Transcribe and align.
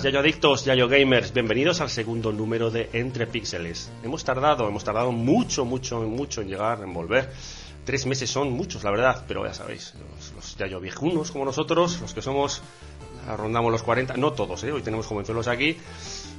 buenas, 0.00 0.02
Yayo 0.02 0.20
Adictos, 0.20 0.64
Yayo 0.64 0.88
Gamers. 0.88 1.32
Bienvenidos 1.32 1.80
al 1.80 1.90
segundo 1.90 2.32
número 2.32 2.70
de 2.70 2.88
Entre 2.92 3.26
Píxeles. 3.26 3.90
Hemos 4.02 4.24
tardado, 4.24 4.66
hemos 4.66 4.82
tardado 4.82 5.12
mucho, 5.12 5.64
mucho, 5.64 6.00
mucho 6.00 6.40
en 6.40 6.48
llegar, 6.48 6.80
en 6.82 6.94
volver. 6.94 7.30
Tres 7.84 8.06
meses 8.06 8.30
son 8.30 8.50
muchos, 8.50 8.82
la 8.82 8.90
verdad, 8.90 9.24
pero 9.28 9.44
ya 9.44 9.52
sabéis, 9.52 9.94
los, 10.34 10.56
Yayo 10.56 10.80
viejunos 10.80 11.30
como 11.30 11.44
nosotros, 11.44 12.00
los 12.00 12.14
que 12.14 12.22
somos, 12.22 12.62
rondamos 13.36 13.72
los 13.72 13.82
40, 13.82 14.16
no 14.16 14.32
todos, 14.32 14.62
¿eh? 14.64 14.72
hoy 14.72 14.82
tenemos 14.82 15.06
jovenzuelos 15.06 15.48
aquí, 15.48 15.76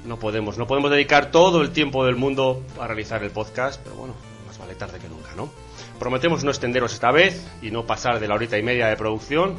no 0.05 0.17
podemos, 0.17 0.57
no 0.57 0.65
podemos 0.65 0.89
dedicar 0.89 1.31
todo 1.31 1.61
el 1.61 1.71
tiempo 1.71 2.05
del 2.05 2.15
mundo 2.15 2.63
a 2.79 2.87
realizar 2.87 3.23
el 3.23 3.31
podcast, 3.31 3.81
pero 3.83 3.95
bueno, 3.95 4.15
más 4.47 4.57
vale 4.57 4.75
tarde 4.75 4.99
que 4.99 5.09
nunca, 5.09 5.31
¿no? 5.35 5.51
Prometemos 5.99 6.43
no 6.43 6.51
extenderos 6.51 6.93
esta 6.93 7.11
vez 7.11 7.45
y 7.61 7.69
no 7.69 7.85
pasar 7.85 8.19
de 8.19 8.27
la 8.27 8.35
horita 8.35 8.57
y 8.57 8.63
media 8.63 8.87
de 8.87 8.95
producción, 8.95 9.55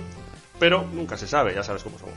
pero 0.59 0.85
nunca 0.93 1.17
se 1.17 1.27
sabe, 1.27 1.55
ya 1.55 1.63
sabes 1.63 1.83
cómo 1.83 1.99
somos. 1.99 2.15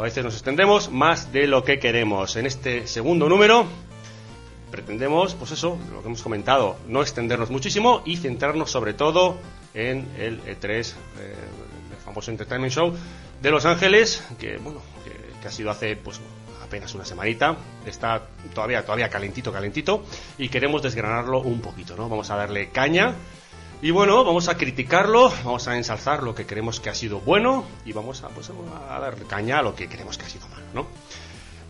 A 0.00 0.04
veces 0.04 0.24
nos 0.24 0.32
extendemos 0.32 0.90
más 0.90 1.30
de 1.30 1.46
lo 1.46 1.62
que 1.62 1.78
queremos. 1.78 2.34
En 2.36 2.46
este 2.46 2.86
segundo 2.86 3.28
número 3.28 3.66
pretendemos, 4.70 5.34
pues 5.34 5.50
eso, 5.50 5.78
lo 5.92 6.00
que 6.00 6.06
hemos 6.06 6.22
comentado, 6.22 6.78
no 6.88 7.02
extendernos 7.02 7.50
muchísimo 7.50 8.00
y 8.06 8.16
centrarnos 8.16 8.70
sobre 8.70 8.94
todo 8.94 9.36
en 9.74 10.08
el 10.18 10.42
E3, 10.44 10.64
eh, 10.70 11.34
el 11.90 11.96
famoso 12.02 12.30
Entertainment 12.30 12.72
Show 12.72 12.94
de 13.42 13.50
Los 13.50 13.66
Ángeles, 13.66 14.24
que 14.38 14.56
bueno, 14.56 14.80
que, 15.04 15.46
ha 15.46 15.50
sido 15.50 15.70
hace 15.70 15.96
pues 15.96 16.18
apenas 16.64 16.94
una 16.94 17.04
semanita, 17.04 17.58
está 17.84 18.22
todavía 18.54 18.82
todavía 18.82 19.10
calentito, 19.10 19.52
calentito 19.52 20.02
y 20.38 20.48
queremos 20.48 20.80
desgranarlo 20.80 21.40
un 21.40 21.60
poquito, 21.60 21.94
¿no? 21.94 22.08
Vamos 22.08 22.30
a 22.30 22.36
darle 22.36 22.70
caña 22.70 23.16
y 23.82 23.90
bueno, 23.90 24.24
vamos 24.24 24.48
a 24.48 24.56
criticarlo, 24.56 25.30
vamos 25.44 25.66
a 25.68 25.76
ensalzar 25.76 26.22
lo 26.22 26.34
que 26.34 26.44
creemos 26.46 26.80
que 26.80 26.90
ha 26.90 26.94
sido 26.94 27.20
bueno 27.20 27.64
y 27.84 27.92
vamos 27.92 28.22
a, 28.22 28.28
pues, 28.28 28.50
a 28.50 29.00
dar 29.00 29.14
caña 29.26 29.58
a 29.58 29.62
lo 29.62 29.74
que 29.74 29.88
creemos 29.88 30.18
que 30.18 30.26
ha 30.26 30.28
sido 30.28 30.46
malo, 30.48 30.66
¿no? 30.74 30.86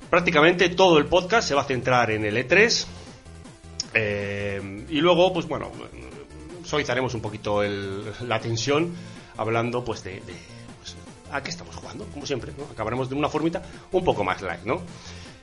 Prácticamente 0.08 0.68
todo 0.70 0.98
el 0.98 1.06
podcast 1.06 1.46
se 1.48 1.54
va 1.54 1.62
a 1.62 1.64
centrar 1.64 2.10
en 2.10 2.24
el 2.24 2.36
E3 2.36 2.86
eh, 3.94 4.86
y 4.88 5.00
luego, 5.00 5.32
pues 5.32 5.46
bueno, 5.46 5.70
suavizaremos 6.64 7.14
un 7.14 7.20
poquito 7.20 7.62
la 7.62 8.40
tensión 8.40 8.92
hablando 9.36 9.84
pues 9.84 10.02
de, 10.02 10.20
pues, 10.78 10.96
a 11.30 11.42
qué 11.42 11.50
estamos 11.50 11.76
jugando, 11.76 12.06
como 12.06 12.26
siempre, 12.26 12.52
¿no? 12.58 12.64
Acabaremos 12.72 13.08
de 13.08 13.14
una 13.14 13.28
formita 13.28 13.62
un 13.92 14.04
poco 14.04 14.24
más 14.24 14.42
light, 14.42 14.64
¿no? 14.64 14.82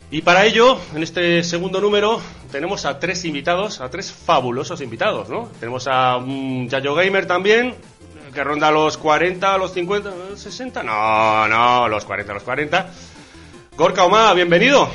Y 0.10 0.22
para 0.22 0.46
ello, 0.46 0.80
en 0.96 1.04
este 1.04 1.44
segundo 1.44 1.82
número, 1.82 2.22
tenemos 2.50 2.86
a 2.86 2.98
tres 2.98 3.26
invitados, 3.26 3.82
a 3.82 3.90
tres 3.90 4.10
fabulosos 4.10 4.80
invitados, 4.80 5.28
¿no? 5.28 5.50
Tenemos 5.60 5.86
a 5.88 6.16
un 6.16 6.70
Yayo 6.70 6.96
Gamer 6.96 7.26
también, 7.26 7.76
que 8.34 8.42
ronda 8.42 8.72
los 8.72 8.98
40, 8.98 9.58
los 9.58 9.74
50, 9.74 10.38
60, 10.38 10.84
no, 10.84 11.48
no, 11.50 11.90
los 11.90 12.06
40, 12.06 12.34
los 12.34 12.44
40. 12.44 12.90
Gorka 13.76 14.06
Oma, 14.06 14.34
bienvenido. 14.34 14.88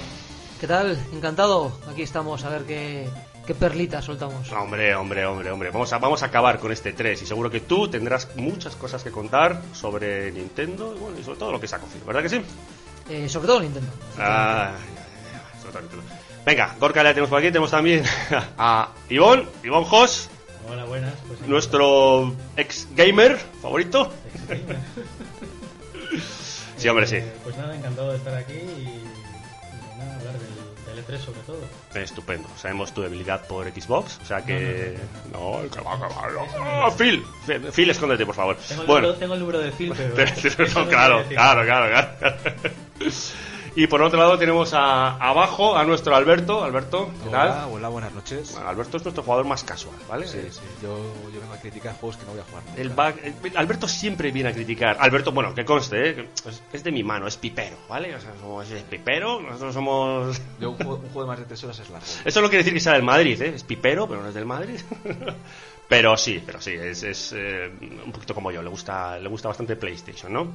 ¿Qué 0.58 0.66
tal? 0.66 0.98
Encantado. 1.12 1.78
Aquí 1.90 2.00
estamos 2.00 2.42
a 2.44 2.48
ver 2.48 2.62
qué, 2.62 3.06
qué 3.46 3.54
perlita 3.54 4.00
soltamos. 4.00 4.50
Hombre, 4.52 4.94
hombre, 4.94 5.26
hombre, 5.26 5.50
hombre. 5.50 5.70
Vamos 5.70 5.92
a, 5.92 5.98
vamos 5.98 6.22
a 6.22 6.26
acabar 6.26 6.58
con 6.58 6.72
este 6.72 6.94
3 6.94 7.20
y 7.20 7.26
seguro 7.26 7.50
que 7.50 7.60
tú 7.60 7.86
tendrás 7.86 8.34
muchas 8.36 8.76
cosas 8.76 9.02
que 9.02 9.10
contar 9.10 9.60
sobre 9.74 10.32
Nintendo 10.32 10.94
y, 10.96 11.00
bueno, 11.00 11.18
y 11.18 11.22
sobre 11.22 11.38
todo 11.38 11.52
lo 11.52 11.60
que 11.60 11.68
se 11.68 11.76
ha 11.76 11.80
cogido, 11.80 12.06
¿verdad 12.06 12.22
que 12.22 12.28
sí? 12.30 12.40
Eh, 13.10 13.28
sobre 13.28 13.46
todo 13.48 13.60
Nintendo. 13.60 13.90
Ah, 14.18 14.72
Venga, 16.44 16.74
Gorka 16.78 17.02
la 17.02 17.10
tenemos 17.10 17.30
por 17.30 17.38
aquí, 17.38 17.48
tenemos 17.48 17.70
también 17.70 18.04
a 18.58 18.88
Ivonne, 19.08 19.46
Ivonne 19.62 19.86
Jos. 19.86 20.28
Hola, 20.68 20.84
buenas. 20.84 21.14
Pues 21.26 21.40
nuestro 21.42 22.34
ex 22.56 22.88
gamer 22.94 23.36
favorito. 23.60 24.12
sí, 26.76 26.88
hombre, 26.88 27.06
sí. 27.06 27.16
Eh, 27.16 27.32
pues 27.42 27.56
nada, 27.56 27.74
encantado 27.74 28.10
de 28.10 28.16
estar 28.16 28.34
aquí 28.34 28.54
y, 28.54 29.02
nada, 29.98 30.16
hablar 30.16 30.34
del, 30.34 30.94
del, 30.94 31.04
E3 31.04 31.24
sobre 31.24 31.40
todo. 31.40 31.58
Estupendo. 31.94 32.48
Sabemos 32.56 32.94
tu 32.94 33.02
debilidad 33.02 33.46
por 33.46 33.68
Xbox, 33.70 34.18
o 34.22 34.24
sea 34.24 34.44
que. 34.44 34.96
No, 35.32 35.60
que 35.70 35.80
va, 35.80 35.96
que 35.96 36.60
va. 36.60 36.90
Phil, 36.96 37.24
Phil, 37.72 37.90
escóndete, 37.90 38.24
por 38.24 38.34
favor. 38.34 38.56
Tengo 38.56 38.82
el, 38.82 38.86
bueno. 38.86 39.06
número, 39.08 39.18
tengo 39.18 39.34
el 39.34 39.40
número 39.40 39.58
de 39.58 39.72
Phil, 39.72 39.92
pero. 39.96 40.14
claro, 40.88 41.24
claro, 41.28 41.64
claro, 41.64 41.88
claro. 41.88 42.16
Y 43.74 43.86
por 43.86 44.02
otro 44.02 44.18
lado 44.18 44.38
tenemos 44.38 44.74
a, 44.74 45.16
abajo 45.16 45.76
a 45.76 45.84
nuestro 45.84 46.14
Alberto. 46.14 46.62
Alberto, 46.62 47.10
¿qué 47.24 47.30
tal? 47.30 47.70
Hola, 47.70 47.88
buenas 47.88 48.12
noches. 48.12 48.54
Alberto 48.58 48.98
es 48.98 49.04
nuestro 49.04 49.22
jugador 49.22 49.46
más 49.46 49.64
casual, 49.64 49.96
¿vale? 50.08 50.26
Sí, 50.26 50.40
sí. 50.50 50.60
Yo, 50.82 50.98
yo 51.32 51.40
vengo 51.40 51.54
a 51.54 51.56
criticar 51.56 51.94
juegos 51.94 52.18
que 52.18 52.26
no 52.26 52.32
voy 52.32 52.40
a 52.40 52.44
jugar. 52.44 52.62
El 52.76 53.56
Alberto 53.56 53.88
siempre 53.88 54.30
viene 54.30 54.50
a 54.50 54.52
criticar. 54.52 54.98
Alberto, 55.00 55.32
bueno, 55.32 55.54
que 55.54 55.64
conste, 55.64 56.10
¿eh? 56.10 56.28
es, 56.72 56.84
de 56.84 56.92
mi 56.92 57.02
mano, 57.02 57.26
es 57.26 57.38
pipero, 57.38 57.76
¿vale? 57.88 58.14
O 58.14 58.20
sea, 58.20 58.32
somos 58.38 58.70
es 58.70 58.82
pipero, 58.82 59.40
nosotros 59.40 59.72
somos... 59.72 60.40
Yo, 60.60 60.72
un, 60.72 60.76
juego, 60.76 61.22
de 61.22 61.26
más 61.26 61.38
de 61.38 61.46
tres 61.46 61.64
horas 61.64 61.78
es 61.78 61.88
largo. 61.88 62.06
Eso 62.26 62.42
no 62.42 62.48
quiere 62.48 62.64
decir 62.64 62.74
que 62.74 62.80
sea 62.80 62.92
del 62.92 63.02
Madrid, 63.02 63.40
¿eh? 63.40 63.52
Es 63.54 63.64
pipero, 63.64 64.06
pero 64.06 64.20
no 64.20 64.28
es 64.28 64.34
del 64.34 64.46
Madrid. 64.46 64.80
pero 65.88 66.14
sí, 66.18 66.42
pero 66.44 66.60
sí, 66.60 66.72
es, 66.72 67.02
es 67.04 67.32
eh, 67.34 67.70
un 68.04 68.12
poquito 68.12 68.34
como 68.34 68.52
yo, 68.52 68.62
le 68.62 68.68
gusta, 68.68 69.18
le 69.18 69.30
gusta 69.30 69.48
bastante 69.48 69.76
PlayStation, 69.76 70.30
¿no? 70.30 70.52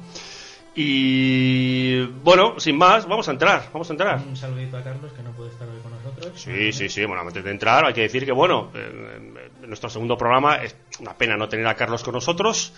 Y 0.80 2.02
bueno, 2.22 2.60
sin 2.60 2.78
más, 2.78 3.08
vamos 3.08 3.26
a 3.26 3.32
entrar, 3.32 3.68
vamos 3.72 3.90
a 3.90 3.92
entrar. 3.94 4.20
Un 4.24 4.36
saludito 4.36 4.76
a 4.76 4.84
Carlos 4.84 5.12
que 5.12 5.24
no 5.24 5.32
puede 5.32 5.50
estar 5.50 5.68
hoy 5.68 5.80
con 5.80 5.90
nosotros. 5.90 6.40
Sí, 6.40 6.72
sí, 6.72 6.88
sí. 6.88 7.04
Bueno, 7.04 7.22
antes 7.22 7.42
de 7.42 7.50
entrar 7.50 7.84
hay 7.84 7.92
que 7.92 8.02
decir 8.02 8.24
que 8.24 8.30
bueno, 8.30 8.70
en 8.72 9.34
nuestro 9.66 9.90
segundo 9.90 10.16
programa 10.16 10.62
es 10.62 10.76
una 11.00 11.14
pena 11.14 11.36
no 11.36 11.48
tener 11.48 11.66
a 11.66 11.74
Carlos 11.74 12.04
con 12.04 12.14
nosotros. 12.14 12.72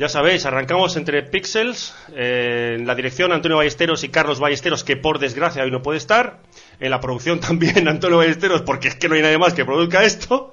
Ya 0.00 0.08
sabéis, 0.08 0.46
arrancamos 0.46 0.96
entre 0.96 1.22
Pixels, 1.22 1.94
eh, 2.12 2.74
en 2.76 2.88
la 2.88 2.96
dirección 2.96 3.30
Antonio 3.30 3.58
Ballesteros 3.58 4.02
y 4.02 4.08
Carlos 4.08 4.40
Ballesteros, 4.40 4.82
que 4.82 4.96
por 4.96 5.20
desgracia 5.20 5.62
hoy 5.62 5.70
no 5.70 5.80
puede 5.80 5.98
estar. 5.98 6.40
En 6.80 6.90
la 6.90 7.00
producción 7.00 7.40
también 7.40 7.88
Antonio 7.88 8.18
Ballesteros, 8.18 8.62
porque 8.62 8.88
es 8.88 8.96
que 8.96 9.08
no 9.08 9.14
hay 9.14 9.22
nadie 9.22 9.38
más 9.38 9.54
que 9.54 9.64
produzca 9.64 10.04
esto. 10.04 10.52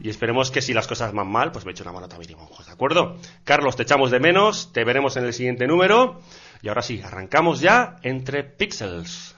Y 0.00 0.10
esperemos 0.10 0.50
que 0.50 0.62
si 0.62 0.72
las 0.72 0.86
cosas 0.86 1.12
van 1.12 1.28
mal, 1.28 1.52
pues 1.52 1.64
me 1.64 1.72
echo 1.72 1.82
una 1.82 1.92
mano 1.92 2.08
también 2.08 2.36
¿de 2.36 2.72
acuerdo? 2.72 3.16
Carlos, 3.44 3.76
te 3.76 3.82
echamos 3.82 4.10
de 4.10 4.20
menos, 4.20 4.72
te 4.72 4.84
veremos 4.84 5.16
en 5.16 5.24
el 5.24 5.32
siguiente 5.32 5.66
número. 5.66 6.20
Y 6.62 6.68
ahora 6.68 6.82
sí, 6.82 7.02
arrancamos 7.04 7.60
ya 7.60 7.96
entre 8.02 8.44
Pixels. 8.44 9.33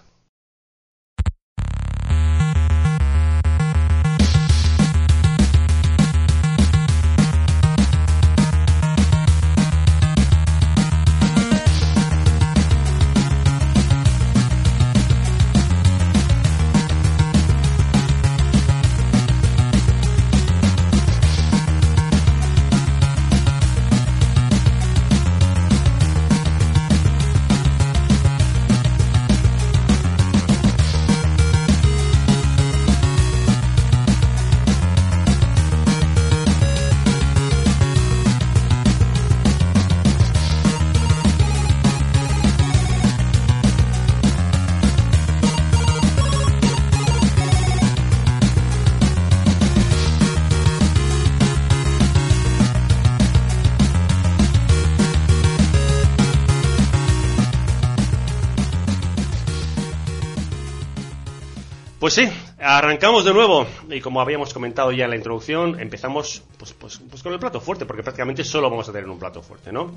Arrancamos 62.68 63.24
de 63.24 63.32
nuevo 63.32 63.64
y 63.88 64.00
como 64.00 64.20
habíamos 64.20 64.52
comentado 64.52 64.90
ya 64.90 65.04
en 65.04 65.10
la 65.10 65.16
introducción, 65.16 65.78
empezamos 65.78 66.42
pues, 66.58 66.72
pues, 66.72 67.00
pues 67.08 67.22
con 67.22 67.32
el 67.32 67.38
plato 67.38 67.60
fuerte, 67.60 67.86
porque 67.86 68.02
prácticamente 68.02 68.42
solo 68.42 68.68
vamos 68.68 68.88
a 68.88 68.92
tener 68.92 69.08
un 69.08 69.20
plato 69.20 69.40
fuerte, 69.40 69.70
¿no? 69.70 69.92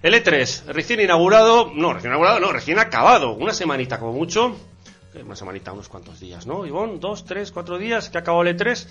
El 0.00 0.14
E3, 0.14 0.66
recién 0.66 1.00
inaugurado, 1.00 1.72
no, 1.74 1.92
recién 1.92 2.12
inaugurado, 2.12 2.38
no, 2.38 2.52
recién 2.52 2.78
acabado, 2.78 3.32
una 3.32 3.52
semanita 3.52 3.98
como 3.98 4.12
mucho, 4.12 4.54
eh, 5.14 5.22
una 5.24 5.34
semanita, 5.34 5.72
unos 5.72 5.88
cuantos 5.88 6.20
días, 6.20 6.46
¿no? 6.46 6.64
Ivonne, 6.64 7.00
dos, 7.00 7.24
tres, 7.24 7.50
cuatro 7.50 7.76
días 7.76 8.08
que 8.08 8.18
acabó 8.18 8.42
el 8.42 8.56
E3. 8.56 8.86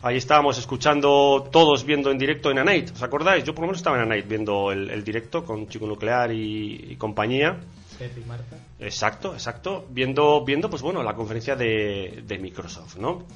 Ahí 0.00 0.16
estábamos 0.16 0.56
escuchando, 0.56 1.46
todos 1.52 1.84
viendo 1.84 2.10
en 2.10 2.16
directo 2.16 2.50
en 2.50 2.58
Anite, 2.58 2.92
¿os 2.92 3.02
acordáis? 3.02 3.44
Yo 3.44 3.54
por 3.54 3.64
lo 3.64 3.66
menos 3.66 3.80
estaba 3.80 3.98
en 3.98 4.10
Anite 4.10 4.26
viendo 4.26 4.72
el, 4.72 5.04
directo 5.04 5.44
con 5.44 5.68
Chico 5.68 5.86
Nuclear 5.86 6.32
y 6.32 6.96
compañía. 6.96 7.58
Pepe 8.02 8.20
y 8.20 8.24
Marta. 8.24 8.56
Exacto, 8.80 9.32
exacto. 9.34 9.86
Viendo, 9.90 10.44
viendo 10.44 10.68
pues 10.68 10.82
bueno, 10.82 11.02
la 11.02 11.14
conferencia 11.14 11.54
de, 11.54 12.24
de 12.26 12.38
Microsoft, 12.38 12.96
¿no? 12.96 13.26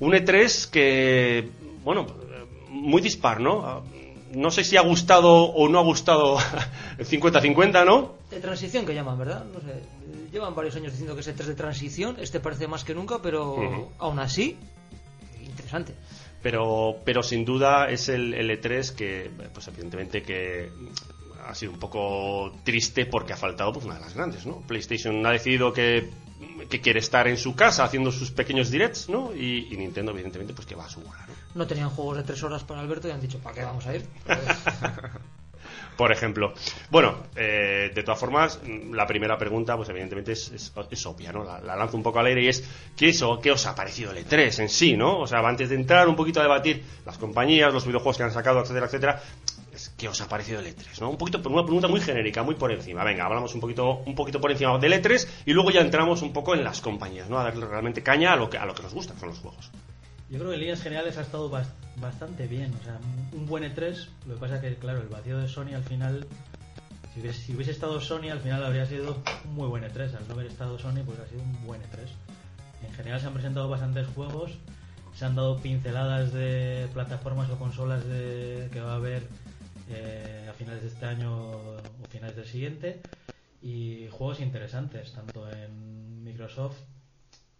Un 0.00 0.12
E3 0.12 0.70
que, 0.70 1.48
bueno, 1.84 2.06
muy 2.68 3.00
dispar, 3.00 3.40
¿no? 3.40 3.84
No 4.32 4.50
sé 4.50 4.64
si 4.64 4.76
ha 4.76 4.82
gustado 4.82 5.44
o 5.44 5.68
no 5.68 5.78
ha 5.78 5.82
gustado 5.82 6.38
50-50, 6.98 7.84
¿no? 7.84 8.14
De 8.30 8.40
transición 8.40 8.84
que 8.86 8.94
llaman, 8.94 9.18
¿verdad? 9.18 9.44
No 9.44 9.60
sé. 9.60 9.82
Llevan 10.32 10.54
varios 10.54 10.76
años 10.76 10.92
diciendo 10.92 11.14
que 11.14 11.20
es 11.20 11.28
E3 11.28 11.44
de 11.44 11.54
transición. 11.54 12.16
Este 12.20 12.40
parece 12.40 12.66
más 12.68 12.84
que 12.84 12.94
nunca, 12.94 13.20
pero 13.22 13.90
aún 13.98 14.18
así, 14.20 14.56
interesante. 15.44 15.94
Pero, 16.42 16.96
pero 17.04 17.22
sin 17.22 17.44
duda 17.44 17.90
es 17.90 18.08
el, 18.08 18.32
el 18.34 18.48
E3 18.50 18.94
que, 18.94 19.30
pues 19.52 19.68
evidentemente 19.68 20.22
que 20.22 20.70
ha 21.46 21.54
sido 21.54 21.72
un 21.72 21.78
poco 21.78 22.52
triste 22.64 23.06
porque 23.06 23.32
ha 23.32 23.36
faltado 23.36 23.72
pues 23.72 23.84
una 23.84 23.94
de 23.94 24.00
las 24.00 24.14
grandes, 24.14 24.46
¿no? 24.46 24.60
PlayStation 24.66 25.24
ha 25.26 25.30
decidido 25.32 25.72
que, 25.72 26.10
que 26.68 26.80
quiere 26.80 27.00
estar 27.00 27.26
en 27.28 27.36
su 27.36 27.54
casa 27.54 27.84
haciendo 27.84 28.12
sus 28.12 28.30
pequeños 28.30 28.70
directs, 28.70 29.08
¿no? 29.08 29.34
Y, 29.34 29.68
y 29.72 29.76
Nintendo 29.76 30.12
evidentemente 30.12 30.54
pues 30.54 30.66
que 30.66 30.74
va 30.74 30.86
a 30.86 30.90
su 30.90 31.00
bola, 31.00 31.24
¿no? 31.26 31.34
No 31.54 31.66
tenían 31.66 31.90
juegos 31.90 32.18
de 32.18 32.22
tres 32.22 32.42
horas 32.42 32.62
para 32.64 32.80
Alberto 32.80 33.08
y 33.08 33.10
han 33.10 33.20
dicho, 33.20 33.38
¿para 33.38 33.54
qué 33.54 33.64
vamos 33.64 33.86
a 33.86 33.94
ir? 33.96 34.04
Por 35.96 36.12
ejemplo. 36.12 36.54
Bueno, 36.90 37.24
eh, 37.36 37.90
de 37.94 38.02
todas 38.02 38.18
formas, 38.18 38.58
la 38.90 39.06
primera 39.06 39.36
pregunta, 39.36 39.76
pues 39.76 39.88
evidentemente 39.90 40.32
es, 40.32 40.50
es- 40.50 40.72
es 40.90 41.06
obvia, 41.06 41.30
¿no? 41.30 41.44
La, 41.44 41.60
la 41.60 41.76
lanzo 41.76 41.98
un 41.98 42.02
poco 42.02 42.18
al 42.20 42.26
aire 42.26 42.42
y 42.44 42.48
es, 42.48 42.64
¿qué, 42.96 43.10
es, 43.10 43.22
¿qué 43.42 43.50
os 43.50 43.66
ha 43.66 43.74
parecido 43.74 44.10
el 44.12 44.24
E3 44.26 44.60
en 44.60 44.68
sí, 44.70 44.96
no? 44.96 45.18
O 45.18 45.26
sea, 45.26 45.40
antes 45.40 45.68
de 45.68 45.74
entrar 45.74 46.08
un 46.08 46.16
poquito 46.16 46.40
a 46.40 46.44
debatir 46.44 46.82
las 47.04 47.18
compañías, 47.18 47.70
los 47.74 47.84
videojuegos 47.84 48.16
que 48.16 48.22
han 48.22 48.32
sacado, 48.32 48.60
etcétera, 48.62 48.86
etcétera, 48.86 49.22
¿qué 49.96 50.08
os 50.08 50.20
ha 50.20 50.28
parecido 50.28 50.60
el 50.60 50.66
E3, 50.66 51.00
no? 51.00 51.10
Un 51.10 51.16
poquito, 51.16 51.38
una 51.48 51.62
pregunta 51.64 51.88
muy 51.88 52.00
genérica, 52.00 52.42
muy 52.42 52.54
por 52.54 52.70
encima. 52.72 53.02
Venga, 53.04 53.24
hablamos 53.26 53.54
un 53.54 53.60
poquito, 53.60 53.98
un 54.06 54.14
poquito 54.14 54.40
por 54.40 54.50
encima 54.50 54.78
del 54.78 54.92
E3 54.92 55.26
y 55.46 55.52
luego 55.52 55.70
ya 55.70 55.80
entramos 55.80 56.22
un 56.22 56.32
poco 56.32 56.54
en 56.54 56.62
las 56.64 56.80
compañías, 56.80 57.28
¿no? 57.30 57.38
A 57.38 57.44
darle 57.44 57.66
realmente 57.66 58.02
caña 58.02 58.32
a 58.32 58.36
lo 58.36 58.48
que, 58.50 58.58
a 58.58 58.66
lo 58.66 58.74
que 58.74 58.82
nos 58.82 58.92
gusta, 58.94 59.18
son 59.18 59.30
los 59.30 59.38
juegos. 59.38 59.70
Yo 60.28 60.38
creo 60.38 60.50
que 60.50 60.54
en 60.54 60.60
líneas 60.60 60.82
generales 60.82 61.18
ha 61.18 61.22
estado 61.22 61.50
bas- 61.50 61.72
bastante 61.96 62.46
bien. 62.46 62.72
O 62.80 62.84
sea, 62.84 62.98
un 63.32 63.46
buen 63.46 63.64
E3. 63.64 64.06
Lo 64.26 64.34
que 64.34 64.40
pasa 64.40 64.56
es 64.56 64.60
que, 64.62 64.74
claro, 64.76 65.00
el 65.00 65.08
vacío 65.08 65.38
de 65.38 65.48
Sony 65.48 65.74
al 65.74 65.82
final. 65.82 66.26
Si 67.12 67.20
hubiese, 67.20 67.40
si 67.42 67.52
hubiese 67.54 67.72
estado 67.72 68.00
Sony, 68.00 68.30
al 68.30 68.38
final 68.38 68.64
habría 68.64 68.86
sido 68.86 69.16
un 69.44 69.54
muy 69.54 69.66
buen 69.66 69.82
E3. 69.82 70.14
Al 70.16 70.28
no 70.28 70.34
haber 70.34 70.46
estado 70.46 70.78
Sony, 70.78 71.02
pues 71.04 71.18
ha 71.18 71.26
sido 71.26 71.42
un 71.42 71.66
buen 71.66 71.80
E3. 71.82 72.06
En 72.86 72.92
general 72.94 73.20
se 73.20 73.26
han 73.26 73.32
presentado 73.32 73.68
bastantes 73.68 74.06
juegos. 74.14 74.52
Se 75.16 75.24
han 75.24 75.34
dado 75.34 75.58
pinceladas 75.58 76.32
de 76.32 76.88
plataformas 76.94 77.50
o 77.50 77.58
consolas 77.58 78.04
de, 78.06 78.68
que 78.72 78.80
va 78.80 78.92
a 78.92 78.94
haber 78.96 79.26
eh, 79.90 80.46
a 80.48 80.52
finales 80.52 80.82
de 80.82 80.88
este 80.88 81.06
año 81.06 81.32
o 81.32 82.06
finales 82.08 82.36
del 82.36 82.46
siguiente. 82.46 83.02
Y 83.62 84.08
juegos 84.10 84.40
interesantes, 84.40 85.12
tanto 85.12 85.50
en 85.50 86.24
Microsoft 86.24 86.78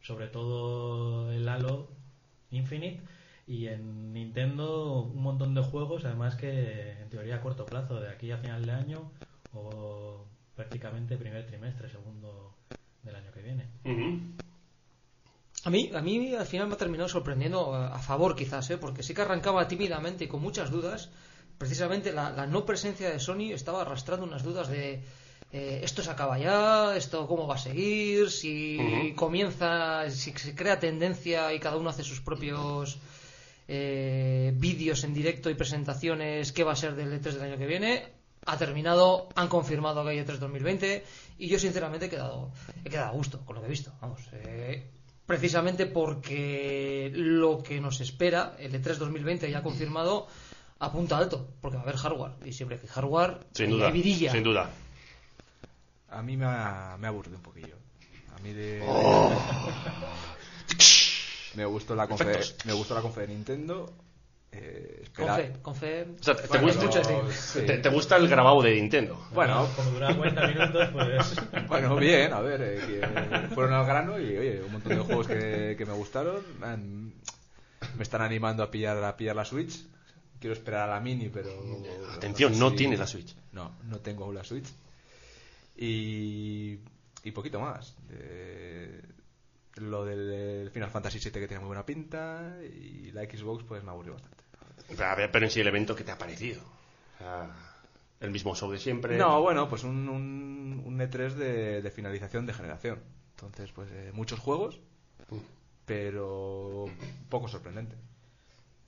sobre 0.02 0.28
todo 0.28 1.30
el 1.32 1.48
Halo 1.48 1.88
Infinite 2.50 3.00
y 3.46 3.66
en 3.66 4.12
Nintendo 4.12 5.02
un 5.02 5.22
montón 5.22 5.54
de 5.54 5.62
juegos 5.62 6.04
además 6.04 6.36
que 6.36 6.92
en 7.00 7.08
teoría 7.10 7.36
a 7.36 7.40
corto 7.40 7.66
plazo 7.66 8.00
de 8.00 8.08
aquí 8.08 8.30
a 8.30 8.38
final 8.38 8.64
de 8.64 8.72
año 8.72 9.10
o 9.52 10.24
prácticamente 10.54 11.16
primer 11.16 11.46
trimestre 11.46 11.90
segundo 11.90 12.54
del 13.02 13.16
año 13.16 13.30
que 13.32 13.42
viene 13.42 13.66
A 15.64 15.70
mí, 15.70 15.90
a 15.94 16.00
mí 16.00 16.34
al 16.34 16.46
final 16.46 16.68
me 16.68 16.74
ha 16.74 16.78
terminado 16.78 17.08
sorprendiendo 17.08 17.74
a, 17.74 17.94
a 17.94 17.98
favor 17.98 18.34
quizás, 18.34 18.70
¿eh? 18.70 18.78
porque 18.78 19.02
sí 19.02 19.12
que 19.12 19.22
arrancaba 19.22 19.68
tímidamente 19.68 20.24
y 20.24 20.28
con 20.28 20.40
muchas 20.40 20.70
dudas. 20.70 21.10
Precisamente 21.60 22.10
la, 22.10 22.30
la 22.30 22.46
no 22.46 22.64
presencia 22.64 23.10
de 23.10 23.20
Sony 23.20 23.52
estaba 23.52 23.82
arrastrando 23.82 24.24
unas 24.24 24.42
dudas 24.42 24.68
de 24.68 25.02
eh, 25.52 25.80
esto 25.82 26.02
se 26.02 26.10
acaba 26.10 26.38
ya, 26.38 26.96
esto 26.96 27.26
cómo 27.26 27.46
va 27.46 27.56
a 27.56 27.58
seguir, 27.58 28.30
si 28.30 29.12
comienza, 29.14 30.08
si 30.08 30.32
se 30.32 30.54
crea 30.54 30.80
tendencia 30.80 31.52
y 31.52 31.60
cada 31.60 31.76
uno 31.76 31.90
hace 31.90 32.02
sus 32.02 32.22
propios 32.22 32.98
eh, 33.68 34.52
vídeos 34.56 35.04
en 35.04 35.12
directo 35.12 35.50
y 35.50 35.54
presentaciones, 35.54 36.52
qué 36.52 36.64
va 36.64 36.72
a 36.72 36.76
ser 36.76 36.94
del 36.94 37.12
E3 37.20 37.32
del 37.32 37.42
año 37.42 37.58
que 37.58 37.66
viene. 37.66 38.06
Ha 38.46 38.56
terminado, 38.56 39.28
han 39.34 39.48
confirmado 39.48 40.02
que 40.02 40.10
hay 40.12 40.18
E3 40.20 40.38
2020 40.38 41.04
y 41.40 41.48
yo 41.48 41.58
sinceramente 41.58 42.06
he 42.06 42.08
quedado, 42.08 42.52
he 42.86 42.88
quedado 42.88 43.08
a 43.08 43.12
gusto 43.12 43.44
con 43.44 43.56
lo 43.56 43.60
que 43.60 43.66
he 43.66 43.70
visto. 43.70 43.92
Vamos, 44.00 44.20
eh, 44.32 44.88
precisamente 45.26 45.84
porque 45.84 47.12
lo 47.14 47.62
que 47.62 47.80
nos 47.80 48.00
espera, 48.00 48.56
el 48.58 48.72
E3 48.72 48.96
2020 48.96 49.50
ya 49.50 49.58
ha 49.58 49.62
confirmado, 49.62 50.26
apunta 50.80 51.16
alto, 51.18 51.46
porque 51.60 51.76
va 51.76 51.82
a 51.82 51.84
haber 51.84 51.96
hardware 51.96 52.32
y 52.44 52.52
siempre 52.52 52.78
que 52.78 52.88
hardware 52.88 53.38
Sin 53.52 53.66
hay 53.66 53.72
duda, 53.72 53.90
vidilla. 53.90 54.32
sin 54.32 54.42
duda. 54.42 54.70
A 56.10 56.22
mí 56.22 56.36
me 56.36 56.46
ha, 56.46 56.96
me 56.98 57.06
aburrido 57.06 57.36
un 57.36 57.42
poquillo. 57.42 57.76
A 58.36 58.40
mí 58.42 58.52
de... 58.52 58.82
me 61.54 61.64
gustó 61.64 61.94
la 61.94 62.06
confe, 62.06 62.38
me 62.64 62.72
gustó 62.72 62.94
la 62.94 63.00
confe 63.02 63.22
de 63.22 63.28
Nintendo. 63.28 63.92
Eh, 64.52 65.04
Con 65.14 65.26
espera- 65.28 65.36
fe, 65.36 65.52
con 65.62 65.74
fe. 65.76 66.06
O 66.18 66.22
sea, 66.24 66.34
¿te, 66.34 66.48
Bueno, 66.48 66.66
gusta, 66.66 66.84
mucho 66.84 66.98
decir. 66.98 67.16
sí. 67.32 67.66
te- 67.66 67.78
te 67.78 67.88
gusta 67.88 68.16
el 68.16 68.26
grabado 68.28 68.60
de 68.62 68.74
Nintendo? 68.74 69.24
Bueno, 69.32 69.68
como 69.76 69.90
duraba 69.90 70.16
40 70.16 70.46
minutos 70.48 70.88
pues 70.92 71.40
Bueno, 71.68 71.94
bien, 71.96 72.32
a 72.32 72.40
ver, 72.40 72.60
eh, 72.62 72.80
que 73.48 73.54
fueron 73.54 73.74
al 73.74 73.86
grano 73.86 74.18
y 74.18 74.36
oye, 74.36 74.60
un 74.64 74.72
montón 74.72 74.92
de 74.96 74.98
juegos 75.04 75.28
que, 75.28 75.76
que 75.78 75.86
me 75.86 75.92
gustaron. 75.92 76.42
me 77.96 78.02
están 78.02 78.22
animando 78.22 78.64
a 78.64 78.70
pillar, 78.72 79.02
a 79.04 79.16
pillar 79.16 79.36
la 79.36 79.44
Switch. 79.44 79.84
Quiero 80.40 80.54
esperar 80.54 80.88
a 80.88 80.94
la 80.94 81.00
Mini, 81.00 81.28
pero. 81.28 81.50
Atención, 82.16 82.58
no 82.58 82.70
si- 82.70 82.76
tienes 82.76 82.98
la 82.98 83.06
Switch. 83.06 83.34
No, 83.52 83.72
no 83.84 83.98
tengo 84.00 84.24
aún 84.24 84.34
la 84.34 84.42
Switch. 84.44 84.66
Y. 85.76 86.78
Y 87.22 87.30
poquito 87.32 87.60
más. 87.60 87.94
Lo 89.76 90.04
del 90.04 90.70
Final 90.70 90.90
Fantasy 90.90 91.18
VII 91.18 91.32
que 91.32 91.46
tiene 91.46 91.60
muy 91.60 91.68
buena 91.68 91.84
pinta. 91.86 92.56
Y 92.62 93.12
la 93.12 93.22
Xbox, 93.24 93.64
pues 93.64 93.82
me 93.84 93.90
aburrió 93.90 94.14
bastante. 94.14 95.04
A 95.04 95.14
ver, 95.14 95.30
pero 95.30 95.44
en 95.46 95.50
sí 95.50 95.60
el 95.60 95.68
evento, 95.68 95.94
¿qué 95.94 96.02
te 96.04 96.10
ha 96.12 96.18
parecido? 96.18 96.60
O 96.62 97.18
sea, 97.18 97.54
el 98.20 98.30
mismo 98.30 98.54
show 98.56 98.70
de 98.70 98.78
siempre. 98.78 99.16
No, 99.16 99.40
bueno, 99.42 99.68
pues 99.68 99.84
un, 99.84 100.08
un, 100.08 100.82
un 100.84 100.98
E3 100.98 101.34
de, 101.34 101.82
de 101.82 101.90
finalización 101.90 102.46
de 102.46 102.52
generación. 102.54 102.98
Entonces, 103.36 103.70
pues 103.72 103.88
eh, 103.92 104.10
muchos 104.12 104.38
juegos, 104.40 104.80
pero 105.86 106.86
poco 107.28 107.48
sorprendente. 107.48 107.96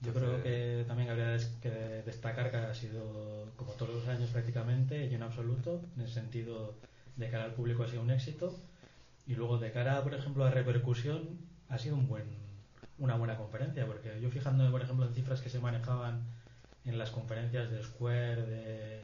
Yo 0.03 0.13
creo 0.13 0.43
que 0.43 0.83
también 0.87 1.09
habría 1.09 1.37
que 1.61 1.69
destacar 2.05 2.51
que 2.51 2.57
ha 2.57 2.73
sido, 2.73 3.51
como 3.55 3.71
todos 3.73 3.95
los 3.95 4.07
años 4.07 4.29
prácticamente, 4.29 5.07
y 5.07 5.15
en 5.15 5.23
absoluto, 5.23 5.81
en 5.95 6.01
el 6.01 6.09
sentido 6.09 6.75
de 7.15 7.29
cara 7.29 7.45
al 7.45 7.53
público 7.53 7.83
ha 7.83 7.87
sido 7.87 8.01
un 8.01 8.11
éxito, 8.11 8.53
y 9.25 9.35
luego 9.35 9.57
de 9.57 9.71
cara, 9.71 10.03
por 10.03 10.13
ejemplo, 10.13 10.43
a 10.45 10.51
repercusión, 10.51 11.39
ha 11.69 11.77
sido 11.77 11.95
un 11.95 12.07
buen, 12.07 12.25
una 12.97 13.15
buena 13.15 13.37
conferencia, 13.37 13.85
porque 13.85 14.19
yo 14.21 14.29
fijándome, 14.29 14.71
por 14.71 14.81
ejemplo, 14.81 15.05
en 15.07 15.13
cifras 15.13 15.41
que 15.41 15.49
se 15.49 15.59
manejaban 15.59 16.23
en 16.83 16.97
las 16.97 17.11
conferencias 17.11 17.71
de 17.71 17.81
Square, 17.81 18.45
de 18.45 19.03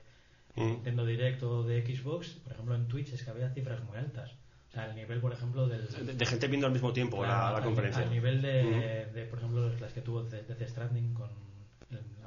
Mm. 0.55 0.67
Nintendo 0.67 1.05
Direct 1.05 1.43
o 1.43 1.63
de 1.63 1.85
Xbox, 1.85 2.29
por 2.43 2.53
ejemplo, 2.53 2.75
en 2.75 2.87
Twitch 2.87 3.13
es 3.13 3.23
que 3.23 3.29
había 3.29 3.49
cifras 3.49 3.83
muy 3.83 3.97
altas. 3.97 4.31
O 4.69 4.71
sea, 4.71 4.85
el 4.89 4.95
nivel, 4.95 5.19
por 5.19 5.33
ejemplo, 5.33 5.67
del... 5.67 5.87
De, 6.05 6.13
de 6.13 6.25
gente 6.27 6.47
viendo 6.47 6.67
al 6.67 6.73
mismo 6.73 6.93
tiempo 6.93 7.23
la, 7.23 7.27
Claro, 7.29 7.51
la 7.51 7.57
al- 7.57 7.63
conferencia. 7.63 8.03
Al 8.03 8.09
nivel 8.11 8.41
de, 8.41 8.65
Ujú. 8.65 9.15
de, 9.15 9.25
por 9.25 9.39
ejemplo, 9.39 9.69
las 9.79 9.93
que 9.93 10.01
tuvo 10.01 10.23
de- 10.23 10.43
Death 10.43 10.69
Stranding 10.69 11.13
con, 11.15 11.29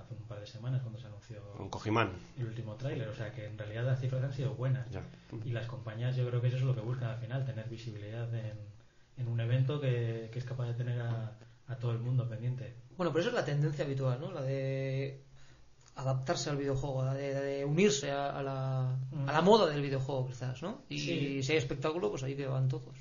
hace 0.00 0.14
un 0.14 0.22
par 0.26 0.40
de 0.40 0.46
semanas 0.46 0.80
cuando 0.82 0.98
se 0.98 1.06
anunció 1.06 1.40
Con 1.56 1.68
Kojimán. 1.70 2.10
el 2.38 2.46
último 2.46 2.74
tráiler. 2.74 3.08
O 3.08 3.14
sea 3.14 3.32
que 3.32 3.46
en 3.46 3.56
realidad 3.56 3.84
las 3.84 4.00
cifras 4.00 4.24
han 4.24 4.32
sido 4.32 4.54
buenas. 4.54 4.90
Ya. 4.90 5.02
Y 5.44 5.50
las 5.50 5.66
compañías 5.66 6.16
yo 6.16 6.28
creo 6.28 6.40
que 6.40 6.48
eso 6.48 6.56
es 6.56 6.62
lo 6.64 6.74
que 6.74 6.80
buscan 6.80 7.10
al 7.10 7.18
final, 7.18 7.44
tener 7.46 7.68
visibilidad 7.68 8.28
en, 8.34 8.58
en 9.18 9.28
un 9.28 9.38
evento 9.40 9.80
que, 9.80 10.28
que 10.32 10.38
es 10.40 10.44
capaz 10.44 10.66
de 10.66 10.74
tener 10.74 11.00
a, 11.00 11.36
a 11.68 11.76
todo 11.76 11.92
el 11.92 11.98
mundo 12.00 12.28
pendiente. 12.28 12.74
Bueno, 12.96 13.12
pero 13.12 13.20
eso 13.20 13.28
es 13.28 13.34
la 13.36 13.44
tendencia 13.44 13.84
habitual, 13.84 14.20
¿no? 14.20 14.32
La 14.32 14.42
de 14.42 15.22
adaptarse 15.94 16.48
al 16.50 16.56
videojuego, 16.56 17.04
de, 17.12 17.34
de 17.34 17.64
unirse 17.64 18.10
a, 18.10 18.38
a 18.38 18.42
la, 18.42 18.96
Mm. 19.10 19.28
a 19.28 19.32
la 19.32 19.40
moda 19.42 19.66
del 19.70 19.82
videojuego, 19.82 20.26
quizás, 20.26 20.62
¿no? 20.62 20.82
Y 20.88 20.98
Sí. 20.98 21.42
si 21.42 21.52
hay 21.52 21.58
espectáculo, 21.58 22.10
pues 22.10 22.22
ahí 22.22 22.34
que 22.34 22.46
van 22.46 22.68
todos. 22.68 22.96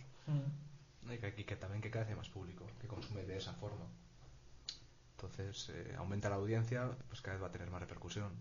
Y 1.10 1.17
que, 1.17 1.33
y 1.38 1.43
que 1.43 1.55
también 1.57 1.81
que 1.81 1.89
cada 1.91 2.03
vez 2.05 2.12
hay 2.12 2.17
más 2.17 2.29
público 2.29 2.65
que 2.79 2.88
consume 2.88 3.24
de 3.24 3.38
esa 3.38 3.53
forma. 3.53 3.86
Entonces, 5.17 5.69
eh, 5.74 5.93
aumenta 5.98 6.29
la 6.29 6.36
audiencia, 6.36 6.89
pues 7.10 7.21
cada 7.21 7.36
vez 7.36 7.43
va 7.43 7.48
a 7.48 7.51
tener 7.51 7.69
más 7.69 7.81
repercusión. 7.81 8.31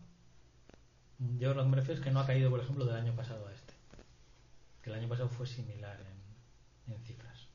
Yo 1.38 1.52
lo 1.52 1.62
que 1.62 1.68
me 1.68 1.76
refiero 1.76 1.98
es 2.00 2.04
que 2.04 2.10
no 2.10 2.20
ha 2.20 2.26
caído, 2.26 2.48
por 2.50 2.60
ejemplo, 2.60 2.84
del 2.86 2.96
año 2.96 3.14
pasado 3.14 3.46
a 3.46 3.52
este. 3.52 3.74
Que 4.82 4.90
el 4.90 4.96
año 4.96 5.08
pasado 5.08 5.28
fue 5.28 5.46
similar 5.46 6.00
en, 6.86 6.94
en 6.94 7.02
cifras. 7.04 7.46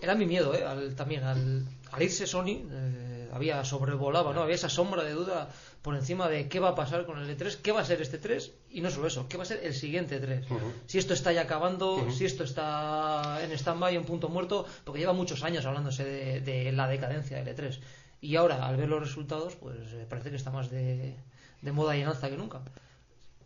Era 0.00 0.14
mi 0.14 0.26
miedo, 0.26 0.54
¿eh? 0.54 0.64
Al- 0.64 0.94
también 0.94 1.24
al, 1.24 1.66
al 1.92 2.02
irse 2.02 2.26
Sony, 2.26 2.66
eh, 2.70 3.28
había 3.32 3.64
sobrevolaba, 3.64 4.32
¿no? 4.32 4.42
Había 4.42 4.54
esa 4.54 4.68
sombra 4.68 5.04
de 5.04 5.12
duda 5.12 5.48
por 5.82 5.94
encima 5.94 6.28
de 6.28 6.48
qué 6.48 6.60
va 6.60 6.70
a 6.70 6.74
pasar 6.74 7.06
con 7.06 7.18
el 7.18 7.38
E3, 7.38 7.56
qué 7.62 7.72
va 7.72 7.80
a 7.80 7.84
ser 7.84 8.02
este 8.02 8.18
3 8.18 8.52
y 8.70 8.80
no 8.80 8.90
solo 8.90 9.06
eso, 9.06 9.28
qué 9.28 9.36
va 9.36 9.44
a 9.44 9.46
ser 9.46 9.60
el 9.64 9.74
siguiente 9.74 10.18
3. 10.18 10.46
Si 10.86 10.98
esto 10.98 11.14
está 11.14 11.32
ya 11.32 11.42
acabando, 11.42 12.10
si 12.10 12.24
esto 12.24 12.44
está 12.44 13.38
en 13.42 13.52
stand-by, 13.52 13.94
en 13.96 14.04
punto 14.04 14.28
muerto, 14.28 14.66
porque 14.84 15.00
lleva 15.00 15.12
muchos 15.12 15.42
años 15.44 15.64
hablándose 15.66 16.04
de, 16.04 16.40
de 16.40 16.72
la 16.72 16.88
decadencia 16.88 17.42
del 17.42 17.56
E3. 17.56 17.78
Y 18.20 18.36
ahora, 18.36 18.66
al 18.66 18.76
ver 18.76 18.88
los 18.88 19.00
resultados, 19.00 19.54
pues 19.56 19.78
eh, 19.92 20.04
parece 20.08 20.30
que 20.30 20.36
está 20.36 20.50
más 20.50 20.70
de, 20.70 21.14
de 21.62 21.72
moda 21.72 21.96
y 21.96 22.02
en 22.02 22.08
alza 22.08 22.28
que 22.28 22.36
nunca. 22.36 22.60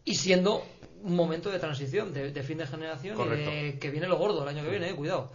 Y 0.05 0.15
siendo 0.15 0.65
un 1.03 1.15
momento 1.15 1.51
de 1.51 1.59
transición, 1.59 2.13
de, 2.15 2.33
de 2.33 2.43
fin 2.43 2.59
de 2.59 2.67
generación, 2.67 3.17
y 3.21 3.29
de 3.45 3.79
que 3.79 3.91
viene 3.91 4.07
lo 4.09 4.17
gordo 4.17 4.43
el 4.43 4.49
año 4.49 4.65
que 4.65 4.71
viene, 4.71 4.89
eh, 4.91 4.95
cuidado. 4.95 5.31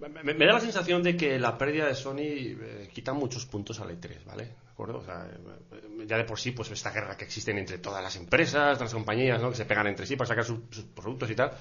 Me, 0.00 0.46
da 0.46 0.54
la 0.54 0.60
sensación 0.60 1.02
de 1.02 1.14
que 1.16 1.38
la 1.38 1.58
pérdida 1.58 1.86
de 1.86 1.94
Sony 1.94 2.18
eh, 2.20 2.88
quita 2.92 3.12
muchos 3.12 3.44
puntos 3.44 3.80
al 3.80 3.90
E3, 3.90 4.24
¿vale? 4.24 4.44
¿De 4.44 4.70
acuerdo? 4.72 5.04
Eh, 5.06 6.06
ya 6.06 6.16
de 6.16 6.24
por 6.24 6.40
sí, 6.40 6.52
pues 6.52 6.70
esta 6.70 6.90
guerra 6.90 7.16
que 7.16 7.24
existen 7.24 7.58
entre 7.58 7.78
todas 7.78 8.02
las 8.02 8.16
empresas, 8.16 8.80
las 8.80 8.94
compañías, 8.94 9.40
¿no? 9.42 9.50
Que 9.50 9.56
se 9.56 9.66
pegan 9.66 9.86
entre 9.88 10.06
sí 10.06 10.16
para 10.16 10.28
sacar 10.28 10.44
sus, 10.44 10.60
sus 10.70 10.84
productos 10.84 11.30
y 11.30 11.34
tal. 11.34 11.52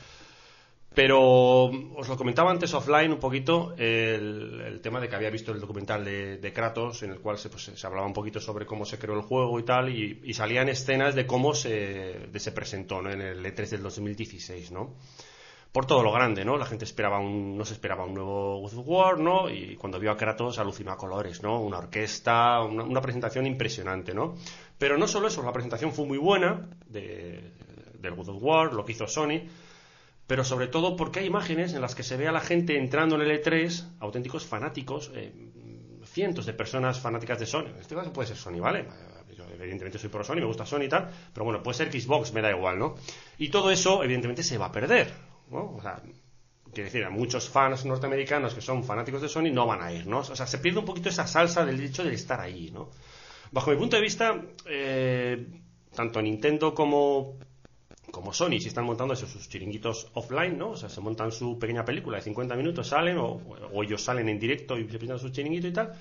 Pero 0.94 1.66
os 1.66 2.08
lo 2.08 2.18
comentaba 2.18 2.50
antes 2.50 2.74
offline 2.74 3.12
un 3.12 3.20
poquito 3.20 3.76
el, 3.78 4.80
tema 4.82 5.00
de 5.00 5.08
que 5.08 5.16
había 5.16 5.30
visto 5.30 5.52
el 5.52 5.60
documental 5.60 6.04
de, 6.04 6.52
Kratos 6.54 7.04
en 7.04 7.12
el 7.12 7.20
cual 7.20 7.38
se, 7.38 7.50
pues, 7.50 7.72
se 7.76 7.88
hablaba 7.88 8.08
un 8.08 8.14
poquito 8.14 8.40
sobre 8.40 8.66
cómo 8.66 8.86
se 8.86 8.98
creó 8.98 9.16
el 9.16 9.22
juego 9.22 9.60
y 9.60 9.64
tal 9.64 9.90
y, 9.90 10.20
y 10.24 10.34
salían 10.34 10.68
escenas 10.68 11.14
de 11.14 11.28
cómo 11.28 11.54
se, 11.54 12.28
de 12.32 12.40
se 12.40 12.52
presentó 12.52 13.02
¿no? 13.02 13.12
en 13.12 13.22
el 13.22 13.46
E3 13.46 13.70
del 13.70 13.84
2016, 13.84 14.72
¿no? 14.72 14.96
Por 15.72 15.86
todo 15.86 16.02
lo 16.04 16.12
grande, 16.12 16.44
¿no? 16.44 16.58
La 16.58 16.66
gente 16.66 16.86
esperaba 16.86 17.20
un, 17.20 17.58
no 17.58 17.64
se 17.64 17.74
esperaba 17.74 18.06
un 18.06 18.14
nuevo 18.16 18.60
God 18.62 18.74
of 18.74 18.88
War, 18.88 19.20
¿no? 19.20 19.50
Y 19.50 19.76
cuando 19.76 20.00
vio 20.00 20.12
a 20.12 20.18
Kratos 20.18 20.58
alucinó 20.58 20.92
a 20.92 20.98
colores, 20.98 21.44
¿no? 21.44 21.62
Una 21.62 21.78
orquesta, 21.78 22.62
una, 22.62 22.84
una 22.84 23.02
presentación 23.02 23.46
impresionante, 23.46 24.14
¿no? 24.14 24.36
Pero 24.78 24.98
no 24.98 25.08
solo 25.08 25.28
eso, 25.28 25.44
la 25.44 25.54
presentación 25.54 25.94
fue 25.94 26.06
muy 26.06 26.18
buena 26.18 26.70
de, 26.88 27.52
del 28.00 28.16
God 28.16 28.30
of 28.30 28.38
War, 28.42 28.74
lo 28.74 28.84
que 28.84 28.94
hizo 28.94 29.08
Sony, 29.08 29.42
pero 30.26 30.44
sobre 30.44 30.68
todo 30.68 30.96
porque 30.96 31.20
hay 31.20 31.26
imágenes 31.28 31.74
en 31.74 31.82
las 31.82 31.96
que 31.96 32.04
se 32.04 32.18
ve 32.18 32.28
a 32.28 32.32
la 32.32 32.42
gente 32.42 32.78
entrando 32.78 33.16
en 33.16 33.22
el 33.22 33.42
E3, 33.42 33.98
auténticos 34.00 34.46
fanáticos, 34.46 35.12
eh, 35.14 35.34
cientos 36.06 36.46
de 36.46 36.54
personas 36.54 37.00
fanáticas 37.00 37.40
de 37.40 37.46
Sony. 37.46 37.68
En 37.68 37.80
este 37.80 37.96
caso 37.96 38.12
puede 38.12 38.28
ser 38.28 38.38
Sony, 38.38 38.60
¿vale? 38.60 38.88
Yo 39.36 39.44
evidentemente 39.54 40.00
soy 40.00 40.10
pro 40.10 40.24
Sony, 40.24 40.36
me 40.36 40.46
gusta 40.46 40.66
Sony 40.66 40.84
y 40.84 40.90
tal, 40.90 41.10
pero 41.34 41.46
bueno, 41.46 41.62
puede 41.62 41.78
ser 41.78 41.92
Xbox, 41.92 42.34
me 42.34 42.42
da 42.42 42.50
igual, 42.50 42.80
¿no? 42.80 42.96
Y 43.38 43.50
todo 43.50 43.72
eso, 43.72 44.04
evidentemente, 44.04 44.44
se 44.44 44.58
va 44.58 44.68
a 44.68 44.72
perder, 44.72 45.12
¿no? 45.50 45.76
O 45.76 45.82
sea, 45.82 46.02
quiero 46.74 46.86
decir, 46.86 47.04
a 47.04 47.10
muchos 47.10 47.50
fans 47.50 47.86
norteamericanos 47.86 48.54
que 48.54 48.62
son 48.62 48.84
fanáticos 48.84 49.22
de 49.22 49.30
Sony 49.30 49.52
no 49.52 49.66
van 49.66 49.82
a 49.82 49.92
ir, 49.92 50.08
¿no? 50.08 50.20
O 50.20 50.36
sea, 50.36 50.48
se 50.48 50.60
pierde 50.60 50.80
un 50.80 50.86
poquito 50.86 51.10
esa 51.10 51.28
salsa 51.28 51.66
del 51.66 51.80
hecho 51.82 52.04
de 52.04 52.14
estar 52.14 52.40
ahí, 52.40 52.72
¿no? 52.72 52.90
Bajo 53.52 53.72
mi 53.72 53.78
punto 53.78 53.96
de 53.96 54.02
vista, 54.02 54.40
eh, 54.68 55.48
tanto 55.96 56.22
Nintendo 56.22 56.74
como 56.74 57.38
como 58.12 58.34
Sony, 58.34 58.60
si 58.60 58.68
están 58.68 58.86
montando 58.86 59.14
esos, 59.14 59.30
sus 59.30 59.48
chiringuitos 59.50 60.10
offline, 60.14 60.58
¿no? 60.58 60.72
O 60.72 60.76
sea, 60.76 60.90
se 60.90 61.02
montan 61.02 61.32
su 61.32 61.58
pequeña 61.60 61.86
película 61.86 62.18
de 62.18 62.24
50 62.24 62.56
minutos, 62.56 62.88
salen, 62.88 63.18
o, 63.18 63.40
ellos 63.84 64.02
salen 64.02 64.30
en 64.30 64.40
directo 64.40 64.78
y 64.78 64.84
se 64.84 64.98
presentan 64.98 65.20
su 65.20 65.30
chiringuito 65.30 65.68
y 65.68 65.74
tal. 65.74 65.94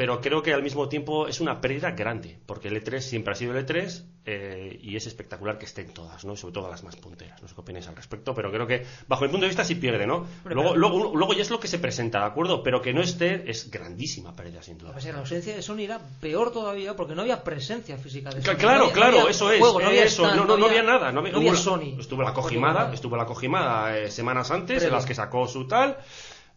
Pero 0.00 0.18
creo 0.22 0.42
que 0.42 0.54
al 0.54 0.62
mismo 0.62 0.88
tiempo 0.88 1.28
es 1.28 1.40
una 1.42 1.60
pérdida 1.60 1.90
grande, 1.90 2.38
porque 2.46 2.68
el 2.68 2.82
E3 2.82 3.00
siempre 3.00 3.34
ha 3.34 3.36
sido 3.36 3.54
el 3.54 3.66
E3 3.66 4.02
eh, 4.24 4.78
y 4.82 4.96
es 4.96 5.06
espectacular 5.06 5.58
que 5.58 5.66
estén 5.66 5.92
todas, 5.92 6.24
¿no? 6.24 6.36
Sobre 6.36 6.54
todo 6.54 6.70
las 6.70 6.82
más 6.82 6.96
punteras. 6.96 7.42
No 7.42 7.48
sé 7.48 7.54
qué 7.54 7.60
opináis 7.60 7.86
al 7.86 7.96
respecto, 7.96 8.34
pero 8.34 8.50
creo 8.50 8.66
que 8.66 8.86
bajo 9.08 9.24
mi 9.24 9.28
punto 9.30 9.44
de 9.44 9.48
vista 9.48 9.62
sí 9.62 9.74
pierde, 9.74 10.06
¿no? 10.06 10.26
Luego, 10.44 10.74
luego, 10.74 11.14
luego 11.14 11.34
ya 11.34 11.42
es 11.42 11.50
lo 11.50 11.60
que 11.60 11.68
se 11.68 11.78
presenta, 11.78 12.20
¿de 12.20 12.24
acuerdo? 12.24 12.62
Pero 12.62 12.80
que 12.80 12.94
no 12.94 13.02
esté 13.02 13.50
es 13.50 13.70
grandísima 13.70 14.34
pérdida, 14.34 14.62
sin 14.62 14.78
duda. 14.78 14.94
La 14.98 15.18
ausencia 15.18 15.54
de 15.54 15.60
Sony 15.60 15.80
era 15.80 16.00
peor 16.18 16.50
todavía 16.50 16.96
porque 16.96 17.14
no 17.14 17.20
había 17.20 17.44
presencia 17.44 17.98
física 17.98 18.30
de 18.30 18.40
Sony. 18.40 18.52
Cla- 18.54 18.56
Claro, 18.56 18.78
No 18.78 18.82
había- 18.84 18.94
claro, 18.94 19.12
no 19.12 19.18
había 19.20 19.30
eso 19.32 19.52
es. 19.52 19.58
juego, 19.60 19.80
no 19.80 19.86
había 19.88 20.04
eso, 20.04 20.22
stand, 20.24 20.40
no, 20.40 20.46
no, 20.46 20.56
no 20.56 20.64
había 20.66 20.82
nada. 20.82 21.12
No 21.12 21.20
había, 21.20 21.32
no 21.32 21.38
había 21.40 21.50
hubo 21.50 21.56
la- 21.58 21.62
Sony. 21.62 22.00
Estuvo 22.00 22.22
la 22.22 22.32
Cojimada, 22.32 22.90
estuvo 22.94 23.16
la 23.16 23.26
Cojimada 23.26 23.98
eh, 23.98 24.10
semanas 24.10 24.50
antes, 24.50 24.82
en 24.82 24.92
las 24.92 25.04
que 25.04 25.14
sacó 25.14 25.46
su 25.46 25.66
tal. 25.68 25.98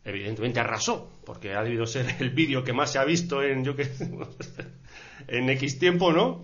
Evidentemente 0.05 0.59
arrasó, 0.59 1.09
porque 1.25 1.53
ha 1.53 1.63
debido 1.63 1.85
ser 1.85 2.05
el 2.19 2.31
vídeo 2.31 2.63
que 2.63 2.73
más 2.73 2.91
se 2.91 2.99
ha 2.99 3.05
visto 3.05 3.41
en, 3.41 3.63
yo 3.63 3.75
que 3.75 3.89
en 5.27 5.49
X 5.49 5.79
tiempo, 5.79 6.11
¿no? 6.11 6.43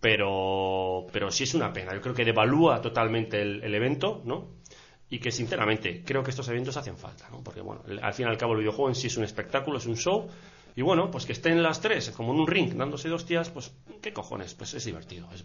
Pero, 0.00 1.06
pero 1.12 1.30
sí 1.30 1.44
es 1.44 1.54
una 1.54 1.72
pena. 1.72 1.94
Yo 1.94 2.00
creo 2.00 2.14
que 2.14 2.24
devalúa 2.24 2.80
totalmente 2.80 3.40
el, 3.40 3.62
el 3.62 3.74
evento, 3.74 4.22
¿no? 4.24 4.48
Y 5.10 5.18
que 5.18 5.30
sinceramente 5.30 6.02
creo 6.04 6.22
que 6.22 6.30
estos 6.30 6.48
eventos 6.48 6.76
hacen 6.76 6.96
falta, 6.96 7.28
¿no? 7.30 7.42
Porque 7.42 7.60
bueno, 7.60 7.82
al 8.00 8.14
fin 8.14 8.26
y 8.26 8.28
al 8.30 8.38
cabo 8.38 8.54
el 8.54 8.60
videojuego 8.60 8.88
en 8.88 8.94
sí 8.94 9.08
es 9.08 9.16
un 9.16 9.24
espectáculo, 9.24 9.78
es 9.78 9.86
un 9.86 9.96
show. 9.96 10.28
Y 10.74 10.82
bueno, 10.82 11.10
pues 11.10 11.26
que 11.26 11.32
estén 11.32 11.62
las 11.62 11.80
tres, 11.80 12.10
como 12.10 12.32
en 12.32 12.40
un 12.40 12.46
ring, 12.46 12.74
dándose 12.74 13.08
dos 13.08 13.26
tías, 13.26 13.50
pues, 13.50 13.72
¿qué 14.00 14.12
cojones? 14.12 14.54
Pues 14.54 14.74
es 14.74 14.84
divertido. 14.84 15.28
Es, 15.32 15.44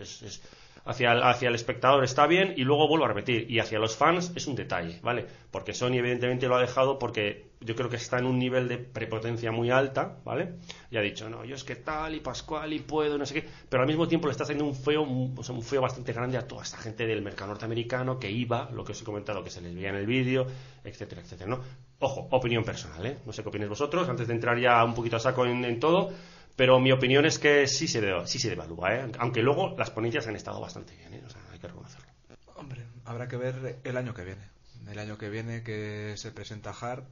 es- 0.00 0.22
es- 0.22 0.42
hacia, 0.84 1.12
el, 1.12 1.22
hacia 1.22 1.48
el 1.48 1.54
espectador 1.54 2.02
está 2.04 2.26
bien 2.26 2.54
y 2.56 2.64
luego 2.64 2.88
vuelvo 2.88 3.04
a 3.04 3.08
repetir. 3.08 3.50
Y 3.50 3.58
hacia 3.58 3.78
los 3.78 3.96
fans 3.96 4.32
es 4.36 4.46
un 4.46 4.54
detalle, 4.54 5.00
¿vale? 5.02 5.26
Porque 5.50 5.74
Sony 5.74 5.94
evidentemente 5.98 6.48
lo 6.48 6.56
ha 6.56 6.60
dejado 6.60 6.98
porque 6.98 7.47
yo 7.60 7.74
creo 7.74 7.88
que 7.88 7.96
está 7.96 8.18
en 8.18 8.26
un 8.26 8.38
nivel 8.38 8.68
de 8.68 8.78
prepotencia 8.78 9.50
muy 9.50 9.70
alta, 9.70 10.18
¿vale? 10.24 10.54
Y 10.90 10.96
ha 10.96 11.00
dicho, 11.00 11.28
no, 11.28 11.44
yo 11.44 11.54
es 11.56 11.64
que 11.64 11.76
tal 11.76 12.14
y 12.14 12.20
Pascual 12.20 12.72
y 12.72 12.78
puedo, 12.80 13.18
no 13.18 13.26
sé 13.26 13.34
qué. 13.34 13.48
Pero 13.68 13.82
al 13.82 13.88
mismo 13.88 14.06
tiempo 14.06 14.28
le 14.28 14.32
está 14.32 14.44
haciendo 14.44 14.64
un 14.64 14.74
feo, 14.74 15.02
un, 15.02 15.36
feo 15.62 15.80
bastante 15.80 16.12
grande 16.12 16.38
a 16.38 16.46
toda 16.46 16.62
esta 16.62 16.76
gente 16.78 17.06
del 17.06 17.22
mercado 17.22 17.50
norteamericano 17.50 18.18
que 18.18 18.30
iba, 18.30 18.70
lo 18.70 18.84
que 18.84 18.92
os 18.92 19.02
he 19.02 19.04
comentado, 19.04 19.42
que 19.42 19.50
se 19.50 19.60
les 19.60 19.74
veía 19.74 19.88
en 19.90 19.96
el 19.96 20.06
vídeo, 20.06 20.46
etcétera, 20.84 21.20
etcétera, 21.22 21.50
¿no? 21.50 21.60
Ojo, 22.00 22.28
opinión 22.30 22.62
personal, 22.64 23.04
¿eh? 23.06 23.18
No 23.26 23.32
sé 23.32 23.42
qué 23.42 23.48
opináis 23.48 23.68
vosotros, 23.70 24.08
antes 24.08 24.28
de 24.28 24.34
entrar 24.34 24.58
ya 24.58 24.84
un 24.84 24.94
poquito 24.94 25.16
a 25.16 25.20
saco 25.20 25.44
en, 25.44 25.64
en 25.64 25.80
todo, 25.80 26.12
pero 26.54 26.78
mi 26.78 26.92
opinión 26.92 27.24
es 27.26 27.38
que 27.40 27.66
sí 27.66 27.88
se, 27.88 28.00
de- 28.00 28.26
sí 28.26 28.38
se 28.38 28.50
devalúa, 28.50 28.94
¿eh? 28.94 29.06
Aunque 29.18 29.42
luego 29.42 29.74
las 29.76 29.90
ponencias 29.90 30.26
han 30.28 30.36
estado 30.36 30.60
bastante 30.60 30.94
bien, 30.96 31.14
¿eh? 31.14 31.22
O 31.26 31.28
sea, 31.28 31.40
hay 31.52 31.58
que 31.58 31.66
reconocerlo. 31.66 32.06
Hombre, 32.54 32.84
habrá 33.04 33.26
que 33.28 33.36
ver 33.36 33.78
el 33.82 33.96
año 33.96 34.14
que 34.14 34.22
viene. 34.24 34.42
El 34.88 34.98
año 35.00 35.18
que 35.18 35.28
viene 35.28 35.62
que 35.64 36.14
se 36.16 36.30
presenta 36.32 36.70
HAR, 36.72 37.04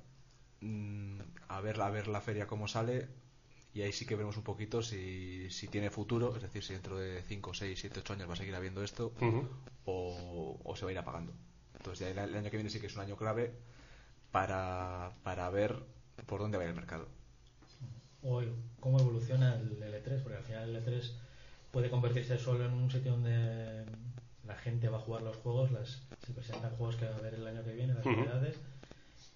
mm, 0.66 1.20
a 1.48 1.60
ver, 1.60 1.80
a 1.80 1.90
ver 1.90 2.08
la 2.08 2.20
feria 2.20 2.46
cómo 2.46 2.68
sale 2.68 3.08
y 3.74 3.82
ahí 3.82 3.92
sí 3.92 4.06
que 4.06 4.14
veremos 4.14 4.36
un 4.38 4.42
poquito 4.42 4.82
si, 4.82 5.50
si 5.50 5.68
tiene 5.68 5.90
futuro, 5.90 6.34
es 6.34 6.42
decir, 6.42 6.62
si 6.62 6.72
dentro 6.72 6.98
de 6.98 7.22
5, 7.22 7.52
6, 7.52 7.78
7, 7.78 8.00
8 8.00 8.12
años 8.14 8.28
va 8.28 8.32
a 8.32 8.36
seguir 8.36 8.54
habiendo 8.54 8.82
esto 8.82 9.12
o, 9.84 10.58
o 10.64 10.76
se 10.76 10.84
va 10.84 10.90
a 10.90 10.92
ir 10.92 10.98
apagando. 10.98 11.34
Entonces 11.74 12.14
ya 12.14 12.24
el, 12.24 12.34
año 12.34 12.50
que 12.50 12.56
viene 12.56 12.70
sí 12.70 12.80
que 12.80 12.86
es 12.86 12.94
un 12.96 13.02
año 13.02 13.16
clave 13.16 13.52
para, 14.32 15.12
para 15.22 15.50
ver 15.50 15.76
por 16.26 16.40
dónde 16.40 16.56
va 16.56 16.64
a 16.64 16.66
ir 16.66 16.70
el 16.70 16.76
mercado. 16.76 17.06
o 18.22 18.42
cómo 18.80 18.98
evoluciona 18.98 19.54
el 19.56 19.78
L3, 19.78 20.22
porque 20.22 20.38
al 20.38 20.44
final 20.44 20.74
el 20.74 20.84
L3 20.84 21.12
puede 21.70 21.90
convertirse 21.90 22.38
solo 22.38 22.64
en 22.64 22.72
un 22.72 22.90
sitio 22.90 23.12
donde 23.12 23.84
la 24.46 24.56
gente 24.56 24.88
va 24.88 24.98
a 24.98 25.00
jugar 25.00 25.22
los 25.22 25.36
juegos, 25.36 25.70
las, 25.70 26.02
se 26.24 26.32
presentan 26.32 26.74
juegos 26.76 26.96
que 26.96 27.04
va 27.04 27.14
a 27.14 27.18
haber 27.18 27.34
el 27.34 27.46
año 27.46 27.62
que 27.62 27.72
viene, 27.72 27.94
las 27.94 28.06
novedades. 28.06 28.56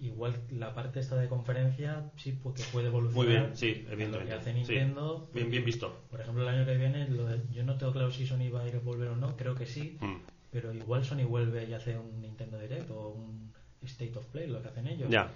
Igual 0.00 0.34
la 0.50 0.74
parte 0.74 0.98
esta 1.00 1.16
de 1.16 1.28
conferencia 1.28 2.10
sí 2.16 2.32
pu- 2.42 2.54
que 2.54 2.62
puede 2.72 2.86
evolucionar. 2.86 3.14
Muy 3.26 3.26
bien, 3.26 3.56
sí, 3.56 3.82
Lo 3.86 3.92
evidentemente. 3.92 4.26
que 4.32 4.40
hace 4.40 4.50
Sí. 4.52 4.56
Nintendo. 4.58 5.28
Bien, 5.34 5.50
bien 5.50 5.64
visto. 5.64 5.94
Por 6.10 6.20
ejemplo, 6.20 6.42
el 6.42 6.48
año 6.48 6.64
que 6.64 6.76
viene, 6.76 7.06
lo 7.08 7.26
de- 7.26 7.42
yo 7.52 7.62
no 7.64 7.76
tengo 7.76 7.92
claro 7.92 8.10
si 8.10 8.26
Sony 8.26 8.48
va 8.50 8.62
a 8.62 8.66
ir 8.68 8.76
a 8.76 8.78
volver 8.78 9.08
o 9.08 9.16
no, 9.16 9.36
creo 9.36 9.54
que 9.54 9.66
sí, 9.66 9.98
Mm. 10.00 10.16
pero 10.50 10.72
igual 10.72 11.04
Sony 11.04 11.24
vuelve 11.28 11.64
y 11.64 11.74
hace 11.74 11.98
un 11.98 12.22
Nintendo 12.22 12.58
Direct 12.58 12.90
o 12.90 13.08
un 13.10 13.52
State 13.82 14.16
of 14.18 14.24
Play, 14.26 14.46
lo 14.48 14.62
que 14.62 14.68
hacen 14.68 14.86
ellos. 14.86 15.10
Ya. 15.10 15.30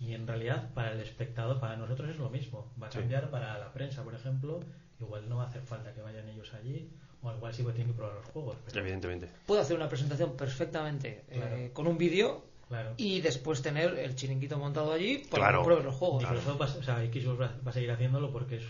Y 0.00 0.14
en 0.14 0.26
realidad, 0.26 0.72
para 0.74 0.92
el 0.92 1.00
espectador, 1.00 1.60
para 1.60 1.76
nosotros 1.76 2.10
es 2.10 2.18
lo 2.18 2.28
mismo. 2.30 2.72
Va 2.80 2.88
a 2.88 2.90
Sí. 2.92 2.98
cambiar 2.98 3.30
para 3.30 3.56
la 3.58 3.72
prensa, 3.72 4.02
por 4.02 4.14
ejemplo. 4.14 4.60
Igual 5.00 5.28
no 5.28 5.36
va 5.36 5.44
a 5.44 5.46
hacer 5.46 5.62
falta 5.62 5.92
que 5.94 6.00
vayan 6.02 6.28
ellos 6.28 6.52
allí, 6.54 6.90
o 7.22 7.32
igual 7.32 7.54
sí 7.54 7.64
que 7.64 7.70
tienen 7.70 7.92
que 7.92 7.96
probar 7.96 8.16
los 8.16 8.26
juegos. 8.26 8.56
Pero, 8.66 8.80
Evidentemente. 8.80 9.28
Puede 9.46 9.60
hacer 9.60 9.76
una 9.76 9.88
presentación 9.88 10.36
perfectamente 10.36 11.24
eh, 11.28 11.70
con 11.72 11.86
un 11.86 11.96
vídeo 11.96 12.44
claro. 12.68 12.94
y 12.96 13.20
después 13.20 13.62
tener 13.62 13.98
el 13.98 14.14
chiringuito 14.14 14.58
montado 14.58 14.92
allí 14.92 15.18
para 15.30 15.44
Claro. 15.44 15.58
que 15.60 15.64
pruebes 15.64 15.84
los 15.84 15.94
juegos. 15.94 16.22
Microsoft 16.22 16.60
va, 16.60 16.66
a- 16.66 16.78
o 16.78 16.82
sea, 16.82 16.96
Xbox 17.12 17.40
va, 17.40 17.52
va 17.66 17.70
a 17.70 17.72
seguir 17.74 17.90
haciéndolo 17.90 18.30
porque 18.32 18.56
es, 18.56 18.64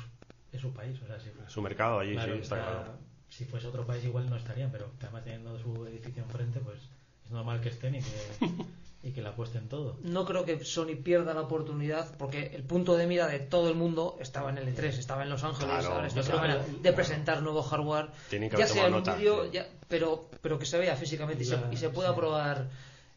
es 0.53 0.61
su 0.61 0.73
país. 0.73 0.99
O 1.03 1.07
sea, 1.07 1.19
si, 1.21 1.31
Su 1.47 1.63
mercado 1.63 1.99
allí, 2.01 2.13
claro, 2.15 2.35
sí, 2.35 2.41
está 2.41 2.57
claro. 2.57 2.85
si 3.29 3.45
fuese 3.45 3.67
otro 3.67 3.87
país 3.87 4.05
igual 4.05 4.29
no 4.31 4.37
estarían, 4.37 4.71
pero 4.71 4.91
además 5.03 5.25
teniendo 5.25 5.59
su 5.59 5.87
edificio 5.87 6.23
enfrente, 6.23 6.61
pues 6.61 6.79
es 7.27 7.31
normal 7.31 7.61
que 7.61 7.69
estén 7.69 7.95
y 7.97 8.01
que, 8.01 8.07
y 9.03 9.13
que 9.13 9.23
la 9.23 9.29
apuesten 9.31 9.69
todo. 9.69 9.97
No 10.03 10.25
creo 10.25 10.45
que 10.45 10.65
Sony 10.65 10.97
pierda 11.05 11.33
la 11.35 11.43
oportunidad 11.43 12.17
porque 12.17 12.51
el 12.55 12.65
punto 12.65 12.97
de 12.97 13.07
mira 13.07 13.27
de 13.29 13.39
todo 13.39 13.69
el 13.69 13.75
mundo 13.77 14.17
estaba 14.21 14.51
en 14.51 14.59
el 14.59 14.75
E3, 14.75 14.87
estaba 14.99 15.23
en 15.23 15.31
Los 15.31 15.45
Ángeles, 15.45 15.85
Claro, 15.87 16.11
claro. 16.25 16.65
de 16.83 16.93
presentar 16.93 17.43
nuevo 17.43 17.63
hardware, 17.63 18.09
que 18.31 18.49
ya 18.57 18.67
sea 18.67 18.87
en 18.89 18.95
un 18.95 19.03
vídeo, 19.05 19.45
pero, 19.87 20.29
pero 20.41 20.59
que 20.59 20.67
se 20.67 20.79
vea 20.79 20.97
físicamente 20.97 21.45
y 21.45 21.75
y 21.75 21.77
se 21.77 21.91
pueda 21.91 22.11
sí. 22.11 22.17
probar 22.17 22.69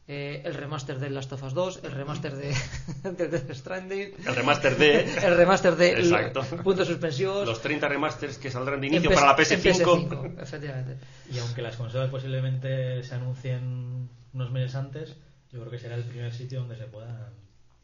eh, 0.08 0.42
el 0.46 0.56
remaster 0.56 1.00
de 1.00 1.10
Last 1.10 1.32
of 1.34 1.44
Us 1.44 1.54
2, 1.54 1.82
el 1.84 1.92
remaster 1.92 2.36
de, 2.36 2.56
de 3.04 3.28
Death 3.28 3.52
Stranding, 3.54 4.14
El 4.26 4.36
remaster 4.36 4.76
de 4.76 5.02
el 5.26 5.38
remaster 5.38 5.76
de 5.76 5.92
Exacto. 5.92 6.42
Puntos 6.64 6.88
Suspensivos, 6.88 7.48
los 7.48 7.62
30 7.62 7.88
remasters 7.88 8.38
que 8.38 8.50
saldrán 8.52 8.82
de 8.82 8.88
inicio 8.88 9.12
para 9.12 9.28
la 9.28 9.32
en 9.34 9.38
PS5. 9.38 10.10
PS5, 10.10 10.42
efectivamente. 10.42 10.98
Y 11.32 11.40
aunque 11.40 11.62
las 11.62 11.76
consolas 11.76 12.10
posiblemente 12.10 13.04
se 13.04 13.16
anuncien 13.16 14.10
unos 14.34 14.52
meses 14.52 14.76
antes, 14.76 15.16
Yo 15.52 15.60
creo 15.60 15.72
que 15.72 15.80
será 15.80 15.96
el 15.96 16.04
primer 16.04 16.34
sitio 16.34 16.60
donde 16.62 16.78
se 16.78 16.86
puedan 16.86 17.34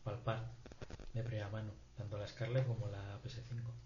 palpar 0.04 0.52
de 1.14 1.22
primera 1.24 1.50
mano, 1.50 1.72
tanto 1.98 2.18
la 2.18 2.28
Scarlett 2.28 2.66
como 2.66 2.88
la 2.88 3.20
PS5. 3.24 3.77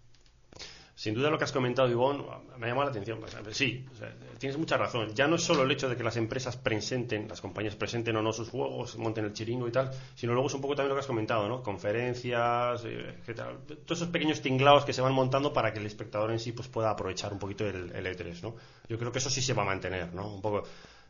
Sin 1.02 1.14
duda 1.14 1.30
lo 1.30 1.36
que 1.36 1.42
has 1.42 1.50
comentado, 1.50 1.90
Ivonne, 1.90 2.22
me 2.58 2.66
ha 2.66 2.68
llamado 2.68 2.84
la 2.84 2.90
atención. 2.92 3.18
Sí, 3.50 3.84
o 3.92 3.96
sea, 3.96 4.14
tienes 4.38 4.56
mucha 4.56 4.76
razón. 4.76 5.12
Ya 5.16 5.26
no 5.26 5.34
es 5.34 5.42
solo 5.42 5.64
el 5.64 5.70
hecho 5.72 5.88
de 5.88 5.96
que 5.96 6.04
las 6.04 6.16
empresas 6.16 6.56
presenten, 6.56 7.26
las 7.26 7.40
compañías 7.40 7.74
presenten 7.74 8.14
o 8.14 8.22
no 8.22 8.32
sus 8.32 8.50
juegos, 8.50 8.96
monten 8.98 9.24
el 9.24 9.32
chiringo 9.32 9.66
y 9.66 9.72
tal, 9.72 9.90
sino 10.14 10.32
luego 10.32 10.46
es 10.46 10.54
un 10.54 10.60
poco 10.60 10.76
también 10.76 10.90
lo 10.90 10.94
que 10.94 11.00
has 11.00 11.08
comentado, 11.08 11.48
¿no? 11.48 11.60
Conferencias, 11.60 12.84
eh, 12.84 13.16
etcétera. 13.18 13.52
Todos 13.84 13.98
esos 13.98 14.10
pequeños 14.10 14.42
tinglados 14.42 14.84
que 14.84 14.92
se 14.92 15.00
van 15.00 15.12
montando 15.12 15.52
para 15.52 15.72
que 15.72 15.80
el 15.80 15.86
espectador 15.86 16.30
en 16.30 16.38
sí 16.38 16.52
pues 16.52 16.68
pueda 16.68 16.90
aprovechar 16.90 17.32
un 17.32 17.40
poquito 17.40 17.66
el, 17.66 17.90
el 17.90 18.06
E3, 18.06 18.40
¿no? 18.40 18.54
Yo 18.88 18.96
creo 18.96 19.10
que 19.10 19.18
eso 19.18 19.28
sí 19.28 19.42
se 19.42 19.54
va 19.54 19.62
a 19.64 19.66
mantener, 19.66 20.14
¿no? 20.14 20.32
Un 20.32 20.40
poco... 20.40 20.62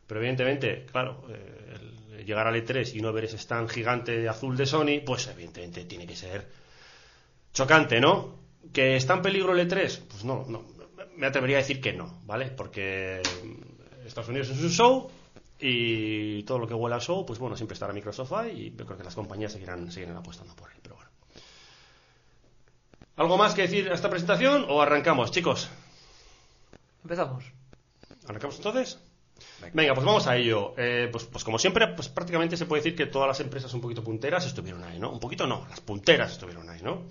Pero 0.07 0.19
evidentemente, 0.21 0.87
claro, 0.91 1.23
eh, 1.29 2.23
llegar 2.25 2.47
al 2.47 2.55
E3 2.55 2.95
y 2.95 3.01
no 3.03 3.13
ver 3.13 3.25
ese 3.25 3.37
stand 3.37 3.69
gigante 3.69 4.27
azul 4.27 4.57
de 4.57 4.65
Sony, 4.65 5.01
pues 5.05 5.27
evidentemente 5.27 5.85
tiene 5.85 6.07
que 6.07 6.15
ser 6.15 6.47
chocante, 7.53 8.01
¿no? 8.01 8.41
¿Que 8.71 8.95
está 8.95 9.13
en 9.13 9.21
peligro 9.21 9.53
el 9.53 9.67
E3? 9.67 10.01
Pues 10.07 10.23
no, 10.23 10.45
no, 10.47 10.63
me 11.15 11.27
atrevería 11.27 11.57
a 11.57 11.61
decir 11.61 11.81
que 11.81 11.93
no, 11.93 12.21
¿vale? 12.25 12.47
Porque 12.47 13.21
Estados 14.05 14.29
Unidos 14.29 14.49
es 14.49 14.61
un 14.61 14.69
show 14.69 15.11
y 15.59 16.43
todo 16.43 16.59
lo 16.59 16.67
que 16.67 16.73
huele 16.73 16.95
a 16.95 16.99
show, 16.99 17.25
pues 17.25 17.39
bueno, 17.39 17.55
siempre 17.55 17.73
estará 17.73 17.93
Microsoft 17.93 18.33
ahí 18.33 18.67
y 18.67 18.77
yo 18.77 18.85
creo 18.85 18.97
que 18.97 19.03
las 19.03 19.15
compañías 19.15 19.51
seguirán, 19.51 19.91
seguirán 19.91 20.17
apostando 20.17 20.55
por 20.55 20.71
él, 20.71 20.77
pero 20.81 20.95
bueno. 20.95 21.11
¿Algo 23.15 23.37
más 23.37 23.53
que 23.53 23.63
decir 23.63 23.89
a 23.89 23.93
esta 23.93 24.09
presentación 24.09 24.65
o 24.67 24.81
arrancamos, 24.81 25.31
chicos? 25.31 25.69
Empezamos. 27.03 27.45
¿Arrancamos 28.27 28.57
entonces? 28.57 28.99
Venga, 29.73 29.93
pues 29.93 30.05
vamos 30.05 30.27
a 30.27 30.35
ello. 30.35 30.73
Eh, 30.77 31.09
pues, 31.11 31.25
pues 31.25 31.43
como 31.43 31.59
siempre, 31.59 31.87
pues 31.89 32.09
prácticamente 32.09 32.57
se 32.57 32.65
puede 32.65 32.81
decir 32.81 32.95
que 32.95 33.05
todas 33.05 33.27
las 33.27 33.39
empresas 33.39 33.73
un 33.73 33.81
poquito 33.81 34.03
punteras 34.03 34.45
estuvieron 34.45 34.83
ahí, 34.83 34.99
¿no? 34.99 35.11
Un 35.11 35.19
poquito 35.19 35.47
no, 35.47 35.65
las 35.69 35.81
punteras 35.81 36.33
estuvieron 36.33 36.69
ahí, 36.69 36.81
¿no? 36.81 37.03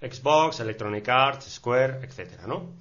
Xbox, 0.00 0.60
Electronic 0.60 1.08
Arts, 1.08 1.46
Square, 1.50 2.00
etcétera, 2.02 2.46
¿no? 2.46 2.74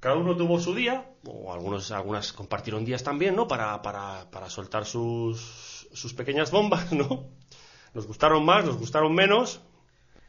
Cada 0.00 0.16
uno 0.16 0.36
tuvo 0.36 0.60
su 0.60 0.74
día, 0.74 1.04
o 1.26 1.52
algunos, 1.52 1.90
algunas 1.90 2.32
compartieron 2.32 2.84
días 2.84 3.02
también, 3.02 3.34
¿no? 3.34 3.48
Para, 3.48 3.80
para, 3.82 4.30
para 4.30 4.50
soltar 4.50 4.84
sus, 4.84 5.88
sus 5.92 6.12
pequeñas 6.14 6.50
bombas, 6.50 6.92
¿no? 6.92 7.26
Nos 7.94 8.06
gustaron 8.06 8.44
más, 8.44 8.64
nos 8.64 8.76
gustaron 8.76 9.14
menos, 9.14 9.60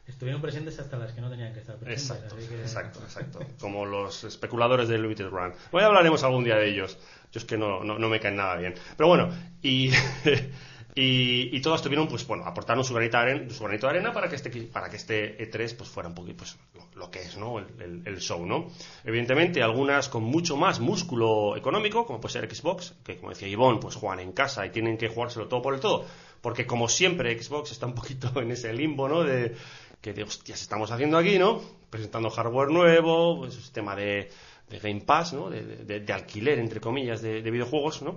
Estuvieron 0.08 0.40
presentes 0.40 0.78
hasta 0.78 0.98
las 0.98 1.14
que 1.14 1.22
no 1.22 1.32
tenían 1.32 1.52
que 1.52 1.62
estar 1.62 1.78
presentes. 1.78 2.12
Exacto, 2.12 2.36
así 2.38 2.48
que- 2.48 2.62
exacto, 2.62 3.00
exacto. 3.04 3.40
Como 3.60 3.88
los 3.88 4.24
especuladores 4.24 4.88
del 4.88 5.02
Limited 5.02 5.30
Run. 5.30 5.52
Hoy 5.72 5.82
hablaremos 5.82 6.24
algún 6.24 6.44
día 6.44 6.58
de 6.58 6.70
ellos. 6.70 7.00
Yo 7.32 7.40
es 7.40 7.46
que 7.46 7.58
no, 7.58 7.84
no, 7.84 7.98
no 7.98 8.08
me 8.08 8.20
caen 8.20 8.36
nada 8.36 8.56
bien. 8.56 8.76
Pero 8.96 9.08
bueno, 9.08 9.30
y, 9.64 9.90
y, 10.98 11.60
todas 11.60 11.82
tuvieron, 11.82 12.08
pues 12.08 12.26
bueno, 12.26 12.46
aportaron 12.46 12.84
su 12.86 12.94
granito 12.94 13.18
de 13.18 13.24
arena, 13.24 13.50
su 13.54 13.64
granito 13.66 13.88
de 13.88 13.92
arena 13.92 14.14
para 14.14 14.30
que 14.30 14.36
este, 14.38 14.50
para 14.64 14.90
que 14.90 14.96
este 14.96 15.38
E3 15.52 15.76
pues 15.76 15.90
fuera 15.90 16.08
un 16.08 16.16
poquito, 16.16 16.38
pues 16.38 16.58
lo, 16.96 17.12
que 17.12 17.22
es, 17.22 17.36
¿no? 17.38 17.60
El, 17.60 18.02
el- 18.06 18.20
show, 18.22 18.46
¿no? 18.46 18.68
Evidentemente, 19.04 19.62
algunas 19.62 20.08
con 20.08 20.24
mucho 20.24 20.56
más 20.56 20.80
músculo 20.80 21.58
económico, 21.58 22.06
como 22.06 22.22
puede 22.22 22.32
ser 22.34 22.56
Xbox, 22.56 22.94
que 23.04 23.18
como 23.18 23.32
decía 23.32 23.50
Ivonne, 23.50 23.80
pues 23.82 23.96
juegan 23.96 24.22
en 24.22 24.32
casa 24.32 24.66
y 24.66 24.70
tienen 24.70 24.98
que 24.98 25.10
jugárselo 25.10 25.48
todo 25.50 25.62
por 25.62 25.74
el 25.74 25.82
todo. 25.82 26.06
Porque 26.42 26.66
como 26.66 26.88
siempre, 26.88 27.38
Xbox 27.42 27.72
está 27.74 27.88
un 27.88 27.96
poquito 27.96 28.32
en 28.42 28.52
ese 28.52 28.72
limbo, 28.72 29.10
¿no? 29.10 29.24
De, 29.24 29.54
que 30.00 30.14
de 30.14 30.24
hostias 30.24 30.62
estamos 30.62 30.92
haciendo 30.92 31.18
aquí, 31.18 31.38
¿no? 31.38 31.60
Presentando 31.90 32.30
hardware 32.30 32.70
nuevo, 32.70 33.40
pues, 33.40 33.56
sistema 33.56 33.96
de, 33.98 34.30
de 34.70 34.80
Game 34.80 35.02
Pass, 35.02 35.34
¿no? 35.34 35.50
De, 35.50 35.62
de- 35.66 36.00
de 36.00 36.14
alquiler, 36.14 36.58
entre 36.60 36.80
comillas, 36.80 37.22
de, 37.22 37.42
de 37.42 37.52
videojuegos, 37.52 38.02
¿no? 38.02 38.16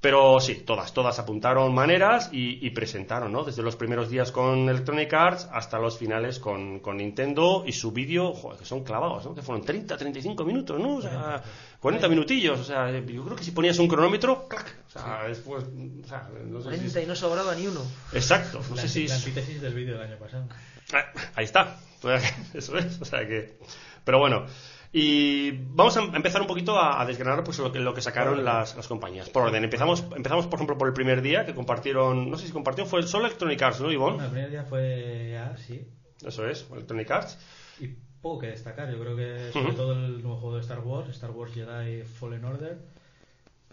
Pero 0.00 0.40
sí, 0.40 0.54
todas, 0.54 0.94
todas 0.94 1.18
apuntaron 1.18 1.74
maneras 1.74 2.30
y, 2.32 2.66
y 2.66 2.70
presentaron, 2.70 3.32
¿no? 3.32 3.44
Desde 3.44 3.62
los 3.62 3.76
primeros 3.76 4.08
días 4.08 4.32
con 4.32 4.68
Electronic 4.68 5.12
Arts 5.12 5.48
hasta 5.52 5.78
los 5.78 5.98
finales 5.98 6.38
con, 6.38 6.80
con 6.80 6.96
Nintendo 6.96 7.64
y 7.66 7.72
su 7.72 7.92
vídeo, 7.92 8.32
joder, 8.32 8.58
que 8.58 8.64
son 8.64 8.82
clavados, 8.82 9.26
¿no? 9.26 9.34
Que 9.34 9.42
fueron 9.42 9.62
30, 9.62 9.98
35 9.98 10.44
minutos, 10.44 10.80
¿no? 10.80 10.96
O 10.96 11.02
sea, 11.02 11.42
40 11.80 12.08
minutillos, 12.08 12.58
o 12.60 12.64
sea, 12.64 12.90
yo 12.90 13.24
creo 13.24 13.36
que 13.36 13.44
si 13.44 13.50
ponías 13.50 13.78
un 13.78 13.88
cronómetro, 13.88 14.48
¡clac! 14.48 14.74
O 14.88 14.90
sea, 14.90 15.24
después, 15.28 15.64
o 15.64 16.08
sea, 16.08 16.30
no 16.46 16.62
sé 16.62 16.70
si... 16.70 16.76
40 16.78 17.02
y 17.02 17.06
no 17.06 17.14
sobraba 17.14 17.54
ni 17.54 17.66
uno. 17.66 17.82
Exacto, 18.14 18.60
no 18.70 18.76
la, 18.76 18.82
sé 18.82 18.88
si... 18.88 19.06
la 19.06 19.16
antítesis 19.16 19.60
del 19.60 19.74
vídeo 19.74 19.98
del 19.98 20.08
año 20.08 20.18
pasado. 20.18 20.48
Ah, 20.94 21.04
Ahí 21.34 21.44
está. 21.44 21.76
Eso 22.54 22.78
es. 22.78 23.00
O 23.00 23.04
sea 23.04 23.26
que. 23.26 23.58
Pero 24.04 24.18
bueno. 24.18 24.46
Y 24.92 25.52
vamos 25.52 25.96
a 25.96 26.02
empezar 26.02 26.40
un 26.40 26.48
poquito 26.48 26.76
a, 26.76 27.00
a 27.00 27.06
desgranar 27.06 27.44
pues 27.44 27.58
lo 27.60 27.70
que, 27.70 27.78
lo 27.78 27.94
que 27.94 28.00
sacaron 28.00 28.44
las, 28.44 28.74
las 28.74 28.88
compañías. 28.88 29.30
Por 29.30 29.44
orden. 29.44 29.62
Empezamos, 29.62 30.04
empezamos, 30.16 30.46
por 30.48 30.56
ejemplo, 30.56 30.76
por 30.76 30.88
el 30.88 30.94
primer 30.94 31.22
día 31.22 31.46
que 31.46 31.54
compartieron. 31.54 32.28
No 32.28 32.36
sé 32.36 32.48
si 32.48 32.52
compartieron, 32.52 32.90
fue 32.90 33.02
solo 33.04 33.26
Electronic 33.26 33.62
Arts, 33.62 33.80
¿no, 33.80 33.92
Ivonne? 33.92 34.24
el 34.24 34.30
primer 34.30 34.50
día 34.50 34.64
fue 34.64 35.30
ya, 35.32 35.56
sí. 35.56 35.86
Eso 36.26 36.46
es, 36.48 36.66
Electronic 36.72 37.10
Arts. 37.10 37.38
Y 37.78 37.86
poco 38.20 38.40
que 38.40 38.48
destacar. 38.48 38.90
Yo 38.90 38.98
creo 38.98 39.16
que 39.16 39.52
sobre 39.52 39.74
todo 39.74 39.92
el 39.92 40.22
nuevo 40.22 40.38
juego 40.38 40.56
de 40.56 40.62
Star 40.62 40.80
Wars, 40.80 41.08
Star 41.10 41.30
Wars 41.30 41.54
Jedi 41.54 42.02
Fallen 42.02 42.44
Order, 42.44 42.78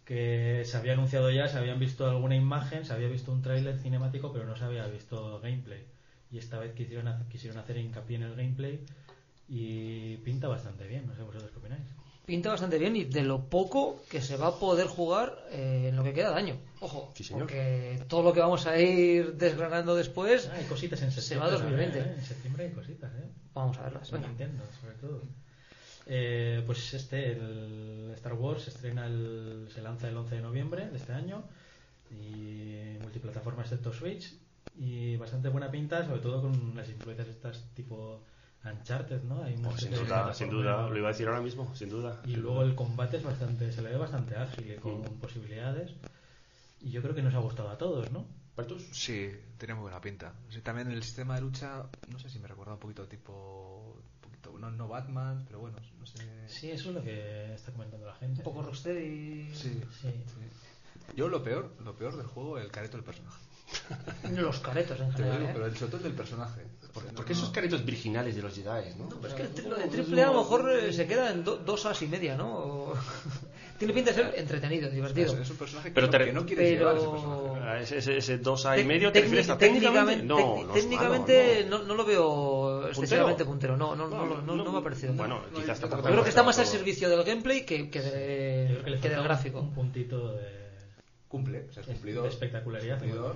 que 0.06 0.62
se 0.66 0.78
había 0.78 0.94
anunciado 0.94 1.32
ya, 1.32 1.48
se 1.48 1.58
habían 1.58 1.80
visto 1.80 2.08
alguna 2.08 2.36
imagen, 2.36 2.86
se 2.86 2.94
había 2.94 3.08
visto 3.08 3.32
un 3.32 3.42
tráiler 3.42 3.80
cinemático, 3.80 4.32
pero 4.32 4.46
no 4.46 4.56
se 4.56 4.66
había 4.66 4.86
visto 4.86 5.40
gameplay. 5.42 5.84
Y 6.30 6.38
esta 6.38 6.60
vez 6.60 6.74
quisieron, 6.74 7.26
quisieron 7.28 7.58
hacer 7.58 7.78
hincapié 7.78 8.18
en 8.18 8.24
el 8.24 8.36
gameplay 8.36 8.86
y 9.50 10.18
pinta 10.18 10.48
bastante 10.48 10.88
bien. 10.88 11.06
No 11.08 11.16
sé 11.16 11.22
vosotros 11.24 11.52
qué 11.52 11.60
opináis. 11.60 11.84
Pinta 12.26 12.50
bastante 12.50 12.78
bien 12.78 12.94
y 12.98 13.06
de 13.06 13.24
lo 13.24 13.46
poco 13.50 14.04
que 14.10 14.22
se 14.22 14.36
va 14.36 14.48
a 14.48 14.56
poder 14.60 14.88
jugar 14.88 15.46
eh, 15.52 15.86
en 15.90 15.96
lo 15.96 16.04
que 16.04 16.12
queda 16.14 16.32
de 16.32 16.36
año. 16.36 16.58
Ojo, 16.82 17.12
Sí, 17.16 17.24
señor. 17.24 17.44
porque 17.44 18.04
todo 18.10 18.22
lo 18.24 18.34
que 18.34 18.42
vamos 18.42 18.66
a 18.68 18.78
ir 18.78 19.36
desgranando 19.36 19.96
después, 19.96 20.50
Ah, 20.52 20.56
hay 20.58 20.66
cositas 20.66 21.02
en 21.04 21.12
Se 21.12 21.22
septiembre. 21.22 21.48
va 21.52 21.54
2020. 21.58 21.98
también, 21.98 22.16
¿eh? 22.16 22.20
En 22.20 22.26
septiembre 22.26 22.66
hay 22.66 22.72
cositas, 22.72 23.12
¿eh? 23.14 23.30
vamos 23.54 23.78
a 23.78 23.84
verlas. 23.84 24.12
Venga. 24.12 24.28
Nintendo, 24.28 24.64
sobre 24.82 24.96
todo. 24.96 25.22
Eh, 26.10 26.64
pues 26.66 26.94
este, 26.94 27.32
el 27.32 28.12
Star 28.16 28.34
Wars, 28.34 28.64
se 28.64 28.72
estrena 28.72 29.06
el, 29.08 29.68
se 29.74 29.82
lanza 29.82 30.10
el 30.10 30.18
11 30.18 30.36
de 30.36 30.42
noviembre 30.42 30.88
de 30.90 30.98
este 30.98 31.14
año 31.14 31.44
y 32.12 32.98
multiplataforma 33.02 33.62
excepto 33.64 33.92
Switch 33.94 34.34
y 34.78 35.16
bastante 35.18 35.50
buena 35.50 35.72
pinta, 35.72 36.06
sobre 36.06 36.20
todo 36.22 36.42
con 36.42 36.76
las 36.76 36.90
influencias 36.90 37.28
estas 37.30 37.64
tipo 37.74 38.22
Uncharted, 38.74 39.24
¿no? 39.24 39.44
Hay 39.44 39.56
Oh, 39.66 39.78
sin 39.78 39.92
duda, 39.92 40.34
sin 40.34 40.50
duda. 40.50 40.88
Lo 40.90 40.98
iba 40.98 41.10
a 41.10 41.12
decir 41.12 41.28
ahora 41.28 41.42
mismo, 41.42 41.74
sin 41.76 41.90
duda. 41.90 42.22
y 42.26 42.36
luego 42.36 42.64
el 42.64 42.76
combate 42.76 43.18
es 43.18 43.24
bastante, 43.24 43.72
se 43.72 43.82
le 43.82 43.90
ve 43.90 43.98
bastante 43.98 44.36
ágil 44.36 44.72
y 44.72 44.76
con 44.78 45.02
Mm. 45.02 45.20
posibilidades 45.20 45.92
y 46.82 46.92
yo 46.92 47.02
creo 47.02 47.16
que 47.16 47.22
nos 47.24 47.34
ha 47.34 47.40
gustado 47.40 47.70
a 47.70 47.78
todos, 47.78 48.12
¿no? 48.12 48.26
¿Bertus? 48.56 48.84
Sí, 48.92 49.30
tenía 49.58 49.76
muy 49.76 49.84
buena 49.84 50.02
pinta. 50.02 50.34
Sí, 50.50 50.62
también 50.62 50.90
el 50.92 51.04
sistema 51.04 51.36
de 51.36 51.42
lucha, 51.42 51.84
no 52.10 52.18
sé 52.20 52.30
si 52.30 52.40
me 52.40 52.48
recuerda 52.48 52.74
un 52.74 52.80
poquito 52.80 53.08
tipo. 53.08 53.96
un 53.96 54.20
poquito, 54.22 54.58
no, 54.58 54.72
no 54.72 54.88
Batman, 54.88 55.44
pero 55.48 55.60
bueno, 55.60 55.78
no 56.00 56.06
sé. 56.06 56.18
Sí, 56.48 56.72
eso 56.72 56.90
es 56.90 56.96
lo 56.96 57.04
que 57.04 57.54
está 57.54 57.72
comentando 57.72 58.06
la 58.08 58.16
gente. 58.16 58.40
Un 58.40 58.44
poco 58.44 58.64
Rocksteady. 58.64 59.54
Sí, 59.54 59.80
Sí. 60.02 60.12
sí. 60.26 61.16
Yo 61.16 61.28
lo 61.30 61.44
peor, 61.44 61.72
lo 61.86 61.96
peor 61.96 62.18
del 62.18 62.26
juego, 62.26 62.58
el 62.58 62.70
careto 62.72 62.98
del 62.98 63.06
personaje. 63.06 63.38
Los 64.32 64.60
caretos 64.60 65.00
en 65.00 65.12
general. 65.12 65.38
digo, 65.40 65.50
¿eh? 65.50 65.54
pero 65.54 65.66
el 65.66 65.76
sobre 65.76 65.88
todo 65.92 65.98
el 65.98 66.04
del 66.04 66.14
personaje. 66.14 66.62
Porque, 66.94 67.10
No, 67.12 67.16
porque 67.16 67.34
no. 67.34 67.40
esos 67.40 67.50
caretos 67.52 67.86
virginales 67.86 68.36
de 68.36 68.42
los 68.42 68.54
Jedi, 68.56 68.96
¿no? 68.98 69.06
No, 69.10 69.18
pero 69.22 69.28
es 69.28 69.34
que 69.34 69.42
el 69.44 69.54
de 69.54 69.88
triple 69.90 70.24
A 70.24 70.30
a 70.30 70.32
lo 70.32 70.40
mejor 70.40 70.72
eh, 70.72 70.92
se 70.94 71.06
queda 71.06 71.32
en 71.32 71.44
do- 71.44 71.58
dos 71.58 71.86
horas 71.86 72.02
y 72.02 72.08
media, 72.08 72.36
¿no? 72.36 72.48
O- 72.58 72.94
Tiene 73.78 73.94
pinta 73.94 74.10
de 74.12 74.16
ser 74.24 74.34
entretenido, 74.40 74.90
divertido. 74.90 75.34
Es, 75.34 75.40
es 75.42 75.50
un 75.52 75.58
personaje 75.58 75.90
que, 75.90 75.94
Pero 75.94 76.08
no, 76.08 76.12
te- 76.12 76.26
que 76.26 76.34
no 76.34 76.46
quieres 76.48 76.74
pero- 76.74 76.80
llevar 76.80 76.98
ese 76.98 77.08
personaje. 77.08 77.84
Ese, 77.84 77.98
ese, 78.00 78.18
ese 78.18 78.38
dos 78.40 78.66
A 78.66 78.80
y 78.80 78.84
medio, 78.86 79.12
¿te 79.12 79.22
refieres 79.22 79.48
a 79.52 79.58
técnicamente? 79.60 80.24
No, 80.24 80.66
técnicamente 80.74 81.66
no. 81.70 81.78
no, 81.80 81.84
no 81.84 81.94
lo 81.96 82.06
veo 82.06 82.88
excesivamente 82.88 83.46
puntero. 83.46 83.78
No, 83.78 83.96
no, 83.96 84.08
no, 84.08 84.26
no, 84.26 84.42
no- 84.42 84.56
no 84.56 84.72
me 84.72 84.80
ha 84.80 84.82
parecido. 84.82 85.14
Bueno, 85.14 85.44
quizás 85.54 85.80
Yo 85.80 85.90
creo 85.90 86.24
que 86.24 86.30
está 86.30 86.42
más 86.42 86.58
al 86.58 86.66
servicio 86.66 87.10
del 87.10 87.24
gameplay 87.24 87.64
que, 87.66 87.92
que, 87.92 88.02
de- 88.02 89.00
que 89.00 89.10
del 89.10 89.22
gráfico. 89.24 89.60
Un 89.60 89.74
puntito 89.74 90.32
de, 90.34 90.66
Cumple, 91.28 91.68
o 91.70 91.74
sea, 91.74 91.82
es 91.82 91.88
de 91.88 91.94
cumplidor. 91.94 92.26
espectacularidad 92.28 92.98
gráficos. 93.00 93.36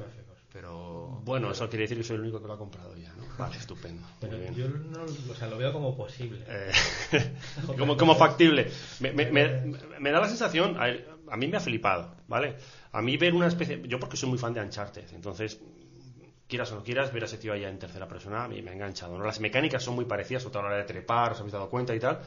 Pero. 0.51 1.19
Bueno, 1.23 1.51
eso 1.51 1.69
quiere 1.69 1.83
decir 1.83 1.97
que 1.97 2.03
soy 2.03 2.15
el 2.15 2.21
único 2.23 2.41
que 2.41 2.47
lo 2.47 2.53
ha 2.53 2.57
comprado 2.57 2.95
ya, 2.97 3.13
¿no? 3.13 3.23
Vale, 3.37 3.57
estupendo. 3.57 4.05
Pero 4.19 4.33
Muy 4.33 4.41
bien. 4.41 4.55
yo 4.55 4.67
no, 4.67 5.03
o 5.03 5.35
sea, 5.35 5.47
lo 5.47 5.57
veo 5.57 5.71
como 5.73 5.95
posible. 5.95 6.43
Eh, 6.47 6.71
como, 7.77 7.95
como 7.97 8.15
factible. 8.15 8.69
Me, 8.99 9.11
me- 9.13 9.31
me- 9.31 9.61
me 9.99 10.11
da 10.11 10.19
la 10.19 10.27
sensación, 10.27 10.77
a, 10.79 10.85
a 11.33 11.37
mí 11.37 11.47
me 11.47 11.57
ha 11.57 11.61
flipado, 11.61 12.15
¿vale? 12.27 12.55
A 12.91 13.01
mí 13.01 13.17
ver 13.17 13.33
una 13.33 13.47
especie, 13.47 13.81
yo 13.87 13.99
porque 13.99 14.17
soy 14.17 14.29
muy 14.29 14.37
fan 14.37 14.53
de 14.53 14.61
Uncharted, 14.61 15.13
entonces, 15.13 15.59
quieras 16.47 16.71
o 16.73 16.75
no 16.75 16.83
quieras, 16.83 17.13
ver 17.13 17.23
a 17.23 17.25
ese 17.25 17.37
tío 17.37 17.53
allá 17.53 17.69
en 17.69 17.79
tercera 17.79 18.07
persona 18.07 18.43
a 18.43 18.47
mí 18.49 18.61
me 18.61 18.71
ha 18.71 18.73
enganchado, 18.73 19.17
¿no? 19.17 19.23
Las 19.23 19.39
mecánicas 19.39 19.81
son 19.83 19.95
muy 19.95 20.05
parecidas, 20.05 20.43
sobre 20.43 20.53
todo 20.53 20.59
a 20.63 20.65
la 20.65 20.69
hora 20.73 20.77
de 20.79 20.87
trepar, 20.87 21.31
os 21.31 21.39
habéis 21.39 21.53
dado 21.53 21.69
cuenta 21.69 21.95
y 21.95 21.99
tal, 21.99 22.19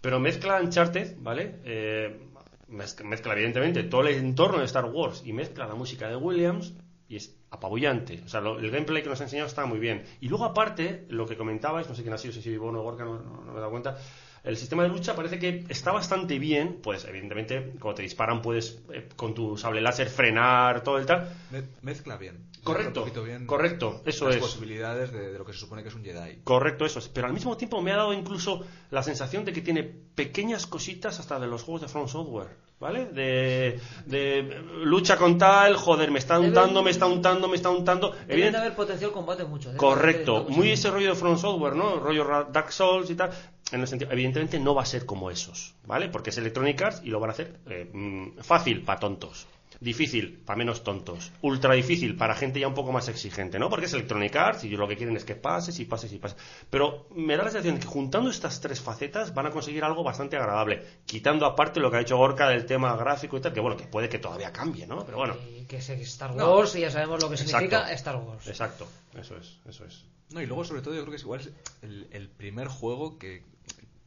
pero 0.00 0.20
mezcla 0.20 0.60
Uncharted, 0.62 1.16
¿vale? 1.18 1.56
Eh, 1.64 2.28
mezcla, 2.68 3.32
evidentemente 3.32 3.82
todo 3.84 4.02
el 4.02 4.14
entorno 4.14 4.58
de 4.58 4.66
Star 4.66 4.84
Wars 4.84 5.22
y 5.24 5.32
mezcla 5.32 5.66
la 5.66 5.74
música 5.74 6.06
de 6.08 6.14
Williams 6.16 6.74
y 7.08 7.16
es 7.16 7.34
apabullante. 7.50 8.22
O 8.24 8.28
sea, 8.28 8.40
lo- 8.40 8.58
el 8.58 8.70
gameplay 8.70 9.02
que 9.02 9.08
nos 9.08 9.20
ha 9.20 9.24
enseñado 9.24 9.48
está 9.48 9.64
muy 9.66 9.78
bien. 9.78 10.04
Y 10.20 10.28
luego, 10.28 10.44
aparte, 10.44 11.06
lo 11.08 11.26
que 11.26 11.36
comentabais, 11.36 11.88
no 11.88 11.94
sé 11.94 12.02
quién 12.02 12.14
ha 12.14 12.18
sido, 12.18 12.34
si 12.34 12.56
Bono 12.56 12.80
o 12.80 12.82
Gorka, 12.82 13.04
no, 13.04 13.18
no- 13.18 13.44
no 13.44 13.52
me 13.52 13.56
he 13.58 13.60
dado 13.60 13.70
cuenta. 13.70 13.96
El 14.44 14.56
sistema 14.56 14.82
de 14.84 14.88
lucha 14.90 15.16
parece 15.16 15.38
que 15.38 15.64
está 15.68 15.90
bastante 15.90 16.38
bien. 16.38 16.78
Pues, 16.82 17.04
evidentemente, 17.06 17.72
cuando 17.80 17.94
te 17.96 18.02
disparan, 18.02 18.40
puedes 18.40 18.82
eh, 18.92 19.08
con 19.16 19.34
tu 19.34 19.56
sable 19.56 19.80
láser 19.80 20.08
frenar, 20.08 20.82
todo 20.84 20.98
el 20.98 21.06
tal. 21.06 21.28
Me- 21.50 21.64
mezcla 21.82 22.16
bien. 22.16 22.46
Correcto, 22.62 23.04
Mezcla 23.04 23.22
bien 23.22 23.46
correcto, 23.46 24.02
eso 24.04 24.26
las 24.26 24.36
es. 24.36 24.42
posibilidades 24.42 25.10
de, 25.12 25.30
de 25.32 25.38
lo 25.38 25.44
que 25.46 25.52
se 25.54 25.58
supone 25.60 25.82
que 25.82 25.88
es 25.88 25.94
un 25.94 26.04
Jedi. 26.04 26.40
Correcto, 26.44 26.84
eso 26.84 26.98
es. 26.98 27.08
Pero 27.08 27.26
al 27.26 27.32
mismo 27.32 27.56
tiempo 27.56 27.80
me 27.80 27.92
ha 27.92 27.96
dado 27.96 28.12
incluso 28.12 28.62
la 28.90 29.02
sensación 29.02 29.44
de 29.44 29.52
que 29.52 29.62
tiene 29.62 29.84
pequeñas 29.84 30.66
cositas 30.66 31.18
hasta 31.18 31.38
de 31.40 31.46
los 31.46 31.62
juegos 31.62 31.82
de 31.82 31.88
From 31.88 32.08
Software, 32.08 32.56
¿vale? 32.80 33.06
De, 33.06 33.80
de 34.06 34.38
eh, 34.40 34.62
lucha 34.84 35.16
con 35.16 35.36
tal, 35.38 35.76
joder, 35.76 36.10
me 36.10 36.18
está 36.18 36.38
Deben- 36.38 36.48
untando, 36.48 36.82
me 36.82 36.90
está 36.90 37.06
untando, 37.06 37.48
me 37.48 37.56
está 37.56 37.70
untando. 37.70 38.10
Debe 38.10 38.26
de 38.26 38.32
Evidente- 38.34 38.58
haber 38.58 38.74
potencial 38.74 39.12
combate 39.12 39.44
mucho. 39.44 39.68
debe 39.68 39.78
Correcto, 39.78 40.46
muy 40.48 40.70
ese 40.70 40.90
rollo 40.90 41.10
de 41.10 41.14
From 41.16 41.36
Software, 41.38 41.74
¿no? 41.74 41.96
Rollo 41.98 42.46
Dark 42.52 42.72
Souls 42.72 43.10
y 43.10 43.14
tal. 43.14 43.30
En 43.72 43.80
el 43.82 43.86
sentido, 43.88 44.10
evidentemente 44.12 44.58
no 44.58 44.74
va 44.74 44.82
a 44.82 44.86
ser 44.86 45.04
como 45.04 45.30
esos, 45.30 45.74
¿vale? 45.84 46.08
Porque 46.08 46.30
es 46.30 46.38
Electronic 46.38 46.80
Arts 46.80 47.02
y 47.04 47.08
lo 47.10 47.20
van 47.20 47.30
a 47.30 47.32
hacer 47.34 47.58
eh, 47.68 47.90
mm, 47.92 48.38
fácil 48.40 48.82
para 48.82 48.98
tontos. 49.00 49.46
Difícil 49.80 50.42
para 50.44 50.56
menos 50.56 50.82
tontos. 50.82 51.30
Ultra 51.40 51.74
difícil 51.74 52.16
para 52.16 52.34
gente 52.34 52.58
ya 52.58 52.66
un 52.66 52.74
poco 52.74 52.90
más 52.90 53.08
exigente, 53.08 53.58
¿no? 53.58 53.70
Porque 53.70 53.86
es 53.86 53.92
Electronic 53.92 54.34
Arts 54.34 54.64
y 54.64 54.70
lo 54.70 54.88
que 54.88 54.96
quieren 54.96 55.16
es 55.16 55.24
que 55.24 55.36
pases 55.36 55.78
y 55.78 55.84
pases 55.84 56.12
y 56.12 56.18
pases. 56.18 56.36
Pero 56.68 57.06
me 57.14 57.36
da 57.36 57.44
la 57.44 57.50
sensación 57.50 57.76
de 57.76 57.80
que 57.82 57.86
juntando 57.86 58.28
estas 58.30 58.60
tres 58.60 58.80
facetas 58.80 59.34
van 59.34 59.46
a 59.46 59.50
conseguir 59.50 59.84
algo 59.84 60.02
bastante 60.02 60.36
agradable. 60.36 60.82
Quitando 61.06 61.46
aparte 61.46 61.78
lo 61.80 61.90
que 61.90 61.98
ha 61.98 62.00
hecho 62.00 62.16
Gorka 62.16 62.48
del 62.48 62.66
tema 62.66 62.96
gráfico 62.96 63.36
y 63.36 63.40
tal, 63.40 63.52
que 63.52 63.60
bueno, 63.60 63.76
que 63.76 63.86
puede 63.86 64.08
que 64.08 64.18
todavía 64.18 64.52
cambie, 64.52 64.86
¿no? 64.86 65.04
Pero 65.04 65.18
bueno. 65.18 65.36
Y 65.56 65.64
que 65.64 65.76
es 65.76 65.88
Star 65.90 66.34
No. 66.34 66.56
Wars 66.56 66.74
y 66.74 66.80
ya 66.80 66.90
sabemos 66.90 67.22
lo 67.22 67.28
que 67.28 67.34
Exacto. 67.36 67.50
significa 67.58 67.92
Star 67.92 68.16
Wars. 68.16 68.48
Exacto, 68.48 68.88
eso 69.16 69.36
es, 69.36 69.58
eso 69.68 69.84
es. 69.84 70.04
No, 70.30 70.42
y 70.42 70.46
luego 70.46 70.64
sobre 70.64 70.82
todo 70.82 70.94
yo 70.94 71.00
creo 71.02 71.10
que 71.12 71.16
es 71.16 71.22
igual 71.22 71.40
es 71.40 71.50
el, 71.82 72.08
el 72.10 72.28
primer 72.28 72.66
juego 72.68 73.16
que, 73.18 73.44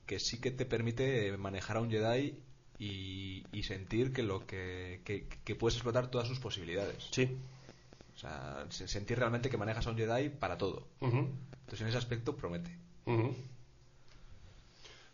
que 0.06 0.20
sí 0.20 0.40
que 0.42 0.52
te 0.52 0.66
permite 0.66 1.36
manejar 1.38 1.78
a 1.78 1.82
un 1.82 1.90
Jedi 1.90 2.36
y, 2.84 3.46
y 3.52 3.64
sentir 3.64 4.12
que 4.12 4.24
lo 4.24 4.46
que, 4.48 5.02
que, 5.06 5.28
que 5.44 5.56
puedes 5.56 5.76
explotar 5.76 6.08
todas 6.10 6.28
sus 6.28 6.40
posibilidades. 6.40 7.08
Sí. 7.12 7.38
O 8.16 8.18
sea, 8.18 8.66
se- 8.70 8.88
sentir 8.88 9.20
realmente 9.20 9.50
que 9.50 9.58
manejas 9.58 9.86
a 9.86 9.92
un 9.92 9.98
Jedi 9.98 10.30
para 10.30 10.58
todo. 10.58 10.88
Ujú. 11.00 11.30
Entonces 11.62 11.82
en 11.82 11.88
ese 11.90 11.98
aspecto 11.98 12.36
promete. 12.36 12.76
Ujú. 13.06 13.36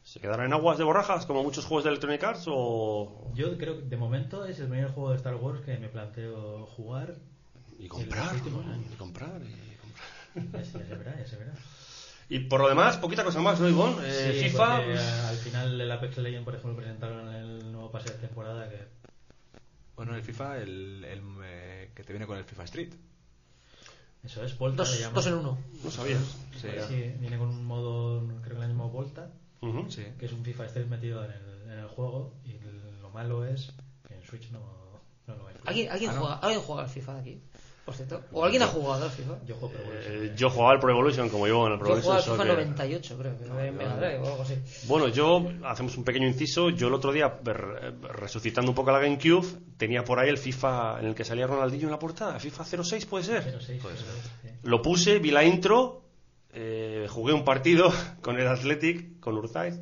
¿Se 0.03 0.21
quedará 0.21 0.45
en 0.45 0.53
aguas 0.53 0.77
de 0.77 0.85
borrajas 0.85 1.25
como 1.25 1.43
muchos 1.43 1.65
juegos 1.65 1.83
de 1.83 1.89
Electronic 1.89 2.23
Arts 2.23 2.45
o 2.47 3.29
Yo 3.35 3.57
creo 3.57 3.77
que 3.79 3.83
de 3.85 3.97
momento 3.97 4.45
es 4.45 4.57
el 4.59 4.67
primer 4.69 4.89
juego 4.91 5.09
de 5.11 5.17
Star 5.17 5.35
Wars 5.35 5.59
que 5.65 5.77
me 5.77 5.89
planteo 5.89 6.65
jugar. 6.67 7.15
y 7.77 7.87
comprar, 7.89 8.19
En 8.21 8.25
los 8.27 8.33
últimos 8.41 8.65
¿no? 8.65 8.71
años. 8.73 8.85
y 8.93 8.95
comprar, 8.95 9.41
y 9.41 10.39
comprar. 10.41 10.63
Ya 10.63 10.71
se 10.71 10.77
verá, 10.95 11.17
ya 11.19 11.27
se 11.27 11.35
verá. 11.35 11.53
Y 12.29 12.39
por 12.39 12.59
lo 12.61 12.67
demás, 12.67 12.97
poquita 12.97 13.23
cosa 13.23 13.39
más, 13.39 13.59
¿no, 13.59 13.69
Ivonne? 13.69 13.97
Eh, 14.05 14.31
Sí, 14.43 14.49
FIFA, 14.49 14.75
porque, 14.77 14.91
pues, 14.91 15.01
al 15.09 15.37
final 15.37 15.81
el 15.81 15.91
Apex 15.91 16.17
Legends, 16.17 16.43
por 16.45 16.55
ejemplo, 16.55 16.75
presentaron 16.75 17.33
el 17.33 17.71
nuevo 17.71 17.89
pase 17.91 18.09
de 18.11 18.19
temporada 18.19 18.69
que 18.69 18.85
Bueno, 19.95 20.13
el 20.15 20.23
FIFA, 20.23 20.57
el, 20.57 21.05
el, 21.05 21.21
eh, 21.43 21.91
que 21.95 22.03
te 22.03 22.11
viene 22.11 22.27
con 22.27 22.37
el 22.37 22.43
FIFA 22.43 22.63
Street. 22.65 22.93
eso 24.23 24.43
es 24.43 24.57
Volta. 24.57 24.83
Dos, 24.83 25.13
dos 25.13 25.27
en 25.27 25.33
uno. 25.35 25.57
no 25.83 25.89
sabías. 25.91 26.21
Sí, 26.61 26.67
Sí, 26.89 27.13
viene 27.19 27.37
con 27.37 27.47
un 27.49 27.63
modo, 27.65 28.21
creo 28.43 28.57
que 28.57 28.63
el 28.63 28.69
mismo 28.69 28.89
Volta, 28.89 29.29
sí. 29.89 30.05
que 30.19 30.25
es 30.25 30.33
un 30.33 30.43
FIFA 30.43 30.65
Street 30.65 30.87
metido 30.87 31.23
en 31.23 31.31
el, 31.31 31.61
en 31.71 31.79
el 31.79 31.87
juego 31.87 32.33
y 32.43 32.59
lo 33.01 33.09
malo 33.11 33.45
es 33.45 33.71
que 34.07 34.15
en 34.15 34.23
Switch 34.25 34.49
no, 34.51 34.59
no 35.27 35.35
lo 35.35 35.47
hay. 35.47 35.55
¿Alguien, 35.65 35.91
alguien, 35.91 36.11
Ah, 36.11 36.13
no. 36.15 36.19
juega, 36.21 36.35
¿Alguien 36.39 36.61
juega 36.61 36.83
al 36.83 36.89
FIFA 36.89 37.13
de 37.15 37.19
aquí? 37.21 37.41
Por 37.87 37.95
cierto. 37.95 38.21
¿O 38.33 38.43
alguien 38.43 38.61
ha 38.63 38.67
jugado 38.67 39.05
al 39.05 39.09
FIFA? 39.11 39.33
Yo 39.47 39.55
juego 39.55 39.73
Pro 39.73 39.81
Evolution. 39.85 40.13
Eh, 40.25 40.33
yo 40.35 40.49
jugaba 40.49 40.71
al 40.73 40.79
Pro 40.81 40.89
Evolution 40.91 41.29
como 41.29 41.47
yo 41.47 41.65
en 41.67 41.71
el 41.73 41.79
Pro 41.79 41.87
Yo 41.87 41.93
Evolution 41.93 42.03
jugaba 42.03 42.17
al 42.17 42.23
FIFA 42.23 42.35
Soccer. 42.37 42.67
98, 42.67 43.17
creo, 43.17 43.37
que 43.37 43.67
en 43.69 43.77
Mega 43.77 43.95
Drive 43.95 44.17
o 44.19 44.27
algo 44.27 44.41
así. 44.43 44.55
Bueno, 44.87 45.07
yo, 45.07 45.49
hacemos 45.63 45.97
un 45.97 46.03
pequeño 46.03 46.27
inciso, 46.27 46.69
yo 46.69 46.89
el 46.89 46.93
otro 46.93 47.13
día, 47.13 47.39
re- 47.41 47.91
resucitando 48.13 48.71
un 48.71 48.75
poco 48.75 48.91
la 48.91 48.99
GameCube, 48.99 49.47
tenía 49.77 50.03
por 50.03 50.19
ahí 50.19 50.27
el 50.27 50.37
FIFA 50.37 50.99
en 50.99 51.05
el 51.05 51.15
que 51.15 51.23
salía 51.23 51.47
Ronaldinho 51.47 51.85
en 51.85 51.91
la 51.91 51.99
portada, 51.99 52.37
FIFA 52.39 52.65
06 52.83 53.05
puede 53.05 53.23
ser. 53.23 53.43
06, 53.61 53.81
Puede 53.81 53.95
ser. 53.95 54.05
sí. 54.43 54.49
Lo 54.63 54.81
puse, 54.81 55.19
vi 55.19 55.31
la 55.31 55.45
intro, 55.45 56.01
eh, 56.51 57.07
jugué 57.09 57.31
un 57.31 57.45
partido 57.45 57.89
con 58.21 58.37
el 58.37 58.47
Athletic, 58.47 59.21
con 59.21 59.37
Urzaiz, 59.37 59.79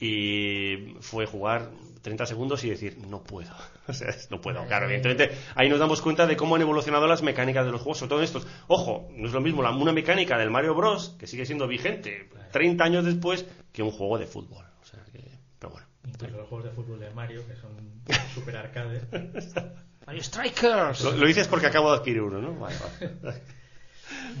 y 0.00 0.94
fue 1.00 1.26
jugar 1.26 1.70
30 2.02 2.26
segundos 2.26 2.62
y 2.64 2.70
decir, 2.70 2.98
no 2.98 3.22
puedo. 3.22 3.50
O 3.88 3.92
sea, 3.92 4.14
no 4.30 4.40
puedo. 4.40 4.66
Claro, 4.66 4.84
evidentemente, 4.86 5.30
ahí 5.54 5.68
nos 5.70 5.78
damos 5.78 6.02
cuenta 6.02 6.26
de 6.26 6.36
cómo 6.36 6.56
han 6.56 6.60
evolucionado 6.62 7.06
las 7.06 7.22
mecánicas 7.22 7.64
de 7.64 7.72
los 7.72 7.80
juegos, 7.80 7.98
sobre 7.98 8.08
todo 8.10 8.18
en 8.18 8.24
estos. 8.26 8.46
Ojo, 8.66 9.08
no 9.12 9.26
es 9.28 9.32
lo 9.32 9.40
mismo 9.40 9.62
la- 9.62 9.70
una 9.70 9.92
mecánica 9.92 10.36
del 10.36 10.50
Mario 10.50 10.74
Bros, 10.74 11.16
que 11.18 11.26
sigue 11.26 11.46
siendo 11.46 11.66
vigente 11.66 12.28
30 12.52 12.84
años 12.84 13.04
después, 13.06 13.46
que 13.72 13.82
un 13.82 13.90
juego 13.90 14.18
de 14.18 14.26
fútbol. 14.26 14.64
O 14.82 14.84
sea, 14.84 15.00
que, 15.12 15.24
pero 15.58 15.72
bueno. 15.72 15.86
Incluso 16.06 16.36
los 16.36 16.48
juegos 16.48 16.64
de 16.66 16.70
fútbol 16.72 17.00
de 17.00 17.10
Mario, 17.10 17.46
que 17.46 17.56
son 17.56 17.70
super 18.34 18.56
arcade. 18.56 19.00
Mario 20.06 20.22
Strikers. 20.22 21.04
Lo, 21.04 21.12
lo 21.12 21.26
dices 21.26 21.48
porque 21.48 21.66
acabo 21.66 21.90
de 21.92 21.98
adquirir 21.98 22.20
uno, 22.22 22.40
¿no? 22.40 22.54
Vale, 22.58 22.74
vale. 23.22 23.42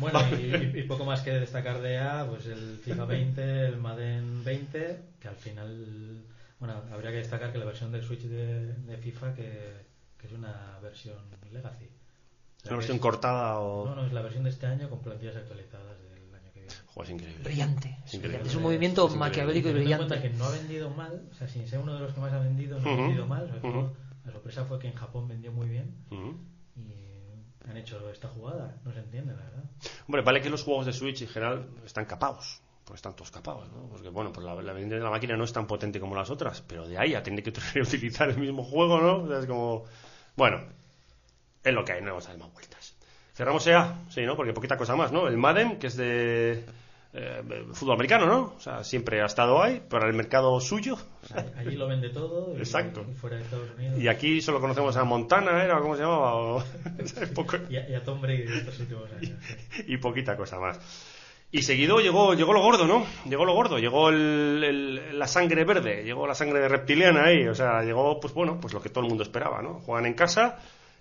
Bueno, 0.00 0.20
y, 0.32 0.44
y- 0.44 0.80
y 0.80 0.82
poco 0.84 1.04
más 1.04 1.20
que 1.22 1.30
destacar 1.30 1.80
de 1.80 1.98
A, 1.98 2.26
pues 2.28 2.46
el 2.46 2.78
FIFA 2.84 3.04
20, 3.04 3.66
el 3.66 3.76
Madden 3.78 4.42
20, 4.44 4.98
que 5.20 5.28
al 5.28 5.36
final, 5.36 6.22
bueno, 6.60 6.74
habría 6.92 7.10
que 7.10 7.18
destacar 7.18 7.52
que 7.52 7.58
la 7.58 7.64
versión 7.64 7.92
del 7.92 8.02
Switch 8.02 8.22
de, 8.22 8.74
de 8.74 8.96
FIFA, 8.98 9.34
que, 9.34 9.86
que 10.18 10.26
es 10.26 10.32
una 10.32 10.78
versión 10.82 11.16
Legacy. 11.52 11.84
O 11.84 11.88
¿Es 11.88 12.62
sea, 12.62 12.70
una 12.70 12.70
que 12.70 12.74
versión 12.76 12.96
es- 12.96 13.02
cortada 13.02 13.58
o.? 13.60 13.86
No, 13.86 13.94
no, 13.94 14.06
es 14.06 14.12
la 14.12 14.22
versión 14.22 14.44
de 14.44 14.50
este 14.50 14.66
año 14.66 14.90
con 14.90 15.00
plantillas 15.00 15.36
actualizadas 15.36 15.96
del 16.02 16.34
año 16.34 16.50
que 16.52 16.60
viene. 16.60 16.74
Joder, 16.86 17.08
es 17.08 17.14
increíble. 17.14 17.44
Brillante. 17.44 17.98
Es 18.04 18.14
increíble. 18.14 18.46
Es 18.48 18.54
un 18.56 18.62
movimiento 18.62 19.06
Es 19.06 19.14
maquiavélico 19.14 19.68
y 19.68 19.70
en 19.70 19.76
cuenta 19.76 19.96
brillante. 20.16 20.22
que 20.22 20.30
no 20.36 20.44
ha 20.44 20.50
vendido 20.50 20.90
mal, 20.90 21.28
o 21.30 21.34
sea, 21.34 21.46
sin 21.48 21.66
ser 21.68 21.78
uno 21.78 21.94
de 21.94 22.00
los 22.00 22.12
que 22.12 22.20
más 22.20 22.32
ha 22.32 22.40
vendido, 22.40 22.78
no 22.80 22.90
Ujú, 22.92 23.00
ha 23.00 23.02
vendido 23.06 23.26
mal. 23.26 23.46
Sobre 23.46 23.60
ujú. 23.60 23.70
todo, 23.80 23.96
la 24.24 24.32
sorpresa 24.32 24.64
fue 24.64 24.78
que 24.80 24.88
en 24.88 24.94
Japón 24.94 25.28
vendió 25.28 25.52
muy 25.52 25.68
bien 25.68 25.94
Ujú. 26.10 26.36
y 26.76 27.70
han 27.70 27.76
hecho 27.76 28.10
esta 28.10 28.28
jugada. 28.28 28.80
No 28.84 28.92
se 28.92 28.98
entiende, 28.98 29.34
la 29.36 29.42
verdad. 29.44 29.64
Hombre, 30.08 30.22
vale 30.22 30.40
que 30.42 30.50
los 30.50 30.64
juegos 30.64 30.86
de 30.86 30.92
Switch 30.92 31.22
en 31.22 31.28
general 31.28 31.68
están 31.86 32.06
capados. 32.06 32.60
Pues 32.88 32.98
están 33.00 33.12
todos 33.14 33.30
capados, 33.30 33.70
¿no? 33.70 33.86
Porque, 33.90 34.08
bueno, 34.08 34.32
pues 34.32 34.46
la, 34.46 34.54
la, 34.54 34.72
la 34.72 35.10
máquina 35.10 35.36
no 35.36 35.44
es 35.44 35.52
tan 35.52 35.66
potente 35.66 36.00
como 36.00 36.14
las 36.16 36.30
otras, 36.30 36.62
pero 36.66 36.88
de 36.88 36.96
ahí 36.96 37.14
a 37.14 37.22
tener 37.22 37.42
que 37.42 37.50
utilizar 37.82 38.30
el 38.30 38.38
mismo 38.38 38.64
juego, 38.64 38.98
¿no? 38.98 39.24
O 39.24 39.28
sea, 39.28 39.40
es 39.40 39.46
como. 39.46 39.84
Bueno, 40.36 40.62
es 41.62 41.74
lo 41.74 41.84
que 41.84 41.92
hay, 41.92 42.00
no 42.00 42.08
vamos 42.12 42.26
a 42.26 42.30
dar 42.30 42.38
más 42.38 42.52
vueltas. 42.54 42.94
Cerramos 43.34 43.66
EA, 43.66 43.94
sí, 44.08 44.22
¿no? 44.24 44.36
Porque 44.36 44.54
poquita 44.54 44.76
cosa 44.78 44.96
más, 44.96 45.12
¿no? 45.12 45.28
El 45.28 45.36
Madden, 45.36 45.78
que 45.78 45.88
es 45.88 45.96
de. 45.98 46.64
eh, 47.12 47.64
fútbol 47.74 47.94
americano, 47.94 48.24
¿no? 48.26 48.54
O 48.56 48.60
sea, 48.60 48.82
siempre 48.84 49.20
ha 49.20 49.26
estado 49.26 49.62
ahí, 49.62 49.80
para 49.86 50.06
el 50.08 50.14
mercado 50.14 50.58
suyo. 50.58 50.96
Allí 51.58 51.76
lo 51.76 51.86
vende 51.88 52.08
todo 52.08 52.54
y, 52.56 52.58
Exacto. 52.58 53.04
y 53.08 53.14
fuera 53.14 53.36
de 53.36 53.42
Estados 53.42 53.68
Unidos. 53.76 53.98
Y 54.00 54.08
aquí 54.08 54.40
solo 54.40 54.60
conocemos 54.60 54.96
a 54.96 55.04
Montana, 55.04 55.62
¿era? 55.62 55.78
¿Cómo 55.80 55.94
se 55.94 56.02
llamaba? 56.02 56.34
O- 56.36 56.64
Poco- 57.34 57.58
Y 57.68 57.76
a, 57.76 57.88
y 57.88 57.94
a 57.94 58.02
Tom 58.02 58.20
Brady 58.22 58.44
de 58.44 58.58
estos 58.58 58.80
últimos 58.80 59.12
años. 59.12 59.38
y 59.86 59.96
poquita 59.98 60.36
cosa 60.36 60.58
más. 60.58 60.80
Y 61.50 61.62
seguido 61.62 62.00
llegó, 62.00 62.34
llegó 62.34 62.52
lo 62.52 62.60
gordo, 62.60 62.86
¿no? 62.86 63.06
Llegó 63.26 63.46
lo 63.46 63.54
gordo, 63.54 63.78
llegó 63.78 64.10
el- 64.10 65.18
la 65.18 65.26
sangre 65.26 65.64
verde, 65.64 66.02
llegó 66.04 66.26
la 66.26 66.34
sangre 66.34 66.68
reptiliana 66.68 67.24
ahí, 67.24 67.46
o 67.48 67.54
sea, 67.54 67.82
llegó, 67.82 68.20
pues 68.20 68.34
bueno, 68.34 68.58
pues 68.60 68.74
lo 68.74 68.82
que 68.82 68.90
todo 68.90 69.04
el 69.04 69.08
mundo 69.08 69.22
esperaba, 69.24 69.62
¿no? 69.62 69.80
Juegan 69.80 70.04
en 70.06 70.12
casa 70.14 70.58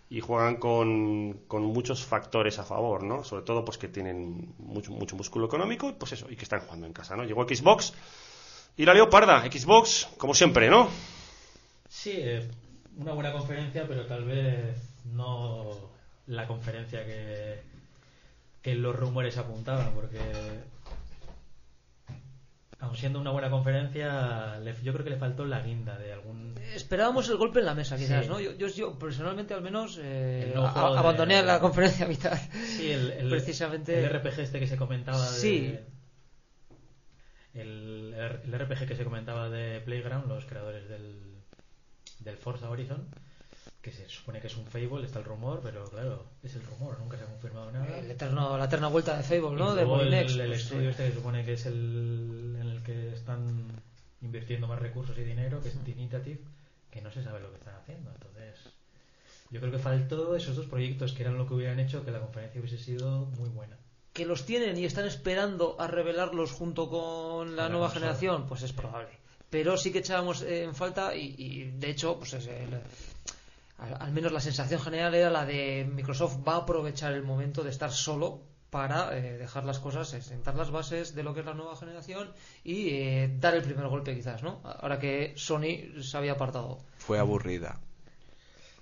y 0.10 0.22
juegan 0.22 0.56
con, 0.56 1.34
con 1.50 1.64
muchos 1.64 2.06
factores 2.06 2.60
a 2.60 2.64
favor, 2.64 3.04
¿no? 3.04 3.26
Sobre 3.26 3.44
todo, 3.44 3.66
pues 3.66 3.78
que 3.78 3.90
tienen 3.90 4.54
mucho, 4.60 4.92
mucho 4.94 5.18
músculo 5.18 5.48
económico, 5.48 5.90
y 5.90 5.94
pues 5.94 6.14
eso, 6.14 6.28
y 6.30 6.38
que 6.38 6.44
están 6.44 6.62
jugando 6.62 6.86
en 6.88 6.94
casa, 6.94 7.18
¿no? 7.18 7.26
Llegó 7.26 7.44
Xbox 7.46 7.94
y 8.78 8.86
la 8.86 8.94
leoparda, 8.94 9.42
Xbox, 9.52 10.08
como 10.18 10.34
siempre, 10.34 10.70
¿no? 10.70 10.88
Sí, 11.90 12.14
eh, 12.16 12.48
una 12.98 13.12
buena 13.12 13.34
conferencia, 13.34 13.86
pero 13.86 14.06
tal 14.06 14.24
vez 14.24 14.78
no 15.14 15.72
la 16.28 16.48
conferencia 16.48 17.06
que, 17.06 17.60
que 18.68 18.76
los 18.76 18.94
rumores 18.94 19.38
apuntaban, 19.38 19.94
porque 19.94 20.20
aun 22.80 22.98
siendo 22.98 23.22
una 23.22 23.32
buena 23.32 23.50
conferencia, 23.50 24.60
yo 24.84 24.92
creo 24.92 25.06
que 25.06 25.12
le 25.12 25.16
faltó 25.16 25.46
la 25.46 25.62
guinda 25.62 25.98
de 25.98 26.12
algún... 26.12 26.54
Esperábamos 26.76 27.30
el 27.30 27.38
golpe 27.38 27.60
en 27.60 27.66
la 27.66 27.74
mesa, 27.76 27.96
quizás, 27.96 28.26
Sí. 28.26 28.30
¿no? 28.30 28.42
Yo, 28.42 28.52
yo, 28.58 28.68
yo, 28.68 29.00
personalmente, 29.00 29.54
al 29.54 29.62
menos, 29.62 29.98
eh, 30.04 30.54
a- 30.54 30.60
de- 30.92 30.98
abandoné 31.00 31.42
la 31.44 31.62
conferencia 31.62 32.06
a 32.06 32.10
mitad. 32.10 32.38
Sí, 32.76 32.92
el, 32.92 33.12
el- 33.12 33.30
Precisamente- 33.30 33.98
el 34.04 34.10
RPG 34.10 34.40
este 34.42 34.60
que 34.60 34.68
se 34.68 34.76
comentaba 34.76 35.18
de... 35.32 35.38
Sí. 35.38 35.80
El, 37.54 38.14
el 38.44 38.60
RPG 38.60 38.86
que 38.86 38.96
se 38.98 39.06
comentaba 39.06 39.50
de 39.50 39.80
Playground, 39.80 40.28
los 40.28 40.44
creadores 40.46 40.90
del, 40.90 41.16
del 42.20 42.36
Forza 42.38 42.70
Horizon, 42.70 43.08
que 43.82 43.92
se 43.92 44.08
supone 44.10 44.42
que 44.42 44.48
es 44.48 44.58
un 44.58 44.66
Fable, 44.66 45.06
está 45.06 45.20
el 45.20 45.26
rumor, 45.26 45.62
pero 45.64 45.86
claro, 45.86 46.26
es 46.44 46.56
el 46.56 46.64
rumor, 46.64 47.00
nunca 47.00 47.18
se 47.18 47.24
ha 47.24 47.28
confirmado 47.28 47.72
nada. 47.72 47.98
El 47.98 48.12
eterno, 48.12 48.58
la 48.58 48.66
eterna 48.66 48.88
vuelta 48.88 49.16
de 49.18 49.24
Fable, 49.24 49.58
¿no? 49.58 49.76
De 49.76 49.84
el, 49.84 50.14
el 50.14 50.48
pues, 50.50 50.62
estudio 50.62 50.82
sí. 50.84 50.88
este 50.90 51.10
que 51.10 51.14
supone 51.16 51.46
que 51.46 51.54
es 51.54 51.66
el 51.66 52.58
en 52.60 52.68
el 52.68 52.84
que 52.84 53.14
están 53.14 53.68
invirtiendo 54.22 54.68
más 54.68 54.80
recursos 54.80 55.18
y 55.18 55.24
dinero, 55.24 55.62
que 55.62 55.70
es 55.70 55.76
Initiative, 55.76 56.40
que 56.92 57.02
no 57.02 57.12
se 57.12 57.24
sabe 57.24 57.40
lo 57.40 57.52
que 57.52 57.58
están 57.58 57.76
haciendo. 57.76 58.12
Entonces, 58.12 58.56
Yo 59.52 59.60
creo 59.62 59.72
que 59.72 59.80
faltó 59.80 60.36
esos 60.36 60.56
dos 60.56 60.66
proyectos 60.66 61.14
que 61.14 61.24
eran 61.24 61.38
lo 61.38 61.48
que 61.48 61.54
hubieran 61.54 61.80
hecho 61.80 62.04
que 62.04 62.12
la 62.12 62.20
conferencia 62.20 62.60
hubiese 62.60 62.78
sido 62.84 63.26
muy 63.38 63.50
buena. 63.50 63.78
Que 64.12 64.26
los 64.26 64.46
tienen 64.46 64.78
y 64.78 64.84
están 64.86 65.06
esperando 65.06 65.80
a 65.80 65.88
revelarlos 65.88 66.52
junto 66.52 66.90
con 66.90 67.56
la 67.56 67.64
la 67.64 67.70
nueva 67.70 67.90
generación, 67.92 68.48
pues 68.48 68.64
es 68.64 68.74
probable. 68.74 69.10
Pero 69.50 69.78
sí 69.78 69.92
que 69.94 70.00
echábamos 70.00 70.42
eh, 70.42 70.64
en 70.64 70.76
falta 70.76 71.16
y, 71.16 71.36
y, 71.38 71.72
de 71.72 71.90
hecho, 71.92 72.18
pues 72.18 72.34
es 72.34 72.48
el- 72.48 72.82
al, 73.78 73.96
al 74.00 74.12
menos 74.12 74.32
la 74.32 74.40
sensación 74.40 74.80
general 74.82 75.14
era 75.16 75.30
la 75.30 75.46
de 75.46 75.88
Microsoft 75.92 76.38
va 76.48 76.54
a 76.54 76.58
aprovechar 76.58 77.14
el 77.14 77.24
momento 77.24 77.64
de 77.64 77.70
estar 77.70 77.92
solo 77.92 78.42
para 78.70 79.18
eh, 79.18 79.38
dejar 79.38 79.64
las 79.64 79.80
cosas, 79.80 80.14
eh, 80.14 80.22
sentar 80.22 80.56
las 80.56 80.72
bases 80.72 81.16
de 81.16 81.24
lo 81.24 81.34
que 81.34 81.40
es 81.40 81.46
la 81.46 81.54
nueva 81.54 81.76
generación 81.78 82.32
y 82.64 82.90
eh, 82.90 83.36
dar 83.40 83.56
el 83.56 83.62
primer 83.64 83.88
golpe 83.88 84.14
quizás, 84.16 84.44
¿no? 84.44 84.62
Ahora 84.64 85.00
que 85.00 85.34
Sony 85.38 86.02
se 86.02 86.18
había 86.18 86.34
apartado. 86.34 86.80
Fue 86.98 87.18
aburrida. 87.18 87.80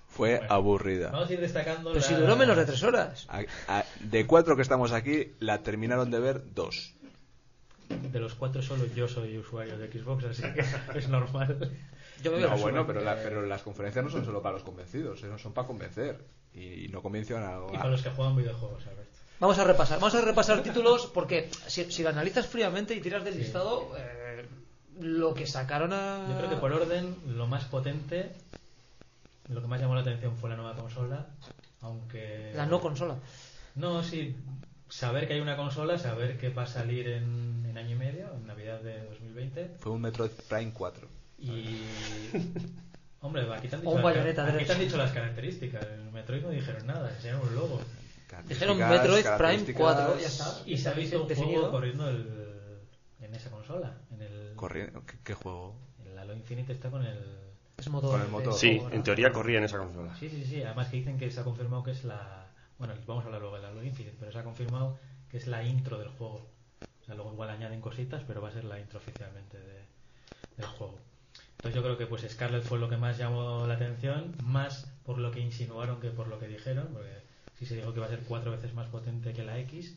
Fue 0.08 0.38
Bueno. 0.38 0.52
aburrida. 0.54 1.10
Vamos 1.10 1.28
a 1.28 1.32
ir 1.34 1.40
destacando. 1.40 1.90
Pero 1.92 2.00
la- 2.00 2.06
si 2.08 2.14
duró 2.14 2.36
menos 2.36 2.56
de 2.56 2.64
tres 2.64 2.82
horas. 2.82 3.26
A- 3.28 3.42
a- 3.68 3.84
de 4.00 4.26
cuatro 4.26 4.56
que 4.56 4.62
estamos 4.62 4.92
aquí, 4.92 5.32
la 5.40 5.62
terminaron 5.62 6.10
de 6.10 6.20
ver 6.20 6.42
dos. 6.54 6.94
De 7.88 8.18
los 8.18 8.34
cuatro 8.34 8.62
solo 8.62 8.86
yo 8.86 9.06
soy 9.06 9.36
usuario 9.38 9.78
de 9.78 9.86
Xbox, 9.92 10.24
así 10.24 10.42
que 10.42 10.64
es 10.98 11.08
normal. 11.08 11.70
Yo 12.22 12.30
me 12.32 12.38
veo 12.38 12.46
No, 12.48 12.52
resumen. 12.54 12.74
bueno, 12.74 12.86
pero, 12.86 13.00
la- 13.02 13.16
pero 13.16 13.42
las 13.46 13.62
conferencias 13.62 14.04
no 14.04 14.10
son 14.10 14.24
solo 14.24 14.40
para 14.42 14.54
los 14.54 14.62
convencidos, 14.62 15.22
eh, 15.22 15.26
no 15.26 15.38
son 15.38 15.52
para 15.52 15.66
convencer. 15.66 16.18
Y, 16.54 16.88
no 16.88 17.02
convencen 17.02 17.36
a... 17.42 17.58
Y 17.70 17.76
para 17.76 17.90
los 17.90 18.02
que 18.02 18.08
juegan 18.10 18.34
videojuegos, 18.34 18.86
Alberto. 18.86 19.12
Vamos 19.40 19.58
a 19.58 19.64
repasar, 19.64 19.98
vamos 20.00 20.14
a 20.14 20.22
repasar 20.22 20.62
títulos 20.62 21.06
porque 21.12 21.50
si, 21.66 21.90
si 21.92 22.02
lo 22.02 22.08
analizas 22.08 22.46
fríamente 22.46 22.94
y 22.94 23.00
tiras 23.02 23.22
del 23.24 23.34
Sí. 23.34 23.40
listado, 23.40 23.90
eh, 23.98 24.46
lo 25.00 25.34
que 25.34 25.46
sacaron 25.46 25.92
a... 25.92 26.26
Yo 26.30 26.38
creo 26.38 26.48
que 26.48 26.56
por 26.56 26.72
orden, 26.72 27.14
lo 27.26 27.46
más 27.46 27.66
potente, 27.66 28.32
lo 29.48 29.60
que 29.60 29.66
más 29.66 29.78
llamó 29.78 29.94
la 29.94 30.00
atención 30.00 30.34
fue 30.38 30.48
la 30.48 30.56
nueva 30.56 30.74
consola, 30.74 31.26
aunque... 31.82 32.52
La 32.54 32.64
no 32.64 32.80
consola. 32.80 33.16
No, 33.74 34.02
sí, 34.02 34.34
saber 34.88 35.28
que 35.28 35.34
hay 35.34 35.40
una 35.40 35.58
consola, 35.58 35.98
saber 35.98 36.38
que 36.38 36.48
va 36.48 36.62
a 36.62 36.66
salir 36.66 37.06
en, 37.08 37.66
en 37.68 37.76
año 37.76 37.90
y 37.96 37.98
medio, 37.98 38.32
en 38.32 38.46
Navidad 38.46 38.80
de 38.80 39.04
2020, 39.04 39.72
Fue 39.80 39.92
un 39.92 40.00
Metroid 40.00 40.30
Prime 40.48 40.72
4. 40.72 41.06
Y... 41.52 41.82
Hombre, 43.20 43.42
aquí 43.52 43.68
te 43.68 43.74
han 43.76 43.80
dicho, 43.82 43.92
un 43.94 44.02
las, 44.02 44.16
aquí 44.16 44.64
te 44.64 44.72
han 44.72 44.78
dicho 44.78 44.96
las 44.96 45.10
características. 45.12 45.84
En 45.86 46.12
Metroid 46.12 46.42
no 46.42 46.50
dijeron 46.50 46.86
nada, 46.86 47.10
enseñaron 47.10 47.48
un 47.48 47.54
logo. 47.54 47.80
Dijeron 48.46 48.78
Metroid 48.78 49.22
Prime 49.22 49.22
características, 49.22 49.80
4, 49.80 50.18
ya 50.20 50.26
está. 50.26 50.62
Y 50.66 50.76
se 50.78 50.88
ha 50.88 50.92
visto 50.92 51.22
un 51.22 51.28
Definido. 51.28 51.52
juego 51.60 51.70
corriendo 51.72 52.08
el- 52.08 52.78
en 53.20 53.34
esa 53.34 53.50
consola. 53.50 53.94
En 54.12 54.22
el, 54.22 54.52
corriendo- 54.56 55.04
¿Qué, 55.06 55.14
qué 55.24 55.34
juego? 55.34 55.74
el 56.04 56.18
Halo 56.18 56.34
Infinite 56.34 56.72
está 56.72 56.90
con 56.90 57.04
el... 57.04 57.18
Es 57.78 57.88
motor 57.88 58.12
Con 58.12 58.22
el 58.22 58.28
motor. 58.28 58.54
Sí, 58.54 58.74
juego, 58.78 58.90
en 58.90 58.98
¿no? 58.98 59.02
teoría 59.04 59.32
corría 59.32 59.58
en 59.58 59.64
esa 59.64 59.78
consola. 59.78 60.14
Sí, 60.18 60.28
sí, 60.30 60.44
sí. 60.44 60.62
Además 60.62 60.88
que 60.88 60.96
dicen 60.98 61.18
que 61.18 61.30
se 61.30 61.40
ha 61.40 61.44
confirmado 61.44 61.82
que 61.82 61.90
es 61.92 62.04
la... 62.04 62.46
Bueno, 62.78 62.94
vamos 63.06 63.24
a 63.24 63.26
hablar 63.26 63.40
luego 63.40 63.56
del 63.56 63.64
Halo 63.66 63.82
Infinite, 63.82 64.16
pero 64.20 64.30
se 64.32 64.38
ha 64.38 64.44
confirmado 64.44 64.98
que 65.30 65.38
es 65.38 65.46
la 65.46 65.62
intro 65.64 65.98
del 65.98 66.08
juego. 66.08 66.46
O 67.02 67.04
sea, 67.04 67.14
luego 67.14 67.32
igual 67.32 67.50
añaden 67.50 67.80
cositas, 67.80 68.22
pero 68.26 68.40
va 68.40 68.48
a 68.48 68.52
ser 68.52 68.64
la 68.64 68.78
intro 68.78 68.98
oficialmente 68.98 69.58
de- 69.58 69.84
del 70.56 70.66
juego. 70.66 70.98
Entonces 71.66 71.82
yo 71.82 71.82
creo 71.82 71.98
que 71.98 72.06
pues 72.06 72.32
Scarlet 72.32 72.62
fue 72.62 72.78
lo 72.78 72.88
que 72.88 72.96
más 72.96 73.18
llamó 73.18 73.66
la 73.66 73.74
atención, 73.74 74.36
más 74.44 74.86
por 75.04 75.18
lo 75.18 75.32
que 75.32 75.40
insinuaron 75.40 76.00
que 76.00 76.10
por 76.10 76.28
lo 76.28 76.38
que 76.38 76.46
dijeron, 76.46 76.88
porque 76.92 77.10
sí 77.58 77.66
se 77.66 77.74
dijo 77.74 77.92
que 77.92 77.98
va 77.98 78.06
a 78.06 78.10
ser 78.10 78.20
cuatro 78.20 78.52
veces 78.52 78.72
más 78.72 78.86
potente 78.86 79.32
que 79.32 79.42
la 79.42 79.58
X, 79.60 79.96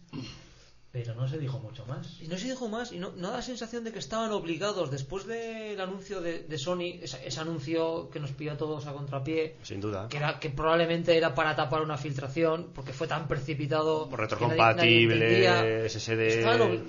pero 0.92 1.14
no 1.14 1.28
se 1.28 1.38
dijo 1.38 1.60
mucho 1.60 1.86
más. 1.86 2.20
Y 2.22 2.28
no 2.28 2.38
se 2.40 2.48
dijo 2.48 2.70
más, 2.70 2.92
y 2.92 2.98
no, 2.98 3.12
no 3.12 3.30
da 3.30 3.38
la 3.38 3.42
sensación 3.44 3.84
de 3.84 3.92
que 3.92 4.00
estaban 4.00 4.32
obligados, 4.32 4.90
después 4.90 5.28
del 5.28 5.80
anuncio 5.80 6.22
de, 6.22 6.40
de 6.40 6.58
Sony, 6.58 6.98
ese, 7.04 7.28
ese 7.28 7.40
anuncio 7.40 8.10
que 8.10 8.20
nos 8.20 8.32
pilló 8.32 8.54
a 8.54 8.58
todos 8.58 8.88
a 8.88 8.94
contrapié, 8.94 9.58
Sin 9.62 9.80
duda. 9.80 10.08
que, 10.10 10.18
era, 10.18 10.40
que 10.40 10.50
probablemente 10.50 11.16
era 11.16 11.36
para 11.36 11.56
tapar 11.56 11.84
una 11.84 11.98
filtración, 11.98 12.72
porque 12.74 12.94
fue 12.94 13.08
tan 13.08 13.28
precipitado. 13.28 14.10
Retrocompatible. 14.12 15.88
SSD. 15.88 16.40
Estaban 16.40 16.84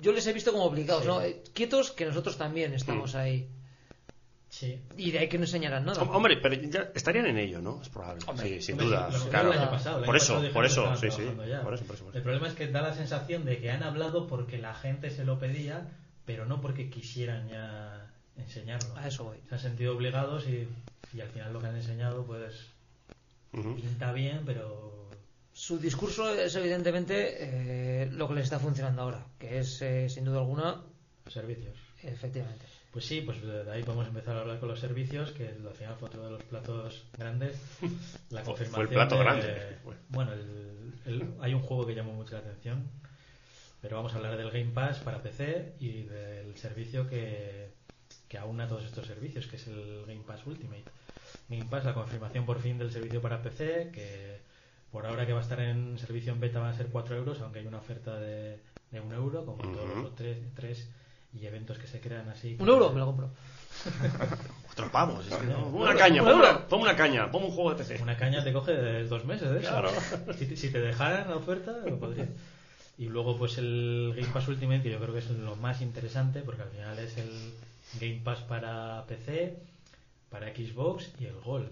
yo 0.00 0.12
les 0.12 0.24
he 0.28 0.32
visto 0.32 0.52
como 0.52 0.64
obligados, 0.64 1.04
¿no? 1.04 1.20
Eh, 1.20 1.42
Quietos, 1.52 1.90
que 1.90 2.06
nosotros 2.06 2.38
también 2.38 2.72
estamos 2.72 3.16
ahí. 3.16 3.48
Sí. 4.50 4.80
Y 4.96 5.10
de 5.10 5.18
ahí 5.18 5.28
que 5.28 5.36
no 5.38 5.44
enseñaran 5.44 5.84
nada. 5.84 6.00
Hom- 6.02 6.14
Hombre, 6.14 6.38
pero 6.38 6.54
ya 6.54 6.90
estarían 6.94 7.26
en 7.26 7.36
ello, 7.38 7.60
¿no? 7.60 7.80
Es 7.82 7.88
probable. 7.90 8.24
Hombre, 8.26 8.48
sí, 8.48 8.62
sin 8.62 8.72
Hombre, 8.74 8.86
duda. 8.86 9.00
lo 9.00 9.06
anunciaron 9.06 9.30
claro. 9.30 9.52
el 9.52 9.58
año 9.58 9.70
pasado, 9.70 9.96
el 9.98 10.02
año 10.02 10.06
por 10.06 10.16
eso, 10.16 10.42
por 10.54 10.64
eso, 10.66 10.96
sí, 10.96 11.10
sí. 11.10 11.22
Por 11.62 11.74
eso, 11.74 11.84
por 11.84 11.94
eso, 11.96 12.10
El 12.14 12.22
problema 12.22 12.48
es 12.48 12.54
que 12.54 12.66
da 12.68 12.80
la 12.82 12.94
sensación 12.94 13.44
de 13.44 13.58
que 13.58 13.70
han 13.70 13.82
hablado 13.82 14.26
porque 14.26 14.56
la 14.58 14.74
gente 14.74 15.10
se 15.10 15.24
lo 15.24 15.38
pedía, 15.38 15.86
pero 16.24 16.46
no 16.46 16.60
porque 16.62 16.88
quisieran 16.88 17.48
ya 17.48 18.06
enseñarlo. 18.38 18.96
A 18.96 19.06
eso 19.08 19.24
voy. 19.24 19.36
Se 19.48 19.54
han 19.56 19.60
sentido 19.60 19.94
obligados 19.94 20.46
y, 20.48 20.66
y 21.14 21.20
al 21.20 21.28
final 21.28 21.52
lo 21.52 21.60
que 21.60 21.66
han 21.66 21.76
enseñado 21.76 22.24
pues 22.24 22.68
pinta 23.52 24.12
bien, 24.12 24.42
pero 24.46 25.10
Su 25.52 25.78
discurso 25.78 26.32
es 26.34 26.54
evidentemente 26.54 27.36
eh, 28.02 28.08
lo 28.12 28.28
que 28.28 28.34
les 28.34 28.44
está 28.44 28.58
funcionando 28.58 29.02
ahora, 29.02 29.26
que 29.38 29.58
es 29.58 29.82
eh, 29.82 30.08
sin 30.08 30.24
duda 30.24 30.38
alguna, 30.38 30.82
servicios. 31.26 31.76
efectivamente. 32.02 32.64
Pues 32.92 33.04
sí, 33.04 33.20
pues 33.20 33.40
de 33.42 33.70
ahí 33.70 33.82
podemos 33.82 34.08
empezar 34.08 34.36
a 34.36 34.40
hablar 34.40 34.58
con 34.58 34.68
los 34.68 34.80
servicios, 34.80 35.30
que 35.32 35.48
al 35.48 35.74
final 35.74 35.94
fue 35.96 36.08
otro 36.08 36.24
de 36.24 36.30
los 36.30 36.42
platos 36.44 37.04
grandes. 37.16 37.56
La 38.30 38.42
fue 38.42 38.54
el 38.54 38.58
confirmación 38.58 38.88
plato 38.88 39.16
de- 39.18 39.22
grande. 39.24 39.76
Bueno, 40.08 40.32
el- 40.32 40.92
el- 41.06 41.34
hay 41.40 41.54
un 41.54 41.60
juego 41.62 41.86
que 41.86 41.94
llamó 41.94 42.12
mucho 42.14 42.34
la 42.34 42.40
atención, 42.40 42.88
pero 43.82 43.96
vamos 43.96 44.12
a 44.12 44.16
hablar 44.16 44.36
del 44.36 44.50
Game 44.50 44.72
Pass 44.72 44.98
para 45.00 45.22
PC 45.22 45.74
y 45.80 46.02
del 46.04 46.56
servicio 46.56 47.06
que, 47.08 47.68
que 48.28 48.38
aúna 48.38 48.66
todos 48.66 48.84
estos 48.84 49.06
servicios, 49.06 49.46
que 49.46 49.56
es 49.56 49.66
el 49.68 50.04
Game 50.06 50.22
Pass 50.26 50.46
Ultimate. 50.46 50.84
Game 51.48 51.66
Pass, 51.70 51.84
la 51.84 51.94
confirmación 51.94 52.44
por 52.46 52.58
fin 52.60 52.78
del 52.78 52.90
servicio 52.90 53.20
para 53.22 53.42
PC, 53.42 53.90
que 53.92 54.38
por 54.90 55.04
ahora 55.06 55.26
que 55.26 55.32
va 55.34 55.40
a 55.40 55.42
estar 55.42 55.60
en 55.60 55.98
servicio 55.98 56.32
en 56.32 56.40
beta 56.40 56.58
van 56.58 56.70
a 56.72 56.76
ser 56.76 56.86
4 56.86 57.16
euros, 57.16 57.40
aunque 57.42 57.58
hay 57.60 57.66
una 57.66 57.78
oferta 57.78 58.18
de, 58.18 58.58
de 58.90 59.00
1 59.00 59.14
euro, 59.14 59.44
como 59.44 59.62
todos 59.62 59.88
los 60.02 60.14
tres, 60.14 60.38
tres 60.54 60.88
y 61.32 61.46
eventos 61.46 61.78
que 61.78 61.86
se 61.86 62.00
crean 62.00 62.28
así. 62.28 62.56
Un 62.58 62.68
euro 62.68 62.92
me 62.92 63.00
lo 63.00 63.06
compro. 63.06 63.30
Cuatro 64.66 64.90
pavos. 64.90 65.26
es 65.26 65.34
que 65.34 65.46
no. 65.46 65.66
Un 65.68 65.74
Una 65.82 65.86
euro, 65.90 65.98
caña, 65.98 66.22
un 66.22 66.28
pon 66.28 66.36
euro. 66.36 66.50
una, 66.50 66.66
pon 66.68 66.80
una 66.80 66.96
caña, 66.96 67.30
pon 67.30 67.44
un 67.44 67.50
juego 67.50 67.70
de 67.70 67.76
PC. 67.76 68.02
Una 68.02 68.16
caña 68.16 68.42
te 68.42 68.52
coge 68.52 68.72
de 68.72 69.04
dos 69.06 69.24
meses 69.24 69.50
de 69.50 69.58
eso. 69.60 69.68
Claro. 69.68 69.90
Si, 70.38 70.46
te- 70.46 70.56
si 70.56 70.70
te 70.70 70.80
dejaran 70.80 71.28
la 71.28 71.36
oferta, 71.36 71.72
lo 71.86 71.98
podría. 71.98 72.28
Y 72.96 73.06
luego, 73.06 73.38
pues 73.38 73.58
el 73.58 74.12
Game 74.16 74.28
Pass 74.32 74.48
Ultimate, 74.48 74.82
que 74.82 74.90
yo 74.90 74.98
creo 74.98 75.12
que 75.12 75.20
es 75.20 75.30
lo 75.30 75.54
más 75.56 75.80
interesante, 75.82 76.40
porque 76.42 76.62
al 76.62 76.70
final 76.70 76.98
es 76.98 77.16
el 77.18 77.52
Game 78.00 78.20
Pass 78.24 78.40
para 78.40 79.04
PC, 79.06 79.56
para 80.30 80.48
Xbox 80.52 81.10
y 81.20 81.26
el 81.26 81.38
Golf. 81.40 81.70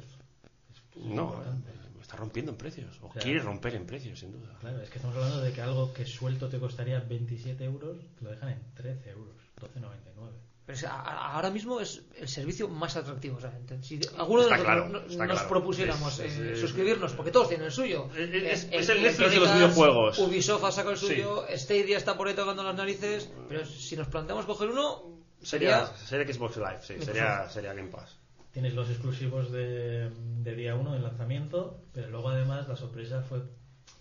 Es- 0.71 1.03
No, 1.05 1.25
importante. 1.25 1.71
eh, 1.71 2.01
está 2.01 2.17
rompiendo 2.17 2.53
en 2.53 2.59
precios. 2.59 2.97
O 3.03 3.09
O 3.09 3.13
sea, 3.13 3.23
quiere 3.23 3.41
romper 3.41 3.75
en 3.75 3.87
precios, 3.87 4.21
sin 4.21 4.31
duda. 4.33 4.57
Claro, 4.61 4.81
es 4.81 4.89
que 4.91 4.97
estamos 4.99 5.17
hablando 5.17 5.41
de 5.41 5.53
que 5.53 5.61
algo 5.63 5.93
que 5.93 6.07
suelto 6.07 6.49
te 6.49 6.59
costaría 6.61 7.01
27 7.01 7.65
euros, 7.65 7.97
te 8.19 8.25
lo 8.25 8.31
dejan 8.31 8.51
en 8.51 8.61
13 8.75 9.11
euros, 9.11 9.35
12,99. 9.61 10.31
Pero 10.67 10.77
es- 10.79 10.85
a- 10.85 10.95
a- 11.01 11.33
ahora 11.35 11.51
mismo 11.51 11.81
es 11.81 12.03
el 12.19 12.29
servicio 12.29 12.69
más 12.69 12.97
atractivo. 12.97 13.37
O 13.37 13.41
sea, 13.41 13.53
ent- 13.57 13.83
si 13.83 14.01
alguno 14.19 14.43
de 14.43 14.51
nosotros 14.51 14.65
claro, 14.65 14.89
nos 14.89 15.05
claro. 15.17 15.49
propusiéramos 15.49 16.19
Es- 16.19 16.39
eh, 16.39 16.53
es- 16.55 16.61
suscribirnos, 16.61 17.13
porque 17.13 17.31
todos 17.31 17.49
tienen 17.49 17.67
el 17.67 17.73
suyo. 17.73 18.09
Es- 18.17 18.31
es- 18.31 18.65
Eh, 18.65 18.69
es 18.73 18.89
el 18.89 19.03
Netflix 19.03 19.31
de 19.31 19.37
los 19.41 19.55
videojuegos. 19.55 20.19
Ubisoft 20.19 20.65
ha 20.65 20.73
sacado 20.73 20.93
el 20.95 20.99
Sí. 20.99 21.07
suyo, 21.07 21.45
Stadia 21.55 21.97
está 21.97 22.17
por 22.17 22.27
ahí 22.27 22.35
tocando 22.35 22.65
las 22.65 22.75
narices. 22.75 23.31
Pero 23.49 23.65
si 23.65 23.97
nos 23.97 24.09
planteamos 24.09 24.45
coger 24.45 24.71
uno, 24.71 25.05
Sería, 25.41 25.87
sería. 25.87 25.97
sería 26.27 26.35
Xbox 26.35 26.57
Live, 26.57 26.79
sí, 26.83 26.95
sería, 27.05 27.49
sería 27.49 27.73
Game 27.73 27.91
Pass. 27.91 28.19
Tienes 28.51 28.75
los 28.75 28.89
exclusivos 28.91 29.53
de, 29.53 30.11
de 30.11 30.55
día 30.57 30.75
1 30.75 30.95
del 30.95 31.03
lanzamiento, 31.03 31.79
pero 31.93 32.09
luego 32.09 32.31
además 32.31 32.67
la 32.67 32.75
sorpresa 32.75 33.23
fue 33.23 33.43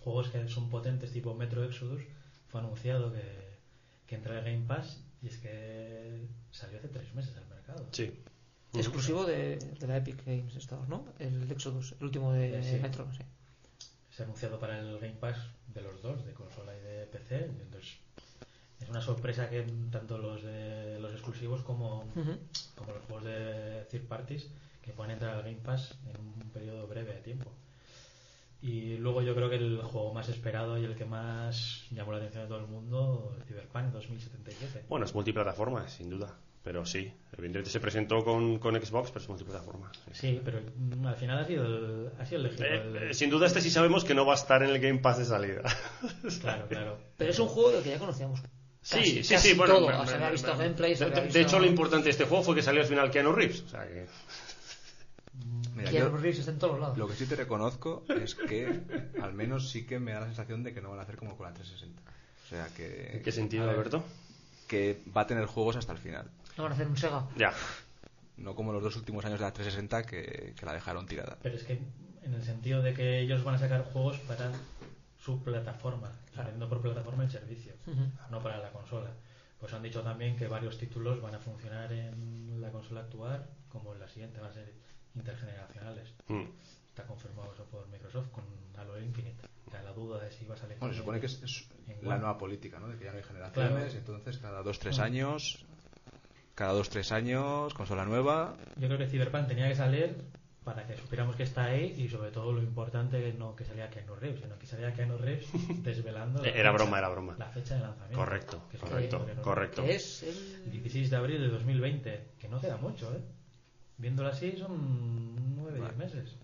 juegos 0.00 0.30
que 0.30 0.48
son 0.48 0.68
potentes 0.70 1.12
tipo 1.12 1.34
Metro 1.34 1.62
Exodus. 1.62 2.02
Fue 2.48 2.60
anunciado 2.60 3.12
que, 3.12 3.22
que 4.06 4.14
entra 4.16 4.38
el 4.38 4.44
Game 4.44 4.64
Pass 4.66 5.02
y 5.26 5.28
es 5.28 5.38
que 5.38 6.26
salió 6.52 6.78
hace 6.78 6.88
tres 6.88 7.12
meses 7.14 7.36
al 7.36 7.46
mercado. 7.48 7.84
Sí. 7.92 8.12
exclusivo 8.74 9.24
de, 9.24 9.56
de 9.58 9.86
la 9.86 9.96
Epic 9.96 10.24
Games 10.24 10.54
Store, 10.56 10.82
¿no? 10.88 11.04
El 11.18 11.50
Exodus, 11.50 11.92
el 11.98 12.04
último 12.04 12.32
de 12.32 12.58
Eh, 12.58 12.62
sí. 12.62 12.78
Metro, 12.80 13.06
sí. 13.12 13.24
Se 14.10 14.22
ha 14.22 14.24
anunciado 14.26 14.58
para 14.60 14.78
el 14.78 14.98
Game 14.98 15.14
Pass 15.20 15.36
de 15.74 15.82
los 15.82 16.00
dos, 16.02 16.24
de 16.24 16.32
consola 16.32 16.72
y 16.76 16.80
de 16.80 17.06
PC. 17.06 17.44
entonces 17.62 17.96
es 18.80 18.88
una 18.90 19.00
sorpresa 19.00 19.48
que 19.50 19.62
tanto 19.90 20.18
los 20.18 20.42
de 20.42 20.98
los 21.00 21.12
exclusivos 21.12 21.62
como, 21.62 22.04
como 22.76 22.92
los 22.92 23.02
juegos 23.06 23.24
de 23.24 23.86
third 23.90 24.06
parties 24.06 24.48
que 24.82 24.92
puedan 24.92 25.12
entrar 25.12 25.34
al 25.34 25.42
Game 25.42 25.56
Pass 25.62 25.96
en 26.06 26.20
un 26.20 26.50
periodo 26.50 26.86
breve 26.86 27.14
de 27.14 27.20
tiempo. 27.22 27.50
Y 28.66 28.96
luego 28.96 29.22
yo 29.22 29.34
creo 29.34 29.48
que 29.48 29.56
el 29.56 29.80
juego 29.82 30.12
más 30.12 30.28
esperado 30.28 30.76
y 30.76 30.84
el 30.84 30.96
que 30.96 31.04
más 31.04 31.84
llamó 31.92 32.10
la 32.12 32.18
atención 32.18 32.42
de 32.44 32.48
todo 32.48 32.58
el 32.58 32.66
mundo, 32.66 33.36
Cyberpunk 33.46 33.92
2077. 33.92 34.84
Bueno, 34.88 35.06
es 35.06 35.14
multiplataforma, 35.14 35.86
sin 35.88 36.10
duda. 36.10 36.36
Pero 36.64 36.84
sí, 36.84 37.12
evidentemente 37.32 37.70
se 37.70 37.78
presentó 37.78 38.24
con, 38.24 38.58
con 38.58 38.74
Xbox, 38.74 39.12
pero 39.12 39.22
es 39.22 39.28
multiplataforma. 39.28 39.92
sí. 40.06 40.10
Sí, 40.14 40.40
pero 40.44 40.58
al 41.08 41.14
final 41.16 41.38
ha 41.38 41.44
sido 41.44 41.64
el, 41.64 42.10
ha 42.18 42.26
sido 42.26 42.40
elegido 42.40 42.64
Eh, 42.66 42.82
el- 42.82 42.96
eh, 43.10 43.14
sin 43.14 43.30
duda 43.30 43.46
este 43.46 43.60
sí 43.60 43.70
sabemos 43.70 44.04
que 44.04 44.16
no 44.16 44.26
va 44.26 44.32
a 44.32 44.36
estar 44.36 44.60
en 44.64 44.70
el 44.70 44.80
Game 44.80 44.98
Pass 44.98 45.18
de 45.18 45.24
salida. 45.26 45.62
Claro, 46.40 46.66
claro. 46.68 46.98
Pero 47.16 47.30
es 47.30 47.38
un 47.38 47.46
juego 47.46 47.70
del 47.70 47.84
que 47.84 47.90
ya 47.90 47.98
conocíamos. 48.00 48.40
Sí, 48.82 48.98
Casi- 48.98 49.22
sí, 49.22 49.34
casi 49.34 49.48
sí, 49.50 49.54
bueno. 49.56 49.74
todo. 49.74 49.86
me- 49.88 49.94
me- 50.04 50.10
había 50.12 50.30
visto 50.30 50.52
me- 50.56 50.64
gameplay, 50.64 50.96
se 50.96 51.04
de, 51.04 51.10
había 51.10 51.20
de- 51.20 51.26
visto- 51.26 51.38
de 51.38 51.44
hecho, 51.44 51.58
lo 51.60 51.66
importante 51.66 52.04
de 52.04 52.10
este 52.10 52.24
juego 52.24 52.42
fue 52.42 52.54
que 52.56 52.62
salió 52.62 52.80
al 52.82 52.88
final 52.88 53.10
Keanu 53.12 53.30
Reeves. 53.32 53.62
O 53.62 53.68
sea 53.68 53.86
que. 53.86 54.06
Mira, 55.76 55.90
Keanu 55.90 56.10
yo- 56.10 56.16
Reeves 56.16 56.38
está 56.40 56.50
en 56.52 56.58
todos 56.58 56.80
lados. 56.80 56.96
Lo 56.98 57.06
que 57.08 57.14
sí 57.14 57.26
te 57.26 57.36
reconozco 57.36 58.04
es 58.08 58.34
que 58.34 58.80
al 59.22 59.32
menos 59.34 59.70
sí 59.70 59.84
que 59.86 59.98
me 59.98 60.12
da 60.12 60.20
la 60.20 60.26
sensación 60.26 60.62
de 60.62 60.72
que 60.74 60.80
no 60.80 60.90
van 60.90 60.98
a 61.00 61.02
hacer 61.02 61.16
como 61.16 61.36
con 61.36 61.46
la 61.46 61.52
360. 61.54 62.02
O 62.44 62.48
sea 62.48 62.68
que, 62.76 63.16
¿En 63.16 63.22
qué 63.22 63.32
sentido, 63.32 63.66
ver. 63.66 63.74
Alberto? 63.74 64.04
que 64.68 65.00
va 65.16 65.20
a 65.22 65.26
tener 65.26 65.46
juegos 65.46 65.76
hasta 65.76 65.92
el 65.92 65.98
final. 65.98 66.28
No 66.56 66.64
van 66.64 66.72
a 66.72 66.74
hacer 66.74 66.88
un 66.88 66.96
Sega. 66.96 67.26
Ya. 67.36 67.52
No 68.36 68.54
como 68.56 68.72
los 68.72 68.82
dos 68.82 68.96
últimos 68.96 69.24
años 69.24 69.38
de 69.38 69.44
la 69.44 69.52
360 69.52 70.02
que, 70.04 70.54
que 70.58 70.66
la 70.66 70.72
dejaron 70.72 71.06
tirada. 71.06 71.38
Pero 71.42 71.56
es 71.56 71.62
que 71.64 71.78
en 72.22 72.34
el 72.34 72.42
sentido 72.42 72.82
de 72.82 72.92
que 72.94 73.20
ellos 73.20 73.44
van 73.44 73.54
a 73.54 73.58
sacar 73.58 73.84
juegos 73.92 74.18
para 74.20 74.50
su 75.22 75.42
plataforma, 75.42 76.10
sabiendo 76.34 76.68
por 76.68 76.80
plataforma 76.82 77.24
el 77.24 77.30
servicio, 77.30 77.72
no 78.30 78.42
para 78.42 78.58
la 78.58 78.70
consola. 78.70 79.10
Pues 79.60 79.72
han 79.72 79.82
dicho 79.82 80.02
también 80.02 80.36
que 80.36 80.48
varios 80.48 80.76
títulos 80.78 81.20
van 81.22 81.34
a 81.34 81.38
funcionar 81.38 81.92
en 81.92 82.60
la 82.60 82.70
consola 82.70 83.00
actual 83.02 83.46
como 83.68 83.92
en 83.94 84.00
la 84.00 84.08
siguiente, 84.08 84.38
van 84.40 84.50
a 84.50 84.54
ser 84.54 84.72
intergeneracionales. 85.16 86.12
Mm. 86.28 86.44
Está 86.88 87.04
confirmado 87.04 87.52
eso 87.52 87.64
por 87.64 87.86
Microsoft 87.88 88.28
con 88.30 88.44
Halo 88.78 89.00
Infinite. 89.00 89.36
O 89.66 89.70
sea, 89.70 89.82
la 89.82 89.92
duda 89.92 90.22
de 90.22 90.30
si 90.30 90.44
va 90.46 90.54
a 90.54 90.58
salir. 90.58 90.78
Bueno, 90.78 90.94
se 90.94 91.00
supone 91.00 91.20
que 91.20 91.26
es, 91.26 91.68
la 92.02 92.16
nueva 92.18 92.38
política, 92.38 92.78
¿no? 92.78 92.88
De 92.88 92.96
que 92.96 93.04
ya 93.04 93.10
no 93.12 93.18
hay 93.18 93.24
generaciones, 93.24 93.72
Claro. 93.92 93.98
entonces 93.98 94.38
cada 94.38 94.62
dos, 94.62 94.78
tres 94.78 94.98
Mm. 94.98 95.02
años, 95.02 95.64
cada 96.54 96.72
dos, 96.72 96.88
tres 96.88 97.12
años, 97.12 97.74
consola 97.74 98.04
nueva. 98.04 98.56
Yo 98.76 98.86
creo 98.88 98.98
que 98.98 99.06
Cyberpunk 99.08 99.48
tenía 99.48 99.68
que 99.68 99.74
salir 99.74 100.16
para 100.64 100.84
que 100.86 100.96
supiéramos 100.96 101.36
que 101.36 101.42
está 101.44 101.64
ahí 101.66 101.94
y 101.98 102.08
sobre 102.08 102.30
todo 102.32 102.52
lo 102.52 102.60
importante 102.62 103.20
que 103.20 103.32
no 103.32 103.54
que 103.54 103.64
salía 103.64 103.88
Keanu 103.90 104.16
Reeves, 104.16 104.40
sino 104.40 104.58
que 104.58 104.66
salía 104.66 104.92
Keanu 104.92 105.16
Reeves 105.18 105.46
desvelando 105.84 106.42
la 106.42 106.48
Era 106.48 106.56
fecha- 106.56 106.72
broma, 106.72 106.98
era 106.98 107.08
broma. 107.08 107.36
la 107.38 107.46
fecha 107.50 107.74
de 107.74 107.80
lanzamiento. 107.82 108.18
Correcto, 108.18 108.62
Que 108.70 108.78
correcto, 108.78 109.26
que 109.26 109.34
correcto. 109.42 109.84
Que 109.84 109.94
es 109.96 110.22
El 110.22 110.64
el... 110.64 110.70
16 110.72 111.10
de 111.10 111.16
abril 111.16 111.40
de 111.40 111.48
2020, 111.48 112.30
que 112.38 112.48
no 112.48 112.60
queda 112.60 112.76
mucho, 112.78 113.12
¿eh? 113.14 113.20
Viéndolo 113.98 114.28
así 114.28 114.52
son 114.58 115.56
9 115.56 115.80
10 115.80 115.96
meses. 115.96 116.36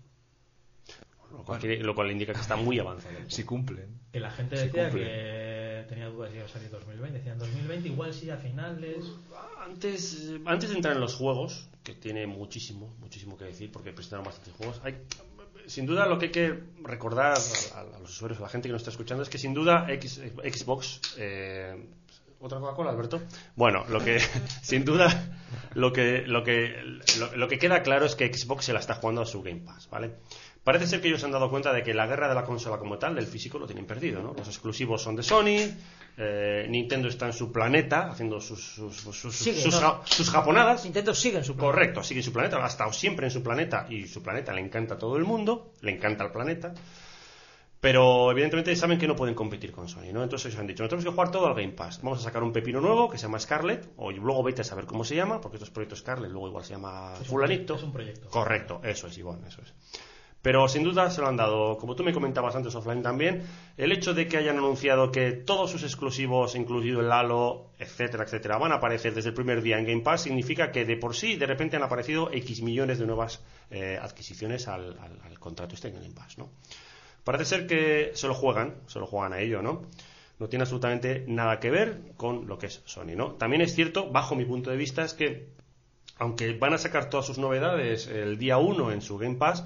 Lo 1.31 1.43
cual, 1.43 1.59
quiere- 1.59 1.83
lo 1.83 1.95
cual 1.95 2.11
indica 2.11 2.33
que 2.33 2.41
está 2.41 2.55
muy 2.55 2.77
avanzado. 2.79 3.15
Si 3.27 3.43
cumplen. 3.43 3.87
Que 4.11 4.19
la 4.19 4.29
gente 4.31 4.55
decía 4.55 4.89
cumple. 4.89 5.03
que 5.03 5.85
tenía 5.89 6.07
dudas 6.07 6.29
si 6.31 6.37
iba 6.37 6.45
a 6.45 6.49
salir 6.49 6.69
2020, 6.69 7.17
decían 7.17 7.39
2020 7.39 7.89
igual 7.89 8.13
sí 8.13 8.29
a 8.29 8.37
finales. 8.37 9.03
Antes, 9.59 10.31
antes 10.45 10.69
de 10.69 10.75
entrar 10.75 10.93
en 10.95 11.01
los 11.01 11.15
juegos, 11.15 11.67
que 11.83 11.93
tiene 11.95 12.27
muchísimo, 12.27 12.93
muchísimo 12.99 13.37
que 13.37 13.45
decir, 13.45 13.71
porque 13.71 13.91
presentaron 13.91 14.25
bastantes 14.25 14.53
juegos, 14.55 14.79
hay, 14.83 14.97
sin 15.65 15.85
duda 15.85 16.05
lo 16.05 16.19
que 16.19 16.25
hay 16.25 16.31
que 16.31 16.59
recordar 16.83 17.37
a, 17.75 17.79
a 17.79 17.99
los 17.99 18.11
usuarios, 18.11 18.39
a 18.39 18.43
la 18.43 18.49
gente 18.49 18.67
que 18.67 18.73
nos 18.73 18.81
está 18.81 18.91
escuchando, 18.91 19.23
es 19.23 19.29
que 19.29 19.37
sin 19.39 19.53
duda 19.53 19.87
X- 19.89 20.21
Xbox... 20.43 21.15
eh, 21.17 21.83
¿Otra 22.43 22.59
Coca-Cola, 22.59 22.89
Alberto? 22.91 23.21
Bueno, 23.55 23.85
lo 23.89 24.03
que, 24.03 24.19
sin 24.61 24.83
duda, 24.83 25.07
lo 25.75 25.93
que, 25.93 26.23
lo, 26.27 26.43
que, 26.43 26.75
lo, 27.17 27.35
lo 27.37 27.47
que 27.47 27.57
queda 27.57 27.81
claro 27.83 28.05
es 28.05 28.15
que 28.15 28.31
Xbox 28.33 28.65
se 28.65 28.73
la 28.73 28.79
está 28.79 28.95
jugando 28.95 29.21
a 29.21 29.25
su 29.25 29.41
Game 29.41 29.61
Pass, 29.61 29.87
¿vale? 29.89 30.11
Parece 30.63 30.87
ser 30.87 31.01
que 31.01 31.07
ellos 31.09 31.19
se 31.19 31.25
han 31.25 31.31
dado 31.33 31.49
cuenta 31.49 31.73
de 31.73 31.83
que 31.83 31.93
la 31.93 32.05
guerra 32.07 32.27
de 32.29 32.35
la 32.35 32.43
consola 32.45 32.77
como 32.77 32.97
tal, 32.97 33.15
del 33.15 33.27
físico, 33.27 33.59
lo 33.59 33.65
tienen 33.65 33.85
perdido, 33.85 34.21
¿no? 34.21 34.33
Los 34.33 34.47
exclusivos 34.47 35.01
son 35.01 35.15
de 35.17 35.23
Sony, 35.23 35.57
eh, 36.17 36.65
Nintendo 36.69 37.07
está 37.09 37.25
en 37.25 37.33
su 37.33 37.51
planeta 37.51 38.09
haciendo 38.11 38.39
sus, 38.39 38.61
sus, 38.61 38.95
sus, 38.95 39.15
sus- 39.17 39.35
Sigue, 39.35 39.61
sus 39.61 39.73
¿no? 39.75 39.81
ja- 39.81 40.01
sus 40.05 40.29
japonadas. 40.29 40.83
Nintendo 40.85 41.13
sigue 41.13 41.37
en 41.39 41.43
su 41.43 41.55
plan. 41.55 41.67
Correcto, 41.71 42.01
sigue 42.03 42.21
en 42.21 42.25
su 42.25 42.31
planeta, 42.31 42.63
ha 42.63 42.67
estado 42.67 42.93
siempre 42.93 43.25
en 43.27 43.31
su 43.31 43.43
planeta 43.43 43.87
y 43.89 44.07
su 44.07 44.21
planeta 44.23 44.53
le 44.53 44.61
encanta 44.61 44.93
a 44.93 44.97
todo 44.97 45.17
el 45.17 45.23
mundo, 45.25 45.73
le 45.81 45.91
encanta 45.91 46.23
el 46.25 46.31
planeta. 46.31 46.73
Pero 47.83 48.31
evidentemente 48.31 48.73
saben 48.77 48.97
que 48.97 49.09
no 49.09 49.15
pueden 49.17 49.35
competir 49.35 49.73
con 49.73 49.89
Sony, 49.89 50.13
¿no? 50.13 50.23
Entonces 50.23 50.45
ellos 50.47 50.59
han 50.61 50.67
dicho, 50.67 50.83
nosotros 50.83 51.01
tenemos 51.03 51.11
que 51.13 51.15
jugar 51.17 51.31
todo 51.31 51.47
al 51.47 51.53
Game 51.53 51.73
Pass. 51.73 51.99
Vamos 52.01 52.19
a 52.19 52.21
sacar 52.23 52.41
un 52.41 52.53
pepino 52.53 52.79
nuevo 52.79 53.09
que 53.09 53.17
se 53.17 53.23
llama 53.23 53.39
Scarlet, 53.39 53.89
o 53.97 54.09
luego 54.09 54.41
vete 54.41 54.61
a 54.61 54.63
saber 54.63 54.85
cómo 54.85 55.03
se 55.03 55.15
llama, 55.17 55.41
porque 55.41 55.57
estos 55.57 55.69
proyectos 55.69 55.99
Scarlet 55.99 56.31
luego 56.31 56.47
igual 56.47 56.63
se 56.63 56.75
llama 56.75 57.13
Es 57.19 57.27
fulanito. 57.27 57.75
es 57.75 57.83
un 57.83 57.91
proyecto. 57.91 58.29
Correcto, 58.29 58.79
eso 58.85 59.07
es, 59.07 59.17
Ivonne, 59.17 59.49
eso 59.49 59.61
es. 59.61 59.73
Pero 60.41 60.65
sin 60.69 60.83
duda 60.83 61.09
se 61.11 61.19
lo 61.19 61.27
han 61.27 61.35
dado, 61.35 61.77
como 61.77 61.93
tú 61.95 62.05
me 62.05 62.13
comentabas 62.13 62.55
antes 62.55 62.73
offline 62.73 63.01
también, 63.03 63.43
el 63.75 63.91
hecho 63.91 64.13
de 64.13 64.29
que 64.29 64.37
hayan 64.37 64.57
anunciado 64.57 65.11
que 65.11 65.33
todos 65.33 65.69
sus 65.69 65.83
exclusivos, 65.83 66.55
incluido 66.55 67.01
el 67.01 67.11
Halo, 67.11 67.71
etcétera, 67.79 68.23
etcétera, 68.23 68.57
van 68.57 68.71
a 68.71 68.75
aparecer 68.75 69.13
desde 69.13 69.29
el 69.29 69.35
primer 69.35 69.61
día 69.61 69.77
en 69.77 69.85
Game 69.85 70.01
Pass, 70.03 70.21
significa 70.21 70.71
que 70.71 70.85
de 70.85 70.95
por 70.95 71.15
sí, 71.17 71.35
de 71.35 71.45
repente 71.47 71.75
han 71.75 71.83
aparecido 71.83 72.29
X 72.31 72.61
millones 72.61 72.97
de 72.99 73.05
nuevas 73.07 73.41
eh, 73.71 73.99
adquisiciones 74.01 74.69
al, 74.69 74.97
al- 74.99 75.19
al 75.25 75.37
contrato 75.39 75.75
este 75.75 75.89
en 75.89 75.95
Game 75.95 76.13
Pass, 76.13 76.37
¿no? 76.37 76.49
Parece 77.23 77.45
ser 77.45 77.67
que 77.67 78.11
se 78.15 78.27
lo 78.27 78.33
juegan, 78.33 78.75
se 78.87 78.99
lo 78.99 79.07
juegan 79.07 79.33
a 79.33 79.39
ello, 79.39 79.61
¿no? 79.61 79.83
No 80.39 80.49
tiene 80.49 80.63
absolutamente 80.63 81.23
nada 81.27 81.59
que 81.59 81.71
ver 81.71 81.99
con 82.17 82.47
lo 82.47 82.57
que 82.57 82.67
es 82.67 82.81
Sony, 82.85 83.15
¿no? 83.15 83.33
También 83.33 83.61
es 83.61 83.73
cierto, 83.75 84.09
bajo 84.11 84.35
mi 84.35 84.45
punto 84.45 84.71
de 84.71 84.77
vista, 84.77 85.03
es 85.03 85.13
que 85.13 85.47
aunque 86.17 86.53
van 86.53 86.73
a 86.73 86.77
sacar 86.77 87.09
todas 87.09 87.25
sus 87.25 87.37
novedades 87.37 88.07
el 88.07 88.37
día 88.37 88.57
1 88.57 88.91
en 88.91 89.01
su 89.01 89.17
Game 89.17 89.35
Pass, 89.35 89.63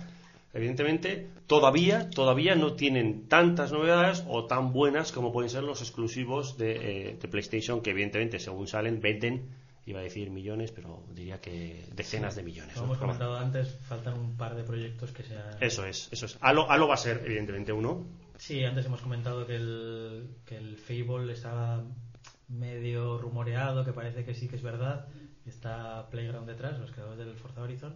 evidentemente 0.54 1.30
todavía, 1.46 2.10
todavía 2.10 2.56
no 2.56 2.74
tienen 2.74 3.28
tantas 3.28 3.72
novedades 3.72 4.24
o 4.28 4.46
tan 4.46 4.72
buenas 4.72 5.12
como 5.12 5.34
pueden 5.34 5.50
ser 5.50 5.64
los 5.64 5.82
exclusivos 5.82 6.58
de, 6.58 7.10
eh, 7.10 7.18
de 7.20 7.28
PlayStation, 7.28 7.82
que 7.82 7.92
evidentemente 7.92 8.40
según 8.40 8.68
salen 8.68 9.02
venden, 9.02 9.50
iba 9.88 10.02
a 10.02 10.04
decir 10.04 10.30
millones, 10.30 10.72
pero 10.72 11.02
diría 11.14 11.40
que 11.40 11.88
decenas 11.96 12.36
de 12.36 12.44
millones. 12.44 12.74
Como 12.74 12.88
¿no? 12.88 12.94
hemos 12.94 12.98
comentado 13.00 13.38
antes, 13.38 13.74
faltan 13.88 14.20
un 14.20 14.36
par 14.36 14.54
de 14.54 14.64
proyectos 14.64 15.12
que 15.12 15.24
sean. 15.24 15.56
Eso 15.62 15.86
es, 15.86 16.10
eso 16.12 16.26
es. 16.26 16.38
Halo, 16.42 16.70
Halo 16.70 16.90
va 16.90 16.96
a 16.96 16.98
ser 16.98 17.22
evidentemente 17.26 17.72
uno. 17.72 18.06
Sí, 18.38 18.64
antes 18.66 18.86
hemos 18.86 19.00
comentado 19.00 19.48
que 19.48 19.56
el, 19.56 20.36
que 20.46 20.58
el 20.58 20.78
Fable 20.78 21.32
estaba 21.32 21.86
medio 22.50 23.18
rumoreado, 23.18 23.86
que 23.86 23.94
parece 23.94 24.26
que 24.26 24.36
sí 24.36 24.50
que 24.50 24.58
es 24.58 24.62
verdad. 24.62 25.08
Está 25.46 26.10
Playground 26.10 26.48
detrás, 26.48 26.78
los 26.80 26.92
creadores 26.92 27.26
del 27.26 27.38
Forza 27.38 27.62
Horizon, 27.62 27.96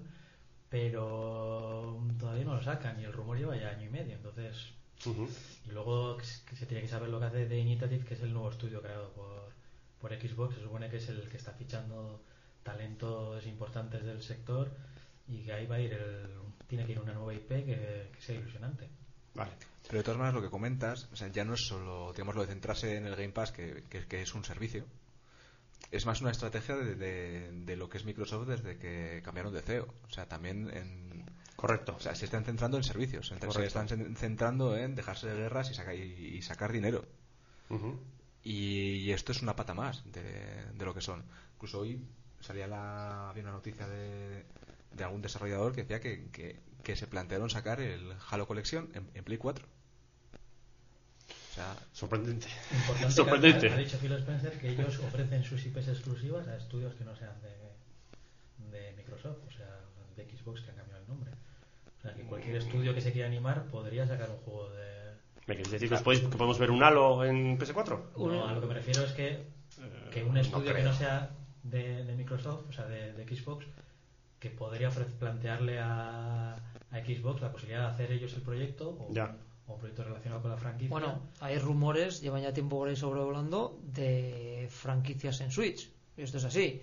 pero 0.69 2.01
todavía 2.17 2.45
no 2.45 2.55
lo 2.55 2.63
sacan 2.63 3.01
y 3.01 3.03
el 3.03 3.11
rumor 3.11 3.37
lleva 3.37 3.57
ya 3.57 3.69
año 3.69 3.87
y 3.87 3.89
medio. 3.89 4.15
Entonces, 4.15 4.71
Ujú. 5.05 5.27
y 5.67 5.71
luego 5.71 6.17
se 6.21 6.65
tiene 6.65 6.83
que 6.83 6.87
saber 6.87 7.09
lo 7.09 7.19
que 7.19 7.25
hace 7.25 7.45
The 7.47 7.57
Initiative, 7.57 8.05
que 8.05 8.13
es 8.13 8.21
el 8.21 8.31
nuevo 8.31 8.49
estudio 8.49 8.81
creado 8.81 9.11
por, 9.11 9.50
por 10.01 10.11
Xbox. 10.13 10.55
Se 10.55 10.61
supone 10.61 10.89
que 10.89 10.97
es 10.97 11.07
el 11.09 11.27
que 11.29 11.37
está 11.37 11.51
fichando 11.51 12.21
talentos 12.63 13.45
importantes 13.45 14.03
del 14.03 14.21
sector 14.21 14.71
y 15.27 15.43
que 15.43 15.53
ahí 15.53 15.65
va 15.67 15.75
a 15.75 15.79
ir 15.79 15.93
el, 15.93 16.27
tiene 16.67 16.85
que 16.85 16.93
ir 16.93 16.99
una 16.99 17.13
nueva 17.13 17.33
IP 17.33 17.47
que, 17.49 18.09
que 18.13 18.21
sea 18.21 18.35
ilusionante. 18.35 18.87
Vale. 19.33 19.51
Pero 19.87 19.97
de 19.99 20.03
todas 20.03 20.17
maneras 20.19 20.35
lo 20.35 20.41
que 20.41 20.49
comentas, 20.51 21.07
o 21.11 21.15
sea, 21.15 21.27
ya 21.29 21.43
no 21.43 21.53
es 21.53 21.61
solo, 21.65 22.11
digamos, 22.13 22.35
lo 22.35 22.41
de 22.41 22.47
centrarse 22.47 22.95
en 22.97 23.05
el 23.05 23.15
Game 23.15 23.29
Pass, 23.29 23.51
que, 23.51 23.83
que- 23.89 24.05
que 24.07 24.21
es 24.21 24.33
un 24.35 24.43
servicio. 24.43 24.85
Es 25.91 26.05
más 26.05 26.21
una 26.21 26.31
estrategia 26.31 26.75
de, 26.75 26.95
de- 26.95 27.51
de 27.51 27.75
lo 27.75 27.89
que 27.89 27.97
es 27.97 28.05
Microsoft 28.05 28.47
desde 28.47 28.77
que 28.77 29.21
cambiaron 29.23 29.53
de 29.53 29.61
CEO. 29.61 29.87
O 30.07 30.09
sea, 30.11 30.27
también 30.27 30.69
en... 30.75 31.25
Correcto. 31.55 31.95
O 31.97 31.99
sea, 31.99 32.15
se 32.15 32.25
están 32.25 32.43
centrando 32.45 32.77
en 32.77 32.83
servicios. 32.83 33.27
Se 33.27 33.35
están 33.67 33.87
cen- 33.87 34.15
centrando 34.15 34.77
en 34.77 34.95
dejarse 34.95 35.27
de 35.27 35.35
guerras 35.35 35.71
y, 35.71 35.73
saca- 35.73 35.95
y- 35.95 36.35
y 36.37 36.41
sacar 36.41 36.71
dinero. 36.71 37.03
Y 38.43 39.11
esto 39.11 39.31
es 39.31 39.41
una 39.41 39.55
pata 39.55 39.73
más 39.73 40.03
de, 40.11 40.23
de 40.73 40.85
lo 40.85 40.93
que 40.93 41.01
son. 41.01 41.23
Incluso 41.55 41.79
hoy 41.79 42.01
salía 42.39 42.67
la, 42.67 43.29
había 43.29 43.43
una 43.43 43.51
noticia 43.51 43.87
de, 43.87 44.45
de 44.93 45.03
algún 45.03 45.21
desarrollador 45.21 45.73
que 45.73 45.81
decía 45.83 45.99
que, 45.99 46.29
que, 46.31 46.59
que 46.83 46.95
se 46.95 47.07
plantearon 47.07 47.49
sacar 47.49 47.79
el 47.79 48.13
Halo 48.29 48.47
Collection 48.47 48.89
en, 48.93 49.09
en 49.13 49.23
Play 49.23 49.37
4. 49.37 49.65
O 51.51 51.53
sea, 51.53 51.75
Sorprendente. 51.91 52.47
Importante 52.71 53.11
Sorprendente. 53.15 53.59
que 53.67 53.73
ha, 53.73 53.75
ha 53.75 53.79
dicho 53.79 53.97
Phil 53.99 54.13
Spencer 54.13 54.57
que 54.59 54.69
ellos 54.69 54.99
ofrecen 54.99 55.43
sus 55.43 55.65
IPs 55.65 55.89
exclusivas 55.89 56.47
a 56.47 56.55
estudios 56.57 56.95
que 56.95 57.03
no 57.03 57.15
sean 57.15 57.35
de, 57.41 58.77
de 58.77 58.93
Microsoft, 58.93 59.39
o 59.47 59.51
sea, 59.51 59.67
de 60.15 60.25
Xbox 60.25 60.61
que 60.61 60.69
han 60.71 60.77
cambiado 60.77 61.01
el 61.01 61.07
nombre. 61.07 61.31
O 61.99 62.01
sea, 62.01 62.13
que 62.15 62.23
cualquier 62.23 62.55
estudio 62.55 62.95
que 62.95 63.01
se 63.01 63.11
quiera 63.11 63.27
animar 63.27 63.65
podría 63.65 64.07
sacar 64.07 64.29
un 64.29 64.37
juego 64.37 64.69
de... 64.71 65.00
¿Me 65.47 65.55
quieres 65.55 65.71
decir 65.71 65.89
que, 65.89 65.95
os 65.95 66.03
podéis- 66.03 66.21
que 66.29 66.37
podemos 66.37 66.57
ver 66.59 66.71
un 66.71 66.83
Halo 66.83 67.25
en 67.25 67.57
PS4? 67.57 67.99
No, 68.17 68.47
a 68.47 68.53
lo 68.53 68.61
que 68.61 68.67
me 68.67 68.73
refiero 68.75 69.03
es 69.03 69.11
que, 69.13 69.43
que 70.11 70.23
un 70.23 70.33
no 70.35 70.39
estudio 70.41 70.73
que 70.73 70.83
no 70.83 70.93
sea 70.93 71.31
de, 71.63 72.03
de 72.05 72.15
Microsoft, 72.15 72.65
o 72.69 72.71
sea, 72.73 72.85
de, 72.85 73.13
de 73.13 73.25
Xbox, 73.27 73.65
que 74.39 74.49
podría 74.49 74.89
plantearle 74.89 75.79
a, 75.79 76.53
a 76.55 76.99
Xbox 77.05 77.41
la 77.41 77.51
posibilidad 77.51 77.87
de 77.87 77.93
hacer 77.93 78.11
ellos 78.11 78.33
el 78.33 78.41
proyecto 78.41 78.89
o, 78.89 79.07
Ya. 79.11 79.35
o 79.67 79.73
un 79.73 79.79
proyecto 79.79 80.03
relacionado 80.03 80.41
con 80.41 80.51
la 80.51 80.57
franquicia. 80.57 80.89
Bueno, 80.89 81.19
hay 81.39 81.57
rumores, 81.59 82.21
llevan 82.21 82.41
ya 82.43 82.53
tiempo 82.53 82.77
por 82.79 82.89
ahí 82.89 82.95
sobrevolando, 82.95 83.79
de 83.83 84.67
franquicias 84.71 85.41
en 85.41 85.51
Switch. 85.51 85.89
Y 86.17 86.21
esto 86.23 86.37
es 86.37 86.45
así. 86.45 86.81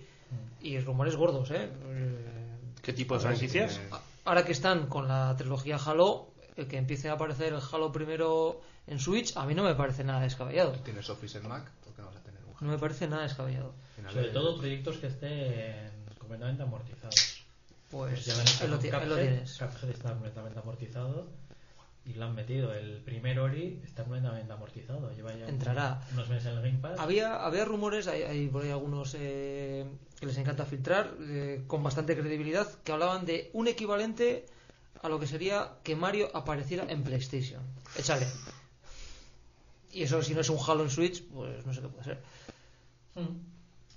Y 0.61 0.79
rumores 0.79 1.15
gordos, 1.15 1.49
¿eh? 1.51 1.69
Eh, 1.87 2.55
¿Qué 2.81 2.93
tipo 2.93 3.15
de 3.15 3.19
franquicias? 3.21 3.77
eh, 3.77 3.89
Ahora 4.25 4.45
que 4.45 4.51
están 4.51 4.87
con 4.87 5.07
la 5.07 5.35
trilogía 5.37 5.77
Halo, 5.77 6.28
el 6.59 6.67
que 6.67 6.77
empiece 6.77 7.09
a 7.09 7.13
aparecer 7.13 7.53
el 7.53 7.59
Halo 7.71 7.91
primero 7.91 8.61
en 8.87 8.99
Switch, 8.99 9.35
a 9.37 9.45
mí 9.45 9.53
no 9.55 9.63
me 9.63 9.75
parece 9.75 10.03
nada 10.03 10.21
descabellado. 10.21 10.71
tienes 10.83 11.09
Office 11.09 11.37
en 11.37 11.47
Mac, 11.47 11.69
¿por 11.83 11.93
qué 11.93 12.01
no 12.01 12.07
vas 12.07 12.17
a 12.17 12.23
tener 12.23 12.41
un 12.43 12.53
No 12.67 12.71
me 12.73 12.77
parece 12.79 13.07
nada 13.07 13.23
descabellado. 13.23 13.73
Sobre 14.11 14.27
de- 14.27 14.33
todo 14.33 14.57
proyectos 14.57 14.97
que 14.97 15.07
estén 15.07 15.91
completamente 16.17 16.63
amortizados. 16.63 17.43
Pues 17.91 18.25
ya 18.25 18.33
lo 18.35 18.41
han 18.41 18.47
hecho 18.47 18.63
ahí 18.63 18.69
lo, 18.69 18.75
ahí 18.77 18.89
lo 18.91 18.99
Cuphead. 18.99 19.17
tienes. 19.29 19.57
Cuphead 19.57 19.89
está 19.91 20.09
completamente 20.13 20.59
amortizado 20.59 21.27
y 22.05 22.13
lo 22.13 22.25
han 22.25 22.35
metido. 22.35 22.73
El 22.73 22.97
primer 23.01 23.39
Ori 23.39 23.81
está 23.83 24.03
completamente 24.03 24.51
amortizado. 24.53 25.11
Lleva 25.13 25.33
ya 25.35 25.47
Entrará. 25.47 26.01
unos 26.13 26.29
meses 26.29 26.45
en 26.51 26.57
el 26.57 26.63
Game 26.63 26.77
Pass. 26.79 26.99
Había, 26.99 27.43
había 27.45 27.65
rumores, 27.65 28.07
hay, 28.07 28.23
hay 28.23 28.47
por 28.47 28.63
ahí 28.63 28.69
algunos 28.71 29.15
eh, 29.17 29.85
que 30.19 30.25
les 30.27 30.37
encanta 30.37 30.65
filtrar, 30.65 31.13
eh, 31.21 31.63
con 31.67 31.81
bastante 31.83 32.15
credibilidad, 32.15 32.67
que 32.83 32.91
hablaban 32.91 33.25
de 33.25 33.49
un 33.53 33.67
equivalente 33.67 34.45
a 35.01 35.09
lo 35.09 35.19
que 35.19 35.27
sería 35.27 35.73
que 35.83 35.95
Mario 35.95 36.29
apareciera 36.33 36.85
en 36.89 37.03
PlayStation. 37.03 37.61
Échale. 37.97 38.27
Y 39.91 40.03
eso, 40.03 40.21
si 40.21 40.33
no 40.33 40.41
es 40.41 40.49
un 40.49 40.57
Halo 40.65 40.83
en 40.83 40.89
Switch, 40.89 41.23
pues 41.23 41.65
no 41.65 41.73
sé 41.73 41.81
qué 41.81 41.87
puede 41.87 42.03
ser. 42.03 42.19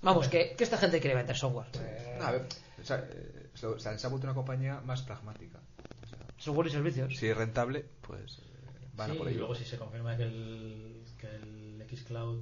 Vamos, 0.01 0.29
que, 0.29 0.55
que 0.57 0.65
esta 0.65 0.79
gente 0.79 1.01
quiere 1.01 1.15
vender 1.17 1.37
software. 1.37 1.67
Eh, 1.75 2.19
A 2.21 2.33
ver, 2.33 2.47
o 2.81 2.85
sea, 2.85 2.99
eh, 3.09 3.51
se 3.55 3.67
o 3.67 3.79
sea, 3.79 3.97
se 3.99 4.07
ha 4.07 4.11
vuelto 4.11 4.27
una 4.27 4.35
compañía 4.35 4.81
más 4.81 5.03
pragmática. 5.03 5.59
O 6.05 6.09
sea, 6.09 6.19
software 6.39 6.67
y 6.69 6.71
servicios. 6.71 7.17
si 7.17 7.29
es 7.29 7.37
rentable, 7.37 7.85
pues 8.01 8.39
eh, 8.39 8.89
van 8.97 9.13
a 9.13 9.15
por 9.15 9.27
y 9.29 9.31
ello. 9.31 9.41
luego 9.41 9.55
si 9.55 9.65
se 9.65 9.79
confirma 9.79 10.17
que 10.17 10.25
el, 10.25 11.05
que 11.21 11.29
el 11.29 11.87
Xcloud 11.97 12.41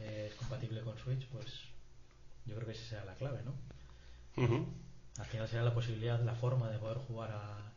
es 0.00 0.34
compatible 0.34 0.82
con 0.82 0.96
Switch, 0.98 1.26
pues 1.28 1.46
yo 2.46 2.54
creo 2.54 2.66
que 2.66 2.72
esa 2.72 2.84
será 2.88 3.04
la 3.06 3.14
clave, 3.14 3.40
¿no? 3.42 3.54
Ujú. 4.44 4.66
Al 5.18 5.26
final 5.26 5.48
será 5.48 5.62
la 5.62 5.74
posibilidad, 5.74 6.20
la 6.20 6.34
forma 6.34 6.68
de 6.70 6.78
poder 6.78 6.98
jugar 6.98 7.30
a, 7.32 7.72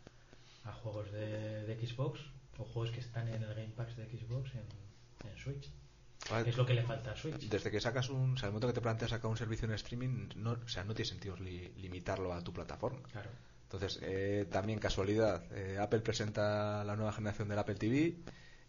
a 0.70 0.74
juegos 0.74 1.12
de, 1.12 1.64
de 1.66 1.88
Xbox 1.88 2.20
o 2.58 2.64
juegos 2.66 2.92
que 2.92 3.00
están 3.00 3.28
en 3.28 3.44
el 3.44 3.54
Game 3.54 3.74
Pass 3.76 3.96
de 3.96 4.06
Xbox 4.08 4.52
en, 4.56 5.30
en 5.30 5.38
Switch. 5.38 5.70
Es 6.46 6.58
lo 6.58 6.66
que 6.66 6.74
le 6.74 6.82
falta 6.84 7.12
a 7.12 7.16
Switch. 7.16 7.48
Desde 7.48 7.70
que 7.72 7.80
sacas 7.80 8.10
un, 8.10 8.34
o 8.34 8.38
sea, 8.38 8.48
el 8.48 8.52
momento 8.54 8.68
que 8.68 8.74
te 8.74 8.82
planteas 8.82 9.12
sacar 9.12 9.30
un 9.30 9.38
servicio 9.38 9.68
en 9.68 9.74
streaming, 9.76 10.30
no, 10.36 10.54
o 10.54 10.68
sea, 10.68 10.84
no 10.84 10.94
tiene 10.96 11.08
sentido 11.10 11.38
li- 11.38 11.72
limitarlo 11.78 12.34
a 12.34 12.44
tu 12.44 12.52
plataforma. 12.52 13.00
Claro. 13.12 13.30
Entonces, 13.64 14.00
eh, 14.02 14.48
también 14.52 14.80
casualidad, 14.80 15.44
eh, 15.54 15.78
Apple 15.80 16.00
presenta 16.00 16.84
la 16.84 16.96
nueva 16.96 17.14
generación 17.14 17.48
del 17.50 17.60
Apple 17.60 17.76
TV 17.76 18.18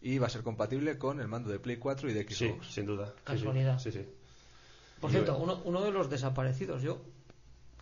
y 0.03 0.19
va 0.19 0.27
a 0.27 0.31
ser 0.31 0.43
compatible 0.43 0.99
con 0.99 1.21
el 1.21 1.27
mando 1.29 1.49
de 1.51 1.59
Play 1.59 1.79
4 1.79 2.11
y 2.11 2.13
de 2.13 2.29
Sí, 2.29 2.49
Xbox. 2.49 2.67
sin 2.75 2.85
duda. 2.87 3.07
Sí, 3.07 3.13
sí. 3.17 3.23
Casualidad. 3.25 3.79
Sí, 3.79 3.93
sí. 3.93 4.07
Por 5.01 5.11
cierto, 5.11 5.39
uno, 5.39 5.63
uno 5.65 5.83
de 5.83 5.91
los 5.91 6.11
desaparecidos, 6.11 6.83
yo 6.83 7.01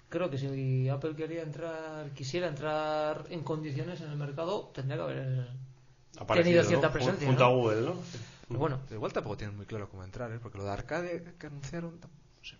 creo 0.09 0.31
que 0.31 0.39
si 0.39 0.89
Apple 0.89 1.15
quería 1.17 1.43
entrar, 1.43 2.11
quisiera 2.15 2.49
entrar 2.49 3.27
en 3.31 3.43
condiciones 3.43 4.01
en 4.01 4.11
el 4.11 4.17
mercado, 4.17 4.71
tendría 4.75 4.97
que 4.97 5.03
haber 5.03 5.49
Aparecido, 6.19 6.45
tenido 6.45 6.65
cierta 6.65 6.93
presencia. 6.93 7.27
Junto 7.27 7.43
¿no? 7.45 7.49
a 7.51 7.53
Google, 7.55 7.81
¿no? 7.83 7.95
Pero 8.49 8.61
bueno, 8.61 8.81
Igual 8.91 9.13
tampoco 9.13 9.37
tienen 9.37 9.57
muy 9.57 9.67
claro 9.67 9.89
cómo 9.89 10.05
entrar, 10.05 10.31
¿eh? 10.33 10.39
porque 10.41 10.59
lo 10.59 10.65
de 10.65 10.71
arcade 10.71 11.35
que 11.39 11.47
anunciaron, 11.49 11.99
no 12.01 12.45
sé. 12.45 12.57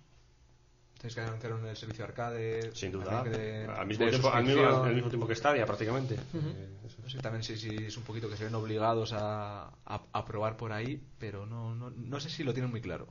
Tenéis 0.99 1.15
que 1.15 1.21
anunciaron 1.21 1.65
el 1.67 1.77
servicio 1.77 2.05
arcade. 2.05 2.75
Sin 2.75 2.91
duda. 2.91 3.23
de- 3.23 3.67
al, 3.67 3.87
mismo 3.87 4.05
de 4.05 4.11
tiempo, 4.11 4.29
al, 4.31 4.43
mismo, 4.45 4.61
suscripción. 4.63 4.87
al 4.89 4.95
mismo 4.95 5.09
tiempo 5.11 5.27
que 5.29 5.35
Stadia, 5.37 5.65
prácticamente. 5.65 6.15
Eh, 6.17 6.69
eso. 6.87 6.97
No 7.03 7.09
sé, 7.09 7.19
también 7.21 7.45
sí, 7.45 7.57
sí 7.57 7.69
es 7.87 7.97
un 7.97 8.03
poquito 8.03 8.29
que 8.29 8.37
se 8.37 8.45
ven 8.45 8.55
obligados 8.57 9.13
a, 9.13 9.67
a, 9.85 10.03
a 10.13 10.25
probar 10.25 10.57
por 10.57 10.73
ahí, 10.73 11.01
pero 11.19 11.47
no, 11.47 11.75
no, 11.75 11.91
no 11.91 12.21
sé 12.21 12.29
si 12.31 12.43
lo 12.43 12.53
tienen 12.53 12.71
muy 12.71 12.81
claro. 12.81 13.07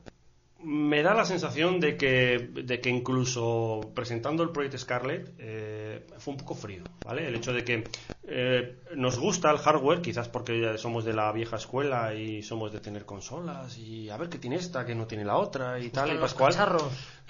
Me 0.68 1.03
da 1.03 1.13
la 1.13 1.26
sensación 1.26 1.80
de 1.80 1.95
que, 1.95 2.49
de 2.51 2.82
que 2.82 2.89
incluso 2.89 3.91
presentando 3.93 4.41
el 4.41 4.49
proyecto 4.49 4.80
Scarlett 4.80 5.36
eh, 5.38 6.07
fue 6.18 6.34
un 6.34 6.39
poco 6.39 6.55
frío, 6.55 6.84
¿vale? 7.05 7.28
El 7.28 7.36
hecho 7.36 7.53
de 7.53 7.63
que 7.63 7.84
eh, 8.24 8.80
nos 8.95 9.20
gusta 9.20 9.51
el 9.51 9.59
hardware, 9.59 10.01
quizás 10.01 10.28
porque 10.28 10.59
ya 10.59 10.78
somos 10.80 11.05
de 11.05 11.13
la 11.13 11.32
vieja 11.32 11.57
escuela 11.57 12.16
y 12.16 12.41
somos 12.41 12.74
de 12.74 12.80
tener 12.80 13.05
consolas 13.05 13.78
y 13.78 14.09
a 14.09 14.18
ver 14.18 14.28
qué 14.30 14.39
tiene 14.39 14.55
esta, 14.55 14.86
qué 14.86 14.95
no 14.95 15.05
tiene 15.05 15.24
la 15.24 15.38
otra 15.38 15.80
y 15.80 15.89
tal 15.89 16.16
y 16.16 16.18
pascual. 16.18 16.53
cacharros, 16.53 16.84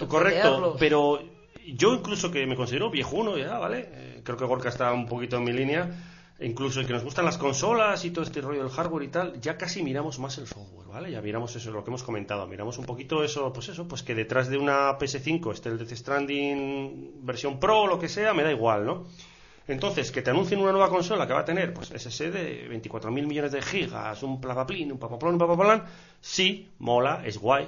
Correcto, 0.08 0.74
pero 0.78 1.20
yo 1.66 1.92
incluso 1.92 2.30
que 2.30 2.46
me 2.46 2.56
considero 2.56 2.90
viejuno 2.90 3.36
ya, 3.36 3.58
¿vale? 3.58 3.88
Eh, 3.92 4.20
creo 4.24 4.38
que 4.38 4.46
Gorka 4.46 4.70
está 4.70 4.92
un 4.92 5.06
poquito 5.06 5.36
en 5.36 5.44
mi 5.44 5.52
línea. 5.52 5.90
Incluso 6.38 6.80
el 6.80 6.86
que 6.86 6.92
nos 6.92 7.02
gustan 7.02 7.24
las 7.24 7.38
consolas 7.38 8.04
y 8.04 8.10
todo 8.10 8.24
este 8.24 8.42
rollo 8.42 8.62
del 8.62 8.70
hardware 8.70 9.04
y 9.04 9.08
tal, 9.08 9.40
ya 9.40 9.56
casi 9.56 9.82
miramos 9.82 10.18
más 10.18 10.36
el 10.36 10.46
software, 10.46 10.86
¿vale? 10.86 11.10
Ya 11.10 11.22
miramos 11.22 11.56
eso, 11.56 11.70
lo 11.70 11.82
que 11.82 11.88
hemos 11.88 12.02
comentado, 12.02 12.46
miramos 12.46 12.76
un 12.76 12.84
poquito 12.84 13.24
eso, 13.24 13.50
pues 13.54 13.70
eso, 13.70 13.88
pues 13.88 14.02
que 14.02 14.14
detrás 14.14 14.48
de 14.48 14.58
una 14.58 14.98
PS5 14.98 15.52
esté 15.54 15.70
el 15.70 15.78
Death 15.78 15.94
Stranding 15.94 17.24
versión 17.24 17.58
Pro 17.58 17.82
o 17.82 17.86
lo 17.86 17.98
que 17.98 18.10
sea, 18.10 18.34
me 18.34 18.42
da 18.42 18.52
igual, 18.52 18.84
¿no? 18.84 19.06
Entonces, 19.66 20.12
que 20.12 20.22
te 20.22 20.30
anuncien 20.30 20.60
una 20.60 20.72
nueva 20.72 20.90
consola 20.90 21.26
que 21.26 21.32
va 21.32 21.40
a 21.40 21.44
tener 21.44 21.72
pues 21.72 21.88
SSD 21.88 22.30
de 22.30 22.68
24.000 22.70 23.10
millones 23.26 23.52
de 23.52 23.62
gigas, 23.62 24.22
un 24.22 24.38
plapaplín, 24.38 24.92
un 24.92 24.98
papaplón, 24.98 25.32
un 25.32 25.38
papaplán, 25.38 25.84
sí, 26.20 26.70
mola, 26.78 27.22
es 27.24 27.38
guay, 27.38 27.66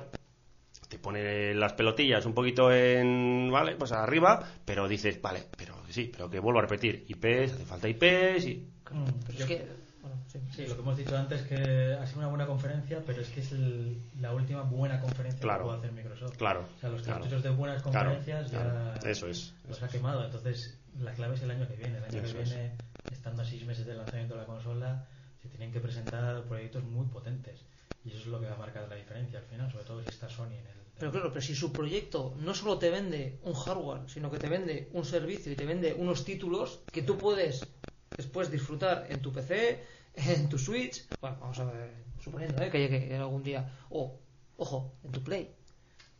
te 0.88 0.98
pone 0.98 1.54
las 1.54 1.72
pelotillas 1.72 2.24
un 2.26 2.34
poquito 2.34 2.70
en, 2.70 3.50
vale, 3.50 3.76
pues 3.76 3.92
arriba, 3.92 4.46
pero 4.64 4.86
dices, 4.86 5.20
vale, 5.20 5.44
pero 5.56 5.77
sí, 5.88 6.10
pero 6.12 6.28
que 6.30 6.38
vuelvo 6.40 6.58
a 6.60 6.62
repetir, 6.62 7.04
IPs, 7.08 7.52
hace 7.54 7.64
falta 7.64 7.88
IPs 7.88 8.46
y... 8.46 8.54
Mm, 8.90 9.04
pero 9.26 9.38
es 9.38 9.44
que, 9.44 9.66
bueno, 10.02 10.16
sí. 10.28 10.38
Sí, 10.54 10.66
lo 10.66 10.74
que 10.76 10.80
hemos 10.82 10.96
dicho 10.96 11.16
antes 11.16 11.42
que 11.42 11.94
ha 12.00 12.06
sido 12.06 12.18
una 12.20 12.28
buena 12.28 12.46
conferencia, 12.46 13.02
pero 13.04 13.20
es 13.20 13.28
que 13.28 13.40
es 13.40 13.52
el- 13.52 13.98
la 14.20 14.32
última 14.32 14.62
buena 14.62 15.00
conferencia 15.00 15.40
Claro. 15.40 15.58
que 15.58 15.64
puede 15.66 15.78
hacer 15.78 15.92
Microsoft. 15.92 16.36
Claro, 16.36 16.66
O 16.76 16.80
sea, 16.80 16.88
los 16.90 17.02
claro. 17.02 17.20
cartuchos 17.20 17.42
de 17.42 17.50
buenas 17.50 17.82
Claro, 17.82 18.10
conferencias 18.10 18.50
claro. 18.50 19.00
ya 19.02 19.10
Eso 19.10 19.26
es, 19.28 19.54
los 19.66 19.76
eso 19.76 19.84
ha 19.86 19.88
quemado. 19.88 20.24
Entonces, 20.24 20.78
la 21.00 21.12
clave 21.12 21.34
es 21.34 21.42
el 21.42 21.50
año 21.50 21.66
que 21.68 21.76
viene. 21.76 21.98
El 21.98 22.04
año 22.04 22.22
Eso 22.22 22.36
que 22.36 22.42
es. 22.42 22.48
viene, 22.50 22.72
estando 23.10 23.42
a 23.42 23.44
seis 23.44 23.64
meses 23.66 23.86
del 23.86 23.98
lanzamiento 23.98 24.34
de 24.34 24.40
la 24.40 24.46
consola, 24.46 25.06
se 25.42 25.48
tienen 25.48 25.70
que 25.72 25.80
presentar 25.80 26.42
proyectos 26.44 26.82
muy 26.84 27.06
potentes. 27.06 27.60
Y 28.04 28.08
eso 28.10 28.18
es 28.18 28.26
lo 28.26 28.40
que 28.40 28.46
va 28.46 28.54
a 28.54 28.58
marcar 28.58 28.88
la 28.88 28.94
diferencia 28.96 29.38
al 29.40 29.44
final, 29.46 29.70
sobre 29.70 29.84
todo 29.84 30.02
si 30.02 30.08
está 30.08 30.28
Sony 30.28 30.46
en 30.54 30.66
el. 30.66 30.78
Pero 30.98 31.12
claro, 31.12 31.28
pero 31.32 31.40
si 31.40 31.54
su 31.54 31.72
proyecto 31.72 32.34
no 32.38 32.54
solo 32.54 32.78
te 32.78 32.90
vende 32.90 33.38
un 33.44 33.54
hardware, 33.54 34.08
sino 34.08 34.30
que 34.30 34.38
te 34.38 34.48
vende 34.48 34.88
un 34.92 35.04
servicio 35.04 35.52
y 35.52 35.56
te 35.56 35.64
vende 35.64 35.94
unos 35.94 36.24
títulos 36.24 36.80
que 36.90 37.02
tú 37.02 37.18
puedes 37.18 37.68
después 38.16 38.50
disfrutar 38.50 39.06
en 39.08 39.22
tu 39.22 39.32
PC, 39.32 39.84
en 40.14 40.48
tu 40.48 40.58
Switch, 40.58 41.06
bueno, 41.20 41.36
vamos 41.40 41.58
a 41.60 41.64
ver, 41.64 41.92
suponiendo 42.18 42.60
¿eh? 42.62 42.70
que 42.70 42.80
llegue 42.80 43.16
algún 43.16 43.44
día, 43.44 43.72
o, 43.90 44.18
ojo, 44.56 44.96
en 45.04 45.12
tu 45.12 45.22
Play. 45.22 45.54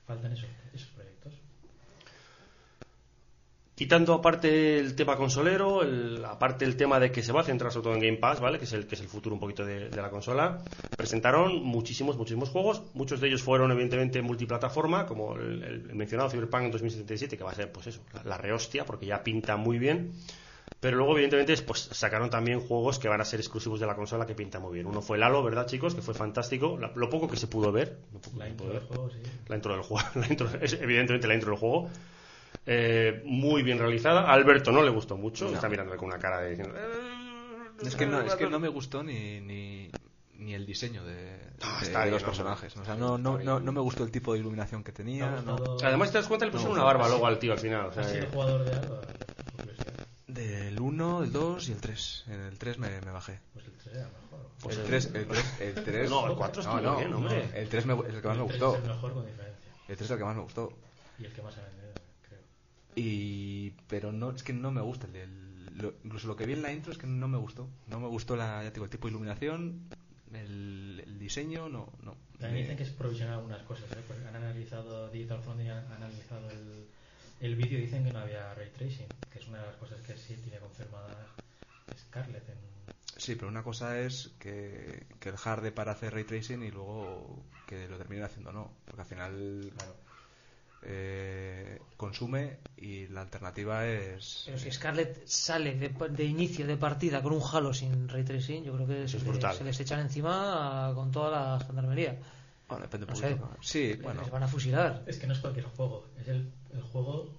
Faltan 0.07 0.33
esos, 0.33 0.49
esos. 0.73 0.98
Quitando 3.79 4.13
aparte 4.13 4.81
el 4.81 4.97
tema 4.97 5.15
consolero, 5.17 5.83
el- 5.83 6.25
aparte 6.25 6.65
el 6.65 6.75
tema 6.77 6.99
de 6.99 7.13
que 7.13 7.23
se 7.23 7.31
va 7.31 7.43
a 7.43 7.45
centrar 7.45 7.71
sobre 7.71 7.85
todo 7.85 7.95
en 7.95 8.01
Game 8.01 8.17
Pass, 8.17 8.41
¿vale? 8.41 8.59
Que 8.59 8.65
es 8.65 8.73
el, 8.73 8.89
que 8.89 8.97
es 8.97 9.01
el 9.01 9.07
futuro 9.07 9.35
un 9.35 9.41
poquito 9.41 9.65
de, 9.65 9.89
de 9.91 10.03
la 10.03 10.11
consola, 10.11 10.59
presentaron 10.97 11.63
muchísimos, 11.63 12.17
muchísimos 12.17 12.49
juegos. 12.49 12.83
Muchos 12.95 13.21
de 13.21 13.29
ellos 13.29 13.41
fueron 13.45 13.71
evidentemente 13.71 14.21
multiplataforma, 14.21 15.07
como 15.07 15.37
el, 15.37 15.63
el 15.63 15.95
mencionado 15.95 16.29
Cyberpunk 16.29 16.65
en 16.65 16.71
2077, 16.73 17.39
que 17.39 17.45
va 17.45 17.53
a 17.53 17.55
ser, 17.55 17.71
pues 17.71 17.87
eso, 17.87 18.01
la, 18.15 18.25
la 18.25 18.37
rehostia, 18.37 18.85
porque 18.85 19.07
ya 19.07 19.23
pinta 19.23 19.57
muy 19.57 19.79
bien. 19.79 20.11
Pero 20.81 20.97
luego, 20.97 21.13
evidentemente, 21.13 21.57
pues 21.63 21.81
sacaron 21.93 22.31
también 22.31 22.59
juegos 22.61 22.99
que 22.99 23.09
van 23.09 23.21
a 23.21 23.25
ser 23.25 23.39
exclusivos 23.39 23.79
de 23.79 23.87
la 23.87 23.95
consola 23.95 24.27
que 24.27 24.35
pinta 24.35 24.59
muy 24.59 24.75
bien. 24.75 24.87
Uno 24.87 25.03
fue 25.03 25.17
el 25.19 25.23
Halo, 25.23 25.43
¿verdad, 25.45 25.67
chicos? 25.67 25.95
Que 25.95 26.03
fue 26.03 26.15
fantástico. 26.15 26.77
La- 26.81 26.91
lo 26.97 27.09
poco 27.11 27.29
que 27.29 27.37
se 27.37 27.47
pudo 27.47 27.71
ver. 27.71 27.99
lo 28.13 28.19
poco 28.21 28.39
La 28.39 28.49
intro 28.49 28.67
pudo 28.67 28.73
del 28.75 28.81
ver. 28.81 28.89
juego, 28.89 29.11
sí. 29.11 29.19
La 29.49 29.55
intro 29.57 29.73
del 29.73 29.83
juego. 29.83 30.09
La 30.17 30.27
intro, 30.29 30.49
es 30.61 30.73
evidentemente 30.75 31.29
la 31.29 31.35
intro 31.35 31.51
del 31.51 31.59
juego. 31.61 31.91
Eh, 32.67 33.23
muy 33.25 33.63
bien 33.63 33.79
realizada. 33.79 34.23
A 34.23 34.33
Alberto 34.35 34.71
no 34.73 34.83
le 34.83 34.91
gustó 34.91 35.17
mucho. 35.17 35.49
Está 35.53 35.69
mirándome 35.69 35.97
con 35.97 36.09
una 36.09 36.19
cara 36.19 36.41
de 36.41 36.51
diciendo. 36.51 36.75
"Eh, 36.77 37.87
Es 37.87 37.97
que 37.97 38.07
no, 38.07 38.21
es 38.21 38.35
que 38.35 38.49
no 38.49 38.59
me 38.59 38.69
gustó 38.69 39.03
ni, 39.03 39.41
ni, 39.41 39.91
ni 40.35 40.55
el 40.55 40.67
diseño 40.67 41.05
de, 41.05 41.39
Ah, 41.63 41.79
de- 41.81 41.87
está 41.87 41.99
de 42.01 42.05
bien, 42.07 42.15
los 42.15 42.23
no, 42.23 42.27
personajes. 42.29 42.77
O 42.77 42.85
sea, 42.85 42.95
no, 42.97 43.17
no, 43.19 43.39
no, 43.39 43.61
no 43.61 43.73
me 43.73 43.81
gustó 43.81 44.05
el 44.05 44.11
tipo 44.11 44.33
de 44.35 44.41
iluminación 44.41 44.83
que 44.85 44.93
¿Te 44.93 45.03
ha 45.03 45.05
tenía. 45.05 45.31
no. 45.47 45.77
Además, 45.83 46.11
te 46.13 46.19
das 46.19 46.27
cuenta, 46.29 46.45
le 46.47 46.53
pusieron 46.53 46.75
una 46.77 46.85
barba 46.85 47.09
luego 47.09 47.27
al 47.27 47.39
tío 47.39 47.53
al 47.53 47.59
final. 47.59 47.87
o 47.87 47.93
sea, 47.93 48.03
¿Has 48.03 48.11
sido 48.11 48.25
eh, 48.25 48.29
jugador 48.33 48.65
de 48.65 48.75
algo? 48.75 49.01
Del 50.27 50.79
1, 50.79 51.23
el 51.25 51.33
2 51.33 51.69
y 51.69 51.73
el 51.73 51.81
3. 51.81 52.25
En 52.29 52.41
el 52.41 52.59
3 52.59 52.79
me, 52.79 53.01
me 53.01 53.11
bajé. 53.11 53.41
Pues 53.55 53.65
el 53.65 53.73
3 53.73 53.97
era 53.97 54.05
mejor. 54.09 54.51
Pues 54.61 54.77
el 54.77 54.83
el- 54.83 54.89
3, 54.89 55.07
el 55.15 55.27
3, 55.27 55.61
el 55.61 55.75
3 55.85 56.11
No, 56.11 56.27
el 56.31 56.37
4 56.37 56.61
estuvo 56.63 56.97
bien, 56.97 57.15
hombre. 57.15 57.49
El 57.55 57.69
3 57.69 57.87
me- 57.87 57.95
es 57.95 58.15
el 58.15 58.21
que 58.21 58.29
más 58.29 58.37
me 58.37 58.43
El 58.43 58.49
3 58.49 58.61
gustó. 58.61 58.77
es 58.77 58.83
el 58.83 58.89
mejor 58.91 59.15
con 59.15 59.27
diferencia. 59.27 59.71
El 59.89 59.97
3 59.97 60.01
es 60.03 60.11
el 60.11 60.19
que 60.19 60.25
más 60.25 60.37
me 60.37 60.43
gustó. 60.43 60.73
Y 61.19 61.25
el 61.25 61.33
que 61.33 61.43
más 61.43 61.57
ha 61.57 61.63
vendido. 61.63 61.78
Y 62.99 63.71
pero 63.89 64.13
no 64.13 64.31
es 64.31 64.43
que 64.43 64.53
no 64.53 64.71
me 64.73 64.81
gusta 64.81 65.07
el, 65.13 65.79
lo- 65.79 65.95
incluso 66.05 66.27
lo 66.27 66.37
que 66.37 66.47
vi 66.47 66.55
en 66.55 66.63
la 66.63 66.73
intro 66.73 66.93
es 66.93 66.99
que 66.99 67.07
no 67.07 67.29
me 67.29 67.39
gustó. 67.39 67.69
No 67.87 68.01
me 68.01 68.09
gustó 68.09 68.35
la 68.37 68.63
ya 68.65 68.71
digo, 68.71 68.85
el 68.85 68.91
tipo 68.91 69.07
de 69.07 69.13
iluminación, 69.13 69.81
el, 70.33 71.03
el 71.07 71.19
diseño, 71.19 71.69
no 71.69 71.93
no. 72.03 72.17
También 72.39 72.55
Me- 72.55 72.61
dicen 72.63 72.77
que 72.77 72.83
es 72.85 72.91
provisional 72.91 73.35
algunas 73.35 73.63
cosas, 73.63 73.91
¿eh? 73.93 74.03
Porque 74.07 74.27
han 74.27 74.37
analizado 74.37 75.09
Digital 75.11 75.41
Foundry, 75.43 75.69
han 75.69 75.91
analizado 75.93 76.51
el, 76.51 76.87
el 77.41 77.57
vídeo 77.57 77.79
y 77.79 77.83
dicen 77.83 78.05
que 78.05 78.13
no 78.13 78.21
había 78.21 78.55
ray 78.55 78.71
tracing, 78.71 79.09
que 79.33 79.39
es 79.39 79.47
una 79.49 79.59
de 79.61 79.67
las 79.67 79.77
cosas 79.77 80.01
que 80.03 80.17
sí 80.17 80.37
tiene 80.37 80.59
confirmada 80.59 81.27
Scarlett 81.99 82.49
en, 82.49 82.59
Sí, 83.17 83.35
pero 83.35 83.49
una 83.49 83.63
cosa 83.65 84.01
es 84.01 84.31
que, 84.39 85.07
que 85.21 85.29
el 85.31 85.37
hardware 85.37 85.75
para 85.75 85.93
hacer 85.93 86.15
ray 86.15 86.25
tracing 86.25 86.63
y 86.63 86.71
luego 86.71 87.43
que 87.67 87.89
lo 87.89 87.99
terminen 87.99 88.25
haciendo 88.25 88.53
no, 88.53 88.71
porque 88.87 89.03
al 89.03 89.07
final 89.09 89.73
claro. 89.77 89.95
Eh, 90.83 91.81
consume 91.97 92.59
y 92.77 93.07
la 93.09 93.23
alternativa 93.23 93.87
es 93.87 94.45
Pero 94.47 94.59
si 94.59 94.71
Scarlett 94.71 95.27
sale 95.27 95.75
de, 95.75 95.89
de 96.11 96.25
inicio 96.25 96.67
de 96.67 96.77
partida 96.77 97.23
con 97.23 97.33
un 97.33 97.43
Halo 97.43 97.75
sin 97.75 98.09
ray 98.09 98.25
tracing, 98.25 98.65
yo 98.65 98.75
creo 98.75 98.87
que 98.87 99.09
se, 99.09 99.17
es 99.17 99.23
le- 99.25 99.31
brutal. 99.31 99.57
se 99.57 99.65
les 99.65 99.79
echan 99.81 100.01
encima 100.01 100.93
con 100.95 101.11
toda 101.11 101.31
la 101.59 101.61
gendarmería. 101.65 102.17
bueno, 102.69 102.83
depende 102.85 103.07
un 103.07 103.13
No 103.13 103.21
poquito. 103.21 103.35
sé. 103.37 103.41
¿no? 103.41 103.57
Sí, 103.63 103.89
Les- 103.89 104.03
bueno. 104.03 104.23
Les 104.23 104.31
van 104.31 104.43
a 104.45 104.49
fusilar. 104.49 105.03
Es 105.07 105.19
que 105.19 105.27
no 105.27 105.33
es 105.33 105.41
cualquier 105.41 105.67
juego, 105.67 106.07
es 106.21 106.29
el, 106.29 106.53
el 106.73 106.83
juego 106.83 107.37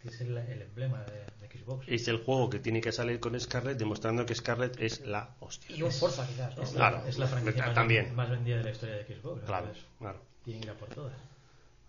que 0.00 0.08
es 0.10 0.20
el, 0.20 0.36
el 0.38 0.62
emblema 0.62 1.02
de, 1.02 1.26
de 1.48 1.58
Xbox. 1.58 1.84
Es 1.88 2.06
el 2.06 2.18
juego 2.18 2.48
que 2.48 2.60
tiene 2.60 2.80
que 2.80 2.92
salir 2.92 3.18
con 3.18 3.38
Scarlett, 3.40 3.76
demostrando 3.76 4.24
que 4.24 4.34
Scarlett 4.36 4.80
es 4.80 5.00
la 5.00 5.34
hostia. 5.40 5.74
Y 5.74 5.82
un 5.82 5.90
Forza 5.90 6.24
quizás, 6.24 6.56
¿no? 6.56 6.62
Es 6.62 6.72
la, 6.74 6.78
Claro, 6.90 7.06
es 7.08 7.18
la 7.18 7.26
franquicia 7.26 7.66
más, 7.66 7.74
también. 7.74 8.14
más 8.14 8.30
vendida 8.30 8.58
de 8.58 8.62
la 8.64 8.70
historia 8.70 8.94
de 8.94 9.04
Xbox. 9.04 9.44
Claro, 9.44 9.66
claro. 9.98 10.20
Tienen 10.44 10.62
que 10.62 10.68
ir 10.68 10.72
a 10.72 10.78
por 10.78 10.88
todas. 10.90 11.12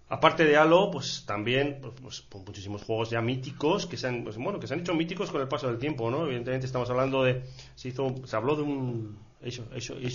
Aparte 0.10 0.44
de 0.44 0.58
Halo, 0.58 0.90
pues 0.90 1.24
también 1.28 1.78
pues, 1.82 1.94
pues, 2.02 2.22
pues, 2.28 2.46
muchísimos 2.46 2.84
juegos 2.84 3.12
ya 3.12 3.22
míticos 3.22 3.86
que 3.86 3.96
se 3.96 4.08
han 4.08 4.24
pues, 4.24 4.38
bueno 4.38 4.60
que 4.60 4.66
se 4.66 4.74
han 4.74 4.80
hecho 4.80 4.96
míticos 4.96 5.30
con 5.30 5.40
el 5.40 5.48
paso 5.48 5.68
del 5.68 5.78
tiempo, 5.78 6.10
¿no? 6.10 6.26
Evidentemente 6.26 6.66
estamos 6.66 6.90
hablando 6.90 7.24
de 7.24 7.44
se 7.76 7.90
hizo 7.90 8.16
se 8.26 8.36
habló 8.36 8.56
de 8.56 8.64
un 8.64 9.20
Age 9.46 9.62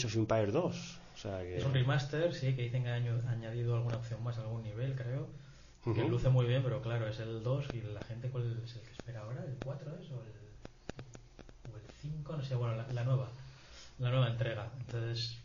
of, 0.06 0.16
Empire 0.16 0.50
2, 0.50 1.00
o 1.14 1.18
sea 1.18 1.40
que 1.40 1.56
Es 1.56 1.64
un 1.64 1.72
remaster, 1.72 2.34
sí, 2.34 2.54
que 2.54 2.62
dicen 2.62 2.82
que 2.82 2.90
han 2.90 3.28
añadido 3.28 3.76
alguna 3.76 3.96
opción 3.96 4.22
más 4.22 4.36
a 4.38 4.42
algún 4.42 4.62
nivel, 4.62 4.94
creo. 4.94 5.28
Que 5.84 6.02
luce 6.08 6.30
muy 6.30 6.46
bien, 6.46 6.62
pero 6.62 6.80
claro, 6.80 7.06
es 7.06 7.20
el 7.20 7.42
2 7.42 7.66
y 7.74 7.82
la 7.92 8.00
gente, 8.00 8.30
¿cuál 8.30 8.44
es 8.44 8.74
el 8.74 8.80
que 8.80 8.92
espera 8.92 9.20
ahora? 9.20 9.44
¿El 9.44 9.54
4 9.62 9.90
es? 10.00 10.10
¿O 10.10 10.14
el, 10.14 11.72
o 11.72 11.76
el 11.76 11.82
5? 12.00 12.36
No 12.38 12.42
sé, 12.42 12.54
bueno, 12.54 12.74
la, 12.74 12.88
la 12.90 13.04
nueva. 13.04 13.28
La 13.98 14.10
nueva 14.10 14.28
entrega. 14.28 14.70
Entonces, 14.80 15.36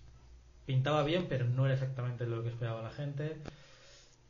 pintaba 0.66 1.04
bien, 1.04 1.26
pero 1.28 1.43
no 1.43 1.66
era 1.66 1.74
exactamente 1.74 2.26
lo 2.26 2.41
que 2.41 2.50
esperaba 2.50 2.82
la 2.82 2.89
gente. 2.89 3.36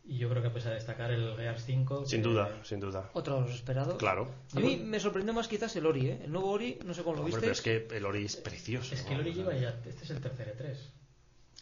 Y 0.05 0.17
yo 0.17 0.29
creo 0.29 0.41
que 0.41 0.49
pese 0.49 0.69
a 0.69 0.71
destacar 0.71 1.11
el 1.11 1.35
Gears 1.35 1.63
5. 1.65 2.05
sin 2.05 2.23
duda, 2.23 2.49
sin 2.63 2.79
duda. 2.79 3.09
Otro 3.13 3.35
de 3.35 3.41
los 3.41 3.53
esperados. 3.53 3.97
Claro. 3.97 4.27
A 4.55 4.59
mí 4.59 4.77
me 4.77 4.99
sorprendió 4.99 5.33
más 5.33 5.47
quizás 5.47 5.75
el 5.75 5.85
Ori, 5.85 6.07
¿eh? 6.07 6.21
El 6.23 6.31
nuevo 6.31 6.49
Ori, 6.49 6.79
no 6.83 6.93
sé 6.93 7.03
cómo 7.03 7.17
lo 7.17 7.23
viste. 7.23 7.41
pero 7.41 7.51
es 7.51 7.61
que 7.61 7.87
el 7.91 8.05
Ori 8.05 8.25
es 8.25 8.35
precioso. 8.35 8.95
Es 8.95 9.03
que 9.03 9.13
el 9.13 9.19
Ori 9.19 9.33
lleva 9.33 9.53
ya. 9.53 9.69
Este 9.85 10.03
es 10.03 10.09
el 10.09 10.19
tercer 10.19 10.55
E3. 10.57 10.75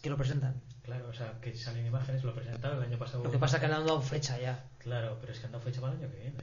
Que 0.00 0.10
lo 0.10 0.16
presentan. 0.16 0.62
Claro, 0.82 1.08
o 1.08 1.12
sea, 1.12 1.38
que 1.42 1.54
salen 1.54 1.84
imágenes, 1.84 2.24
lo 2.24 2.34
presentaron 2.34 2.78
el 2.78 2.84
año 2.84 2.98
pasado. 2.98 3.24
Lo 3.24 3.30
que 3.30 3.38
pasa 3.38 3.56
es 3.56 3.62
que 3.62 3.68
le 3.68 3.74
han 3.74 3.86
dado 3.86 4.00
fecha 4.00 4.38
ya. 4.38 4.64
Claro, 4.78 5.18
pero 5.20 5.32
es 5.32 5.40
que 5.40 5.46
han 5.46 5.52
dado 5.52 5.64
fecha 5.64 5.82
para 5.82 5.92
el 5.92 5.98
año 6.00 6.10
que 6.10 6.16
viene. 6.16 6.36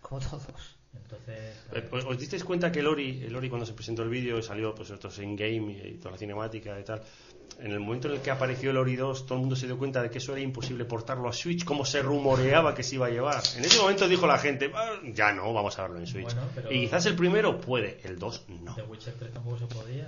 Como 0.00 0.20
todos. 0.20 0.76
Entonces. 0.92 1.56
Eh. 1.72 1.88
¿Os 1.92 2.18
disteis 2.18 2.42
cuenta 2.42 2.72
que 2.72 2.80
el 2.80 2.88
Ori, 2.88 3.22
el 3.22 3.36
Ori 3.36 3.48
cuando 3.48 3.66
se 3.66 3.74
presentó 3.74 4.02
el 4.02 4.08
vídeo 4.08 4.38
y 4.38 4.42
salió 4.42 4.74
pues 4.74 4.90
estos 4.90 5.18
in 5.18 5.36
game 5.36 5.72
y 5.72 5.98
toda 5.98 6.12
la 6.12 6.18
cinemática 6.18 6.78
y 6.80 6.84
tal, 6.84 7.02
en 7.58 7.72
el 7.72 7.80
momento 7.80 8.08
en 8.08 8.14
el 8.14 8.20
que 8.20 8.30
apareció 8.30 8.70
el 8.70 8.76
Ori 8.76 8.96
2, 8.96 9.26
todo 9.26 9.34
el 9.34 9.40
mundo 9.40 9.56
se 9.56 9.66
dio 9.66 9.76
cuenta 9.76 10.00
de 10.02 10.10
que 10.10 10.18
eso 10.18 10.32
era 10.32 10.40
imposible 10.40 10.84
portarlo 10.84 11.28
a 11.28 11.32
Switch, 11.32 11.64
como 11.64 11.84
se 11.84 12.00
rumoreaba 12.02 12.74
que 12.74 12.82
se 12.82 12.94
iba 12.94 13.06
a 13.06 13.10
llevar. 13.10 13.42
En 13.56 13.64
ese 13.64 13.78
momento 13.80 14.08
dijo 14.08 14.26
la 14.26 14.38
gente, 14.38 14.70
"Ah, 14.74 14.92
ya 15.12 15.32
no, 15.32 15.52
vamos 15.52 15.78
a 15.78 15.82
verlo 15.82 15.98
en 15.98 16.06
Switch. 16.06 16.24
Bueno, 16.34 16.42
pero- 16.54 16.72
Y 16.72 16.80
quizás 16.82 17.04
el 17.06 17.16
primero 17.16 17.60
puede, 17.60 17.98
el 18.04 18.18
2 18.18 18.44
no. 18.48 18.74
The 18.74 18.82
Witcher 18.82 19.14
3 19.18 19.32
tampoco 19.32 19.58
se 19.58 19.66
podía. 19.66 20.06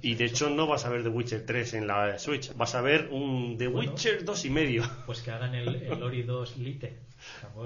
Y 0.00 0.14
de 0.14 0.24
hecho 0.24 0.50
no 0.50 0.66
vas 0.66 0.84
a 0.84 0.88
ver 0.88 1.02
The 1.02 1.08
Witcher 1.08 1.44
3 1.44 1.74
en 1.74 1.86
la 1.86 2.18
Switch, 2.18 2.54
vas 2.56 2.74
a 2.74 2.80
ver 2.80 3.08
un 3.10 3.56
The 3.58 3.68
Bueno. 3.68 3.90
Witcher 3.90 4.24
2 4.24 4.44
y 4.46 4.50
medio. 4.50 4.88
Pues 5.06 5.20
que 5.22 5.30
hagan 5.30 5.54
el, 5.54 5.82
el 5.82 6.02
Ori 6.02 6.22
2 6.22 6.56
Lite. 6.58 6.98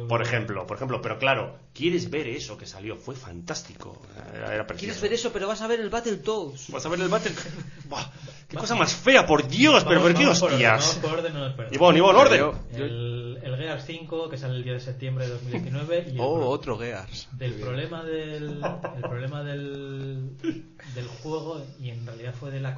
Por 0.08 0.20
ejemplo, 0.20 0.66
por 0.66 0.76
ejemplo, 0.76 1.00
pero 1.00 1.18
claro, 1.18 1.58
¿quieres 1.72 2.10
ver 2.10 2.26
eso 2.28 2.58
que 2.58 2.66
salió? 2.66 2.96
Fue 2.96 3.14
fantástico. 3.14 4.02
Era, 4.34 4.54
era. 4.54 4.66
¿Quieres 4.66 5.00
ver 5.00 5.14
eso? 5.14 5.32
Pero 5.32 5.48
vas 5.48 5.62
a 5.62 5.66
ver 5.66 5.80
el 5.80 5.88
Battletoads. 5.88 6.70
Vas 6.70 6.84
a 6.84 6.88
ver 6.90 7.00
el 7.00 7.08
Battle. 7.08 7.32
Buah, 7.88 8.04
¡Qué 8.48 8.56
cosa 8.56 8.74
más 8.74 8.94
fea, 8.94 9.26
por 9.26 9.48
Dios! 9.48 9.84
¿Pero 9.84 10.02
por 10.02 10.12
qué 10.14 10.24
por 10.24 10.26
orden, 10.26 10.26
vamos 10.26 10.42
hostias? 10.42 10.98
por 11.00 11.12
orden, 11.14 11.34
no. 11.34 11.54
Ivonne, 11.72 11.98
Ivonne, 11.98 12.18
orden. 12.18 12.40
El, 13.42 13.54
el 13.54 13.56
Gears 13.56 13.84
5 13.84 14.28
que 14.28 14.36
sale 14.36 14.54
el 14.56 14.62
día 14.64 14.72
de 14.74 14.80
septiembre 14.80 15.26
de 15.26 15.32
2019 15.32 16.06
y 16.14 16.16
Oh, 16.18 16.36
pro- 16.36 16.48
otro 16.48 16.78
Gears. 16.78 17.28
del 17.32 17.54
problema 17.54 18.02
del 18.04 18.60
el 18.96 19.02
problema 19.02 19.42
del, 19.42 20.36
del 20.94 21.06
juego 21.22 21.64
y 21.80 21.90
en 21.90 22.06
realidad 22.06 22.34
fue 22.34 22.50
de 22.50 22.60
la 22.60 22.76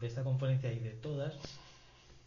de 0.00 0.06
esta 0.06 0.22
conferencia 0.24 0.72
y 0.72 0.78
de 0.78 0.90
todas 0.90 1.34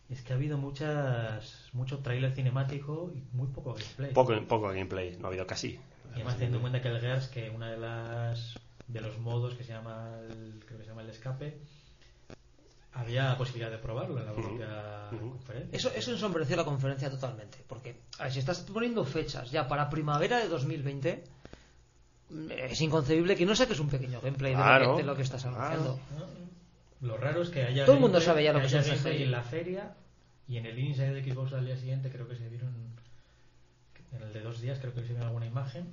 es 0.10 0.22
que 0.22 0.34
ha 0.34 0.36
habido 0.36 0.58
muchas 0.58 1.70
mucho 1.74 2.00
tráiler 2.00 2.32
cinemático 2.34 3.12
y 3.16 3.24
muy 3.36 3.48
poco 3.48 3.74
gameplay 3.74 4.14
Poco, 4.14 4.34
poco 4.48 4.68
gameplay, 4.68 5.18
no 5.20 5.26
ha 5.26 5.30
habido 5.30 5.48
casi. 5.48 5.70
y 5.70 5.80
además 6.16 6.36
teniendo 6.36 6.58
en 6.58 6.62
cuenta 6.62 6.82
que 6.82 6.90
el 6.90 7.00
Gears 7.00 7.28
que 7.30 7.50
una 7.50 7.72
de 7.72 7.78
las 7.78 8.54
de 8.88 9.02
los 9.02 9.18
modos 9.20 9.56
que 9.56 9.64
se 9.64 9.72
llama 9.74 10.10
el, 10.30 10.62
creo 10.66 10.78
que 10.78 10.84
se 10.84 10.90
llama 10.90 11.02
el 11.02 11.10
escape 11.10 11.58
había 12.96 13.36
posibilidad 13.38 13.72
de 13.72 13.78
probarlo 13.78 14.20
en 14.20 14.26
la 14.26 14.34
propia 14.34 15.10
conferencia 15.10 15.78
Eso, 15.78 15.92
eso 15.96 16.12
ensombreció 16.12 16.56
la 16.56 16.64
conferencia 16.66 17.10
totalmente. 17.10 17.58
Porque, 17.68 17.96
a 18.20 18.24
ver, 18.24 18.34
si 18.34 18.40
estás 18.40 18.60
poniendo 18.60 19.04
fechas 19.06 19.50
ya 19.52 19.68
para 19.68 19.90
primavera 19.90 20.40
de 20.40 20.48
2020, 20.48 21.24
mm, 22.30 22.52
es 22.52 22.82
inconcebible 22.82 23.36
que 23.36 23.46
no 23.46 23.56
saques 23.56 23.80
un 23.80 23.90
pequeño 23.90 24.22
gameplay 24.22 24.52
de 24.54 24.58
lo 24.58 24.64
Claro. 24.64 24.96
que- 24.96 25.02
de, 25.02 25.08
lo 25.08 25.16
que, 25.16 25.22
estás 25.24 25.46
anunciando. 25.46 26.00
¿no? 26.18 27.08
Lo 27.08 27.18
raro 27.18 27.42
es 27.42 27.50
que 27.50 27.64
haya 27.64 27.86
Todo 27.86 27.96
el 27.96 28.02
mundo 28.02 28.22
sabe 28.22 28.44
ya 28.44 28.54
lo 28.54 28.62
que 28.62 28.68
gameplay 28.68 28.92
gameplay. 28.96 29.24
en 29.24 29.32
la 29.32 29.42
feria 29.44 29.94
y 30.48 30.58
en 30.58 30.66
el 30.66 30.78
Inside 30.80 31.14
de 31.22 31.24
Xbox 31.34 31.54
al 31.54 31.66
día 31.66 31.76
siguiente 31.78 32.10
creo 32.10 32.28
que 32.28 32.36
se 32.36 32.48
vieron 32.48 32.74
en 34.14 34.22
el 34.22 34.32
de 34.34 34.42
dos 34.42 34.62
días 34.62 34.80
creo 34.80 34.94
que 34.94 35.02
se 35.02 35.08
vieron 35.08 35.24
alguna 35.26 35.46
imagen 35.48 35.88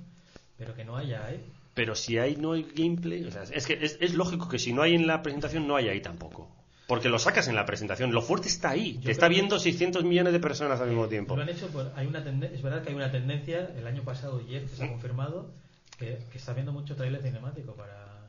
pero 0.57 0.75
que 0.75 0.85
no 0.85 0.95
haya 0.95 1.31
¿eh? 1.31 1.39
Pero 1.73 1.95
si 1.95 2.17
hay 2.17 2.35
no 2.35 2.51
hay 2.53 2.63
gameplay, 2.63 3.23
o 3.25 3.31
sea, 3.31 3.43
es 3.43 3.65
que 3.65 3.73
es, 3.81 3.97
es 4.01 4.13
lógico 4.13 4.47
que 4.49 4.59
si 4.59 4.71
no 4.73 4.81
hay 4.83 4.93
en 4.95 5.07
la 5.07 5.21
presentación, 5.23 5.67
no 5.67 5.75
hay 5.77 5.87
ahí 5.89 6.01
tampoco. 6.01 6.49
Porque 6.91 7.07
lo 7.07 7.19
sacas 7.19 7.47
en 7.47 7.55
la 7.55 7.65
presentación, 7.65 8.11
lo 8.11 8.21
fuerte 8.21 8.49
está 8.49 8.71
ahí. 8.71 8.95
Yo 8.95 9.05
Te 9.05 9.11
está 9.11 9.29
viendo 9.29 9.57
600 9.57 10.03
millones 10.03 10.33
de 10.33 10.41
personas 10.41 10.81
al 10.81 10.89
mismo 10.89 11.07
tiempo. 11.07 11.37
Lo 11.37 11.41
han 11.43 11.47
hecho 11.47 11.67
por- 11.69 11.89
hay 11.95 12.05
una 12.05 12.21
tenden- 12.21 12.51
es 12.53 12.61
verdad 12.61 12.83
que 12.83 12.89
hay 12.89 12.95
una 12.95 13.09
tendencia 13.09 13.69
el 13.77 13.87
año 13.87 14.03
pasado 14.03 14.41
y 14.41 14.55
este 14.57 14.75
se 14.75 14.83
ha 14.83 14.89
confirmado 14.89 15.49
que, 15.97 16.19
que 16.29 16.37
está 16.37 16.51
viendo 16.51 16.73
mucho 16.73 16.93
trailer 16.97 17.21
cinemático 17.21 17.75
para 17.75 18.27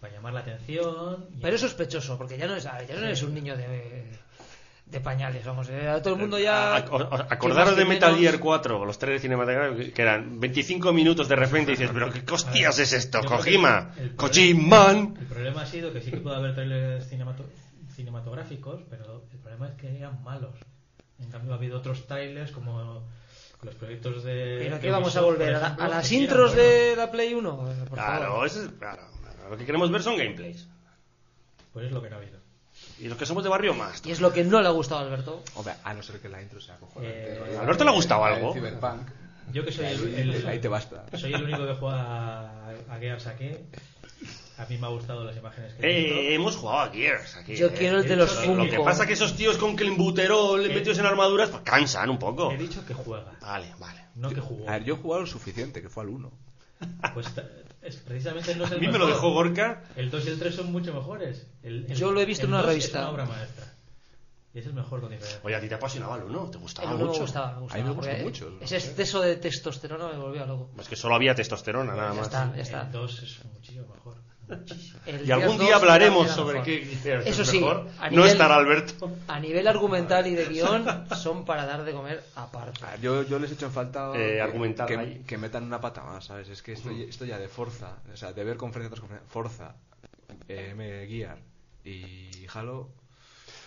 para 0.00 0.12
llamar 0.12 0.34
la 0.34 0.40
atención 0.40 1.26
Pero 1.40 1.54
es 1.54 1.60
sospechoso, 1.62 2.18
porque 2.18 2.36
ya 2.36 2.48
no, 2.48 2.56
es, 2.56 2.64
ya 2.64 2.74
no 2.96 3.04
eres 3.06 3.22
un 3.22 3.32
niño 3.34 3.56
de, 3.56 4.04
de 4.86 5.00
pañales, 5.00 5.44
vamos. 5.44 5.68
eh, 5.70 5.90
todo 6.02 6.14
el 6.14 6.20
mundo 6.20 6.38
ya. 6.38 6.76
Acordaros 6.76 7.76
de 7.76 7.84
Metal 7.84 8.16
Gear 8.16 8.38
4, 8.38 8.84
los 8.84 8.98
trailers 8.98 9.22
cinematográficos, 9.22 9.92
que 9.92 10.02
eran 10.02 10.38
25 10.38 10.92
minutos 10.92 11.28
de 11.28 11.36
repente 11.36 11.72
y 11.72 11.76
dices, 11.76 11.90
pero 11.92 12.12
qué 12.12 12.22
hostias 12.32 12.78
es 12.78 12.92
esto, 12.92 13.20
Kojima, 13.24 13.92
Kojiman. 14.16 15.16
El 15.18 15.26
problema 15.26 15.62
ha 15.62 15.66
sido 15.66 15.92
que 15.92 16.00
sí 16.00 16.10
que 16.10 16.18
puede 16.18 16.36
haber 16.36 16.54
trailers 16.54 17.10
cinemato- 17.10 17.46
cinematográficos, 17.94 18.82
pero 18.90 19.24
el 19.32 19.38
problema 19.38 19.68
es 19.68 19.74
que 19.74 19.96
eran 19.96 20.22
malos. 20.22 20.54
En 21.20 21.30
cambio, 21.30 21.52
ha 21.52 21.56
habido 21.56 21.78
otros 21.78 22.06
trailers 22.06 22.50
como 22.52 23.02
los 23.62 23.74
proyectos 23.76 24.22
de. 24.24 24.58
Pero 24.64 24.80
que 24.80 24.90
vamos 24.90 25.16
a 25.16 25.22
volver 25.22 25.54
a, 25.54 25.58
la- 25.60 25.66
ejemplo, 25.66 25.84
a 25.84 25.88
las 25.88 26.12
intros 26.12 26.54
de 26.54 26.94
la 26.96 27.10
Play 27.10 27.32
1. 27.34 27.56
Por 27.56 27.88
Claro, 27.98 28.26
favor. 28.26 28.46
eso 28.46 28.62
es, 28.64 28.68
claro, 28.78 29.02
claro, 29.22 29.50
lo 29.50 29.56
que 29.56 29.64
queremos 29.64 29.90
ver 29.90 30.02
son 30.02 30.16
gameplays. 30.18 30.68
Pues 31.72 31.86
es 31.86 31.92
lo 31.92 32.02
que 32.02 32.10
no 32.10 32.16
ha 32.16 32.18
habido. 32.18 32.43
Y 33.00 33.08
los 33.08 33.18
que 33.18 33.26
somos 33.26 33.42
de 33.42 33.50
barrio 33.50 33.74
más. 33.74 34.02
Y 34.06 34.12
es 34.12 34.20
lo 34.20 34.32
que 34.32 34.44
no 34.44 34.60
le 34.62 34.68
ha 34.68 34.70
gustado 34.70 35.00
a 35.00 35.04
Alberto. 35.04 35.42
Hombre, 35.56 35.74
a 35.82 35.92
no 35.94 36.02
ser 36.02 36.20
que 36.20 36.28
la 36.28 36.40
intro 36.40 36.60
sea 36.60 36.76
cojonante. 36.76 37.34
Eh, 37.34 37.56
¿A 37.58 37.60
Alberto 37.62 37.84
le 37.84 37.90
ha 37.90 37.94
gustado 37.94 38.24
algo? 38.24 38.52
Cyberpunk. 38.54 39.08
Yo 39.52 39.64
que 39.64 39.72
soy 39.72 39.86
el, 39.86 40.14
el- 40.14 40.46
ahí 40.46 40.58
te 40.60 40.68
basta. 40.68 41.04
Soy 41.16 41.34
el 41.34 41.42
único 41.42 41.66
que 41.66 41.74
juega 41.74 42.00
a, 42.02 42.70
a 42.90 42.98
Gears 42.98 43.26
aquí. 43.26 43.50
A 44.56 44.66
mí 44.66 44.78
me 44.78 44.86
ha 44.86 44.90
gustado 44.90 45.24
las 45.24 45.36
imágenes 45.36 45.74
que 45.74 45.84
he 45.86 45.90
Eh, 45.90 46.02
visto. 46.04 46.20
hemos 46.34 46.56
jugado 46.56 46.78
a 46.80 46.90
Gears 46.90 47.36
aquí. 47.36 47.56
Yo 47.56 47.66
eh. 47.66 47.74
quiero 47.76 47.98
el 47.98 48.08
de 48.08 48.16
los 48.16 48.32
Lo- 48.36 48.40
Lo 48.40 48.46
Funko. 48.62 48.70
que 48.70 48.78
pasa 48.84 49.02
es 49.02 49.06
que 49.08 49.12
esos 49.14 49.36
tíos 49.36 49.58
con 49.58 49.74
clenbuterol 49.76 50.64
Eh. 50.64 50.72
metidos 50.74 50.98
en 50.98 51.06
armaduras, 51.06 51.50
pues 51.50 51.62
cansan 51.64 52.08
un 52.08 52.18
poco. 52.20 52.52
He 52.52 52.56
dicho 52.56 52.86
que 52.86 52.94
juega, 52.94 53.32
Vale, 53.40 53.74
vale. 53.80 54.00
no 54.14 54.30
que 54.30 54.40
jugó. 54.40 54.68
A 54.68 54.72
ver, 54.74 54.84
yo 54.84 54.94
he 54.94 54.96
jugado 54.98 55.22
lo 55.22 55.26
suficiente, 55.26 55.82
que 55.82 55.88
fue 55.88 56.04
al 56.04 56.10
1. 56.10 56.30
Pues 57.12 57.26
es, 57.84 57.96
precisamente 57.96 58.54
no 58.56 58.64
es 58.64 58.72
A 58.72 58.74
el 58.74 58.80
mí 58.80 58.86
me 58.88 58.92
lo 58.98 59.06
mejor. 59.06 59.14
dejó 59.14 59.32
Gorka. 59.32 59.82
El 59.96 60.10
2 60.10 60.26
y 60.26 60.28
el 60.30 60.38
3 60.38 60.54
son 60.54 60.72
mucho 60.72 60.92
mejores. 60.92 61.46
El- 61.62 61.86
el- 61.88 61.94
Yo 61.96 62.10
lo 62.12 62.20
he 62.20 62.24
visto 62.24 62.42
el 62.44 62.48
en 62.48 62.54
una 62.54 62.62
2 62.62 62.70
revista. 62.70 62.98
Es 62.98 63.04
una 63.04 63.10
obra 63.12 63.24
maestra. 63.26 63.64
Y 64.54 64.58
es 64.60 64.66
el 64.66 64.72
mejor 64.72 65.00
con 65.00 65.10
diferencia. 65.10 65.40
Oye, 65.44 65.56
a 65.56 65.60
ti 65.60 65.68
te 65.68 65.74
apasionaba 65.74 66.16
el 66.16 66.22
uno, 66.24 66.48
te 66.48 66.56
El 66.58 66.62
gustaba 66.62 66.92
me 66.92 67.04
mucho. 67.04 67.20
gustaba, 67.22 67.54
me 67.54 67.60
gustaba. 67.62 67.74
A 67.80 67.82
mí 67.84 67.88
me 67.90 67.94
gusta 67.96 68.10
porque 68.12 68.22
mucho, 68.24 68.50
no 68.50 68.60
Ese 68.60 68.78
sé. 68.80 68.86
exceso 68.88 69.20
de 69.20 69.36
testosterona 69.36 70.08
me 70.08 70.16
volvía 70.18 70.46
loco. 70.46 70.70
Es 70.78 70.88
que 70.88 70.94
solo 70.96 71.16
había 71.16 71.34
testosterona, 71.34 71.94
nada 71.94 72.10
Ya 72.10 72.14
más. 72.14 72.26
está, 72.26 72.52
ya 72.56 72.62
está. 72.62 72.82
El 72.82 72.92
2 72.92 73.22
es 73.22 73.44
muchísimo 73.52 73.86
mejor. 73.92 74.16
El 75.06 75.26
Y 75.26 75.32
algún 75.32 75.58
día 75.58 75.74
2 75.74 75.76
hablaremos 75.82 76.30
sobre 76.30 76.60
mejor. 76.60 76.64
qué 76.66 76.84
Gears 77.02 77.26
Eso 77.26 77.42
es 77.42 77.48
sí, 77.48 77.60
mejor. 77.60 77.88
a 77.98 78.10
No 78.10 78.16
nivel- 78.16 78.30
estará 78.32 78.56
Alberto. 78.56 79.10
A 79.28 79.40
nivel 79.40 79.66
argumental 79.68 80.26
y 80.26 80.34
de 80.34 80.46
guion 80.46 80.84
son 81.16 81.44
para 81.44 81.64
dar 81.66 81.84
de 81.84 81.92
comer 81.92 82.22
aparte. 82.36 82.84
A 82.84 82.90
ver, 82.92 83.00
Yo, 83.00 83.22
yo 83.22 83.38
les 83.38 83.52
echo 83.52 83.66
en 83.66 83.72
falta 83.72 84.12
Eh, 84.14 84.40
que, 85.26 85.38
metan 85.38 85.64
una 85.64 85.80
pata 85.80 86.02
más, 86.02 86.24
¿sabes? 86.26 86.48
Es 86.48 86.62
que 86.62 86.72
esto, 86.72 86.90
esto 86.90 87.24
ya 87.24 87.38
de 87.38 87.48
Forza, 87.48 87.98
o 88.12 88.16
sea, 88.16 88.32
de 88.32 88.44
ver 88.44 88.56
conferencia 88.56 88.90
tras 88.90 89.00
conferencia, 89.00 89.30
Forza, 89.32 89.74
eh, 90.48 90.68
M 90.72 91.06
Gear 91.08 91.38
y 91.84 92.46
Halo, 92.52 92.88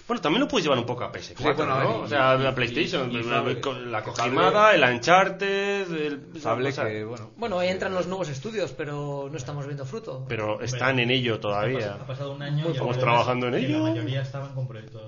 Bueno, 0.07 0.21
también 0.21 0.41
lo 0.41 0.47
puedes 0.47 0.63
llevar 0.63 0.79
un 0.79 0.85
poco 0.85 1.03
a 1.03 1.11
PS4, 1.11 1.35
Sí, 1.37 1.43
bueno, 1.57 1.65
¿no? 1.83 1.99
y- 1.99 2.03
o 2.03 2.07
sea, 2.07 2.35
y- 2.35 2.43
la 2.43 2.55
PlayStation, 2.55 3.11
y- 3.11 3.15
y 3.15 3.17
el- 3.17 3.23
Fable. 3.25 3.59
con 3.61 3.91
la 3.91 4.03
Kojimada, 4.03 4.73
el 4.73 4.83
Uncharted, 4.83 5.91
el... 5.91 6.21
Fable 6.39 6.69
o 6.69 6.71
sea, 6.71 6.87
que, 6.87 7.03
bueno... 7.03 7.31
Bueno, 7.35 7.59
ahí 7.59 7.69
entran 7.69 7.93
los 7.93 8.07
nuevos 8.07 8.29
estudios, 8.29 8.71
pero 8.71 9.27
no 9.29 9.37
estamos 9.37 9.65
viendo 9.65 9.85
fruto. 9.85 10.25
Pero 10.29 10.61
están 10.61 10.99
en 10.99 11.11
ello 11.11 11.39
todavía. 11.39 11.95
Ha 11.95 12.07
pasado 12.07 12.31
un 12.33 12.41
año 12.41 12.69
Estamos 12.69 12.97
trabajando 12.97 13.47
en 13.49 13.55
ello. 13.55 13.79
La 13.83 13.91
mayoría 13.91 14.21
estaban 14.21 14.53
con 14.55 14.65
proyectos 14.67 15.01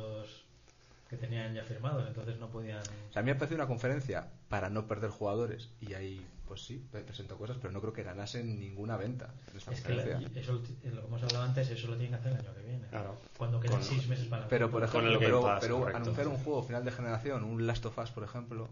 que 1.09 1.17
tenían 1.17 1.53
ya 1.55 1.63
firmados, 1.63 2.07
entonces 2.07 2.37
no 2.37 2.49
podían. 2.49 2.79
O 3.09 3.11
sea, 3.13 3.21
a 3.21 3.23
mí 3.23 3.31
me 3.31 3.35
parece 3.35 3.55
una 3.55 3.67
conferencia 3.67 4.27
para 4.47 4.69
no 4.69 4.87
perder 4.87 5.09
jugadores 5.09 5.69
y 5.81 5.93
ahí, 5.93 6.23
pues 6.47 6.61
sí, 6.63 6.85
pre- 6.91 7.01
presento 7.01 7.35
cosas, 7.37 7.57
pero 7.59 7.71
no 7.73 7.81
creo 7.81 7.93
que 7.93 8.03
ganasen 8.03 8.59
ninguna 8.59 8.95
venta 8.95 9.33
en 9.51 9.57
esta 9.57 9.71
Es 9.71 9.81
que 9.81 9.95
la- 9.95 10.03
eso, 10.39 10.53
lo 10.53 10.61
que 10.63 10.87
hemos 10.87 11.23
hablado 11.23 11.43
antes, 11.45 11.69
eso 11.69 11.87
lo 11.87 11.97
tienen 11.97 12.11
que 12.11 12.15
hacer 12.19 12.33
el 12.33 12.39
año 12.45 12.53
que 12.55 12.61
viene. 12.61 12.87
Claro. 12.89 13.15
Cuando 13.37 13.59
queden 13.59 13.77
Con- 13.77 13.83
seis 13.85 14.07
meses 14.07 14.27
para 14.27 14.43
la 14.43 14.47
Pero, 14.49 14.69
por 14.69 14.83
ejemplo, 14.83 15.17
pero, 15.19 15.41
Pass, 15.41 15.59
pero 15.61 15.87
anunciar 15.87 16.27
un 16.27 16.37
juego 16.37 16.61
final 16.63 16.85
de 16.85 16.91
generación, 16.91 17.43
un 17.43 17.65
Last 17.65 17.85
of 17.87 17.97
Us, 17.97 18.11
por 18.11 18.23
ejemplo, 18.23 18.69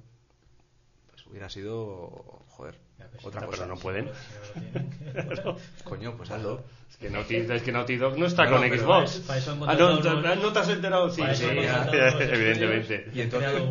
hubiera 1.29 1.49
sido, 1.49 2.09
joder, 2.49 2.75
otra 3.23 3.41
pero 3.41 3.51
cosa. 3.51 3.65
no 3.65 3.75
pueden. 3.75 4.09
Pero 4.53 4.71
tienen 4.71 4.89
que- 4.89 5.83
Coño, 5.83 6.15
pues 6.17 6.31
hazlo. 6.31 6.61
Es 6.89 6.97
que 6.97 7.09
Naughty, 7.09 7.35
es 7.35 7.61
que 7.61 7.71
Naughty 7.71 7.97
Dog 7.97 8.17
no 8.17 8.25
está 8.25 8.45
No, 8.45 8.57
con 8.57 8.67
Xbox. 8.69 9.17
para 9.27 9.39
eso 9.39 9.51
han 9.51 9.63
Ah, 9.69 9.75
no, 9.75 9.99
¿no 10.35 10.53
te 10.53 10.59
has 10.59 10.69
enterado? 10.69 11.09
Sí, 11.09 11.19
Para 11.21 11.33
eso 11.33 11.49
sí, 11.49 11.55
ya, 11.61 11.85
evidentemente. 12.21 13.09
Y 13.13 13.21
entonces-. 13.21 13.61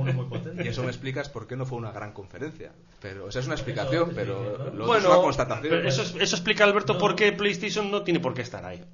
Y 0.65 0.69
eso 0.69 0.83
me 0.83 0.89
explicas 0.89 1.29
por 1.29 1.47
qué 1.47 1.57
no 1.57 1.65
fue 1.67 1.79
una 1.79 1.93
gran 1.93 2.13
conferencia. 2.13 2.73
Pero, 3.01 3.25
o 3.27 3.31
sea, 3.33 3.41
es 3.41 3.47
una 3.47 3.55
Eso 3.55 3.63
explicación, 3.65 4.13
pero 4.15 4.71
lo 4.73 4.87
Bueno, 4.87 5.03
es 5.03 5.09
una 5.15 5.17
constatación. 5.23 5.71
pero 5.71 5.89
eso, 5.89 6.03
eso 6.03 6.37
explica, 6.37 6.65
Alberto, 6.65 6.93
No. 6.95 6.99
por 7.01 7.17
qué 7.17 7.33
PlayStation 7.33 7.91
no 7.91 8.03
tiene 8.03 8.21
por 8.21 8.35
qué 8.35 8.43
estar 8.43 8.65
ahí. 8.65 8.85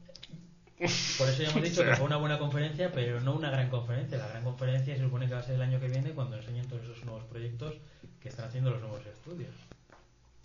Por 1.18 1.28
eso 1.28 1.42
ya 1.42 1.50
hemos 1.50 1.62
dicho 1.68 1.84
que 1.84 1.96
fue 1.96 2.06
una 2.06 2.16
buena 2.16 2.38
conferencia, 2.38 2.90
pero 2.92 3.20
no 3.20 3.34
una 3.34 3.50
gran 3.50 3.68
conferencia. 3.70 4.18
La 4.18 4.28
gran 4.28 4.44
conferencia 4.44 4.96
se 4.96 5.02
supone 5.02 5.26
que 5.28 5.34
va 5.34 5.40
a 5.40 5.42
ser 5.42 5.54
el 5.56 5.62
año 5.62 5.78
que 5.80 5.88
viene 5.88 6.10
cuando 6.12 6.36
enseñen 6.36 6.66
todos 6.68 6.82
esos 6.84 7.04
nuevos 7.04 7.24
proyectos 7.24 7.74
que 8.20 8.28
están 8.28 8.46
haciendo 8.48 8.70
los 8.70 8.80
nuevos 8.80 9.00
estudios. 9.06 9.50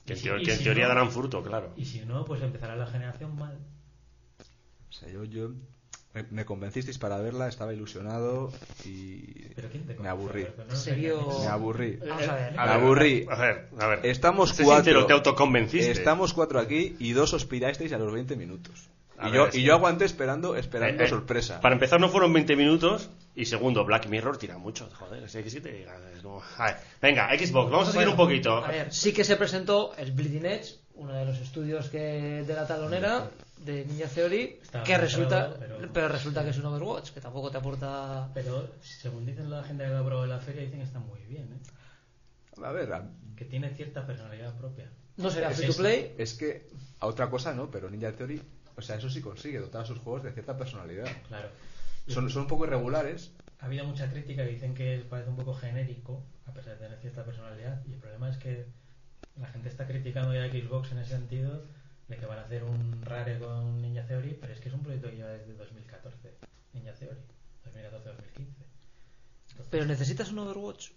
Que 0.06 0.14
en, 0.14 0.20
Y 0.20 0.22
si- 0.22 0.28
teo- 0.28 0.40
y 0.40 0.44
que 0.44 0.52
en 0.54 0.58
si 0.58 0.64
teoría 0.64 0.84
no- 0.84 0.90
darán 0.90 1.12
fruto, 1.12 1.44
claro. 1.44 1.74
Y 1.76 1.86
si 1.86 2.00
no, 2.06 2.24
pues 2.26 2.42
empezará 2.42 2.76
la 2.76 2.88
generación 2.88 3.36
mal. 3.38 3.58
O 4.90 4.94
sea, 4.94 5.10
yo, 5.10 5.24
yo 5.26 5.52
me, 6.14 6.24
me 6.32 6.46
convencisteis 6.46 6.98
para 6.98 7.18
verla, 7.20 7.48
estaba 7.48 7.74
ilusionado 7.74 8.52
y 8.86 9.50
Pero 9.54 9.70
¿quién 9.70 9.86
te 9.86 9.96
me 9.96 10.08
aburrí. 10.08 10.46
No 10.68 11.40
Me 11.42 11.48
aburrí. 11.48 11.98
Vamos 11.98 12.28
a 12.28 12.36
ver. 12.36 12.52
Me 12.54 12.60
aburrí. 12.60 13.26
A 13.30 13.36
ver, 13.36 13.70
a 13.80 13.88
ver. 13.88 14.06
Estamos 14.06 14.54
cuatro. 14.54 14.76
sincero, 14.84 15.06
te 15.06 15.14
autoconvenciste. 15.14 15.92
Estamos 15.92 16.34
cuatro 16.34 16.60
aquí 16.60 16.96
y 17.00 17.12
dos 17.12 17.34
os 17.34 17.46
pirasteis 17.46 17.92
a 17.94 17.98
los 17.98 18.12
20 18.14 18.36
minutos. 18.38 18.90
A 19.20 19.28
Y 19.30 19.32
ver, 19.32 19.42
yo, 19.42 19.48
y 19.48 19.52
que- 19.52 19.62
yo 19.64 19.74
aguanté 19.74 20.06
esperando, 20.06 20.56
esperando 20.56 21.02
Eh, 21.04 21.06
eh, 21.06 21.10
sorpresa. 21.10 21.60
Para 21.60 21.74
empezar, 21.74 22.00
no 22.00 22.10
fueron 22.10 22.32
20 22.34 22.56
minutos. 22.56 23.10
Y 23.36 23.46
segundo, 23.46 23.84
Black 23.86 24.08
Mirror 24.08 24.38
tira 24.38 24.58
mucho. 24.58 24.90
Joder, 24.94 25.24
es 25.24 25.32
que 25.32 25.50
sí 25.50 25.60
te 25.62 25.84
es 25.84 26.22
como- 26.24 26.42
A 26.58 26.66
ver, 26.66 26.76
venga, 27.02 27.28
Xbox, 27.38 27.72
vamos 27.72 27.88
a 27.90 27.92
seguir 27.92 28.08
Bueno, 28.08 28.12
un 28.12 28.18
poquito. 28.30 28.58
A 28.64 28.68
ver, 28.70 28.94
sí 28.94 29.14
que 29.14 29.24
se 29.24 29.36
presentó 29.36 29.94
el 29.98 30.12
Bleeding 30.12 30.46
Edge, 30.46 30.76
uno 30.96 31.14
de 31.14 31.26
los 31.26 31.38
estudios 31.40 31.90
que 31.90 32.44
de 32.46 32.54
la 32.54 32.66
talonera 32.68 33.30
de 33.58 33.86
Ninja 33.86 34.08
Theory, 34.08 34.60
Estaba 34.62 34.84
que 34.84 34.98
resulta, 34.98 35.56
pero... 35.60 35.78
pero- 35.94 36.08
resulta 36.10 36.44
que 36.44 36.50
es 36.52 36.58
un 36.58 36.66
Overwatch, 36.66 37.12
que 37.12 37.22
tampoco 37.22 37.50
te 37.52 37.58
aporta. 37.58 38.30
Pero 38.34 38.70
según 38.82 39.26
dicen 39.26 39.50
la 39.50 39.64
gente 39.64 39.84
que 39.84 39.90
lo 39.90 39.98
ha 40.00 40.04
probado 40.06 40.24
en 40.26 40.30
la 40.32 40.40
feria, 40.40 40.62
dicen 40.62 40.80
que 40.80 40.86
está 40.86 41.00
muy 41.00 41.20
bien, 41.28 41.44
¿eh? 41.54 42.64
A 42.64 42.72
ver, 42.72 42.92
a- 42.94 43.08
que 43.36 43.46
tiene 43.46 43.70
cierta 43.76 44.06
personalidad 44.06 44.56
propia. 44.58 44.90
No 45.18 45.30
será 45.32 45.50
free 45.52 45.68
to 45.68 45.76
play. 45.76 46.14
es 46.18 46.34
que 46.34 46.68
a 47.00 47.06
otra 47.08 47.30
cosa 47.30 47.54
no, 47.54 47.70
pero 47.70 47.90
Ninja 47.90 48.12
Theory, 48.14 48.42
o 48.78 48.82
sea, 48.82 48.96
eso 48.98 49.10
sí 49.10 49.22
consigue 49.22 49.60
dotar 49.60 49.82
a 49.82 49.86
sus 49.86 50.00
juegos 50.00 50.24
de 50.24 50.32
cierta 50.32 50.56
personalidad. 50.58 51.08
Claro. 51.28 51.50
Son, 52.08 52.30
son 52.30 52.44
un 52.44 52.48
poco 52.48 52.66
irregulares, 52.66 53.32
Ha 53.60 53.66
habido 53.66 53.84
mucha 53.86 54.10
crítica 54.10 54.46
que 54.46 54.52
dicen 54.52 54.74
que 54.76 55.04
parece 55.10 55.30
un 55.30 55.36
poco 55.36 55.54
genérico, 55.54 56.24
a 56.46 56.54
pesar 56.54 56.74
de 56.78 56.86
tener 56.86 57.00
cierta 57.00 57.26
personalidad. 57.26 57.84
Y 57.88 57.94
el 57.94 58.00
problema 58.00 58.30
es 58.30 58.38
que 58.38 58.66
la 59.36 59.48
gente 59.48 59.68
está 59.70 59.86
criticando 59.88 60.34
ya 60.34 60.44
a 60.44 60.50
Xbox 60.50 60.92
en 60.92 61.00
ese 61.00 61.12
sentido, 61.12 61.64
de 62.08 62.16
que 62.18 62.26
van 62.26 62.38
a 62.40 62.44
hacer 62.44 62.64
un 62.64 63.02
rare 63.02 63.38
con 63.40 63.82
Ninja 63.82 64.06
Theory, 64.06 64.38
pero 64.40 64.54
es 64.54 64.60
que 64.62 64.70
es 64.70 64.74
un 64.76 64.82
proyecto 64.84 65.10
que 65.10 65.16
lleva 65.18 65.30
desde 65.32 65.54
2014, 65.56 66.34
Ninja 66.74 66.94
Theory, 66.94 67.20
2014-2015. 67.66 68.46
Pero 69.70 69.86
necesitas 69.86 70.32
un 70.32 70.40
Overwatch. 70.40 70.92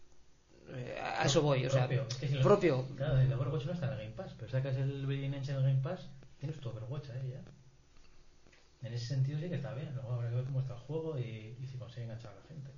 Eh, 0.72 1.00
a 1.02 1.24
eso 1.24 1.42
voy, 1.42 1.66
o 1.66 1.70
sea, 1.70 1.88
Propio. 1.88 2.06
Es 2.08 2.16
que 2.16 2.28
si 2.28 2.34
lo- 2.34 2.42
propio. 2.42 2.86
Claro, 2.96 3.18
el 3.18 3.32
Overwatch 3.32 3.64
no 3.66 3.72
está 3.72 3.86
en 3.86 3.92
el 3.94 3.98
Game 3.98 4.12
Pass, 4.14 4.34
pero 4.38 4.50
sacas 4.50 4.76
el 4.76 5.06
Bleeding 5.06 5.34
Edge 5.34 5.50
en 5.50 5.56
el 5.56 5.62
Game 5.62 5.80
Pass, 5.82 6.08
tienes 6.38 6.60
tu 6.60 6.68
Overwatch 6.68 7.10
ahí 7.10 7.30
ya. 7.30 7.40
En 8.82 8.94
ese 8.94 9.06
sentido 9.06 9.38
sí 9.38 9.48
que 9.48 9.56
está 9.56 9.74
bien, 9.74 9.92
luego 9.94 10.12
habrá 10.12 10.30
que 10.30 10.36
ver 10.36 10.44
cómo 10.44 10.60
está 10.60 10.74
el 10.74 10.80
juego 10.80 11.18
y, 11.18 11.56
y 11.60 11.66
si 11.66 11.76
consigue 11.76 12.04
enganchar 12.04 12.32
a 12.32 12.36
la 12.36 12.42
gente. 12.48 12.70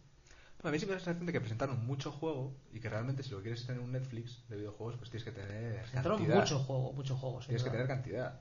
A 0.65 0.71
mí 0.71 0.79
sí 0.79 0.87
me 0.87 0.93
da 0.93 0.99
la 0.99 1.05
sensación 1.05 1.27
de 1.27 1.33
que 1.33 1.41
presentaron 1.41 1.85
mucho 1.87 2.11
juego 2.13 2.55
y 2.73 2.81
que 2.81 2.89
realmente 2.89 3.23
si 3.23 3.31
lo 3.31 3.41
quieres 3.41 3.65
tener 3.67 3.81
un 3.81 3.93
Netflix 3.93 4.43
de 4.49 4.57
videojuegos, 4.57 4.97
pues 4.97 5.11
tienes 5.11 5.25
que 5.25 5.33
tener 5.33 5.81
Presentaron 5.83 6.19
cantidad. 6.19 6.39
mucho 6.41 6.59
juego, 6.61 6.93
mucho 6.93 7.17
juego. 7.17 7.39
Tienes 7.41 7.63
que 7.65 7.71
tener 7.71 7.87
cantidad. 7.87 8.41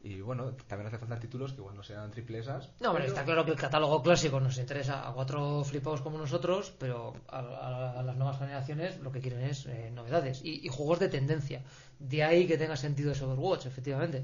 Y 0.00 0.20
bueno, 0.20 0.52
también 0.68 0.86
hace 0.86 0.98
falta 0.98 1.18
títulos 1.18 1.52
que 1.52 1.58
igual 1.58 1.74
no 1.74 1.82
sean 1.82 2.10
triplesas. 2.12 2.70
No, 2.80 2.92
pero- 2.92 3.06
está 3.06 3.24
claro 3.24 3.44
que 3.44 3.50
el 3.50 3.56
catálogo 3.56 4.02
clásico 4.02 4.38
nos 4.38 4.56
interesa 4.58 5.08
a 5.08 5.12
cuatro 5.12 5.64
flipados 5.64 6.00
como 6.00 6.16
nosotros, 6.18 6.72
pero 6.78 7.14
a, 7.28 7.38
a- 7.40 8.00
a 8.00 8.02
las 8.04 8.16
nuevas 8.16 8.38
generaciones 8.38 9.00
lo 9.00 9.10
que 9.10 9.20
quieren 9.20 9.40
es 9.42 9.66
eh, 9.66 9.90
novedades 9.92 10.42
y, 10.44 10.64
y 10.64 10.68
juegos 10.68 11.00
de 11.00 11.08
tendencia. 11.08 11.62
De 11.98 12.22
ahí 12.22 12.46
que 12.46 12.56
tenga 12.58 12.76
sentido 12.76 13.12
ese 13.12 13.24
Overwatch, 13.24 13.66
efectivamente. 13.66 14.22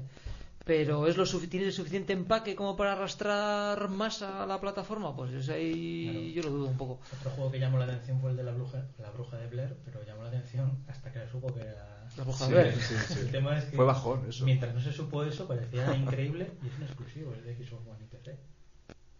Pero 0.65 1.07
¿es 1.07 1.17
lo 1.17 1.25
¿tiene 1.49 1.65
el 1.65 1.73
suficiente 1.73 2.13
empaque 2.13 2.55
como 2.55 2.77
para 2.77 2.93
arrastrar 2.93 3.89
masa 3.89 4.43
a 4.43 4.45
la 4.47 4.61
plataforma? 4.61 5.13
Pues 5.15 5.33
es 5.33 5.49
ahí 5.49 6.03
Claro. 6.09 6.27
yo 6.35 6.43
lo 6.43 6.49
dudo 6.57 6.67
un 6.69 6.77
poco. 6.77 6.99
Otro 7.19 7.31
juego 7.31 7.51
que 7.51 7.59
llamó 7.59 7.77
la 7.79 7.85
atención 7.85 8.21
fue 8.21 8.31
el 8.31 8.37
de 8.37 8.43
la 8.43 8.53
bruja, 8.53 8.85
la 8.99 9.09
bruja 9.11 9.37
de 9.37 9.47
Blair, 9.47 9.75
pero 9.83 10.03
llamó 10.05 10.23
la 10.23 10.29
atención 10.29 10.77
hasta 10.87 11.11
que 11.11 11.27
supo 11.27 11.53
que 11.53 11.61
era... 11.61 12.07
La 12.17 12.23
bruja 12.23 12.45
Sí, 12.45 12.53
de 12.53 12.59
Blair. 12.61 12.75
sí, 12.75 12.95
sí. 13.09 13.19
El 13.19 13.31
tema 13.31 13.57
es 13.57 13.65
que 13.65 13.75
Fue 13.75 13.85
bajón 13.85 14.25
eso. 14.29 14.45
mientras 14.45 14.73
no 14.73 14.79
se 14.79 14.93
supo 14.93 15.23
eso 15.25 15.47
parecía 15.47 15.93
increíble 15.95 16.51
y 16.63 16.67
es 16.67 16.77
un 16.77 16.83
exclusivo, 16.83 17.33
es 17.33 17.43
de 17.43 17.55
Xbox 17.65 17.85
One 17.87 17.99
y 18.03 18.07
PC. 18.07 18.37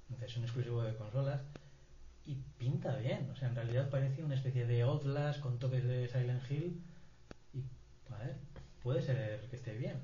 Entonces 0.10 0.32
es 0.32 0.38
un 0.38 0.44
exclusivo 0.44 0.82
de 0.84 0.96
consolas 0.96 1.42
y 2.26 2.36
pinta 2.58 2.96
bien. 2.98 3.30
O 3.34 3.36
sea, 3.36 3.50
en 3.50 3.56
realidad 3.56 3.90
parece 3.90 4.24
una 4.24 4.36
especie 4.36 4.66
de 4.66 4.82
Outlast 4.84 5.42
con 5.42 5.60
toques 5.60 5.84
de 5.84 6.08
Silent 6.08 6.50
Hill 6.50 6.80
y, 7.54 7.64
a 8.14 8.18
ver, 8.20 8.38
puede 8.82 9.02
ser 9.02 9.42
que 9.50 9.56
esté 9.58 9.74
bien. 9.74 9.98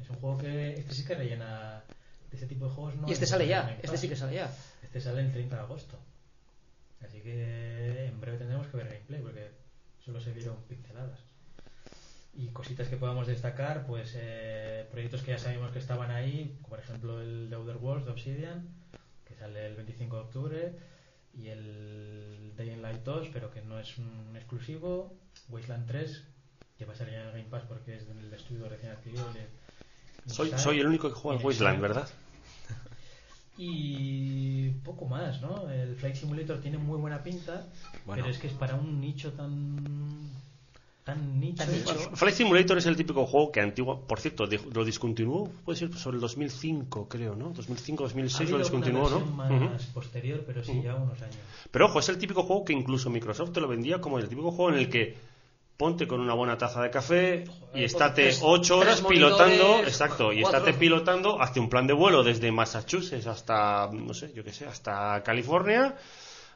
Es 0.00 0.10
un 0.10 0.16
juego 0.16 0.38
que 0.38 0.74
este 0.74 0.94
sí 0.94 1.04
que 1.04 1.14
rellena 1.14 1.82
de 2.30 2.36
ese 2.36 2.46
tipo 2.46 2.66
de 2.66 2.70
juegos. 2.72 2.96
No 2.96 3.08
Y 3.08 3.12
este 3.12 3.26
sale 3.26 3.46
ya, 3.46 3.78
este 3.82 3.96
sí 3.96 4.08
que 4.08 4.16
sale 4.16 4.34
ya. 4.34 4.54
Este 4.82 5.00
sale 5.00 5.20
el 5.20 5.32
30 5.32 5.56
de 5.56 5.62
agosto. 5.62 5.98
Así 7.04 7.20
que 7.20 8.06
en 8.06 8.20
breve 8.20 8.38
tendremos 8.38 8.66
que 8.66 8.76
ver 8.76 8.88
gameplay 8.88 9.22
porque 9.22 9.50
solo 10.04 10.20
se 10.20 10.32
vieron 10.32 10.56
pinceladas. 10.68 11.20
Y 12.34 12.48
cositas 12.48 12.88
que 12.88 12.96
podamos 12.96 13.26
destacar, 13.26 13.86
pues 13.86 14.12
eh, 14.16 14.86
proyectos 14.90 15.22
que 15.22 15.32
ya 15.32 15.38
sabíamos 15.38 15.72
que 15.72 15.78
estaban 15.78 16.10
ahí, 16.10 16.56
como 16.62 16.68
por 16.68 16.80
ejemplo 16.80 17.20
el 17.20 17.50
de 17.50 17.56
Outer 17.56 17.76
Worlds 17.76 18.06
de 18.06 18.12
Obsidian, 18.12 18.68
que 19.26 19.34
sale 19.34 19.66
el 19.66 19.74
25 19.74 20.16
de 20.16 20.22
octubre, 20.22 20.72
y 21.34 21.48
el 21.48 22.52
Dying 22.56 22.82
Light 22.82 23.02
2, 23.02 23.28
pero 23.32 23.50
que 23.50 23.62
no 23.62 23.78
es 23.78 23.98
un 23.98 24.34
exclusivo, 24.36 25.16
Wasteland 25.48 25.86
3, 25.86 26.24
que 26.76 26.84
va 26.84 26.92
a 26.92 26.96
salir 26.96 27.14
en 27.14 27.20
el 27.22 27.32
Game 27.32 27.44
Pass 27.44 27.64
porque 27.66 27.96
es 27.96 28.06
del 28.06 28.32
estudio 28.32 28.68
recién 28.68 28.92
adquirido. 28.92 29.32
de 29.32 29.46
Soy, 30.28 30.52
soy 30.56 30.80
el 30.80 30.86
único 30.86 31.08
que 31.08 31.14
juega 31.14 31.38
en 31.40 31.46
Wasteland, 31.46 31.80
¿verdad? 31.80 32.08
Y 33.60 34.70
poco 34.84 35.06
más, 35.06 35.42
¿no? 35.42 35.68
El 35.68 35.96
Flight 35.96 36.14
Simulator 36.14 36.60
tiene 36.60 36.78
muy 36.78 36.96
buena 36.96 37.22
pinta, 37.24 37.66
Bueno. 38.06 38.22
pero 38.22 38.32
es 38.32 38.38
que 38.38 38.46
es 38.46 38.52
para 38.52 38.76
un 38.76 39.00
nicho 39.00 39.32
tan 39.32 40.20
tan 41.04 41.40
nicho. 41.40 41.64
Tan 41.64 41.72
nicho. 41.72 42.16
Flight 42.16 42.36
Simulator 42.36 42.78
es 42.78 42.86
el 42.86 42.96
típico 42.96 43.26
juego 43.26 43.50
que 43.50 43.60
antiguo, 43.60 44.00
por 44.06 44.20
cierto, 44.20 44.46
lo 44.46 44.84
discontinuó, 44.84 45.48
puede 45.64 45.76
ser 45.78 45.92
sobre 45.94 46.16
el 46.16 46.20
2005, 46.20 47.08
creo, 47.08 47.34
¿no? 47.34 47.50
2005, 47.50 48.04
Ha 48.04 48.06
2006 48.06 48.40
habido 48.40 48.58
lo 48.58 48.64
discontinuó, 48.64 49.10
¿no? 49.10 49.18
versión 49.18 49.56
Ujú. 49.56 49.64
más 49.64 49.82
posterior, 49.86 50.44
pero 50.46 50.62
sí, 50.62 50.80
ya 50.84 50.94
unos 50.94 51.20
años. 51.20 51.34
Pero 51.72 51.86
ojo, 51.86 51.98
es 51.98 52.08
el 52.08 52.18
típico 52.18 52.42
juego 52.44 52.64
que 52.64 52.72
incluso 52.74 53.10
Microsoft 53.10 53.52
te 53.52 53.60
lo 53.60 53.66
vendía 53.68 54.00
como 54.00 54.18
el 54.18 54.28
típico 54.28 54.52
juego 54.52 54.70
en 54.70 54.76
el 54.78 54.88
que 54.88 55.16
ponte 55.78 56.08
con 56.08 56.20
una 56.20 56.34
buena 56.34 56.58
taza 56.58 56.82
de 56.82 56.90
café 56.90 57.44
y 57.72 57.84
estate 57.84 58.32
ocho 58.42 58.78
horas 58.78 59.00
pilotando, 59.00 59.78
exacto, 59.84 60.32
y 60.32 60.42
cuatro. 60.42 60.58
estate 60.58 60.76
pilotando, 60.76 61.40
hazte 61.40 61.60
un 61.60 61.70
plan 61.70 61.86
de 61.86 61.92
vuelo 61.92 62.24
desde 62.24 62.50
Massachusetts 62.50 63.28
hasta, 63.28 63.88
no 63.92 64.12
sé, 64.12 64.32
yo 64.34 64.42
qué 64.42 64.52
sé, 64.52 64.66
hasta 64.66 65.22
California, 65.22 65.94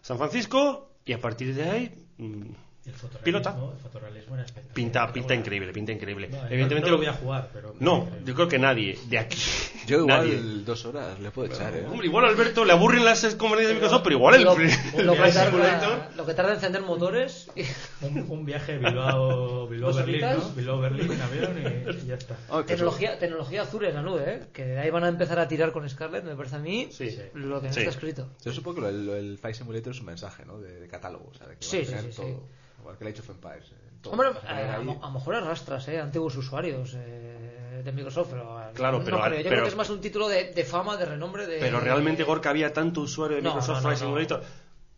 San 0.00 0.18
Francisco, 0.18 0.90
y 1.04 1.12
a 1.12 1.20
partir 1.20 1.54
de 1.54 1.70
ahí 1.70 1.94
mm, 2.18 2.50
El 2.84 2.94
fotorrealismo, 2.94 3.24
Pilota. 3.24 3.50
El 3.74 3.78
fotorrealismo 3.80 4.34
era 4.34 4.44
espectacular. 4.44 4.74
pinta, 4.74 5.12
pinta 5.12 5.34
increíble, 5.36 5.72
pinta 5.72 5.92
increíble. 5.92 6.28
No, 6.28 6.46
Evidentemente 6.46 6.90
no, 6.90 6.96
lo- 6.96 6.96
voy 6.98 7.06
a 7.06 7.12
jugar, 7.12 7.50
pero. 7.52 7.74
No, 7.78 8.08
yo 8.24 8.34
creo 8.34 8.48
que 8.48 8.58
nadie 8.58 8.98
de 9.06 9.18
aquí. 9.18 9.38
Yo 9.86 9.98
igual 9.98 10.06
nadie. 10.28 10.38
dos 10.64 10.84
horas 10.84 11.18
le 11.18 11.30
puedo 11.32 11.52
echar, 11.52 11.74
¿eh? 11.76 11.84
Hombre, 11.88 12.06
igual 12.06 12.24
Alberto 12.24 12.64
le 12.64 12.72
aburren 12.72 13.04
las 13.04 13.20
conferencias 13.34 13.68
de 13.70 13.74
Microsoft, 13.74 14.02
pero 14.04 14.14
igual 14.16 14.34
el, 14.36 14.44
lo, 14.44 14.52
el 14.56 15.06
lo 15.06 15.12
que 15.14 15.18
tarda, 15.32 15.50
Simulator- 15.50 16.14
lo 16.16 16.26
que 16.26 16.34
tarda 16.34 16.50
en 16.50 16.54
encender 16.56 16.82
motores. 16.82 17.50
Un, 18.02 18.18
un 18.30 18.44
viaje 18.44 18.78
Bilbao, 18.78 19.66
Bilbao 19.68 19.90
¿Dos 19.92 19.98
Berlín? 20.04 20.20
¿no? 20.20 20.48
Bilbao 20.50 20.80
Berlín 20.80 21.10
en 21.12 21.20
avión 21.20 21.56
y, 21.58 21.90
y 22.04 22.06
ya 22.06 22.14
está. 22.14 22.36
Que 22.58 22.64
tecnología, 22.64 23.18
tecnología 23.18 23.62
azul 23.62 23.84
en 23.84 23.94
la 23.94 24.02
nube, 24.02 24.24
¿eh? 24.26 24.40
que 24.52 24.64
de 24.64 24.78
ahí 24.78 24.90
van 24.90 25.04
a 25.04 25.08
empezar 25.08 25.38
a 25.40 25.46
tirar 25.48 25.72
con 25.72 25.88
Scarlett, 25.88 26.24
me 26.24 26.34
parece 26.36 26.56
a 26.56 26.58
mí 26.60 26.88
Sí. 26.90 27.16
lo 27.34 27.60
que 27.60 27.68
no 27.68 27.72
Sí. 27.72 27.80
está 27.80 27.90
escrito. 27.90 28.28
Yo 28.44 28.52
supongo 28.52 28.82
que 28.82 28.92
lo 28.92 29.12
del 29.14 29.38
Flight 29.38 29.56
Simulator 29.56 29.92
es 29.92 30.00
un 30.00 30.06
mensaje, 30.06 30.44
¿no? 30.44 30.58
De, 30.60 30.80
de 30.80 30.88
catálogo, 30.88 31.28
o 31.30 31.34
sea, 31.34 31.46
de 31.48 31.56
que 31.56 31.64
Sí, 31.64 31.78
va 31.78 31.82
a 31.82 31.86
sí, 31.86 31.92
tener 31.94 32.12
sí, 32.12 32.22
todo. 32.22 32.48
Igual 32.82 32.98
que 32.98 33.04
el 33.04 33.12
Age 33.12 33.20
of 33.20 33.30
Empires. 33.30 33.70
eh, 33.72 33.74
todo. 34.02 34.12
Hombre, 34.12 34.28
a 34.46 34.78
lo 34.78 35.10
mejor 35.10 35.34
arrastras, 35.36 35.86
¿eh? 35.88 36.00
Antiguos 36.00 36.36
usuarios 36.36 36.94
eh, 36.96 37.80
de 37.84 37.92
Microsoft, 37.92 38.28
pero. 38.30 38.60
Claro, 38.74 38.98
no 38.98 39.04
pero- 39.04 39.20
creo. 39.20 39.28
Yo 39.30 39.36
pero- 39.36 39.48
creo 39.50 39.62
que 39.62 39.68
es 39.70 39.76
más 39.76 39.90
un 39.90 40.00
título 40.00 40.28
de, 40.28 40.52
de 40.52 40.64
fama, 40.64 40.96
de 40.96 41.06
renombre. 41.06 41.46
De, 41.46 41.58
Pero 41.60 41.80
realmente, 41.80 42.24
Gorka, 42.24 42.50
había 42.50 42.72
tanto 42.72 43.00
usuario 43.02 43.36
de 43.36 43.42
No, 43.42 43.50
Microsoft 43.50 43.76
no, 43.76 43.76
no, 43.76 43.82
Flight 43.82 43.98
no. 44.00 44.06
Simulator. 44.06 44.42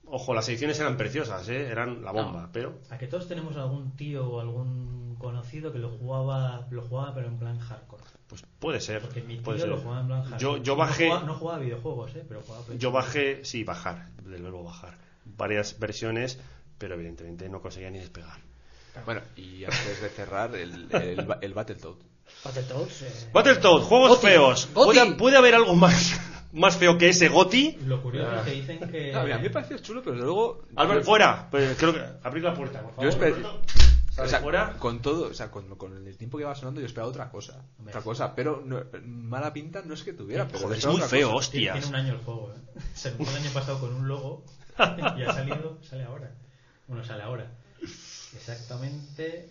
Ojo, 0.07 0.35
las 0.35 0.49
ediciones 0.49 0.79
eran 0.81 0.97
preciosas, 0.97 1.49
¿eh? 1.49 1.67
eran 1.69 2.03
la 2.05 2.13
bomba, 2.13 2.43
No. 2.43 2.49
pero 2.53 2.75
A 2.91 2.99
que 2.99 3.07
todos 3.07 3.27
tenemos 3.27 3.57
algún 3.57 3.97
tío 3.97 4.25
o 4.29 4.41
algún 4.41 5.17
conocido 5.19 5.73
que 5.73 5.79
lo 5.79 5.89
jugaba, 5.89 6.67
lo 6.71 6.83
jugaba 6.83 7.15
pero 7.15 7.27
en 7.29 7.39
plan 7.39 7.59
hardcore. 7.59 8.03
pues 8.29 8.45
puede 8.59 8.81
ser. 8.81 9.01
Porque 9.01 9.23
mi 9.23 9.35
tío 9.37 9.43
puede 9.43 9.61
ser. 9.61 9.69
lo 9.71 9.79
jugaba 9.79 10.01
en 10.01 10.07
plan 10.07 10.21
hardcore. 10.23 10.41
Yo, 10.41 10.57
yo 10.63 10.73
No 10.75 10.79
bajé, 10.79 11.07
jugaba- 11.09 11.27
No 11.27 11.35
jugaba, 11.35 11.59
videojuegos, 11.59 12.15
¿eh? 12.17 12.25
Pero 12.29 12.43
jugaba 12.43 12.65
yo 12.79 12.93
bajé, 12.93 13.45
sí, 13.45 13.65
bajar, 13.65 14.11
del 14.23 14.43
verbo 14.43 14.63
bajar, 14.63 14.99
varias 15.25 15.79
versiones, 15.81 16.39
pero 16.79 16.95
evidentemente 16.95 17.49
no 17.49 17.61
conseguía 17.61 17.91
ni 17.91 17.99
despegar. 17.99 18.39
Bueno, 19.05 19.23
y 19.37 19.65
antes 19.65 20.01
de 20.03 20.09
cerrar, 20.09 20.55
el, 20.55 20.89
el, 20.93 21.25
ba- 21.27 21.39
el 21.41 21.53
Battletoad. 21.55 21.97
Battletoads. 22.45 23.03
eh, 23.03 23.31
Battletoads, 23.33 23.85
juegos 23.87 24.09
Goti. 24.11 24.27
feos. 24.27 24.69
Goti. 24.73 24.99
¿Puede, 24.99 25.15
puede 25.17 25.37
haber 25.37 25.55
algo 25.57 25.75
más, 25.75 26.19
más 26.53 26.77
feo 26.77 26.97
que 26.97 27.09
ese 27.09 27.29
Goti? 27.29 27.77
Lo 27.87 28.01
curioso 28.03 28.31
Ah. 28.31 28.39
es 28.41 28.45
que 28.45 28.51
dicen 28.53 28.79
que. 28.91 29.13
No, 29.13 29.25
mira, 29.25 29.35
a 29.37 29.39
mí 29.39 29.45
me 29.45 29.51
pareció 29.51 29.79
chulo, 29.79 30.03
pero 30.03 30.17
luego. 30.17 30.63
Álvaro, 30.77 31.01
yo- 31.01 31.05
fuera. 31.07 31.49
Pues 31.51 31.77
creo 31.77 31.93
que 31.93 32.03
abrir 32.23 32.45
la 32.45 32.55
puerta, 32.55 32.81
por 32.83 32.91
favor. 32.91 33.05
Yo 33.05 33.11
espero. 33.11 33.61
O 34.17 34.29
sea, 34.29 34.39
fuera. 34.39 34.75
con 34.79 35.03
todo, 35.03 35.27
o 35.31 35.35
sea, 35.35 35.51
con, 35.51 35.75
con 35.75 36.07
el 36.07 36.17
tiempo 36.17 36.39
que 36.39 36.45
va 36.45 36.55
sonando, 36.55 36.81
yo 36.81 36.87
esperaba 36.87 37.09
otra 37.11 37.29
cosa. 37.31 37.65
Hombre, 37.79 37.91
Otra 37.93 38.03
cosa, 38.03 38.33
pero 38.37 38.63
no- 38.65 38.85
mala 39.05 39.53
pinta 39.53 39.83
no 39.85 39.93
es 39.95 40.05
que 40.05 40.13
tuviera. 40.13 40.47
Pero 40.47 40.61
Joder, 40.61 40.79
es 40.79 40.87
muy 40.87 41.01
feo, 41.01 41.33
cosa. 41.33 41.51
Tiene, 41.51 41.71
hostias. 41.73 41.73
tiene 41.81 41.87
un 41.89 41.95
año 41.97 42.13
el 42.13 42.21
juego, 42.21 42.53
¿eh? 42.55 42.81
Se 42.95 43.09
el 43.09 43.15
año 43.29 43.51
pasado 43.53 43.81
con 43.81 43.93
un 43.93 44.07
logo 44.07 44.45
y 45.19 45.23
ha 45.25 45.33
salido, 45.33 45.79
sale 45.83 46.05
ahora. 46.05 46.31
Bueno, 46.89 47.05
sale 47.05 47.23
ahora. 47.23 47.51
Exactamente 48.35 49.49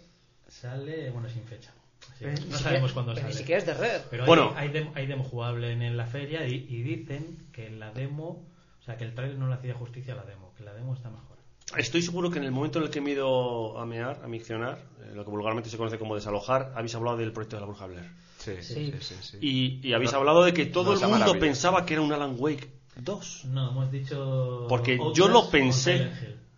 sale, 0.48 1.10
bueno, 1.12 1.30
sin 1.30 1.44
fecha. 1.44 1.72
Así 2.12 2.26
que 2.26 2.32
pero 2.32 2.46
no 2.50 2.58
sabemos 2.58 2.92
cuándo 2.94 3.16
sale. 3.16 3.28
Ni 3.30 3.34
siquiera 3.34 3.60
es 3.60 3.66
de 3.66 3.74
Red. 3.74 4.02
Pero 4.10 4.24
hay- 4.24 4.28
Bueno. 4.28 4.54
hay, 4.56 4.70
demo, 4.70 4.92
hay 4.96 5.08
demo 5.08 5.24
jugable 5.24 5.72
en, 5.72 5.98
la 5.98 6.06
feria 6.06 6.46
y, 6.46 6.54
y 6.70 6.84
dicen 6.84 7.48
que 7.52 7.70
la 7.70 7.92
demo, 7.92 8.46
o 8.82 8.84
sea, 8.84 8.98
que 8.98 9.06
el 9.06 9.16
trailer 9.16 9.38
no 9.38 9.48
le 9.48 9.56
hacía 9.56 9.74
justicia 9.74 10.14
a 10.14 10.18
la 10.18 10.24
demo, 10.26 10.54
que 10.58 10.64
la 10.64 10.74
demo 10.74 10.94
está 10.94 11.10
mejor. 11.10 11.38
Estoy 11.78 12.02
seguro 12.02 12.30
que 12.30 12.38
en 12.40 12.44
el 12.44 12.52
momento 12.52 12.78
en 12.80 12.86
el 12.86 12.92
que 12.92 13.02
me 13.02 13.12
he 13.12 13.14
ido 13.14 13.80
a 13.80 13.86
mear, 13.86 14.20
a 14.24 14.28
miccionar, 14.28 14.78
eh, 15.02 15.14
lo 15.16 15.24
que 15.24 15.32
vulgarmente 15.32 15.70
se 15.70 15.78
conoce 15.78 15.98
como 15.98 16.14
desalojar, 16.14 16.74
habéis 16.76 16.94
hablado 16.94 17.18
del 17.18 17.32
proyecto 17.32 17.56
de 17.56 17.62
la 17.62 17.66
Bruja 17.68 17.88
Blair. 17.88 18.12
Sí, 18.38 18.52
sí, 18.62 18.74
Sí. 18.74 18.92
sí. 19.00 19.16
sí, 19.16 19.16
sí. 19.22 19.38
Y, 19.82 19.88
y 19.88 19.94
habéis 19.94 20.12
No- 20.12 20.20
hablado 20.20 20.44
de 20.44 20.54
que 20.54 20.66
todo 20.66 20.92
no 20.92 20.94
el 20.94 21.00
mundo 21.00 21.18
maravilla. 21.20 21.40
pensaba 21.40 21.86
que 21.86 21.94
era 21.94 22.02
un 22.04 22.12
Alan 22.12 22.36
Wake 22.38 22.70
2. 22.98 23.46
No, 23.46 23.72
hemos 23.72 23.92
dicho. 23.92 24.66
Porque 24.70 25.00
yo 25.16 25.30
lo 25.30 25.50
pensé. 25.50 26.12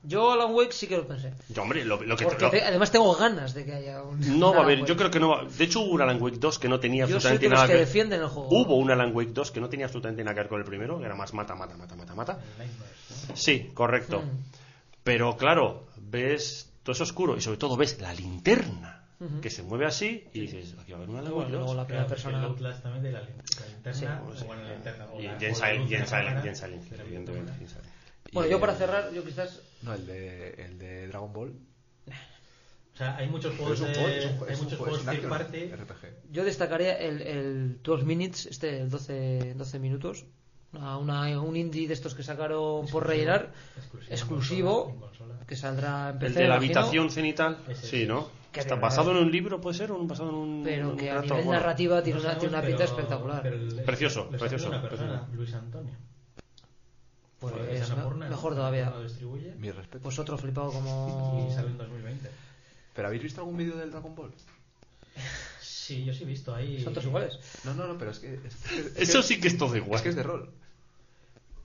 Yo 0.07 0.31
Alan 0.33 0.53
Wake 0.53 0.71
sí 0.71 0.87
que 0.87 0.97
lo 0.97 1.07
pensé. 1.07 1.33
Yo, 1.49 1.61
hombre, 1.63 1.83
lo, 1.85 2.01
lo 2.03 2.15
que... 2.15 2.25
Porque 2.25 2.43
lo- 2.45 2.51
te- 2.51 2.63
además 2.63 2.91
tengo 2.91 3.13
ganas 3.15 3.53
de 3.53 3.65
que 3.65 3.73
haya 3.73 4.03
un. 4.03 4.39
no 4.39 4.53
va 4.53 4.59
a 4.61 4.63
haber, 4.63 4.85
yo 4.85 4.95
creo 4.95 5.09
que 5.11 5.19
no 5.19 5.29
va... 5.29 5.43
De 5.45 5.63
hecho 5.63 5.81
hubo 5.81 5.93
un 5.93 6.01
Alan 6.01 6.21
Wake 6.21 6.37
2 6.37 6.59
que 6.59 6.69
no 6.69 6.79
tenía 6.79 7.05
Yo 7.05 7.15
absolutamente 7.15 7.45
de 7.45 7.49
los 7.49 7.57
nada 7.57 7.67
que 7.67 7.73
que 7.73 7.79
defienden 7.79 8.21
el 8.21 8.27
juego. 8.27 8.49
Hubo 8.51 8.75
un 8.77 8.91
Alan 8.91 9.15
Wake 9.15 9.31
2 9.33 9.51
que 9.51 9.59
no 9.59 9.69
tenía 9.69 9.85
absolutamente 9.87 10.23
nada 10.23 10.33
que 10.35 10.41
ver 10.41 10.49
con 10.49 10.59
el 10.59 10.65
primero, 10.65 10.99
que 10.99 11.05
era 11.05 11.15
más 11.15 11.33
mata, 11.33 11.55
mata, 11.55 11.75
mata, 11.75 11.95
mata, 11.95 12.13
mata. 12.15 12.39
Sí, 13.33 13.71
correcto. 13.73 14.21
Mm. 14.21 14.43
Pero 15.03 15.37
claro, 15.37 15.87
ves 15.97 16.69
todo 16.83 16.93
eso 16.93 17.03
oscuro 17.03 17.35
y 17.37 17.41
sobre 17.41 17.57
todo 17.57 17.75
ves 17.77 17.99
la 18.01 18.13
linterna 18.13 19.01
que 19.41 19.49
se 19.49 19.63
mueve 19.63 19.85
así 19.85 20.23
y 20.33 20.41
dices, 20.41 20.75
aquí 20.79 20.91
va 20.91 20.97
a 20.99 21.01
haber 21.01 21.09
un 21.09 21.17
Alan 21.17 21.31
luego 21.31 21.45
2. 21.65 21.75
la 21.77 21.85
primera 21.87 22.05
Claro, 22.05 22.07
porque 22.07 22.09
persona. 22.09 22.37
El 22.39 22.45
Outlast 22.45 22.83
también 22.83 23.03
de 23.03 23.11
la, 23.13 23.21
lin- 23.21 23.59
la 23.59 23.65
linterna. 23.67 23.93
Sí, 23.93 24.05
o 24.05 24.35
Sí. 24.39 24.45
bueno, 24.45 24.63
la 24.63 24.69
linterna. 24.73 25.05
o 25.11 25.19
Y 25.19 25.23
la-. 25.23 25.37
No, 29.85 29.93
el 29.93 30.05
de, 30.05 30.49
el 30.65 30.77
de 30.79 31.07
Dragon 31.07 31.31
Ball. 31.33 31.53
O 32.93 32.97
sea, 32.97 33.17
hay 33.17 33.27
muchos 33.27 33.53
juegos 33.57 33.73
es 33.73 33.81
un 33.81 33.87
de. 33.87 33.93
juego, 33.99 34.07
es 34.09 34.25
un, 34.25 34.47
hay 34.47 34.53
es 34.53 34.61
muchos 34.63 34.77
juego, 34.79 34.95
es 34.95 35.01
juegos 35.01 35.01
un 35.01 35.05
third 35.05 35.33
action 35.33 35.77
party. 35.77 35.83
RPG. 35.83 36.31
Yo 36.31 36.45
destacaría 36.45 36.93
el, 36.97 37.21
el 37.23 37.81
12 37.83 38.05
Minutes, 38.05 38.45
este, 38.45 38.79
el 38.83 38.89
12, 38.89 39.53
12 39.57 39.79
minutos. 39.79 40.25
Una, 40.71 40.97
una- 40.97 41.41
un 41.41 41.57
indie 41.57 41.89
de 41.89 41.93
estos 41.93 42.15
que 42.15 42.23
sacaron 42.23 42.87
por 42.87 43.05
rellenar, 43.05 43.51
exclusivo, 44.09 44.87
en 44.89 44.99
consola, 44.99 45.33
en 45.33 45.35
consola. 45.35 45.45
que 45.45 45.55
saldrá 45.57 46.09
en 46.11 46.23
El 46.25 46.33
de 46.33 46.39
la 46.47 46.55
imagino, 46.55 46.79
habitación 46.79 47.09
cenital, 47.11 47.57
Ese 47.67 47.85
sí. 47.87 48.05
¿no? 48.07 48.29
Que 48.53 48.61
Está 48.61 48.75
basado 48.75 49.11
en 49.11 49.17
un 49.17 49.29
libro, 49.31 49.59
puede 49.59 49.75
ser, 49.77 49.91
o 49.91 49.97
un- 49.97 50.07
basado 50.07 50.29
en 50.29 50.35
un. 50.35 50.61
Pero 50.63 50.91
un 50.91 50.97
que 50.97 51.11
a 51.11 51.19
nivel 51.21 51.43
Bueno, 51.43 51.51
narrativa 51.51 52.01
tiene 52.01 52.19
No 52.21 52.25
una, 52.25 52.37
tiene 52.39 52.53
una 52.55 52.61
sabemos, 52.61 52.79
pinta 52.81 52.93
espectacular. 52.95 53.41
Precioso, 53.85 54.29
precioso, 54.29 54.55
haciendo 54.55 54.67
una 54.69 54.81
persona, 54.81 55.11
precioso. 55.25 55.35
Luis 55.35 55.53
Antonio. 55.53 55.93
Pues 57.39 57.53
mejor 57.89 58.15
¿no? 58.51 58.55
todavía. 58.57 58.89
Lo 58.89 59.03
distribuye 59.03 59.53
Mi 59.59 59.71
respeto. 59.71 60.03
Pues 60.03 60.17
otro 60.19 60.37
flipado 60.37 60.71
como. 60.71 61.47
y 61.51 61.53
sale 61.53 61.67
en 61.67 61.77
2020. 61.77 62.29
¿Pero 62.95 63.07
habéis 63.07 63.23
visto 63.23 63.41
algún 63.41 63.57
vídeo 63.57 63.75
del 63.77 63.91
Dragon 63.91 64.15
Ball? 64.15 64.31
Sí, 65.61 66.03
yo 66.05 66.13
sí 66.13 66.23
he 66.23 66.25
visto 66.25 66.53
ahí. 66.55 66.81
¿Son 66.81 66.93
todos 66.93 67.05
iguales? 67.05 67.39
No, 67.63 67.73
no, 67.73 67.87
no, 67.87 67.97
pero 67.97 68.11
es 68.11 68.19
que. 68.19 68.33
Es, 68.45 68.95
Eso 68.97 69.19
es 69.19 69.25
sí 69.25 69.39
que 69.39 69.47
es 69.49 69.57
todo 69.57 69.75
igual. 69.75 69.97
Es 69.97 70.01
que 70.01 70.09
es 70.09 70.15
de 70.15 70.23
rol. 70.23 70.49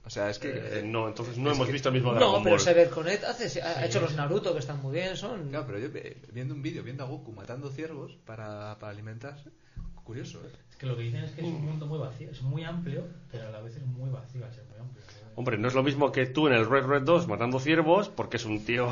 O 0.05 0.11
sea, 0.11 0.29
es 0.29 0.39
que. 0.39 0.51
Eh, 0.51 0.83
no, 0.85 1.09
entonces 1.09 1.39
no 1.39 1.53
hemos 1.53 1.67
que- 1.67 1.73
visto 1.73 1.89
el 1.89 1.95
mismo 1.95 2.13
Dragon 2.13 2.33
No, 2.39 2.43
pero 2.43 2.57
Ball. 2.57 2.61
CyberConnect 2.65 3.25
hace, 3.25 3.63
ha 3.63 3.79
Sí. 3.81 3.85
hecho 3.85 4.01
los 4.01 4.15
Naruto 4.15 4.53
que 4.53 4.59
están 4.59 4.83
muy 4.83 4.93
bien, 4.93 5.17
son. 5.17 5.49
Claro, 5.51 5.67
pero 5.67 5.79
yo 5.79 5.89
eh, 5.95 6.17
viendo 6.33 6.53
un 6.55 6.63
vídeo, 6.63 6.83
viendo 6.83 7.05
a 7.05 7.07
Goku 7.07 7.33
matando 7.33 7.71
ciervos 7.71 8.13
para, 8.27 8.77
para 8.79 8.93
alimentarse. 8.93 9.51
Curioso, 10.05 10.41
¿eh? 10.45 10.51
Es 10.71 10.77
que 10.77 10.87
lo 10.87 10.97
que 10.97 11.03
dicen 11.05 11.23
es 11.23 11.31
que 11.33 11.43
es 11.43 11.47
un 11.47 11.65
mundo 11.65 11.87
muy 11.87 11.99
vacío. 11.99 12.31
Es 12.31 12.43
muy 12.43 12.65
amplio, 12.65 13.07
pero 13.31 13.47
a 13.49 13.51
la 13.51 13.61
vez 13.61 13.77
es 13.77 13.87
muy 13.87 14.11
vacío 14.11 14.45
al 14.45 14.53
ser 14.53 14.65
muy 14.65 14.79
amplio. 14.81 15.05
Hombre, 15.37 15.57
no 15.59 15.69
es 15.69 15.75
lo 15.75 15.83
mismo 15.83 16.13
que 16.13 16.27
tú 16.27 16.49
en 16.49 16.53
el 16.55 16.69
Red 16.69 16.85
Red 16.87 17.03
2 17.03 17.27
matando 17.29 17.59
ciervos, 17.61 18.09
porque 18.09 18.37
es 18.37 18.45
un 18.45 18.65
tío. 18.65 18.91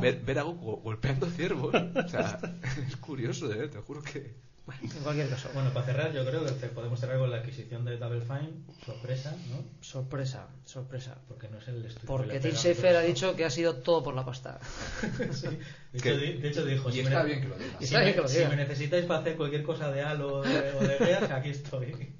Ver, 0.00 0.18
ver 0.24 0.38
a 0.38 0.42
Goku 0.42 0.76
golpeando 0.82 1.26
ciervos. 1.30 1.74
O 1.74 2.08
sea, 2.08 2.38
es 2.88 2.96
curioso 2.96 3.46
de 3.48 3.56
ver, 3.56 3.70
te 3.70 3.78
juro 3.78 4.02
que. 4.02 4.34
En 4.82 4.88
cualquier 5.02 5.28
caso. 5.28 5.50
Bueno, 5.52 5.70
para 5.74 5.84
cerrar, 5.84 6.12
yo 6.14 6.24
creo 6.24 6.46
que 6.46 6.66
podemos 6.68 6.98
cerrar 6.98 7.18
con 7.18 7.30
la 7.30 7.36
adquisición 7.36 7.84
de 7.84 7.98
Double 7.98 8.22
Fine. 8.22 8.50
Sorpresa, 8.86 9.36
¿no? 9.50 9.62
Sorpresa, 9.82 10.48
sorpresa. 10.64 11.18
Porque 11.28 11.48
no 11.50 11.58
es 11.58 11.68
el 11.68 11.84
estudio. 11.84 12.06
Porque 12.06 12.40
Tim 12.40 12.52
Schafer 12.54 12.96
ha 12.96 13.02
dicho 13.02 13.36
que 13.36 13.44
ha 13.44 13.50
sido 13.50 13.76
todo 13.76 14.02
por 14.02 14.14
la 14.14 14.24
pasta. 14.24 14.58
Sí. 15.32 15.48
De, 15.92 16.00
Que- 16.00 16.10
hecho, 16.14 16.40
de 16.40 16.48
hecho 16.48 16.64
dijo: 16.64 16.88
y 16.88 16.92
si 16.94 17.00
está 17.00 17.22
me- 17.22 17.28
bien 17.28 17.40
que 17.42 17.48
lo 17.48 17.56
diga. 17.56 17.78
Si 17.78 17.84
está 17.84 17.98
me, 17.98 18.04
bien 18.04 18.14
que 18.16 18.22
lo 18.22 18.28
si 18.28 18.38
diga. 18.38 18.48
me 18.48 18.56
necesitáis 18.56 19.04
para 19.04 19.20
hacer 19.20 19.36
cualquier 19.36 19.62
cosa 19.64 19.90
de 19.92 20.00
Halo 20.02 20.36
o 20.38 20.42
de, 20.42 20.72
o 20.72 20.80
de 20.80 20.96
Gears, 20.96 21.30
aquí 21.30 21.50
estoy. 21.50 22.14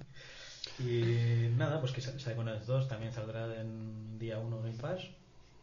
Y 0.78 1.50
nada, 1.56 1.80
pues 1.80 1.92
que 1.92 2.00
Psychonauts 2.00 2.66
2 2.66 2.88
también 2.88 3.12
saldrá 3.12 3.60
en 3.60 4.18
día 4.18 4.38
1 4.38 4.62
Game 4.62 4.78
Pass. 4.80 5.02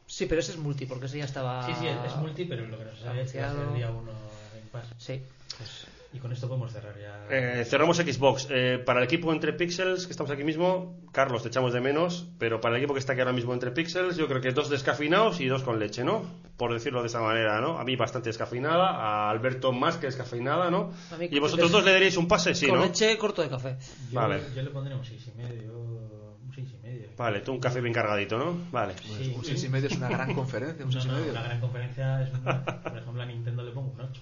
Sí, 0.08 0.26
pero 0.26 0.42
ese 0.42 0.52
es 0.52 0.58
multi, 0.58 0.86
porque 0.86 1.06
ese 1.06 1.18
ya 1.18 1.26
estaba. 1.26 1.66
Sí, 1.66 1.74
sí, 1.80 1.88
es, 1.88 2.16
multi, 2.18 2.46
pero 2.46 2.66
lo 2.66 2.78
que 2.78 2.86
no 2.86 2.96
se 2.96 3.04
sabe 3.04 3.22
es 3.22 3.32
que 3.32 3.40
va 3.42 3.48
a 3.48 3.52
ser 3.52 3.62
anunciado. 3.62 3.94
día 3.94 4.02
1 4.02 4.12
Game 4.54 4.68
Pass. 4.72 4.88
Sí. 4.98 5.22
Pues, 5.58 5.88
Y 6.14 6.20
con 6.20 6.32
esto 6.34 6.48
podemos 6.50 6.74
cerrar 6.74 6.94
ya. 7.00 7.26
Eh, 7.30 7.64
cerramos 7.64 7.96
Xbox. 7.96 8.48
Eh, 8.50 8.80
para 8.86 9.00
el 9.00 9.06
equipo 9.06 9.32
entre 9.32 9.54
Pixels, 9.54 10.06
que 10.08 10.12
estamos 10.12 10.30
aquí 10.30 10.44
mismo, 10.44 11.00
Carlos, 11.14 11.42
te 11.42 11.48
echamos 11.48 11.72
de 11.72 11.80
menos, 11.80 12.28
pero 12.38 12.60
para 12.60 12.76
el 12.76 12.82
equipo 12.82 12.94
que 12.94 13.00
está 13.00 13.14
aquí 13.14 13.22
ahora 13.22 13.32
mismo 13.32 13.54
entre 13.54 13.72
Pixels, 13.72 14.18
yo 14.18 14.28
creo 14.28 14.42
que 14.42 14.52
dos 14.52 14.70
descafeinados 14.70 15.40
y 15.40 15.48
dos 15.48 15.64
con 15.64 15.80
leche, 15.80 16.04
¿no? 16.04 16.24
Por 16.58 16.74
decirlo 16.74 17.00
de 17.02 17.08
esa 17.08 17.22
manera, 17.22 17.62
¿no? 17.62 17.80
A 17.80 17.86
mí 17.86 17.96
bastante 17.96 18.28
descafeinada, 18.28 18.90
a 18.90 19.30
Alberto 19.30 19.72
más 19.72 19.96
que 19.96 20.08
descafeinada, 20.08 20.70
¿no? 20.70 20.92
¿Y 21.20 21.40
vosotros 21.40 21.72
dos 21.72 21.86
le 21.86 21.94
daríais 21.94 22.18
un 22.18 22.28
pase? 22.28 22.56
Sí, 22.56 22.68
con 22.68 22.80
¿no? 22.80 22.86
leche 22.86 23.18
corto 23.18 23.42
de 23.42 23.48
café. 23.50 23.78
yo, 24.12 24.20
vale. 24.20 24.42
yo 24.54 24.62
le 24.64 24.70
pondré 24.70 24.94
un 24.94 25.06
6 25.06 25.28
y 25.34 25.38
medio. 25.42 25.72
Un 25.74 26.52
6 26.54 26.68
y 26.74 26.78
medio. 26.86 27.08
Vale, 27.18 27.40
tú 27.40 27.54
un 27.54 27.60
café 27.62 27.80
bien 27.80 27.94
cargadito, 27.94 28.38
¿no? 28.38 28.54
Vale. 28.70 28.96
Sí, 28.98 29.34
un 29.34 29.46
6 29.46 29.64
y 29.64 29.70
medio 29.70 29.88
es 29.88 29.96
una 29.96 30.10
gran 30.10 30.34
conferencia, 30.36 30.84
un 30.86 30.92
No, 30.92 31.00
6 31.00 31.06
y 31.06 31.08
no, 31.08 31.14
medio. 31.20 31.32
la 31.34 31.44
gran 31.44 31.62
conferencia 31.62 32.22
es 32.24 32.34
un- 32.34 32.42
Por 32.44 32.98
ejemplo, 32.98 33.22
a 33.22 33.26
Nintendo 33.26 33.64
le 33.64 33.72
pongo 33.72 33.92
un 33.92 34.02
8. 34.02 34.22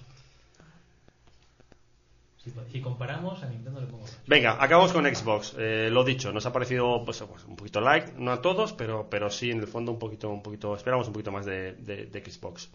Si, 2.66 2.72
si 2.72 2.80
comparamos, 2.80 3.42
a 3.42 3.46
Nintendo 3.46 3.80
le 3.80 3.86
pongo 3.86 4.04
un 4.04 4.08
8. 4.08 4.18
Venga, 4.26 4.56
acabamos 4.62 4.92
con 4.92 5.04
Xbox. 5.04 5.54
Eh, 5.58 5.88
lo 5.90 6.04
dicho, 6.04 6.32
nos 6.32 6.44
ha 6.46 6.52
parecido 6.52 7.02
pues, 7.04 7.22
pues, 7.22 7.44
un 7.44 7.56
poquito 7.56 7.80
like, 7.80 8.12
no 8.16 8.32
a 8.32 8.40
todos, 8.42 8.72
pero, 8.72 9.08
pero 9.10 9.30
sí 9.30 9.50
en 9.50 9.60
el 9.60 9.66
fondo 9.66 9.92
un 9.92 9.98
poquito, 9.98 10.28
un 10.30 10.42
poquito, 10.42 10.74
esperamos 10.74 11.06
un 11.06 11.12
poquito 11.12 11.32
más 11.32 11.46
de, 11.46 11.72
de- 11.74 12.06
de 12.06 12.30
Xbox. 12.30 12.70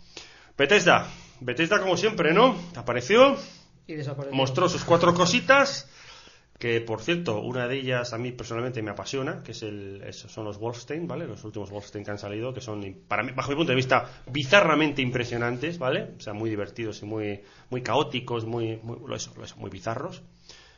Bethesda, 0.58 1.08
Bethesda 1.42 1.80
como 1.82 1.98
siempre, 1.98 2.34
¿no? 2.34 2.56
Apareció, 2.76 3.36
Y 3.88 3.94
desapareció. 3.96 4.36
mostró 4.36 4.70
sus 4.70 4.84
cuatro 4.86 5.14
cositas, 5.14 5.90
que 6.58 6.80
por 6.80 7.02
cierto, 7.02 7.42
una 7.42 7.68
de 7.68 7.78
ellas 7.78 8.14
a 8.14 8.18
mí 8.18 8.32
personalmente 8.32 8.82
me 8.82 8.92
apasiona, 8.92 9.44
que 9.44 9.52
es 9.52 9.64
el, 9.64 10.02
son 10.14 10.46
los 10.46 10.58
Wolfenstein, 10.58 11.08
¿vale? 11.08 11.28
Los 11.28 11.44
últimos 11.44 11.70
Wolfenstein 11.70 12.06
que 12.06 12.12
han 12.12 12.18
salido, 12.18 12.54
que 12.54 12.62
son, 12.62 13.04
para 13.08 13.24
mí, 13.24 13.32
bajo 13.36 13.50
mi 13.50 13.58
punto 13.58 13.72
de 13.72 13.76
vista, 13.76 14.10
bizarramente 14.32 15.02
impresionantes, 15.02 15.78
¿vale? 15.78 16.14
O 16.18 16.22
sea, 16.22 16.34
muy 16.34 16.50
divertidos 16.50 17.02
y 17.02 17.06
muy, 17.06 17.42
muy 17.70 17.82
caóticos, 17.82 18.46
muy, 18.46 18.80
muy, 18.84 18.98
eso, 19.14 19.34
eso, 19.44 19.58
muy 19.58 19.70
bizarros. 19.70 20.24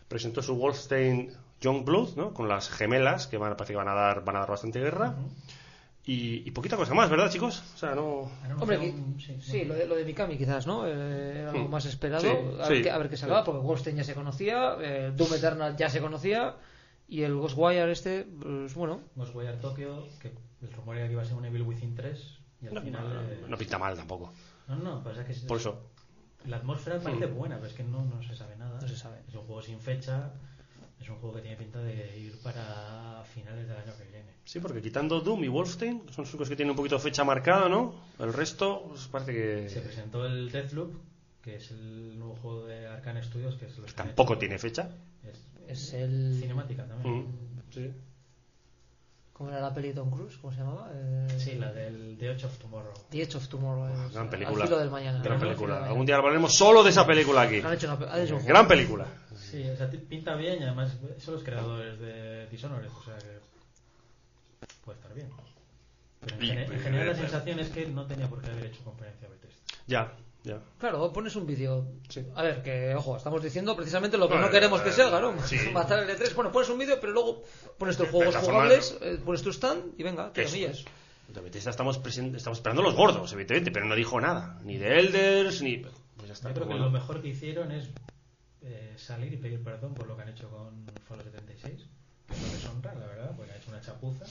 Presentó 0.08 0.42
su 0.42 0.56
Wolfenstein 0.56 1.32
Youngblood, 1.62 2.16
¿no? 2.16 2.34
Con 2.34 2.48
las 2.48 2.70
gemelas, 2.70 3.28
que 3.28 3.38
van, 3.38 3.56
parece 3.56 3.74
que 3.74 3.78
van 3.78 3.90
a 3.90 3.94
dar, 3.94 4.24
van 4.24 4.38
a 4.38 4.40
dar 4.40 4.50
bastante 4.50 4.80
guerra. 4.80 5.16
Y, 6.08 6.44
y 6.48 6.52
poquita 6.52 6.78
cosa 6.78 6.94
más, 6.94 7.10
¿verdad, 7.10 7.30
chicos? 7.30 7.62
O 7.76 7.78
sea, 7.78 7.94
no... 7.94 8.32
Hombre, 8.62 8.94
sí, 9.42 9.66
lo 9.66 9.74
de, 9.74 9.86
lo 9.86 9.96
de 9.98 10.06
Mikami 10.06 10.38
quizás, 10.38 10.66
¿no? 10.66 10.88
Eh, 10.88 11.40
era 11.42 11.52
algo 11.52 11.68
Hmm. 11.68 11.72
más 11.72 11.86
esperado. 11.86 12.22
Sí, 12.22 12.30
a, 12.30 12.68
ver 12.70 12.78
sí, 12.78 12.84
qué, 12.84 12.92
a 12.92 12.98
ver 12.98 13.10
qué 13.10 13.18
sí. 13.18 13.22
sacaba, 13.22 13.44
porque 13.44 13.60
Wolfenstein 13.60 13.98
ya 13.98 14.04
se 14.06 14.14
conocía, 14.16 14.78
eh, 14.80 15.12
Doom 15.14 15.34
Eternal 15.34 15.76
ya 15.76 15.90
se 15.90 16.00
conocía, 16.00 16.56
y 17.10 17.24
el 17.24 17.36
Ghostwire 17.36 17.92
este, 17.92 18.26
pues 18.42 18.74
bueno, 18.74 19.02
Ghostwire 19.16 19.58
Tokyo, 19.60 20.08
que 20.22 20.32
el 20.62 20.72
rumor 20.72 20.96
era 20.98 21.08
que 21.08 21.14
iba 21.14 21.22
a 21.24 21.26
ser 21.26 21.36
un 21.36 21.44
Evil 21.44 21.64
Within 21.64 21.94
3 21.94 22.38
y 22.62 22.68
al 22.68 22.74
No, 22.76 22.82
final... 22.82 23.06
eh, 23.30 23.46
no 23.48 23.58
pinta 23.58 23.78
mal 23.78 23.98
tampoco. 23.98 24.32
no, 24.70 24.76
no, 24.78 25.04
pasa 25.04 25.26
que 25.26 25.34
es- 25.34 25.42
Por 25.42 25.58
eso. 25.58 25.78
la 26.46 26.56
atmósfera 26.58 27.00
parece 27.02 27.28
Mm. 27.28 27.36
buena, 27.36 27.56
pero 27.58 27.68
es 27.68 27.74
que 27.74 27.84
no, 27.84 28.06
no 28.06 28.24
se 28.24 28.34
sabe 28.34 28.56
nada. 28.56 28.80
No 28.80 28.88
se 28.88 28.96
sabe. 28.96 29.18
Es 29.28 29.36
un 29.36 29.42
juego 29.42 29.62
sin 29.62 29.80
fecha, 29.82 30.32
es 31.00 31.10
un 31.10 31.16
juego 31.18 31.36
que 31.36 31.42
tiene 31.42 31.58
pinta 31.58 31.80
de 31.80 32.18
ir 32.20 32.40
para 32.42 33.24
finales 33.34 33.68
del 33.68 33.78
año 33.78 33.94
que 33.98 34.04
viene. 34.06 34.28
Sí, 34.46 34.60
porque 34.60 34.82
quitando 34.82 35.20
Doom 35.22 35.44
y 35.44 35.48
Wolfenstein, 35.48 36.04
son 36.12 36.24
los 36.24 36.34
únicos 36.34 36.50
que 36.50 36.56
tienen 36.56 36.72
un 36.72 36.78
poquito 36.78 36.96
de 36.96 37.02
fecha 37.02 37.24
marcada, 37.24 37.68
¿no? 37.70 37.94
El 38.20 38.34
resto, 38.34 38.86
pues, 38.88 39.08
parece 39.08 39.34
que 39.34 39.70
Se 39.70 39.82
presentó 39.82 40.26
el 40.26 40.52
Deathloop, 40.52 40.94
que 41.42 41.56
es 41.58 41.72
el 41.72 42.18
nuevo 42.18 42.36
juego 42.36 42.66
de 42.66 42.88
Arkane 42.88 43.22
Studios, 43.24 43.56
que 43.56 43.66
es 43.66 43.74
que 43.74 43.92
tampoco 43.94 44.34
hecho- 44.34 44.40
tiene 44.40 44.58
fecha. 44.58 44.90
Es, 45.24 45.44
es 45.68 45.94
el... 45.94 46.38
cinemática 46.40 46.86
también. 46.88 47.20
Mm, 47.28 47.62
sí. 47.72 47.92
¿Cómo 49.34 49.52
era 49.52 49.60
la 49.62 49.72
peli 49.72 49.90
de 49.90 49.94
Tom 49.94 50.10
Cruise? 50.10 50.36
¿Cómo 50.38 50.52
se 50.52 50.60
llamaba? 50.60 50.90
Eh, 50.96 51.28
Sí, 51.38 51.56
la 51.60 51.72
del 51.72 52.18
The 52.20 52.32
Edge 52.32 52.46
of 52.46 52.58
Tomorrow. 52.58 52.94
The 53.12 53.22
Edge 53.22 53.36
of 53.36 53.48
Tomorrow. 53.48 53.86
es, 54.08 54.12
Gran 54.14 54.24
Al 54.26 54.30
película. 54.32 54.66
filo 54.66 54.80
del 54.80 54.90
mañana. 54.90 55.20
Gran 55.22 55.34
Al 55.34 55.40
película. 55.48 55.86
Algún 55.86 56.06
día 56.08 56.16
hablaremos 56.16 56.56
solo 56.56 56.84
de 56.84 56.90
esa 56.90 57.06
película 57.06 57.42
aquí. 57.44 57.60
Han 57.60 57.74
hecho 57.74 57.94
una, 57.94 58.12
han 58.14 58.22
hecho 58.24 58.34
un 58.34 58.40
juego. 58.40 58.48
Gran 58.48 58.68
película. 58.68 59.06
Sí, 59.52 59.64
o 59.70 59.76
sea, 59.78 59.90
pinta 59.90 60.36
bien 60.36 60.60
y 60.60 60.64
además 60.64 60.98
son 61.20 61.36
los 61.36 61.44
creadores 61.44 62.00
de 62.00 62.48
Dishonored, 62.48 62.90
o 62.90 63.04
sea 63.04 63.18
que 63.18 63.40
puede 64.84 64.98
estar 65.00 65.14
bien. 65.14 65.30
Pero 66.20 66.36
en, 66.42 66.58
en 66.74 66.80
general 66.80 67.08
la 67.08 67.16
sensación 67.16 67.60
es 67.60 67.70
que 67.70 67.86
no 67.88 68.06
tenía 68.06 68.28
por 68.28 68.42
qué 68.42 68.50
haber 68.50 68.66
hecho 68.66 68.84
conferencia 68.84 69.30
Bethesda. 69.30 69.62
Ya, 69.86 70.14
ya. 70.44 70.60
Claro, 70.80 71.14
pones 71.14 71.36
un 71.36 71.46
vídeo. 71.46 71.86
Sí. 72.10 72.26
A 72.36 72.44
ver, 72.44 72.62
que, 72.62 72.96
ojo, 72.96 73.16
estamos 73.16 73.42
diciendo 73.42 73.76
precisamente 73.76 74.18
lo 74.18 74.28
que 74.28 74.34
no 74.36 74.42
Bueno, 74.42 74.52
queremos 74.52 74.82
que 74.82 74.90
eh, 74.90 74.94
se 74.94 75.04
haga, 75.04 75.22
¿no? 75.22 75.40
sí. 75.46 75.58
Matar 75.74 76.00
el 76.00 76.10
E3. 76.10 76.34
Bueno, 76.36 76.52
pones 76.52 76.70
un 76.70 76.80
vídeo, 76.80 76.98
pero 77.00 77.14
luego 77.14 77.44
pones 77.78 77.98
tus 77.98 78.10
juegos 78.10 78.36
jugables, 78.36 78.98
eh, 79.02 79.20
pones 79.24 79.42
tu 79.42 79.52
stand 79.52 79.94
y 79.98 80.04
venga, 80.04 80.32
te 80.34 80.44
Eso 80.44 80.56
millas. 80.56 80.80
es. 80.80 80.86
De 81.34 81.42
Bethesda 81.42 81.72
estamos, 81.72 81.98
estamos 82.06 82.58
esperando 82.58 82.82
los 82.82 82.96
gordos, 82.96 83.32
evidentemente, 83.34 83.72
pero 83.72 83.86
no 83.86 83.96
dijo 83.96 84.20
nada. 84.20 84.60
Ni 84.64 84.78
de 84.78 85.00
Elders, 85.00 85.62
ni. 85.62 85.78
Pues 85.78 86.28
ya 86.28 86.34
está. 86.34 86.50
Yo 86.50 86.56
creo 86.56 86.68
que 86.68 86.74
bueno. 86.74 86.86
lo 86.86 86.92
mejor 86.92 87.22
que 87.22 87.28
hicieron 87.28 87.72
es 87.72 87.90
eh, 88.62 88.94
salir 88.98 89.34
y 89.34 89.38
pedir 89.38 89.64
perdón 89.64 89.94
por 89.94 90.08
lo 90.08 90.16
que 90.16 90.24
han 90.24 90.30
hecho 90.30 90.50
con 90.50 90.86
Fallout 91.08 91.26
76, 91.26 91.86
que 92.28 92.36
no 92.36 92.54
les 92.54 92.66
honra, 92.66 92.94
la 92.96 93.08
verdad, 93.08 93.34
porque 93.36 93.52
han 93.52 93.58
hecho 93.58 93.70
una 93.70 93.82
chapuza. 93.82 94.26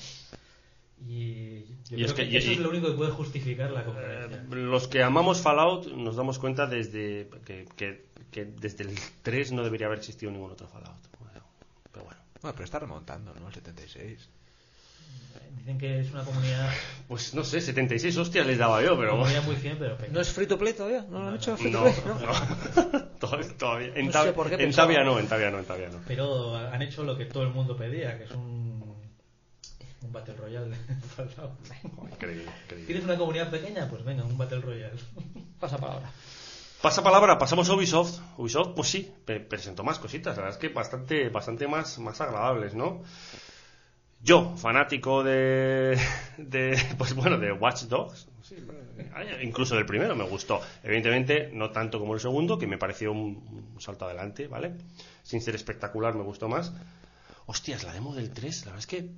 Y 0.99 1.61
yo 1.91 1.99
Y 1.99 2.05
es 2.05 2.13
creo 2.15 2.27
que- 2.29 2.37
eso 2.39 2.51
y- 2.51 2.55
es 2.55 2.59
lo 2.59 2.71
único 2.71 2.87
que 2.89 2.95
puede 2.95 3.11
justificar 3.11 3.71
la 3.71 3.85
conferencia. 3.85 4.39
Eh, 4.43 4.47
los 4.55 4.89
que 4.89 5.03
amamos 5.03 5.41
Fallout 5.43 5.87
nos 5.93 6.17
damos 6.17 6.39
cuenta 6.39 6.67
desde 6.67 7.29
que, 7.45 7.67
que- 7.77 8.07
que 8.31 8.45
desde 8.47 8.85
el 8.85 8.99
3 9.23 9.53
no 9.53 9.63
debería 9.63 9.87
haber 9.89 9.99
existido 9.99 10.33
ningún 10.33 10.51
otro 10.53 10.67
Fallout. 10.69 10.97
Bueno, 11.21 11.45
pero 11.93 12.05
bueno. 12.07 12.21
Bueno, 12.41 12.55
pero 12.55 12.65
está 12.65 12.79
remontando, 12.79 13.35
¿no? 13.35 13.49
El 13.49 13.55
76. 13.55 14.29
Dicen 15.57 15.79
que 15.79 16.01
es 16.01 16.11
una 16.13 16.23
comunidad, 16.25 16.71
Pues 17.09 17.35
no 17.35 17.43
sé, 17.43 17.61
76 17.61 18.17
hostias 18.19 18.47
les 18.47 18.59
daba 18.59 18.83
yo, 18.83 18.97
pero 18.97 19.13
comunidad 19.13 19.43
muy 19.45 19.57
fiel, 19.57 19.77
pero 19.79 19.97
pequeña. 19.97 20.15
¿No 20.15 20.21
es 20.21 20.29
free 20.33 20.47
to 20.47 20.57
play 20.59 20.73
todavía? 20.75 21.03
¿No 21.09 21.19
lo 21.23 21.29
han 21.29 21.35
hecho 21.37 21.57
free 21.57 21.73
to 21.73 21.79
No, 21.85 21.93
play? 21.93 22.05
¿no? 22.07 22.93
no. 22.93 23.05
Todavía- 23.19 23.57
todavía. 23.59 23.93
En, 23.97 24.13
Tab- 24.13 24.25
sé 24.27 24.33
por 24.33 24.49
qué 24.49 24.55
en 24.55 24.61
pensaba. 24.61 24.89
Tavia 24.89 25.05
no, 25.05 25.19
en 25.19 25.27
Tavia 25.27 25.51
no, 25.51 25.59
en 25.59 25.65
Tavia 25.65 25.89
no. 25.89 25.99
Pero 26.07 26.57
han 26.57 26.83
hecho 26.83 27.03
lo 27.03 27.17
que 27.17 27.25
todo 27.25 27.43
el 27.45 27.51
mundo 27.51 27.77
pedía, 27.77 28.17
que 28.19 28.25
es 28.25 28.31
un, 28.33 28.95
un 30.03 30.13
Battle 30.13 30.35
Royale. 30.37 30.77
Increíble, 32.13 32.45
increíble. 32.65 32.87
¿Tienes 32.87 33.05
una 33.05 33.17
comunidad 33.17 33.51
pequeña? 33.51 33.89
Pues 33.89 34.05
venga, 34.05 34.25
un 34.25 34.37
Battle 34.39 34.61
Royale. 34.61 34.97
Pasa 35.61 35.79
palabra. 35.79 36.11
Pasa 36.83 37.03
palabra, 37.03 37.39
pasamos 37.39 37.69
a 37.71 37.75
Ubisoft. 37.75 38.21
Ubisoft, 38.37 38.75
pues 38.77 38.89
sí, 38.89 39.11
presentó 39.49 39.83
más 39.83 39.99
cositas, 39.99 40.37
la 40.37 40.43
verdad 40.45 40.59
es 40.63 40.69
que 40.69 40.73
bastante, 40.73 41.29
bastante 41.31 41.67
más, 41.67 41.99
más 41.99 42.21
agradables, 42.21 42.75
¿no? 42.75 43.03
Yo, 44.27 44.57
fanático 44.57 45.23
de, 45.23 45.97
de, 46.37 46.77
pues 46.99 47.15
bueno, 47.15 47.39
de 47.39 47.53
Watch 47.53 47.83
Dogs, 47.83 48.27
ay, 49.15 49.29
incluso 49.43 49.77
del 49.77 49.87
primero 49.87 50.17
me 50.17 50.25
gustó. 50.25 50.61
Evidentemente, 50.83 51.51
no 51.53 51.71
tanto 51.71 52.01
como 52.01 52.15
el 52.15 52.19
segundo, 52.19 52.59
que 52.59 52.67
me 52.67 52.77
pareció 52.77 53.13
un, 53.13 53.77
salto 53.79 54.05
adelante, 54.05 54.49
¿vale? 54.49 54.73
Sin 55.23 55.41
ser 55.41 55.55
espectacular, 55.55 56.17
me 56.17 56.25
gustó 56.25 56.49
más. 56.49 56.73
Hostias, 57.47 57.85
la 57.85 57.93
demo 57.93 58.17
del 58.17 58.33
3, 58.33 58.67
la 58.67 58.73
verdad 58.73 58.79
es 58.81 58.87
que 58.89 59.11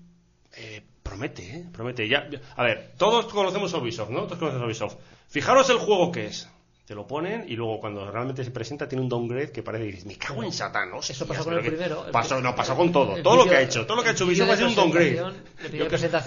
eh, 0.59 0.83
promete, 1.03 1.57
¿eh? 1.57 1.65
Promete. 1.73 2.07
Ya, 2.07 2.29
a 2.55 2.63
ver, 2.63 2.93
todos 2.99 3.33
conocemos 3.33 3.73
Ubisoft, 3.73 4.11
¿no? 4.11 4.25
Todos 4.25 4.41
conocemos 4.41 4.67
Ubisoft. 4.67 4.97
Fijaros 5.29 5.71
el 5.71 5.79
juego 5.79 6.13
que 6.13 6.27
es. 6.27 6.51
Te 6.89 6.95
lo 6.95 7.07
ponen 7.07 7.45
y 7.47 7.55
luego 7.55 7.79
cuando 7.81 8.11
realmente 8.11 8.43
se 8.43 8.51
presenta 8.51 8.89
tiene 8.89 9.03
un 9.03 9.11
downgrade 9.11 9.53
que 9.53 9.63
parece 9.63 9.85
que 9.85 9.91
dices, 9.91 10.07
me 10.07 10.17
cago 10.17 10.43
en 10.43 10.51
Satán, 10.51 10.91
¿no? 10.91 11.01
Eso 11.01 11.27
pasó 11.27 11.45
con 11.45 11.53
el 11.53 11.61
primero. 11.63 12.07
Pasó, 12.11 12.41
no, 12.41 12.55
pasó 12.57 12.75
con 12.75 12.91
todo. 12.91 13.21
todo 13.23 13.37
lo 13.37 13.45
que 13.45 13.57
ha 13.57 13.61
hecho, 13.61 13.85
todo 13.85 13.99
lo 13.99 14.03
que 14.03 14.09
ha 14.09 14.13
hecho 14.13 14.25
Ubisoft 14.25 14.49
ha 14.49 14.57
sido 14.57 14.69
un 14.71 14.75
downgrade. 14.75 15.15
Yo, 15.15 15.31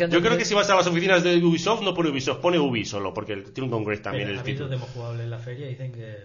yo 0.07 0.21
creo 0.21 0.37
que 0.37 0.45
si 0.45 0.53
vas 0.53 0.69
a 0.69 0.75
las 0.75 0.85
oficinas 0.85 1.23
de 1.23 1.43
Ubisoft 1.43 1.81
no 1.81 1.95
pone 1.95 2.11
Ubisoft, 2.11 2.41
pone 2.41 2.59
Ubi 2.59 2.85
solo, 2.85 3.11
porque 3.11 3.37
tiene 3.37 3.65
un 3.65 3.71
downgrade 3.71 4.01
también 4.01 4.27
Pero 4.27 4.37
el 4.39 4.45
título. 4.45 4.69
demo 4.69 4.85
jugable 4.93 5.23
en 5.23 5.31
la 5.31 5.39
feria 5.39 5.65
y 5.65 5.69
dicen 5.71 5.91
que 5.93 6.15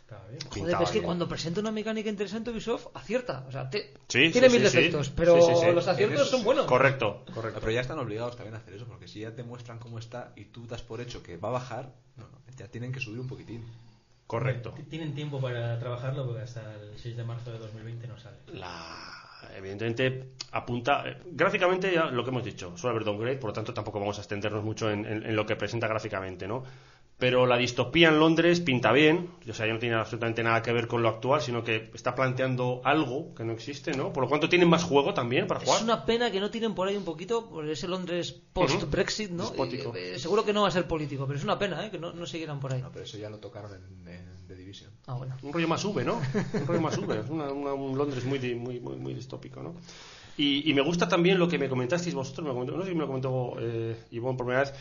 estaba 0.00 0.26
bien. 0.26 0.40
Joder, 0.50 0.76
es 0.82 0.90
que 0.90 1.00
cuando 1.00 1.28
presenta 1.28 1.60
una 1.60 1.70
mecánica 1.70 2.10
interesante 2.10 2.50
Ubisoft, 2.50 2.88
acierta. 2.94 3.44
O 3.46 3.52
sea, 3.52 3.70
te- 3.70 3.92
Sí, 4.08 4.28
tiene 4.32 4.50
sí, 4.50 4.58
mil 4.58 4.66
sí, 4.66 4.70
sí. 4.70 4.76
defectos, 4.76 5.10
pero 5.10 5.40
Sí, 5.40 5.52
sí, 5.54 5.60
sí. 5.66 5.72
los 5.72 5.86
aciertos 5.86 6.30
son 6.30 6.42
buenos. 6.42 6.66
Correcto, 6.66 7.24
correcto. 7.32 7.60
pero 7.60 7.70
ya 7.70 7.82
están 7.82 8.00
obligados 8.00 8.34
también 8.34 8.56
a 8.56 8.58
hacer 8.58 8.74
eso, 8.74 8.86
porque 8.86 9.06
si 9.06 9.20
ya 9.20 9.30
te 9.36 9.44
muestran 9.44 9.78
cómo 9.78 10.00
está 10.00 10.32
y 10.34 10.46
tú 10.46 10.66
das 10.66 10.82
por 10.82 11.00
hecho 11.00 11.22
que 11.22 11.36
va 11.36 11.50
a 11.50 11.52
bajar, 11.52 11.92
no, 12.16 12.24
no, 12.24 12.38
ya 12.58 12.66
tienen 12.66 12.90
que 12.90 12.98
subir 12.98 13.20
un 13.20 13.28
poquitín. 13.28 13.64
Correcto. 14.26 14.74
Tienen 14.88 15.14
tiempo 15.14 15.40
para 15.40 15.78
trabajarlo 15.78 16.24
porque 16.26 16.42
hasta 16.42 16.60
el 16.74 16.96
6 16.98 17.16
de 17.16 17.24
marzo 17.24 17.52
de 17.52 17.58
2020 17.58 18.06
no 18.08 18.18
sale. 18.18 18.36
La, 18.52 18.70
evidentemente 19.56 20.30
apunta 20.52 21.04
gráficamente 21.26 21.92
ya 21.92 22.06
lo 22.06 22.24
que 22.24 22.30
hemos 22.30 22.44
dicho 22.44 22.76
suele 22.76 22.92
haber 22.96 23.04
downgrade 23.04 23.36
por 23.36 23.50
lo 23.50 23.54
tanto 23.54 23.74
tampoco 23.74 24.00
vamos 24.00 24.16
a 24.18 24.22
extendernos 24.22 24.64
mucho 24.64 24.90
en, 24.90 25.04
en- 25.04 25.26
en 25.26 25.36
lo 25.36 25.44
que 25.44 25.56
presenta 25.56 25.86
gráficamente 25.88 26.48
no 26.48 26.64
pero 27.18 27.46
la 27.46 27.56
distopía 27.56 28.08
en 28.08 28.18
Londres 28.18 28.60
pinta 28.60 28.90
bien 28.92 29.30
o 29.48 29.52
sea 29.54 29.66
ya 29.66 29.72
no 29.72 29.78
tiene 29.78 29.94
absolutamente 29.94 30.42
nada 30.42 30.62
que 30.62 30.72
ver 30.72 30.88
con 30.88 31.00
lo 31.02 31.08
actual 31.08 31.40
sino 31.40 31.62
que 31.62 31.90
está 31.94 32.14
planteando 32.16 32.80
algo 32.84 33.32
que 33.36 33.44
no 33.44 33.52
existe 33.52 33.92
no 33.96 34.12
por 34.12 34.24
lo 34.24 34.28
cuanto 34.28 34.48
tienen 34.48 34.68
más 34.68 34.82
juego 34.82 35.14
también 35.14 35.46
para 35.46 35.60
jugar 35.60 35.76
Es 35.78 35.84
una 35.84 36.04
pena 36.04 36.30
que 36.32 36.40
no 36.40 36.50
tienen 36.50 36.74
por 36.74 36.88
ahí 36.88 36.96
un 36.96 37.04
poquito, 37.04 37.48
por 37.48 37.68
ese 37.68 37.86
Londres 37.86 38.32
post-Brexit, 38.52 39.30
¿no? 39.30 39.52
Eh, 39.94 40.18
seguro 40.18 40.44
que 40.44 40.52
no 40.52 40.62
va 40.62 40.68
a 40.68 40.72
ser 40.72 40.86
político, 40.88 41.26
pero 41.26 41.38
es 41.38 41.44
una 41.44 41.58
pena, 41.58 41.86
¿eh? 41.86 41.90
Que 41.90 41.98
no, 41.98 42.12
no 42.12 42.26
siguieran 42.26 42.58
por 42.60 42.72
ahí. 42.72 42.82
No, 42.82 42.90
pero 42.92 43.04
eso 43.04 43.16
ya 43.18 43.30
lo 43.30 43.38
tocaron 43.38 43.72
en, 43.74 44.08
en 44.08 44.46
The 44.48 44.54
Division. 44.56 44.90
Ah, 45.06 45.14
bueno. 45.14 45.36
un 45.42 45.52
rollo 45.52 45.68
más 45.68 45.84
V, 45.84 46.04
¿no? 46.04 46.20
Un 46.54 46.66
rollo 46.66 46.80
más 46.80 46.96
V, 46.98 47.20
es 47.20 47.28
una- 47.30 47.50
una- 47.52 47.74
un 47.74 47.96
Londres 47.96 48.24
muy, 48.24 48.38
muy, 48.54 48.80
muy, 48.80 48.96
muy 48.96 49.14
distópico, 49.14 49.62
¿no? 49.62 49.74
Y, 50.36 50.68
y 50.68 50.74
me 50.74 50.82
gusta 50.82 51.08
también 51.08 51.38
lo 51.38 51.46
que 51.48 51.58
me 51.58 51.68
comentasteis 51.68 52.14
vosotros, 52.14 52.46
me 52.46 52.52
comentó- 52.52 52.76
no 52.76 52.82
sé 52.82 52.88
si 52.88 52.94
me 52.94 53.02
lo 53.02 53.06
comentó 53.06 53.54
eh, 53.60 53.96
Ivonne 54.10 54.36
por 54.36 54.46
primera 54.46 54.64
vez, 54.68 54.74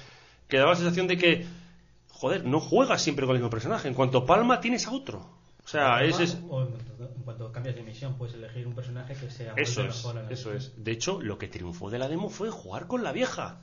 que 0.47 0.57
daba 0.57 0.71
la 0.71 0.75
sensación 0.77 1.07
de 1.07 1.17
que, 1.17 1.45
joder, 2.23 2.45
no 2.45 2.61
juegas 2.61 3.01
siempre 3.01 3.25
con 3.25 3.35
el 3.35 3.41
mismo 3.41 3.49
personaje, 3.49 3.89
en 3.89 3.93
cuanto 3.93 4.25
palma 4.25 4.61
tienes 4.61 4.87
a 4.87 4.91
otro. 4.93 5.29
O 5.65 5.67
sea, 5.67 6.01
ese 6.03 6.23
es... 6.23 6.37
O 6.49 6.61
en 6.61 6.67
cuanto, 6.71 7.03
en 7.17 7.23
cuanto 7.23 7.51
cambias 7.51 7.75
de 7.75 7.83
misión, 7.83 8.15
puedes 8.17 8.33
elegir 8.35 8.65
un 8.65 8.73
personaje 8.73 9.13
que 9.13 9.29
sea 9.29 9.53
Eso 9.57 9.81
es, 9.81 9.95
mejor 9.97 10.17
a 10.19 10.23
la 10.23 10.29
eso 10.31 10.51
misión. 10.51 10.71
es. 10.77 10.83
De 10.85 10.91
hecho, 10.93 11.21
lo 11.21 11.37
que 11.37 11.49
triunfó 11.49 11.89
de 11.89 11.99
la 11.99 12.07
demo 12.07 12.29
fue 12.29 12.49
jugar 12.49 12.87
con 12.87 13.03
la 13.03 13.11
vieja. 13.11 13.59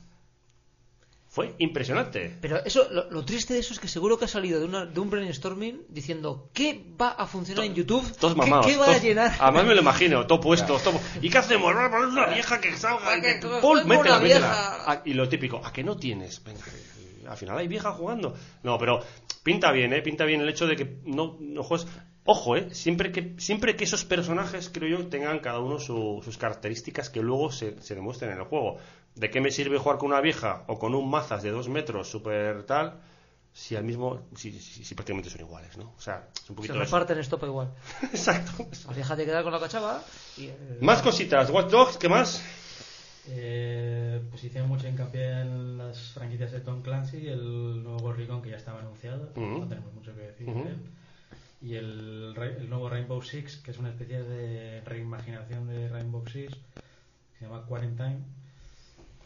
Fue 1.28 1.54
impresionante. 1.58 2.36
Pero 2.42 2.62
eso, 2.64 2.86
lo, 2.90 3.08
lo 3.10 3.24
triste 3.24 3.54
de 3.54 3.60
eso 3.60 3.72
es 3.72 3.78
que 3.80 3.86
seguro 3.88 4.18
que 4.18 4.24
ha 4.26 4.28
salido 4.28 4.58
de, 4.60 4.66
una, 4.66 4.84
de 4.84 4.98
un 5.00 5.08
brainstorming 5.08 5.82
diciendo 5.88 6.50
¿qué 6.52 6.84
va 7.00 7.10
a 7.12 7.26
funcionar 7.26 7.64
en 7.64 7.74
YouTube? 7.74 8.04
Todos 8.18 8.34
¿Qué- 8.34 8.40
mamados. 8.40 8.66
¿Qué, 8.66 8.76
va 8.76 8.86
todos- 8.86 8.98
a 8.98 9.02
llenar? 9.02 9.32
Además 9.40 9.64
me 9.64 9.74
lo 9.76 9.80
imagino, 9.80 10.26
todo 10.26 10.40
puesto. 10.48 10.76
todo- 10.78 11.00
¿Y 11.22 11.30
qué 11.30 11.38
hacemos? 11.38 11.72
Una 11.72 12.26
vieja 12.26 12.60
que 12.60 12.76
salga. 12.76 13.16
y 13.16 13.20
que- 13.22 13.40
que- 13.40 13.46
métela, 13.46 13.60
una 13.62 13.84
métela. 13.84 14.18
vieja. 14.18 14.90
Ah, 14.90 15.02
y 15.04 15.14
lo 15.14 15.28
típico, 15.28 15.60
¿a 15.64 15.72
que 15.72 15.82
no 15.84 15.96
tienes? 15.96 16.42
Venga, 16.44 16.60
al 17.30 17.36
final 17.38 17.56
hay 17.58 17.68
vieja 17.68 17.92
jugando. 17.92 18.34
No, 18.62 18.76
pero 18.78 19.00
pinta 19.42 19.72
bien, 19.72 19.92
¿eh? 19.92 20.02
Pinta 20.02 20.24
bien 20.24 20.40
el 20.40 20.48
hecho 20.48 20.66
de 20.66 20.76
que 20.76 20.98
no, 21.04 21.36
no 21.40 21.62
juegues. 21.62 21.86
Ojo, 22.24 22.56
¿eh? 22.56 22.74
Siempre 22.74 23.12
que, 23.12 23.34
siempre 23.38 23.76
que 23.76 23.84
esos 23.84 24.04
personajes, 24.04 24.70
creo 24.72 24.98
yo, 24.98 25.06
tengan 25.08 25.38
cada 25.40 25.58
uno 25.60 25.78
su- 25.78 26.20
sus 26.22 26.36
características 26.36 27.08
que 27.08 27.22
luego 27.22 27.50
se, 27.50 27.80
se 27.80 27.94
demuestren 27.94 28.32
en 28.32 28.38
el 28.38 28.44
juego. 28.44 28.76
¿De 29.14 29.30
qué 29.30 29.40
me 29.40 29.50
sirve 29.50 29.78
jugar 29.78 29.98
con 29.98 30.10
una 30.10 30.20
vieja 30.20 30.64
o 30.68 30.78
con 30.78 30.94
un 30.94 31.08
mazas 31.10 31.42
de 31.42 31.50
dos 31.50 31.68
metros 31.68 32.08
súper 32.08 32.64
tal? 32.64 33.00
Si 33.52 33.74
al 33.74 33.82
mismo, 33.82 34.28
si, 34.36 34.52
si- 34.60 34.84
si 34.84 34.94
prácticamente 34.94 35.28
son 35.30 35.40
iguales, 35.40 35.76
¿no? 35.76 35.92
O 35.96 36.00
sea, 36.00 36.28
es 36.34 36.40
un 36.42 36.46
Se 36.48 36.54
poquito 36.54 36.74
eso. 36.74 36.82
reparten 36.84 37.18
estopa 37.18 37.46
igual. 37.46 37.72
Exacto. 38.02 38.66
La 38.86 38.92
vieja 38.92 39.16
te 39.16 39.24
queda 39.24 39.42
con 39.42 39.50
la 39.52 39.58
cachava 39.58 40.02
y... 40.36 40.44
eh, 40.46 40.78
Más 40.82 41.02
cositas, 41.02 41.50
Watch 41.50 41.70
Dogs, 41.70 41.96
¿qué 41.96 42.08
más? 42.08 42.40
Eh, 43.32 44.20
pues 44.28 44.42
hicieron 44.42 44.68
mucho 44.68 44.88
hincapié 44.88 45.40
en 45.42 45.78
las 45.78 46.12
franquicias 46.12 46.50
de 46.50 46.60
Tom 46.60 46.82
Clancy 46.82 47.18
y 47.18 47.28
el 47.28 47.82
nuevo 47.82 47.98
Ghost 47.98 48.18
Recon 48.18 48.42
que 48.42 48.50
ya 48.50 48.56
estaba 48.56 48.80
anunciado, 48.80 49.30
no 49.36 49.68
tenemos 49.68 49.92
mucho 49.94 50.14
que 50.14 50.22
decir. 50.22 50.46
De 50.46 50.60
él. 50.62 50.76
Y 51.62 51.74
el, 51.74 52.34
el 52.36 52.68
nuevo 52.70 52.88
Rainbow 52.88 53.22
Six, 53.22 53.58
que 53.58 53.70
es 53.70 53.78
una 53.78 53.90
especie 53.90 54.22
de 54.22 54.80
reimaginación 54.80 55.68
de 55.68 55.88
Rainbow 55.88 56.26
Six, 56.26 56.54
que 56.54 57.38
se 57.38 57.44
llama 57.44 57.66
Quarantine, 57.66 58.18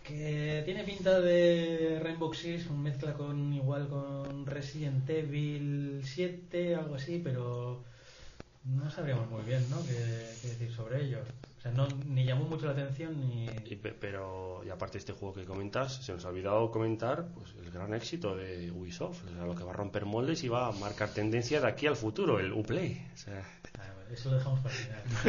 que 0.03 0.63
tiene 0.65 0.85
pinta 0.85 1.21
de 1.21 2.01
Rainbow 2.03 2.35
Six, 2.35 2.67
un 2.67 2.83
mezcla 2.83 3.15
con 3.15 3.55
igual 3.55 3.89
con 3.89 4.45
Resident 4.45 5.09
Evil 5.09 6.03
7, 6.05 6.75
algo 6.75 6.97
así, 6.97 7.21
pero 7.25 7.83
no 8.65 8.91
sabríamos 8.91 9.31
muy 9.31 9.43
bien 9.43 9.65
¿no? 9.71 9.83
qué, 9.87 9.95
qué 10.43 10.49
decir 10.49 10.73
sobre 10.73 11.05
ello. 11.05 11.21
O 11.65 11.67
sea, 11.67 11.73
no, 11.73 11.89
ni 12.07 12.27
llamó 12.27 12.45
mucho 12.45 12.67
la 12.67 12.73
atención 12.73 13.19
ni... 13.19 13.47
Y 13.47 13.77
pero, 13.77 14.61
y 14.67 14.69
aparte 14.69 14.95
de 14.95 14.99
este 14.99 15.13
juego 15.15 15.35
que 15.35 15.45
comentas, 15.47 15.95
se 16.05 16.13
nos 16.13 16.23
ha 16.27 16.29
olvidado 16.29 16.71
comentar 16.71 17.27
pues, 17.35 17.55
el 17.65 17.71
gran 17.71 17.95
éxito 17.95 18.37
de 18.37 18.71
Ubisoft, 18.71 19.25
o 19.25 19.29
sea, 19.35 19.47
lo 19.47 19.55
que 19.55 19.65
va 19.65 19.71
a 19.71 19.75
romper 19.75 20.05
moldes 20.05 20.45
y 20.45 20.49
va 20.49 20.69
a 20.69 20.73
marcar 20.73 21.09
tendencia 21.15 21.63
de 21.63 21.67
aquí 21.67 21.87
al 21.87 21.97
futuro, 21.97 22.39
el 22.39 22.53
Uplay. 22.53 23.07
O 23.15 23.17
sea, 23.17 23.43
Ah, 23.79 24.13
eso 24.13 24.31
lo 24.31 24.37
dejamos 24.37 24.61
para 24.61 24.75
el 24.75 24.81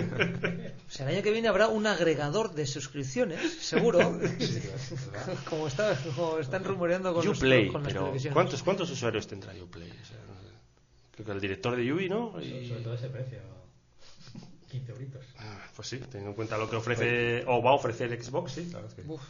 final. 0.03 0.73
O 0.87 0.91
sea, 0.91 1.07
el 1.09 1.15
año 1.15 1.23
que 1.23 1.31
viene 1.31 1.47
habrá 1.47 1.69
un 1.69 1.87
agregador 1.87 2.53
de 2.53 2.65
suscripciones, 2.67 3.39
seguro. 3.61 3.99
como, 5.49 5.67
está, 5.67 5.97
como 6.17 6.37
están 6.39 6.65
rumoreando 6.65 7.13
con, 7.13 7.25
los- 7.25 7.37
Uplay, 7.37 7.67
con 7.69 7.81
las 7.83 7.93
pero 7.93 8.01
televisiones. 8.05 8.33
¿cuántos, 8.33 8.61
¿cuántos 8.61 8.91
usuarios 8.91 9.25
tendrá 9.25 9.53
Uplay? 9.53 9.89
O 9.89 10.05
sea, 10.05 10.17
no 10.27 10.33
sé. 10.41 10.47
Creo 11.13 11.25
que 11.27 11.31
el 11.31 11.39
director 11.39 11.75
de 11.77 11.93
Ubi, 11.93 12.09
¿no? 12.09 12.39
Y- 12.41 12.67
Sobre 12.67 12.81
todo 12.81 12.93
ese 12.95 13.07
precio. 13.07 13.39
15 14.79 14.91
euritos. 14.91 15.25
Ah, 15.39 15.57
Pues 15.75 15.87
sí, 15.89 15.97
teniendo 15.97 16.29
en 16.31 16.35
cuenta 16.35 16.57
lo 16.57 16.69
que 16.69 16.75
ofrece 16.77 17.43
o 17.47 17.61
va 17.61 17.71
a 17.71 17.73
ofrecer 17.73 18.09
Xbox, 18.23 18.51
sí, 18.53 18.67
claro 18.71 18.87
es 18.87 18.93
que. 18.93 19.01
Uf. 19.07 19.21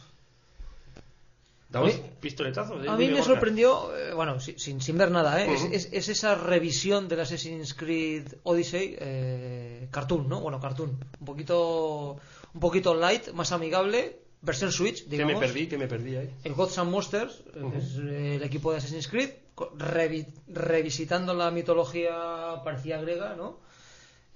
Damos 1.68 1.94
A 1.94 1.96
mí- 1.98 2.02
pistoletazos. 2.20 2.84
¿eh? 2.84 2.88
A 2.88 2.96
mí 2.96 3.06
Dime, 3.06 3.18
me 3.18 3.24
sorprendió, 3.24 3.96
eh, 3.96 4.14
bueno, 4.14 4.38
si- 4.38 4.56
sin, 4.58 4.80
sin 4.80 4.96
ver 4.96 5.10
nada, 5.10 5.44
¿eh? 5.44 5.52
Es- 5.52 5.64
es, 5.86 5.88
es 5.92 6.08
esa 6.08 6.36
revisión 6.36 7.08
del 7.08 7.20
Assassin's 7.20 7.74
Creed 7.74 8.34
Odyssey 8.44 8.96
eh, 9.00 9.88
cartoon, 9.90 10.28
¿no? 10.28 10.40
Bueno, 10.40 10.60
cartoon. 10.60 10.90
Un 11.20 11.26
poquito, 11.26 12.18
un 12.54 12.60
poquito 12.60 12.94
light, 12.94 13.32
más 13.32 13.50
amigable, 13.50 14.16
versión 14.42 14.70
Switch, 14.70 15.04
Que 15.04 15.10
digamos. 15.10 15.34
me 15.34 15.40
perdí, 15.40 15.66
que 15.66 15.76
me 15.76 15.88
perdí 15.88 16.14
ahí. 16.16 16.30
El 16.44 16.54
Gods 16.54 16.78
and 16.78 16.90
Monsters, 16.90 17.42
eh, 17.54 17.64
que 17.72 17.78
es 17.78 17.94
el 17.96 18.42
equipo 18.44 18.70
de 18.70 18.78
Assassin's 18.78 19.08
Creed, 19.08 19.30
revi- 19.56 20.28
revisitando 20.46 21.34
la 21.34 21.50
mitología 21.50 22.60
parecía 22.62 23.00
griega, 23.00 23.34
¿no? 23.36 23.58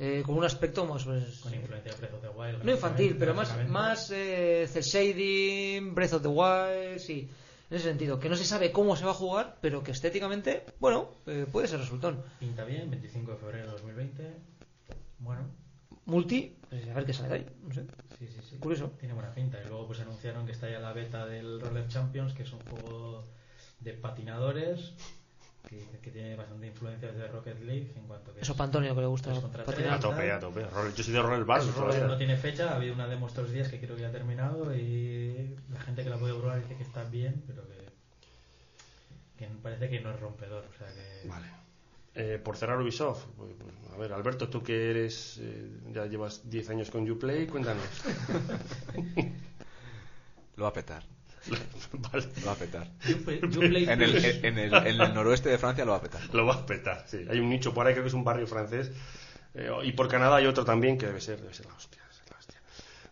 Eh, 0.03 0.22
con 0.24 0.34
un 0.38 0.44
aspecto 0.44 0.86
más, 0.86 1.05
pues, 1.05 1.40
Con 1.40 1.55
influencia 1.55 1.92
de 1.92 1.98
Breath 1.98 2.14
of 2.14 2.22
the 2.22 2.28
Wild. 2.30 2.64
no 2.64 2.70
infantil, 2.72 3.16
pero 3.18 3.34
más, 3.34 3.68
más 3.68 4.11
eh, 4.11 4.66
shading, 4.66 5.94
Breath 5.94 6.14
of 6.14 6.22
the 6.22 6.28
Wild, 6.28 6.98
sí. 6.98 7.28
En 7.68 7.76
ese 7.76 7.88
sentido, 7.88 8.18
que 8.18 8.30
no 8.30 8.34
se 8.34 8.46
sabe 8.46 8.72
cómo 8.72 8.96
se 8.96 9.05
va 9.05 9.11
a 9.11 9.14
jugar, 9.14 9.59
pero 9.61 9.82
que 9.82 9.90
estéticamente, 9.92 10.64
bueno, 10.80 11.11
eh, 11.26 11.46
puede 11.53 11.68
ser 11.68 11.80
resultón. 11.80 12.24
Pinta 12.38 12.64
bien, 12.64 12.90
25 12.90 13.32
de 13.32 13.36
febrero 13.36 13.66
de 13.66 13.72
2020. 13.72 14.34
Bueno, 15.18 15.42
Multi, 16.07 16.57
pues, 16.70 16.88
a 16.88 16.94
ver 16.94 17.05
qué 17.05 17.12
sale 17.12 17.28
de 17.28 17.34
ahí, 17.34 17.46
no 17.62 17.74
sé. 17.74 17.84
sí, 18.18 18.26
sí, 18.26 18.40
sí. 18.48 18.57
Curioso. 18.57 18.92
Tiene 18.98 19.12
buena 19.12 19.34
pinta. 19.34 19.59
Y 19.62 19.68
luego 19.68 19.86
pues 19.86 20.01
anunciaron 20.01 20.46
que 20.46 20.53
está 20.53 20.68
ya 20.70 20.80
la 20.80 20.94
beta 20.94 21.26
del 21.26 21.61
Roller 21.61 21.86
Champions, 21.88 22.32
que 22.32 22.44
es 22.44 22.53
un 22.53 22.61
juego 22.61 23.22
de 23.80 23.92
patinadores 23.92 24.94
que, 25.70 25.86
que 26.02 26.10
tiene 26.10 26.34
bastante 26.34 26.66
influencias 26.66 27.14
de 27.16 27.28
Rocket 27.28 27.60
League 27.60 27.92
en 27.96 28.06
cuanto 28.08 28.34
que 28.34 28.40
Eso 28.40 28.52
es- 28.52 28.58
para 28.58 28.66
Antonio 28.66 28.92
que 28.94 29.00
le 29.00 29.06
gusta 29.06 29.32
patinar. 29.64 29.94
A 29.94 30.00
tope, 30.00 30.32
a 30.32 30.40
tope. 30.40 30.66
Yo 30.96 31.04
soy 31.04 31.12
de 31.14 31.22
roller 31.22 31.44
bar. 31.44 31.62
No 31.62 32.18
tiene 32.18 32.36
fecha, 32.36 32.72
ha 32.72 32.76
habido 32.76 32.94
una 32.94 33.06
demo 33.06 33.28
estos 33.28 33.52
días 33.52 33.68
que 33.68 33.78
creo 33.78 33.94
que 33.94 34.02
ya 34.02 34.08
ha 34.08 34.12
terminado 34.12 34.74
y 34.74 35.56
la 35.72 35.80
gente 35.80 36.02
que 36.02 36.10
la 36.10 36.18
puede 36.18 36.34
probar 36.34 36.60
dice 36.60 36.74
que 36.76 36.82
está 36.82 37.04
bien, 37.04 37.44
pero 37.46 37.62
que, 37.68 37.88
que 39.38 39.46
parece 39.62 39.88
que 39.88 40.00
no 40.00 40.10
es 40.10 40.18
rompedor. 40.18 40.64
O 40.68 40.72
sea 40.76 40.88
que 40.88 41.28
Vale. 41.28 41.46
Eh, 42.16 42.40
por 42.42 42.56
cerrar 42.56 42.80
Ubisoft, 42.80 43.26
pues, 43.36 43.52
pues, 43.56 43.72
a 43.94 43.96
ver, 43.96 44.12
Alberto, 44.12 44.48
tú 44.48 44.64
que 44.64 44.90
eres, 44.90 45.38
eh, 45.40 45.70
ya 45.92 46.06
llevas 46.06 46.50
10 46.50 46.68
años 46.70 46.90
con 46.90 47.08
Uplay, 47.08 47.46
cuéntanos. 47.46 47.84
Lo 50.56 50.64
va 50.64 50.70
a 50.70 50.72
petar. 50.72 51.04
vale, 51.93 52.26
Lo 52.41 52.47
va 52.47 52.53
a 52.53 52.57
petar. 52.57 52.86
En 53.07 54.03
el, 54.03 54.24
en, 54.45 54.59
el, 54.59 54.74
en 54.74 55.01
el 55.01 55.14
noroeste 55.14 55.49
de 55.49 55.59
Francia 55.59 55.84
lo 55.84 55.93
va 55.93 55.99
a 55.99 56.03
petar. 56.03 56.20
lo 56.34 56.47
va 56.47 56.55
a 56.55 56.66
petar, 56.66 57.05
sí. 57.07 57.24
Hay 57.28 57.38
un 57.38 57.49
nicho 57.49 57.72
por 57.72 57.86
ahí, 57.86 57.93
creo 57.95 58.05
que 58.05 58.09
es 58.09 58.14
un 58.14 58.24
barrio 58.24 58.47
francés. 58.47 58.93
eh, 59.55 59.70
y 59.84 59.93
por 59.93 60.09
Canadá 60.09 60.36
hay 60.36 60.47
otro 60.47 60.64
también 60.64 60.99
que 60.99 61.07
debe 61.07 61.20
ser, 61.20 61.41
debe 61.41 61.55
ser 61.55 61.66
la 61.66 61.74
hostia. 61.74 62.03
la 62.30 62.36
hostia. 62.38 62.61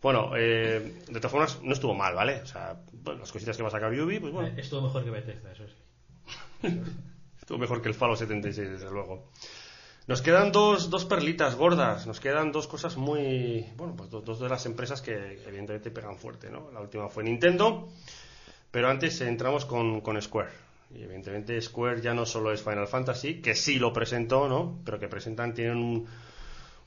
Bueno, 0.03 0.33
eh, 0.37 1.03
de 1.09 1.21
todas 1.21 1.33
formas, 1.33 1.59
no 1.63 1.73
estuvo 1.73 1.95
mal, 1.95 2.15
¿vale? 2.15 2.43
O 2.43 2.47
sea, 2.47 2.77
bueno, 2.93 3.21
las 3.21 3.33
cositas 3.33 3.57
que 3.57 3.63
va 3.63 3.69
a 3.69 3.73
sacar 3.73 3.93
Ubi, 3.93 4.21
pues 4.21 4.33
bueno, 4.33 4.49
Estuvo 4.57 4.83
mejor 4.83 5.05
que 5.05 5.11
Bethesda, 5.11 5.53
eso 5.53 5.65
sí. 5.67 6.69
estuvo 7.41 7.59
mejor 7.59 7.81
que 7.83 7.89
el 7.89 7.95
Fallout 7.95 8.19
76, 8.19 8.71
desde 8.71 8.91
luego. 8.91 9.31
Nos 10.07 10.23
quedan 10.23 10.53
dos, 10.53 10.89
dos 10.89 11.05
perlitas 11.05 11.55
gordas, 11.55 12.07
nos 12.07 12.19
quedan 12.19 12.51
dos 12.51 12.67
cosas 12.67 12.97
muy. 12.97 13.67
Bueno, 13.77 13.95
pues 13.95 14.09
dos, 14.09 14.25
dos 14.25 14.41
de 14.41 14.49
las 14.49 14.65
empresas 14.65 15.03
que 15.03 15.43
evidentemente 15.47 15.91
pegan 15.91 16.17
fuerte, 16.17 16.49
¿no? 16.51 16.71
La 16.73 16.81
última 16.81 17.09
fue 17.11 17.25
Nintendo, 17.25 17.91
pero 18.71 18.89
antes 18.89 19.21
entramos 19.21 19.65
con, 19.65 20.01
con 20.01 20.21
Square. 20.21 20.51
Y 20.95 21.03
evidentemente 21.03 21.61
Square 21.61 22.01
ya 22.01 22.15
no 22.15 22.25
solo 22.25 22.53
es 22.53 22.63
Final 22.63 22.89
Fantasy, 22.89 23.41
que 23.41 23.55
sí 23.55 23.79
lo 23.79 23.93
presentó, 23.93 24.49
¿no? 24.49 24.81
Pero 24.85 24.99
que 24.99 25.09
presentan, 25.09 25.55
tienen 25.55 25.77
un, 25.77 26.07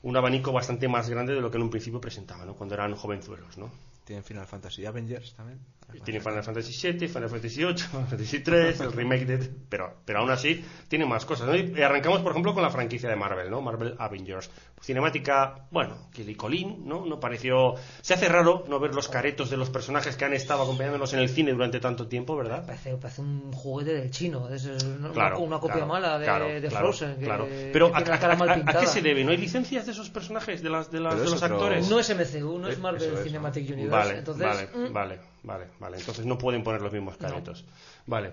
un 0.02 0.16
abanico 0.16 0.52
bastante 0.52 0.88
más 0.88 1.08
grande 1.08 1.34
de 1.34 1.40
lo 1.40 1.50
que 1.50 1.56
en 1.58 1.62
un 1.62 1.70
principio 1.70 2.00
presentaban, 2.00 2.46
¿no? 2.46 2.54
Cuando 2.54 2.74
eran 2.74 2.94
jovenzuelos, 2.94 3.58
¿no? 3.58 3.70
Tienen 4.04 4.24
Final 4.24 4.46
Fantasy 4.46 4.84
Avengers 4.84 5.34
también. 5.34 5.60
Tiene 6.00 6.20
Final 6.20 6.42
Fantasy 6.42 6.92
VII, 6.92 7.08
Final 7.08 7.28
Fantasy 7.28 7.64
VIII, 7.64 7.74
Final 7.76 8.06
Fantasy 8.06 8.36
III, 8.46 8.54
el 8.86 8.92
remake 8.92 9.26
de... 9.26 9.50
Pero, 9.68 9.96
pero 10.04 10.20
aún 10.20 10.30
así 10.30 10.64
tiene 10.88 11.06
más 11.06 11.24
cosas. 11.24 11.46
¿no? 11.48 11.54
Y 11.56 11.80
arrancamos, 11.82 12.20
por 12.20 12.32
ejemplo, 12.32 12.54
con 12.54 12.62
la 12.62 12.70
franquicia 12.70 13.08
de 13.08 13.16
Marvel, 13.16 13.50
¿no? 13.50 13.60
Marvel 13.60 13.94
Avengers. 13.98 14.50
Cinemática, 14.80 15.66
bueno, 15.70 16.08
quilicolín, 16.12 16.86
¿no? 16.86 17.06
No 17.06 17.20
pareció... 17.20 17.74
Se 18.00 18.14
hace 18.14 18.28
raro 18.28 18.64
no 18.68 18.80
ver 18.80 18.94
los 18.94 19.08
caretos 19.08 19.48
de 19.48 19.56
los 19.56 19.70
personajes 19.70 20.16
que 20.16 20.24
han 20.24 20.32
estado 20.34 20.64
acompañándonos 20.64 21.12
en 21.14 21.20
el 21.20 21.28
cine 21.28 21.52
durante 21.52 21.78
tanto 21.80 22.08
tiempo, 22.08 22.36
¿verdad? 22.36 22.66
Parece, 22.66 22.96
parece 22.96 23.20
un 23.22 23.52
juguete 23.52 23.94
del 23.94 24.10
chino, 24.10 24.48
es 24.48 24.64
una, 24.66 25.10
Claro, 25.12 25.38
una 25.38 25.58
copia 25.60 25.74
claro, 25.76 25.86
mala 25.88 26.18
de, 26.18 26.24
claro, 26.24 26.46
de 26.48 26.60
claro, 26.68 26.86
Frozen. 26.86 27.16
que- 27.16 27.24
claro. 27.24 27.46
que 27.48 27.70
Pero 27.72 27.86
¿a, 27.86 27.92
tiene 27.98 28.10
la 28.10 28.16
a- 28.16 28.20
cara 28.20 28.36
mal 28.36 28.48
a- 28.48 28.52
a 28.52 28.56
pintada. 28.56 28.80
qué 28.80 28.86
se 28.86 29.02
debe? 29.02 29.24
¿No 29.24 29.30
hay 29.30 29.36
licencias 29.36 29.86
de 29.86 29.92
esos 29.92 30.10
personajes, 30.10 30.62
de, 30.62 30.68
las, 30.70 30.90
de, 30.90 31.00
las, 31.00 31.16
de 31.18 31.24
es 31.24 31.30
los 31.30 31.42
otro- 31.42 31.54
actores? 31.56 31.88
No 31.88 32.00
es 32.00 32.10
MCU, 32.10 32.58
no 32.58 32.68
es 32.68 32.76
Eh, 32.76 32.80
Marvel 32.80 33.18
Cinematic 33.22 33.70
Universe. 33.70 33.90
Vale, 34.08 34.18
entonces, 34.18 34.46
vale, 34.46 34.88
mm, 34.88 34.92
vale, 34.92 35.20
vale, 35.42 35.66
vale. 35.78 35.98
Entonces 35.98 36.24
no 36.26 36.38
pueden 36.38 36.62
poner 36.62 36.80
los 36.82 36.92
mismos 36.92 37.16
caretos. 37.16 37.64
Vale. 38.06 38.32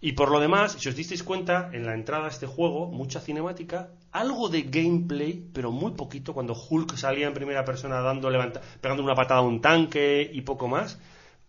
Y 0.00 0.12
por 0.12 0.30
lo 0.30 0.38
demás, 0.40 0.76
si 0.78 0.88
os 0.88 0.96
disteis 0.96 1.22
cuenta, 1.22 1.70
en 1.72 1.86
la 1.86 1.94
entrada 1.94 2.26
a 2.26 2.28
este 2.28 2.46
juego, 2.46 2.86
mucha 2.86 3.20
cinemática, 3.20 3.90
algo 4.12 4.48
de 4.48 4.62
gameplay, 4.62 5.48
pero 5.52 5.70
muy 5.72 5.92
poquito, 5.92 6.34
cuando 6.34 6.54
Hulk 6.54 6.96
salía 6.96 7.26
en 7.26 7.34
primera 7.34 7.64
persona 7.64 8.00
dando, 8.00 8.28
levanta, 8.30 8.60
pegando 8.80 9.02
una 9.02 9.14
patada 9.14 9.40
a 9.40 9.44
un 9.44 9.60
tanque 9.60 10.28
y 10.32 10.42
poco 10.42 10.68
más, 10.68 10.98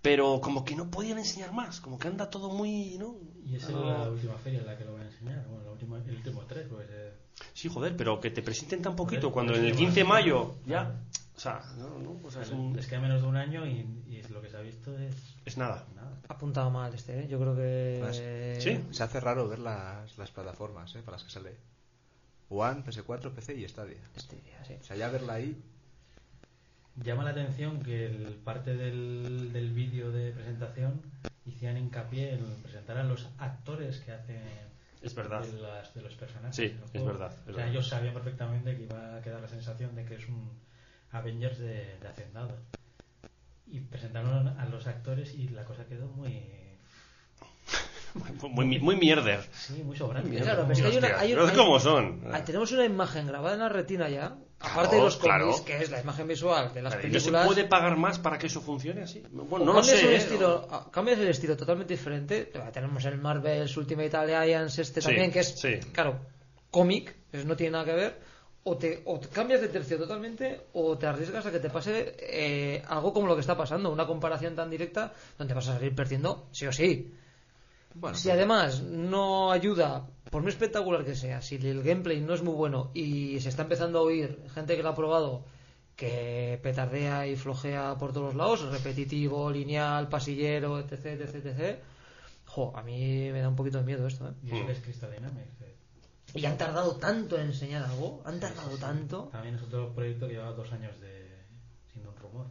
pero 0.02 0.40
como 0.40 0.64
que 0.64 0.76
no 0.76 0.90
podían 0.90 1.18
enseñar 1.18 1.52
más, 1.52 1.82
como 1.82 1.98
que 2.00 2.08
anda 2.08 2.30
todo 2.30 2.50
muy, 2.50 2.98
¿no? 2.98 3.16
Y 3.46 3.56
esa 3.56 3.68
es 3.70 3.74
la 3.76 4.10
última 4.10 4.36
feria 4.38 4.60
en 4.60 4.66
la 4.68 4.78
que 4.78 4.86
lo 4.86 4.94
voy 4.94 5.02
a 5.02 5.06
enseñar. 5.06 5.46
Bueno, 5.48 5.64
la 5.66 5.72
última, 5.72 5.98
el 5.98 6.16
último 6.16 6.42
3, 6.48 6.68
pues. 6.70 6.88
eh, 6.92 7.12
Sí, 7.54 7.68
joder, 7.68 7.98
pero 7.98 8.20
que 8.22 8.30
te 8.32 8.42
presenten 8.42 8.82
tan 8.82 8.96
poquito, 8.96 9.24
Joder, 9.24 9.34
cuando 9.34 9.52
pues 9.54 9.60
en 9.64 9.66
el 9.68 9.74
sí, 9.74 9.80
15 9.80 10.00
de 10.00 10.04
mayo 10.06 10.56
ya, 10.66 10.96
o 11.36 11.40
sea, 11.40 11.62
no, 11.78 12.00
no, 12.00 12.20
o 12.24 12.32
sea, 12.32 12.42
es, 12.44 12.52
un- 12.52 12.76
les 12.76 12.88
queda 12.88 13.02
menos 13.02 13.22
de 13.22 13.28
un 13.28 13.36
año 13.36 13.66
y, 13.66 13.80
y 14.08 14.22
lo 14.30 14.42
que 14.42 14.50
se 14.50 14.58
ha 14.58 14.62
visto 14.62 14.98
es 14.98 15.16
es 15.46 15.58
nada. 15.58 15.86
nada. 15.96 16.18
ha 16.30 16.34
apuntado 16.34 16.70
mal 16.72 16.94
este, 16.94 17.20
¿eh? 17.24 17.28
Yo 17.28 17.40
creo 17.40 17.56
que. 17.56 17.98
Pues, 18.02 18.64
¿sí? 18.64 18.84
Se 18.92 19.04
hace 19.04 19.20
raro 19.20 19.48
ver 19.48 19.60
las, 19.60 20.18
las 20.18 20.32
plataformas 20.32 20.96
¿eh? 20.96 21.02
para 21.04 21.18
las 21.18 21.24
que 21.26 21.32
sale. 21.32 21.56
One, 22.50 22.84
PS4, 22.86 23.32
PC 23.34 23.56
y 23.56 23.68
Stadia. 23.68 23.98
Este, 24.16 24.38
sí. 24.66 24.74
O 24.80 24.84
sea, 24.84 24.96
ya 24.96 25.10
verla 25.10 25.34
ahí. 25.34 25.62
Llama 27.04 27.26
la 27.26 27.32
atención 27.32 27.82
que 27.82 28.06
el 28.06 28.36
parte 28.36 28.76
del, 28.76 29.52
del 29.52 29.74
vídeo 29.74 30.12
de 30.12 30.32
presentación 30.32 31.02
hicieran 31.46 31.78
hincapié 31.78 32.36
en 32.36 32.46
presentar 32.64 32.98
a 32.98 33.04
los 33.04 33.28
actores 33.38 34.00
que 34.00 34.14
hacen 34.14 34.42
Es 35.02 35.14
verdad. 35.14 35.42
de, 35.46 35.60
las- 35.62 35.94
de 35.94 36.02
los 36.02 36.16
personajes. 36.16 36.56
Sí, 36.56 36.74
es 36.94 37.04
verdad, 37.06 37.34
es 37.34 37.42
O 37.42 37.44
sea, 37.46 37.54
verdad. 37.56 37.68
ellos 37.70 37.88
sabían 37.90 38.14
perfectamente 38.14 38.78
que 38.78 38.84
iba 38.84 39.18
a 39.18 39.22
quedar 39.22 39.42
la 39.42 39.48
sensación 39.50 39.94
de 39.96 40.06
que 40.06 40.16
es 40.16 40.28
un 40.30 40.50
Avengers 41.18 41.58
de, 41.60 41.98
de 42.00 42.08
Hacendado. 42.08 42.56
Y 43.68 43.80
presentaron 43.80 44.48
a 44.48 44.66
los 44.66 44.86
actores 44.88 45.34
y 45.34 45.50
la 45.50 45.64
cosa 45.66 45.86
quedó 45.86 46.08
muy. 46.08 46.42
Muy, 48.50 48.80
muy 48.80 48.96
mierder. 48.96 49.42
Sí, 49.52 49.84
muy 49.84 49.98
sobrante. 49.98 50.38
Claro, 50.38 50.62
pero 50.62 50.72
es 50.74 50.80
que 50.82 50.88
hay 50.88 50.98
una- 50.98 51.20
hay- 51.20 51.34
pero 51.34 51.48
hay- 51.48 51.56
¿Cómo 51.56 51.80
son? 51.82 52.24
Ah, 52.32 52.42
tenemos 52.46 52.72
una 52.72 52.86
imagen 52.86 53.28
grabada 53.28 53.56
en 53.56 53.60
la 53.60 53.68
retina 53.68 54.08
ya, 54.08 54.38
Claro, 54.58 54.74
aparte 54.74 54.96
de 54.96 55.02
los 55.02 55.18
cómics, 55.18 55.36
claro. 55.36 55.66
que 55.66 55.78
es 55.84 55.90
la 55.92 56.00
imagen 56.00 56.26
visual 56.28 56.74
de 56.74 56.82
las 56.82 56.94
¿No 56.96 57.02
se 57.02 57.08
películas. 57.10 57.46
puede 57.46 57.66
pagar 57.66 57.98
más 57.98 58.18
para 58.20 58.38
que 58.38 58.48
eso 58.48 58.62
funcione 58.62 59.02
así? 59.02 59.22
Bueno, 59.32 59.66
no 59.66 59.72
O 59.72 59.74
lo 59.74 59.82
cambias 59.82 60.00
sé. 60.00 60.08
el 60.08 60.14
¿eh? 60.14 60.18
estilo, 60.18 60.66
ah, 60.72 60.88
cambias 60.90 61.20
el 61.20 61.28
estilo 61.28 61.58
totalmente 61.58 61.94
diferente. 61.94 62.54
Tenemos 62.72 63.04
el 63.04 63.18
Marvel's 63.18 63.76
Ultimate 63.76 64.16
Alliance 64.16 64.82
este 64.82 65.02
Sí, 65.02 65.08
también, 65.08 65.32
que 65.34 65.40
es, 65.40 65.60
sí. 65.60 65.80
claro, 65.92 66.18
cómic, 66.72 67.14
pues 67.32 67.46
no 67.46 67.58
tiene 67.58 67.72
nada 67.74 67.84
que 67.84 67.94
ver. 67.96 68.22
O 68.68 68.78
te, 68.78 69.04
o 69.06 69.20
te 69.20 69.28
cambias 69.30 69.62
de 69.62 69.68
tercio 69.68 69.96
totalmente 69.98 70.60
o 70.74 70.98
te 70.98 71.06
arriesgas 71.06 71.46
a 71.46 71.52
que 71.52 71.60
te 71.60 71.70
pase 71.70 72.16
eh, 72.18 72.82
algo 72.88 73.14
como 73.14 73.28
lo 73.28 73.36
que 73.36 73.42
está 73.42 73.56
pasando, 73.56 73.92
una 73.92 74.08
comparación 74.08 74.56
tan 74.56 74.72
directa 74.72 75.14
donde 75.38 75.54
vas 75.54 75.68
a 75.70 75.74
salir 75.76 75.94
perdiendo 75.94 76.48
sí 76.52 76.66
o 76.66 76.72
sí. 76.72 77.14
Bueno, 77.94 78.18
si 78.18 78.32
además 78.32 78.82
no 78.82 79.52
ayuda, 79.52 80.08
por 80.32 80.42
muy 80.42 80.50
espectacular 80.50 81.06
que 81.06 81.16
sea, 81.16 81.42
si 81.44 81.56
el 81.56 81.84
gameplay 81.84 82.20
no 82.22 82.34
es 82.34 82.42
muy 82.42 82.56
bueno 82.56 82.90
y 82.96 83.40
se 83.40 83.50
está 83.50 83.62
empezando 83.62 84.00
a 84.00 84.02
oír 84.02 84.40
gente 84.54 84.76
que 84.76 84.82
lo 84.84 84.90
ha 84.90 84.96
probado 84.96 85.44
que 85.96 86.60
petardea 86.62 87.28
y 87.28 87.36
flojea 87.36 87.96
por 87.98 88.12
todos 88.14 88.28
los 88.28 88.36
lados, 88.36 88.70
repetitivo, 88.72 89.50
lineal, 89.52 90.10
pasillero, 90.10 90.80
etc, 90.80 91.06
etc, 91.06 91.36
etc. 91.46 91.80
Jo, 92.48 92.76
a 92.76 92.82
mí 92.82 93.30
me 93.32 93.42
da 93.42 93.48
un 93.48 93.56
poquito 93.56 93.78
de 93.78 93.84
miedo 93.86 94.08
esto, 94.08 94.28
¿eh? 94.28 94.34
Y 94.44 94.48
eso 94.56 94.66
que 94.66 94.72
es 94.74 94.80
Crystal 94.80 95.12
Dynamics. 95.12 95.62
eh. 95.62 95.75
Y 96.36 96.46
han 96.46 96.58
tardado 96.58 96.98
tanto 96.98 97.38
en 97.38 97.48
enseñar 97.48 97.84
algo, 97.84 98.22
han 98.26 98.42
tardado 98.42 98.78
tanto. 98.78 99.30
También 99.32 99.56
es 99.56 99.62
otro 99.64 99.94
proyecto 99.96 100.28
que 100.28 100.34
lleva 100.34 100.52
dos 100.52 100.70
años 100.74 101.00
de 101.00 101.46
siendo 101.92 102.12
un 102.12 102.18
rumor. 102.18 102.48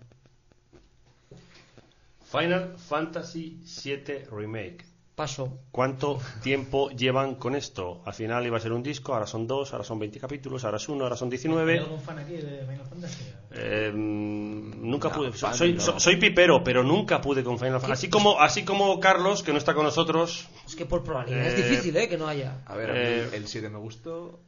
Final 2.23 2.79
Fantasy 2.79 3.63
VII 3.85 4.25
Remake. 4.31 4.94
Paso. 5.15 5.61
¿Cuánto 5.71 6.19
tiempo 6.43 6.91
llevan 6.91 7.37
con 7.37 7.55
esto? 7.55 8.03
Al 8.05 8.15
final 8.15 8.45
iba 8.47 8.57
a 8.57 8.61
ser 8.61 8.73
un 8.73 8.83
disco, 8.83 9.15
ahora 9.15 9.29
son 9.29 9.47
dos, 9.47 9.73
ahora 9.73 9.85
son 9.85 10.01
20 10.01 10.19
capítulos, 10.19 10.65
ahora 10.65 10.79
es 10.79 10.89
uno, 10.89 11.05
ahora 11.05 11.17
son 11.17 11.27
¿Hay 11.27 11.31
19. 11.39 11.79
algún 11.79 12.01
fan 12.01 12.19
aquí 12.19 12.33
de 12.33 12.67
Final 12.67 12.85
Fantasy? 12.85 13.25
Eh, 13.53 13.93
nunca 13.95 15.11
No, 15.11 15.15
pude. 15.15 15.33
fan 15.33 15.55
soy, 15.55 15.75
no. 15.75 15.81
so- 15.81 16.01
soy 16.01 16.17
pipero, 16.17 16.65
pero 16.65 16.83
nunca 16.83 17.21
pude 17.21 17.45
con 17.45 17.59
Final 17.61 17.75
Fantasy. 17.81 17.93
Así 17.93 18.09
como, 18.11 18.41
así 18.41 18.65
como 18.65 18.99
Carlos, 18.99 19.45
que 19.45 19.53
no 19.53 19.59
está 19.59 19.73
con 19.75 19.85
nosotros. 19.85 20.49
Es 20.67 20.75
que 20.75 20.85
por 20.85 21.05
probabilidad 21.05 21.47
es 21.47 21.55
Eh, 21.55 21.69
difícil, 21.69 21.97
¿eh? 21.97 22.09
Que 22.09 22.17
no 22.19 22.27
haya. 22.27 22.63
A 22.67 22.75
ver, 22.75 22.91
Eh, 22.93 23.29
el 23.35 23.47
7 23.47 23.69
me 23.69 23.79
gustó, 23.79 24.41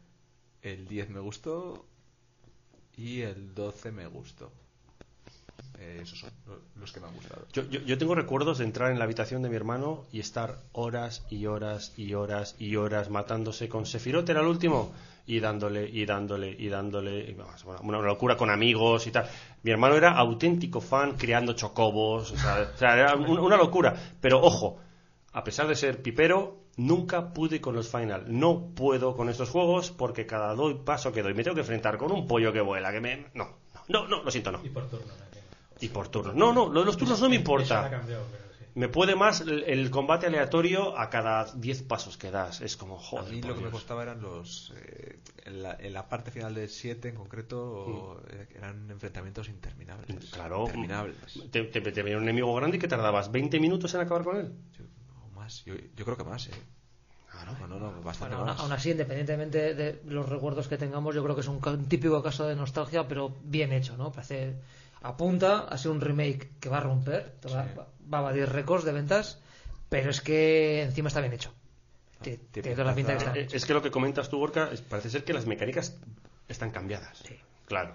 el 0.62 0.88
10 0.88 1.10
me 1.10 1.20
gustó 1.20 1.84
y 2.96 3.20
el 3.20 3.54
12 3.54 3.92
me 3.92 4.08
gustó. 4.08 4.50
Eh, 5.78 6.00
esos 6.02 6.18
son 6.20 6.30
lo- 6.46 6.60
los 6.80 6.92
que 6.92 7.00
me 7.00 7.06
han 7.06 7.14
gustado. 7.14 7.46
Yo, 7.52 7.62
yo, 7.68 7.80
yo 7.80 7.98
tengo 7.98 8.14
recuerdos 8.14 8.58
de 8.58 8.64
entrar 8.64 8.90
en 8.90 8.98
la 8.98 9.04
habitación 9.04 9.42
de 9.42 9.48
mi 9.50 9.56
hermano 9.56 10.04
y 10.12 10.20
estar 10.20 10.56
horas 10.72 11.24
y 11.30 11.46
horas 11.46 11.92
y 11.96 12.14
horas 12.14 12.54
y 12.58 12.76
horas 12.76 13.10
matándose 13.10 13.68
con 13.68 13.84
Sephiroth, 13.86 14.28
era 14.28 14.40
el 14.40 14.46
último, 14.46 14.92
y 15.26 15.40
dándole 15.40 15.88
y 15.88 16.06
dándole 16.06 16.50
y 16.58 16.68
dándole. 16.68 17.30
y 17.30 17.34
vamos, 17.34 17.62
bueno, 17.64 17.80
una, 17.82 17.98
locura 18.00 18.36
con 18.36 18.48
amigos 18.50 19.06
y 19.06 19.10
tal. 19.10 19.28
Mi 19.62 19.70
hermano 19.70 19.96
era 19.96 20.12
auténtico 20.16 20.80
fan 20.80 21.16
creando 21.16 21.52
chocobos, 21.52 22.32
o 22.32 22.36
sea, 22.36 22.70
o 22.74 22.78
sea, 22.78 22.94
era 22.94 23.14
un- 23.16 23.38
una 23.38 23.56
locura. 23.56 23.94
Pero 24.20 24.40
ojo, 24.42 24.78
a 25.32 25.44
pesar 25.44 25.66
de 25.68 25.74
ser 25.74 26.00
pipero, 26.00 26.60
nunca 26.76 27.32
pude 27.34 27.60
con 27.60 27.74
los 27.74 27.88
final. 27.90 28.24
No 28.28 28.68
puedo 28.74 29.14
con 29.16 29.28
estos 29.28 29.50
juegos 29.50 29.90
porque 29.90 30.26
cada 30.26 30.54
doy 30.54 30.74
paso 30.84 31.12
que 31.12 31.22
doy 31.22 31.34
me 31.34 31.42
tengo 31.42 31.54
que 31.54 31.60
enfrentar 31.62 31.98
con 31.98 32.12
un 32.12 32.26
pollo 32.26 32.52
que 32.52 32.60
vuela, 32.60 32.92
que 32.92 33.00
me. 33.00 33.26
No, 33.34 33.48
no, 33.88 34.06
no, 34.08 34.22
lo 34.22 34.30
siento, 34.30 34.52
no. 34.52 34.64
Y 34.64 34.68
por 34.70 34.88
turno, 34.88 35.06
¿no? 35.06 35.35
Y 35.80 35.88
por 35.88 36.08
turnos. 36.08 36.34
No, 36.34 36.52
no, 36.52 36.68
lo 36.72 36.80
de 36.80 36.86
los 36.86 36.96
turnos 36.96 37.20
no 37.20 37.28
me 37.28 37.36
importa. 37.36 37.90
cambiado, 37.90 38.24
pero 38.30 38.44
sí. 38.58 38.64
Me 38.74 38.88
puede 38.88 39.14
más 39.16 39.40
el, 39.42 39.62
el 39.64 39.90
combate 39.90 40.26
aleatorio 40.26 40.98
a 40.98 41.08
cada 41.10 41.44
10 41.54 41.82
pasos 41.82 42.16
que 42.16 42.30
das. 42.30 42.60
Es 42.60 42.76
como, 42.76 42.96
A 42.96 43.00
joder. 43.00 43.32
mí 43.34 43.40
por 43.40 43.50
lo 43.50 43.54
que 43.56 43.60
me 43.62 43.68
Dios. 43.68 43.72
costaba 43.80 44.02
eran 44.02 44.20
los. 44.22 44.72
eh, 44.76 45.18
en, 45.44 45.62
la, 45.62 45.76
en 45.78 45.92
la 45.92 46.08
parte 46.08 46.30
final 46.30 46.54
del 46.54 46.68
7 46.68 47.08
en 47.10 47.14
concreto, 47.14 48.22
eh, 48.30 48.48
eran 48.54 48.90
enfrentamientos 48.90 49.48
interminables. 49.48 50.30
Claro. 50.30 50.64
Interminables. 50.64 51.16
Te, 51.50 51.64
te, 51.64 51.80
te 51.80 52.02
venía 52.02 52.16
un 52.18 52.24
enemigo 52.24 52.54
grande 52.54 52.76
y 52.76 52.80
que 52.80 52.88
tardabas 52.88 53.30
20 53.32 53.60
minutos 53.60 53.94
en 53.94 54.00
acabar 54.00 54.24
con 54.24 54.36
él. 54.36 54.52
Yo- 54.78 54.84
o 55.26 55.34
más. 55.38 55.64
Yo, 55.64 55.74
yo 55.96 56.04
creo 56.04 56.16
que 56.16 56.24
más, 56.24 56.46
¿eh? 56.48 56.52
No, 57.60 57.66
no, 57.68 57.78
no, 57.78 58.02
bastante 58.02 58.34
Bueno, 58.34 58.36
aún, 58.38 58.46
más. 58.46 58.60
aún 58.60 58.72
así, 58.72 58.90
independientemente 58.92 59.74
de 59.74 60.00
los 60.06 60.26
recuerdos 60.28 60.68
que 60.68 60.78
tengamos, 60.78 61.14
yo 61.14 61.22
creo 61.22 61.34
que 61.34 61.42
es 61.42 61.48
un 61.48 61.60
típico 61.86 62.22
caso 62.22 62.46
de 62.46 62.56
nostalgia, 62.56 63.06
pero 63.06 63.34
bien 63.44 63.72
hecho, 63.72 63.96
¿no? 63.96 64.10
Parece 64.10 64.54
apunta 65.08 65.60
a 65.60 65.78
ser 65.78 65.90
un 65.90 66.00
remake 66.00 66.50
que 66.60 66.68
va 66.68 66.78
a 66.78 66.80
romper, 66.80 67.34
va, 67.46 67.64
Sí. 67.64 67.70
va- 67.78 67.86
va 68.12 68.18
a 68.18 68.22
batir 68.22 68.48
récords 68.48 68.84
de 68.84 68.92
ventas, 68.92 69.40
pero 69.88 70.10
es 70.10 70.20
que 70.20 70.82
encima 70.82 71.08
está 71.08 71.20
bien 71.20 71.32
hecho. 71.32 71.52
Te- 72.22 72.36
toda 72.38 72.84
la 72.84 72.94
pinta 72.94 73.12
que 73.12 73.18
está 73.18 73.18
pintaza. 73.18 73.32
bien 73.32 73.44
hecho. 73.46 73.56
Es 73.56 73.66
que 73.66 73.74
lo 73.74 73.82
que 73.82 73.90
comentas 73.90 74.28
tú, 74.28 74.38
Gorka, 74.38 74.70
parece 74.88 75.10
ser 75.10 75.24
que 75.24 75.32
las 75.32 75.46
mecánicas 75.46 75.96
están 76.48 76.70
cambiadas. 76.70 77.18
Sí. 77.26 77.34
Claro. 77.66 77.94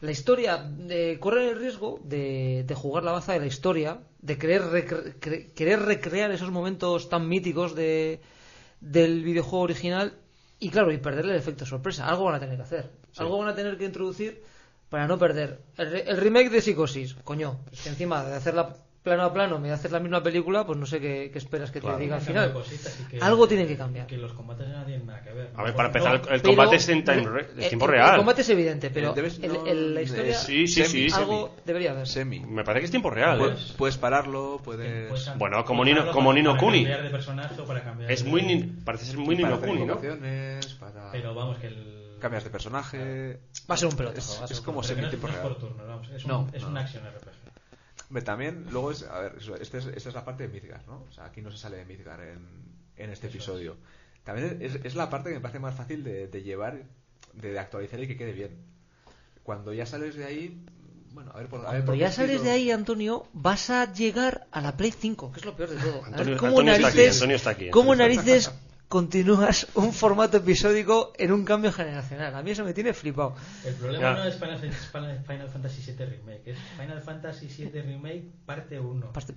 La 0.00 0.10
historia 0.12 0.56
de 0.56 1.18
correr 1.20 1.50
el 1.50 1.58
riesgo 1.58 2.00
de, 2.02 2.64
de 2.66 2.74
jugar 2.74 3.04
la 3.04 3.12
baza 3.12 3.34
de 3.34 3.40
la 3.40 3.46
historia, 3.46 4.00
de 4.22 4.38
querer, 4.38 4.62
recre- 4.62 5.18
cre- 5.20 5.52
querer 5.52 5.80
recrear 5.82 6.30
esos 6.30 6.50
momentos 6.50 7.08
tan 7.10 7.28
míticos 7.28 7.74
de, 7.74 8.20
del 8.80 9.22
videojuego 9.22 9.64
original 9.64 10.14
y 10.58 10.70
claro, 10.70 10.90
y 10.90 10.96
perderle 10.98 11.32
el 11.32 11.38
efecto 11.38 11.66
sorpresa. 11.66 12.06
Algo 12.08 12.24
van 12.24 12.36
a 12.36 12.40
tener 12.40 12.56
que 12.56 12.62
hacer. 12.62 12.90
Algo 13.18 13.38
van 13.38 13.48
a 13.48 13.54
tener 13.54 13.76
que 13.76 13.84
introducir 13.84 14.42
para 14.90 15.06
no 15.06 15.18
perder. 15.18 15.60
El, 15.78 15.90
re- 15.90 16.04
el 16.10 16.16
remake 16.18 16.50
de 16.50 16.60
Psicosis, 16.60 17.14
coño, 17.24 17.60
es 17.72 17.80
que 17.82 17.88
encima 17.88 18.22
de 18.24 18.34
hacerla 18.36 18.74
plano 19.02 19.22
a 19.22 19.32
plano, 19.32 19.58
me 19.58 19.72
haces 19.72 19.90
la 19.92 19.98
misma 19.98 20.22
película, 20.22 20.66
pues 20.66 20.78
no 20.78 20.84
sé 20.84 21.00
qué, 21.00 21.30
qué 21.32 21.38
esperas 21.38 21.70
que 21.70 21.80
Claro. 21.80 21.96
te 21.96 22.02
diga 22.02 22.16
al 22.16 22.20
final. 22.20 22.52
que- 23.08 23.18
Algo 23.18 23.48
tiene 23.48 23.66
que 23.66 23.74
cambiar. 23.74 24.06
Que 24.06 24.18
los 24.18 24.34
combates 24.34 24.68
no 24.68 24.84
tienen 24.84 25.06
nada 25.06 25.22
que 25.22 25.32
ver. 25.32 25.50
A 25.56 25.62
ver, 25.62 25.70
No, 25.70 25.76
para 25.76 25.88
empezar, 25.88 26.08
no, 26.10 26.14
el, 26.28 26.34
el 26.34 26.40
Pero- 26.42 26.54
combate 26.54 26.76
es 26.76 26.88
en, 26.90 27.02
time 27.04 27.22
re- 27.22 27.48
el- 27.54 27.60
es 27.60 27.68
tiempo 27.68 27.86
el- 27.86 27.90
real. 27.92 28.10
El 28.10 28.16
combate 28.18 28.42
es 28.42 28.48
evidente, 28.50 28.90
pero 28.90 29.14
Debes- 29.14 29.38
el- 29.42 29.52
no, 29.54 29.66
el- 29.66 29.94
la 29.94 30.02
historia 30.02 30.34
Sí, 30.34 30.66
sí, 30.66 30.84
sí. 30.84 31.06
algo 31.14 31.54
debería 31.64 31.92
haber. 31.92 32.06
Semi. 32.06 32.40
Me 32.40 32.62
parece 32.62 32.80
que 32.80 32.84
es 32.84 32.90
tiempo 32.90 33.08
real. 33.08 33.36
¿eh? 33.38 33.42
Puedes, 33.44 33.72
puedes 33.78 33.96
pararlo, 33.96 34.60
puedes 34.62 35.08
puedes. 35.08 35.38
Bueno, 35.38 35.64
como 35.64 35.82
puedes 35.82 35.96
Nino- 35.96 36.12
como 36.12 36.32
Nino 36.34 36.50
para 36.50 36.60
Kuni. 36.60 36.78
cambiar 36.82 37.02
de 37.02 37.10
personaje 37.10 37.58
o 37.58 37.64
para 37.64 37.82
cambiar 37.82 38.12
Es 38.12 38.22
de- 38.22 38.28
muy, 38.30 38.42
ni- 38.42 38.62
parece 38.64 39.06
ser 39.06 39.16
muy 39.16 39.34
Nino 39.34 39.58
Kuni, 39.62 39.86
¿no? 39.86 39.98
para. 39.98 41.10
Pero 41.10 41.34
vamos, 41.34 41.56
que 41.56 41.68
el. 41.68 41.99
Cambias 42.20 42.44
de 42.44 42.50
personaje. 42.50 43.40
Va 43.68 43.74
a 43.74 43.78
ser 43.78 43.88
un 43.88 43.96
pelotazo. 43.96 44.32
Es, 44.34 44.40
va 44.40 44.44
a 44.44 44.48
ser 44.48 44.54
es 44.54 44.58
un 44.60 44.64
como 44.66 44.76
no 44.76 44.80
es- 44.82 44.86
semi-tiempo 44.88 45.26
no 45.28 45.32
es 45.34 45.38
por 45.40 45.50
real. 45.52 45.60
turno, 45.60 45.86
vamos. 45.86 46.08
Es 46.10 46.24
un, 46.24 46.28
No, 46.30 46.48
es 46.52 46.62
no. 46.62 46.68
un 46.68 46.76
action 46.78 47.02
RPG. 47.04 48.24
También, 48.24 48.66
luego 48.70 48.90
es. 48.90 49.02
A 49.04 49.20
ver, 49.20 49.38
este 49.60 49.78
es- 49.78 49.86
esta 49.86 50.08
es 50.08 50.14
la 50.14 50.24
parte 50.24 50.46
de 50.46 50.52
Midgar, 50.52 50.86
¿no? 50.86 51.04
O 51.08 51.12
sea, 51.12 51.24
aquí 51.26 51.40
no 51.42 51.50
se 51.50 51.58
sale 51.58 51.76
de 51.78 51.84
Midgar 51.84 52.20
en, 52.20 52.46
en 52.96 53.10
este 53.10 53.26
Eso 53.28 53.36
episodio. 53.36 53.76
También 54.24 54.58
es, 54.60 54.74
es 54.84 54.94
la 54.94 55.08
parte 55.08 55.30
que 55.30 55.36
me 55.36 55.40
parece 55.40 55.58
más 55.60 55.74
fácil 55.74 56.04
de, 56.04 56.26
de 56.28 56.42
llevar, 56.42 56.82
de, 57.34 57.52
de 57.52 57.58
actualizar 57.58 58.00
y 58.02 58.06
que 58.08 58.16
quede 58.16 58.32
bien. 58.32 58.58
Cuando 59.42 59.72
ya 59.72 59.86
sales 59.86 60.14
de 60.16 60.24
ahí. 60.24 60.64
Bueno, 61.12 61.32
a 61.34 61.38
ver 61.38 61.48
por, 61.48 61.66
a 61.66 61.72
ver 61.72 61.84
por 61.84 61.96
ya 61.96 62.12
sales 62.12 62.36
estilo- 62.36 62.44
de 62.44 62.50
ahí, 62.50 62.70
Antonio, 62.70 63.26
vas 63.32 63.68
a 63.70 63.92
llegar 63.92 64.46
a 64.52 64.60
la 64.60 64.76
Play 64.76 64.92
5, 64.92 65.32
que 65.32 65.40
es 65.40 65.44
lo 65.46 65.56
peor 65.56 65.70
de 65.70 65.76
todo. 65.76 65.96
A 66.04 66.10
ver 66.10 66.14
Antonio- 66.20 66.36
¿Cómo 66.38 66.50
Antonio 66.60 66.72
está 66.74 66.88
aquí, 66.88 67.06
Antonio 67.06 67.36
está 67.36 67.50
aquí, 67.50 67.70
¿Cómo 67.70 67.94
narices 67.96 68.52
continúas 68.90 69.68
un 69.76 69.92
formato 69.94 70.36
episódico 70.38 71.12
en 71.16 71.30
un 71.32 71.44
cambio 71.44 71.72
generacional? 71.72 72.34
A 72.34 72.42
mí 72.42 72.50
eso 72.50 72.64
me 72.64 72.74
tiene 72.74 72.92
flipado. 72.92 73.34
El 73.64 73.74
problema 73.76 74.02
Ya. 74.10 74.14
no 74.16 74.24
es 74.24 74.34
Final, 74.34 74.58
Final- 74.58 75.24
Final 75.24 75.48
Fantasy 75.48 75.92
VII 75.92 76.04
Remake, 76.06 76.42
es 76.50 76.58
Final 76.76 77.00
Fantasy 77.00 77.46
VII 77.46 77.80
Remake 77.82 78.24
parte 78.44 78.78
1. 78.80 79.12
Parte- 79.12 79.34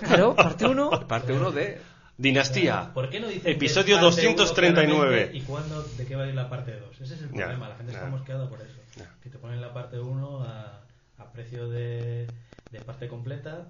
Claro, 0.00 0.34
parte 0.34 0.66
1. 0.66 0.90
Parte 1.08 1.32
1 1.32 1.50
de. 1.52 1.80
Dinastía. 2.20 2.90
¿Por 2.92 3.08
qué 3.10 3.20
no 3.20 3.28
dicen 3.28 3.52
Episodio 3.52 4.00
que 4.00 4.06
es 4.08 4.14
parte 4.16 4.22
239. 4.34 4.90
uno 4.92 5.00
claramente 5.06 5.38
¿Y 5.38 5.42
cuándo, 5.42 5.82
de 5.84 6.04
qué 6.04 6.16
va 6.16 6.24
a 6.24 6.26
ir 6.26 6.34
la 6.34 6.50
parte 6.50 6.72
2? 6.76 7.00
Ese 7.00 7.14
es 7.14 7.22
el 7.22 7.28
Ya, 7.30 7.44
problema, 7.44 7.68
la 7.68 7.76
gente 7.76 7.92
ya. 7.92 7.98
está 7.98 8.10
mosqueada 8.10 8.48
por 8.48 8.60
eso. 8.60 8.74
Ya. 8.96 9.14
Que 9.22 9.30
te 9.30 9.38
ponen 9.38 9.60
la 9.60 9.72
parte 9.72 10.00
1 10.00 10.42
a, 10.42 10.80
a 11.18 11.32
precio 11.32 11.68
de, 11.68 12.26
de 12.72 12.80
parte 12.80 13.06
completa. 13.06 13.68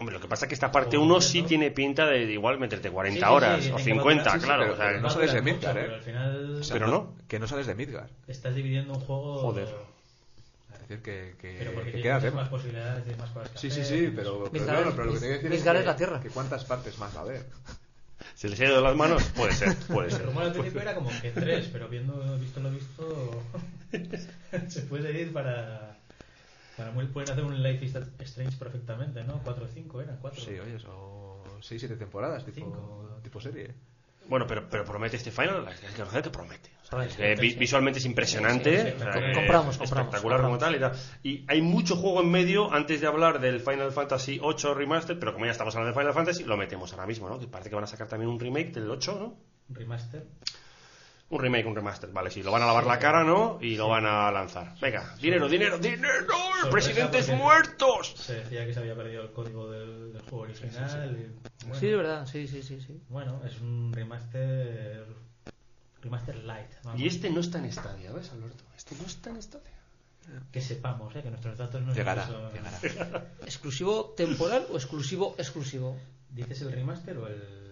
Hombre, 0.00 0.14
lo 0.16 0.20
que 0.20 0.26
pasa 0.28 0.46
es 0.46 0.48
que 0.48 0.54
esta 0.54 0.72
parte 0.72 0.96
O 0.96 1.02
1 1.02 1.14
completo. 1.14 1.30
sí 1.32 1.42
tiene 1.44 1.70
pinta 1.70 2.06
de 2.06 2.22
igual 2.32 2.58
meterte 2.58 2.90
40 2.90 3.14
Sí, 3.14 3.20
sí, 3.20 3.26
sí, 3.28 3.34
horas 3.34 3.58
o 3.58 3.60
tiene 3.60 3.76
que 3.76 3.82
50, 3.84 4.24
madurar, 4.24 4.32
sí, 4.34 4.40
sí, 4.40 4.44
claro. 4.46 4.62
pero- 4.62 4.74
o 4.74 4.76
sea, 4.76 4.86
pero 4.88 5.00
no 5.00 5.10
sales 5.10 5.32
de 5.32 5.42
Midgar, 5.42 5.74
mucho, 5.74 5.78
¿eh? 5.78 5.82
Pero 5.84 5.94
al 5.94 6.02
final 6.02 6.54
o 6.60 6.64
sea, 6.64 6.74
Pero 6.74 6.86
no. 6.88 7.14
Que 7.28 7.38
no 7.38 7.46
sales 7.46 7.66
de 7.68 7.74
Midgar. 7.76 8.08
estás 8.26 8.54
dividiendo 8.56 8.92
un 8.94 9.00
juego. 9.00 9.38
Joder. 9.38 9.68
Es 10.72 10.80
decir, 10.88 11.02
que, 11.02 11.34
que, 11.40 11.92
que 11.92 12.02
queda 12.02 12.14
más 12.14 12.22
tema. 12.24 12.50
posibilidades, 12.50 13.04
tienes 13.04 13.20
más 13.20 13.30
cosas 13.30 13.50
que 13.50 13.58
Sí, 13.58 13.70
sí, 13.70 13.80
hacer, 13.80 13.98
sí, 13.98 14.04
y 14.04 14.08
pero, 14.08 14.38
pero, 14.38 14.50
Midgar 14.52 14.66
claro, 14.76 14.88
es- 14.90 14.94
pero 14.96 15.04
lo 15.06 15.12
que 15.12 15.18
te 15.18 15.24
quiero 15.26 15.34
decir 15.42 15.50
Midgar 15.50 15.76
es, 15.76 15.80
es 15.80 15.86
la 15.86 15.96
Tierra. 15.96 16.20
que 16.20 16.28
cuántas 16.30 16.64
partes 16.64 16.98
más 16.98 17.14
va 17.16 17.20
a 17.20 17.22
haber. 17.22 17.46
¿Se 18.34 18.48
les 18.48 18.60
ha 18.60 18.64
ido 18.64 18.76
de 18.76 18.82
las 18.82 18.96
manos? 18.96 19.22
Puede 19.36 19.52
ser, 19.52 19.76
puede 19.88 20.08
El 20.08 20.14
ser. 20.16 20.26
rumor 20.26 20.42
al 20.42 20.52
principio 20.52 20.80
era 20.82 20.94
como 20.96 21.10
que 21.22 21.30
tres, 21.30 21.68
pero 21.72 21.88
viendo 21.88 22.36
visto 22.38 22.58
lo 22.60 22.70
visto, 22.70 23.42
se 24.68 24.80
puede 24.82 25.20
ir 25.20 25.32
para. 25.32 25.96
Para 26.76 26.90
muy- 26.90 27.06
pueden 27.06 27.30
hacer 27.30 27.44
un 27.44 27.62
Life 27.62 27.84
is 27.84 27.94
Strange 28.20 28.56
perfectamente, 28.58 29.22
¿no? 29.24 29.40
4 29.44 29.64
o 29.64 29.68
5 29.68 30.00
eran, 30.00 30.18
4. 30.20 30.40
Sí, 30.42 30.50
oye, 30.58 30.78
son 30.78 31.62
6, 31.62 31.80
7 31.80 31.96
temporadas, 31.96 32.44
tipo, 32.44 32.54
Cinco. 32.56 33.18
tipo 33.22 33.40
serie. 33.40 33.72
Bueno, 34.26 34.46
pero, 34.46 34.66
pero 34.70 34.84
promete 34.86 35.16
este 35.16 35.30
final, 35.30 35.66
hay 35.68 35.74
que 35.76 35.86
reconocer 35.88 36.22
que 36.22 36.30
promete. 36.30 36.70
O 36.82 36.86
sea, 36.86 36.90
Promete, 36.98 37.32
es 37.34 37.40
sí. 37.40 37.58
visualmente 37.58 37.98
es 37.98 38.06
impresionante, 38.06 38.70
Sí, 38.82 38.88
sí, 38.88 38.94
o 38.96 38.98
sea, 38.98 39.12
sí. 39.12 39.20
Compramos, 39.34 39.76
compramos, 39.76 39.82
espectacular 39.82 40.40
como 40.40 40.50
compramos. 40.52 40.58
tal. 40.58 40.74
Y, 40.76 40.80
tal. 40.80 40.92
y 41.22 41.44
hay 41.46 41.60
mucho 41.60 41.94
juego 41.96 42.22
en 42.22 42.30
medio 42.30 42.72
antes 42.72 43.02
de 43.02 43.06
hablar 43.06 43.38
del 43.40 43.60
Final 43.60 43.92
Fantasy 43.92 44.38
8 44.42 44.72
Remaster, 44.74 45.18
pero 45.18 45.34
como 45.34 45.44
ya 45.44 45.52
estamos 45.52 45.74
hablando 45.76 45.94
de 45.94 46.00
Final 46.02 46.14
Fantasy, 46.14 46.44
lo 46.44 46.56
metemos 46.56 46.90
ahora 46.94 47.06
mismo, 47.06 47.28
¿no? 47.28 47.38
Que 47.38 47.48
parece 47.48 47.68
que 47.68 47.74
van 47.74 47.84
a 47.84 47.86
sacar 47.88 48.08
también 48.08 48.30
un 48.30 48.40
remake 48.40 48.72
del 48.72 48.90
8, 48.90 49.16
¿no? 49.18 49.36
Remaster. 49.76 50.24
Un 51.30 51.40
remake, 51.40 51.66
un 51.66 51.74
remaster, 51.74 52.10
vale, 52.10 52.30
sí, 52.30 52.42
lo 52.42 52.52
van 52.52 52.62
a 52.62 52.66
lavar 52.66 52.84
la 52.86 52.98
cara, 52.98 53.24
¿no? 53.24 53.58
Y 53.60 53.76
lo 53.76 53.88
van 53.88 54.04
a 54.06 54.30
lanzar. 54.30 54.74
Venga, 54.80 55.14
dinero, 55.20 55.48
dinero, 55.48 55.78
dinero, 55.78 56.26
presidentes 56.70 57.28
muertos. 57.30 58.14
Se 58.16 58.34
decía 58.34 58.66
que 58.66 58.74
se 58.74 58.80
había 58.80 58.94
perdido 58.94 59.22
el 59.22 59.32
código 59.32 59.70
del, 59.70 60.12
del 60.12 60.22
juego 60.22 60.40
original. 60.44 61.16
bueno, 61.64 61.80
Sí, 61.80 61.88
es 61.88 61.96
verdad, 61.96 62.26
sí, 62.26 62.46
sí, 62.46 62.62
sí. 62.62 62.80
sí. 62.80 63.00
Bueno, 63.08 63.40
es 63.44 63.58
un 63.60 63.92
remaster. 63.92 65.06
Remaster 66.02 66.36
light. 66.44 66.70
vamos. 66.84 67.00
Y 67.00 67.06
este 67.06 67.30
no 67.30 67.40
está 67.40 67.58
en 67.58 67.72
Stadia, 67.72 68.12
¿ves, 68.12 68.30
Alberto? 68.30 68.62
Este 68.76 68.94
no 68.94 69.06
está 69.06 69.30
en 69.30 69.40
Stadia. 69.42 69.70
Que 70.52 70.60
sepamos, 70.60 71.14
¿eh? 71.16 71.22
que 71.22 71.30
nuestros 71.30 71.56
datos 71.58 71.80
no 71.82 71.94
Llegará, 71.94 72.26
son- 72.26 72.52
llegará. 72.52 73.26
¿Exclusivo 73.46 74.14
temporal 74.16 74.66
o 74.70 74.76
exclusivo 74.76 75.34
exclusivo? 75.38 75.96
¿Dices 76.30 76.60
el 76.62 76.72
remaster 76.72 77.16
o 77.18 77.26
el, 77.28 77.63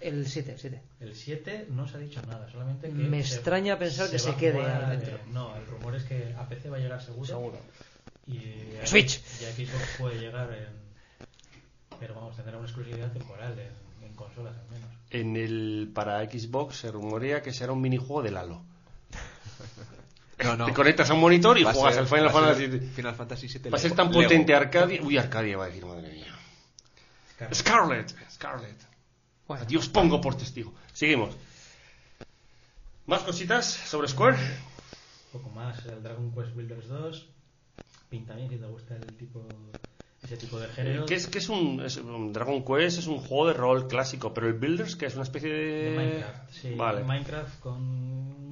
el 0.00 0.12
remake? 0.12 0.20
El 0.24 0.26
7, 0.26 0.54
7. 0.58 0.82
El 1.00 1.14
7 1.14 1.66
no 1.70 1.86
se 1.86 1.96
ha 1.96 2.00
dicho 2.00 2.20
nada, 2.26 2.48
solamente 2.50 2.88
que. 2.88 2.94
Me 2.94 3.20
extraña 3.20 3.78
pensar 3.78 4.10
que 4.10 4.18
se 4.18 4.30
va 4.30 4.34
a 4.34 4.38
quede 4.38 4.60
ahí 4.64 4.96
dentro. 4.96 5.18
no, 5.28 5.54
el 5.56 5.66
rumor 5.66 5.94
es 5.96 6.04
que 6.04 6.34
a 6.38 6.48
PC 6.48 6.68
va 6.70 6.76
a 6.78 6.80
llegar 6.80 7.02
seguro. 7.02 7.26
Seguro. 7.26 7.58
Y 8.26 8.76
a- 8.82 8.86
Switch. 8.86 9.20
Y 9.40 9.44
a 9.44 9.52
Xbox 9.52 9.84
puede 9.98 10.18
llegar 10.20 10.52
en. 10.52 10.68
Pero 11.98 12.14
vamos, 12.14 12.34
tendrá 12.36 12.56
una 12.56 12.66
exclusividad 12.66 13.12
temporal 13.12 13.58
en, 13.58 14.06
en 14.06 14.14
consolas 14.14 14.54
al 14.56 14.70
menos. 14.70 14.90
En 15.10 15.36
el 15.36 15.90
para 15.94 16.24
Xbox 16.24 16.76
se 16.76 16.90
rumorea 16.90 17.42
que 17.42 17.52
será 17.52 17.72
un 17.72 17.80
minijuego 17.82 18.22
del 18.22 18.36
Halo. 18.36 18.62
No, 20.42 20.56
no. 20.56 20.64
Te 20.64 20.72
conectas 20.72 21.10
a 21.10 21.12
un 21.12 21.20
monitor 21.20 21.58
y 21.58 21.64
Va 21.64 21.74
juegas 21.74 21.92
ser- 21.96 22.02
al 22.02 22.08
Final 22.08 22.30
Fantasy. 22.30 22.68
Final 22.96 23.14
Fantasy 23.14 23.46
VII 23.46 23.70
Va 23.70 23.76
a 23.76 23.80
ser 23.80 23.92
tan 23.92 24.10
Lego. 24.10 24.22
potente 24.22 24.54
Arcadia. 24.54 25.02
Uy, 25.02 25.18
Arcadia 25.18 25.58
va 25.58 25.64
a 25.64 25.66
decir, 25.66 25.84
madre 25.84 26.10
mía. 26.10 26.34
Claro. 27.36 27.54
Scarlet, 27.54 28.14
Scarlet. 28.30 28.76
Bueno, 29.50 29.64
Dios 29.64 29.88
pongo 29.88 30.20
por 30.20 30.36
testigo. 30.36 30.72
Seguimos. 30.92 31.34
¿Más 33.06 33.24
cositas 33.24 33.66
sobre 33.66 34.06
Square? 34.06 34.36
Un 34.36 35.40
poco 35.40 35.50
más, 35.50 35.84
el 35.86 36.04
Dragon 36.04 36.30
Quest 36.32 36.54
Builders 36.54 36.86
2. 36.86 37.26
Pinta 38.08 38.36
bien 38.36 38.48
si 38.48 38.58
te 38.58 38.66
gusta 38.66 38.94
el 38.94 39.16
tipo, 39.16 39.42
ese 40.22 40.36
tipo 40.36 40.60
de 40.60 40.68
género. 40.68 41.04
¿Qué 41.04 41.16
es, 41.16 41.26
qué 41.26 41.38
es, 41.38 41.48
un, 41.48 41.80
es 41.84 41.96
un 41.96 42.32
Dragon 42.32 42.64
Quest? 42.64 43.00
Es 43.00 43.08
un 43.08 43.18
juego 43.18 43.48
de 43.48 43.54
rol 43.54 43.88
clásico, 43.88 44.32
pero 44.32 44.46
el 44.46 44.52
Builders, 44.52 44.94
que 44.94 45.06
es 45.06 45.14
una 45.14 45.24
especie 45.24 45.48
de. 45.48 45.90
De 45.90 45.96
Minecraft, 45.96 46.52
sí, 46.52 46.74
Vale. 46.76 47.02
Minecraft 47.02 47.58
con 47.58 47.82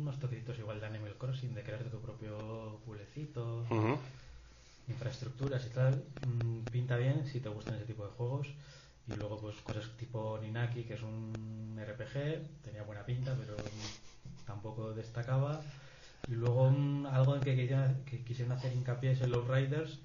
unos 0.00 0.18
toquecitos 0.18 0.58
igual 0.58 0.80
de 0.80 0.86
Animal 0.86 1.14
Crossing, 1.16 1.54
de 1.54 1.62
crearte 1.62 1.90
tu 1.90 2.00
propio 2.00 2.80
pueblecito. 2.84 3.64
Ujú. 3.70 3.96
infraestructuras 4.88 5.64
y 5.64 5.70
tal, 5.70 6.02
mm, 6.24 6.72
pinta 6.72 6.96
bien 6.96 7.24
si 7.24 7.38
te 7.38 7.48
gustan 7.50 7.76
ese 7.76 7.84
tipo 7.84 8.04
de 8.04 8.10
juegos. 8.10 8.48
Y 9.08 9.14
luego, 9.14 9.38
pues 9.40 9.56
cosas 9.62 9.88
tipo 9.96 10.38
Ninaki, 10.40 10.84
que 10.84 10.94
es 10.94 11.02
un 11.02 11.78
RPG, 11.80 12.62
tenía 12.62 12.82
buena 12.82 13.04
pinta, 13.04 13.34
pero 13.38 13.56
tampoco 14.46 14.92
destacaba. 14.92 15.60
Y 16.28 16.32
luego 16.32 16.70
mm, 16.70 17.06
algo 17.06 17.36
en 17.36 17.40
que 17.42 17.56
quisieron, 17.56 18.04
que 18.04 18.22
quisieron 18.22 18.52
hacer 18.52 18.72
hincapié 18.74 19.12
es 19.12 19.20
el 19.22 19.30
Low 19.30 19.46
Riders, 19.50 19.98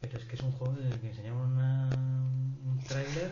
pero 0.00 0.18
es 0.18 0.24
que 0.26 0.36
es 0.36 0.42
un 0.42 0.52
juego 0.52 0.76
en 0.78 0.86
el 0.92 1.00
que 1.00 1.08
enseñaron 1.08 1.38
una- 1.40 1.88
un 1.94 2.78
tráiler 2.86 3.30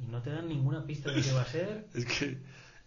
y 0.00 0.06
no 0.10 0.22
te 0.22 0.30
dan 0.30 0.48
ninguna 0.48 0.84
pista 0.86 1.10
de 1.10 1.20
qué 1.20 1.32
va 1.32 1.42
a 1.42 1.46
ser. 1.46 1.86
Es 1.94 2.04
que, 2.06 2.38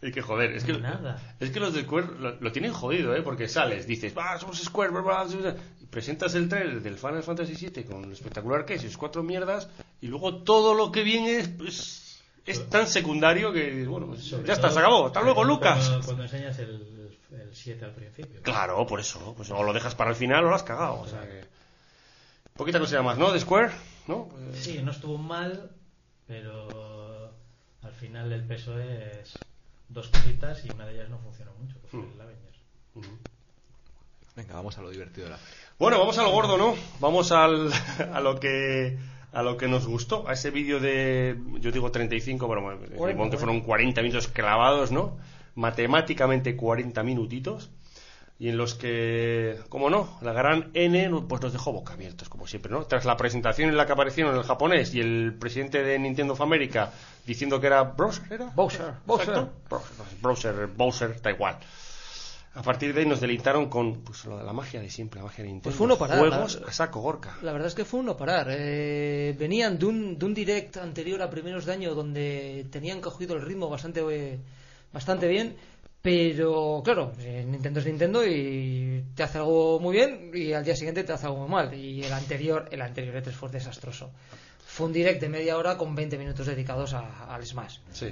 es 0.01 0.13
que 0.13 0.21
joder, 0.21 0.51
es 0.53 0.63
que, 0.63 0.73
Nada. 0.79 1.35
es 1.39 1.51
que 1.51 1.59
los 1.59 1.73
de 1.73 1.83
Square 1.83 2.07
lo, 2.19 2.39
lo 2.39 2.51
tienen 2.51 2.71
jodido, 2.73 3.13
¿eh? 3.15 3.21
Porque 3.21 3.47
sales, 3.47 3.85
dices, 3.85 4.17
va, 4.17 4.37
somos 4.39 4.57
Square, 4.63 4.91
bla, 4.91 5.01
bla, 5.01 5.23
bla", 5.25 5.55
y 5.81 5.85
presentas 5.85 6.33
el 6.35 6.47
trailer 6.49 6.81
del 6.81 6.95
Final 6.97 7.21
Fantasy 7.21 7.53
VII 7.69 7.83
con 7.83 8.05
el 8.05 8.11
espectacular 8.13 8.65
que 8.65 8.75
es, 8.75 8.83
y 8.83 8.87
sus 8.87 8.97
cuatro 8.97 9.21
mierdas, 9.23 9.69
y 10.01 10.07
luego 10.07 10.37
todo 10.43 10.73
lo 10.73 10.91
que 10.91 11.03
viene 11.03 11.37
es, 11.37 11.47
pues, 11.47 12.21
es 12.45 12.69
tan 12.69 12.87
secundario 12.87 13.51
que, 13.53 13.69
dices, 13.71 13.87
bueno, 13.87 14.07
pues, 14.07 14.23
Sobre 14.23 14.47
ya 14.47 14.53
está, 14.53 14.67
todo- 14.67 14.73
se 14.73 14.79
acabó, 14.79 15.05
hasta 15.07 15.21
luego, 15.21 15.43
Lucas. 15.43 15.87
Cuando, 15.87 16.05
cuando 16.05 16.23
enseñas 16.23 16.59
el, 16.59 17.17
el 17.31 17.49
7 17.55 17.85
al 17.85 17.91
principio. 17.91 18.41
Claro, 18.41 18.85
por 18.87 18.99
eso, 18.99 19.33
pues 19.35 19.49
o 19.51 19.63
lo 19.63 19.73
dejas 19.73 19.95
para 19.95 20.09
el 20.09 20.15
final 20.15 20.45
o 20.45 20.49
lo 20.49 20.55
has 20.55 20.63
cagado, 20.63 20.99
o 21.01 21.07
sea 21.07 21.21
que... 21.21 21.45
Poquita 22.57 22.79
cosa 22.79 23.01
más, 23.01 23.17
¿no? 23.17 23.31
De 23.31 23.39
Square, 23.39 23.71
¿no? 24.07 24.25
Pues- 24.27 24.59
Sí, 24.63 24.81
no 24.83 24.91
estuvo 24.91 25.17
mal, 25.17 25.71
pero 26.27 27.31
al 27.81 27.93
final 27.93 28.31
el 28.31 28.43
peso 28.45 28.77
es 28.79 29.33
dos 29.89 30.07
cositas 30.09 30.63
y 30.65 30.69
una 30.71 30.85
de 30.85 30.93
ellas 30.95 31.09
no 31.09 31.17
funcionó 31.19 31.51
mucho, 31.59 31.79
que 31.81 31.87
fue 31.87 31.99
el 32.01 32.21
Avengers. 32.21 32.57
Ujú. 32.95 33.07
Venga, 34.35 34.53
vamos 34.55 34.77
a 34.77 34.81
lo 34.81 34.89
divertido 34.89 35.25
de 35.25 35.31
la. 35.33 35.39
Bueno, 35.79 35.99
vamos 35.99 36.17
a 36.17 36.23
lo 36.23 36.31
gordo, 36.31 36.57
¿no? 36.57 36.75
Vamos 36.99 37.31
al, 37.31 37.71
a 38.13 38.19
lo 38.21 38.39
que 38.39 38.97
a 39.31 39.43
lo 39.43 39.57
que 39.57 39.67
nos 39.67 39.87
gustó, 39.87 40.27
a 40.27 40.33
ese 40.33 40.51
vídeo 40.51 40.79
de, 40.79 41.37
yo 41.59 41.71
digo 41.71 41.91
35, 41.91 42.47
pero 42.47 42.61
bueno, 42.61 42.81
supongo 42.87 43.29
que 43.29 43.37
fueron 43.37 43.61
40 43.61 44.01
minutos 44.01 44.27
clavados, 44.27 44.91
¿no? 44.91 45.17
Matemáticamente 45.55 46.55
40 46.55 47.03
minutitos, 47.03 47.69
y 48.41 48.49
en 48.49 48.57
los 48.57 48.73
que, 48.73 49.59
como 49.69 49.91
no, 49.91 50.17
la 50.21 50.33
gran 50.33 50.71
N 50.73 51.11
pues 51.29 51.41
nos 51.41 51.53
dejó 51.53 51.71
boca 51.73 51.93
abiertos, 51.93 52.27
como 52.27 52.47
siempre, 52.47 52.71
¿no? 52.71 52.85
Tras 52.85 53.05
la 53.05 53.15
presentación 53.15 53.69
en 53.69 53.77
la 53.77 53.85
que 53.85 53.91
aparecieron 53.91 54.35
el 54.35 54.43
japonés 54.43 54.95
y 54.95 54.99
el 54.99 55.35
presidente 55.39 55.83
de 55.83 55.99
Nintendo 55.99 56.33
of 56.33 56.41
America 56.41 56.91
diciendo 57.25 57.61
que 57.61 57.67
era 57.67 57.83
Browser, 57.83 58.33
¿era? 58.33 58.51
Bowser, 58.55 58.93
Bowser. 59.05 59.29
Exacto. 59.29 59.53
Browser, 59.69 59.95
Browser, 60.21 60.67
Bowser, 60.75 61.21
da 61.21 61.29
igual. 61.29 61.57
A 62.53 62.61
partir 62.63 62.93
de 62.93 63.01
ahí 63.01 63.05
nos 63.07 63.21
deleitaron 63.21 63.69
con 63.69 64.01
pues, 64.01 64.25
lo 64.25 64.37
de 64.37 64.43
la 64.43 64.51
magia 64.51 64.81
de 64.81 64.89
siempre, 64.89 65.19
la 65.21 65.25
magia 65.27 65.43
de 65.43 65.49
Nintendo. 65.51 65.63
Pues 65.63 65.75
fue 65.75 65.85
uno 65.85 65.97
parar, 65.97 66.19
Juegos 66.19 66.59
la- 66.61 66.67
a 66.67 66.71
saco 66.73 66.99
Gorka. 66.99 67.37
La 67.43 67.53
verdad 67.53 67.67
es 67.69 67.75
que 67.75 67.85
fue 67.85 68.01
un 68.01 68.07
no 68.07 68.17
parar. 68.17 68.47
Eh, 68.49 69.33
venían 69.39 69.77
de 69.79 69.85
un, 69.85 70.19
de 70.19 70.25
un 70.25 70.33
direct 70.33 70.75
anterior 70.77 71.21
a 71.21 71.29
primeros 71.29 71.65
de 71.65 71.71
año 71.73 71.95
donde 71.95 72.65
tenían 72.69 72.99
cogido 72.99 73.35
el 73.35 73.41
ritmo 73.41 73.69
bastante, 73.69 74.01
eh, 74.11 74.39
bastante 74.91 75.27
bien. 75.29 75.55
Pero 76.01 76.81
claro, 76.83 77.13
eh, 77.19 77.45
Nintendo 77.47 77.79
es 77.79 77.85
Nintendo 77.85 78.25
y 78.25 79.03
te 79.15 79.21
hace 79.23 79.37
algo 79.37 79.79
muy 79.79 79.95
bien 79.95 80.31
y 80.33 80.51
al 80.51 80.65
día 80.65 80.75
siguiente 80.75 81.03
te 81.03 81.13
hace 81.13 81.27
algo 81.27 81.39
muy 81.41 81.49
mal. 81.49 81.73
Y 81.73 82.03
el 82.03 82.11
anterior, 82.11 82.67
el 82.71 82.81
anterior 82.81 83.15
E3 83.23 83.31
fue 83.31 83.49
desastroso. 83.49 84.09
Fue 84.65 84.87
un 84.87 84.93
direct 84.93 85.21
de 85.21 85.29
media 85.29 85.57
hora 85.57 85.77
con 85.77 85.93
20 85.93 86.17
minutos 86.17 86.47
dedicados 86.47 86.93
a- 86.95 87.33
al 87.33 87.45
Smash. 87.45 87.77
Sí. 87.93 88.07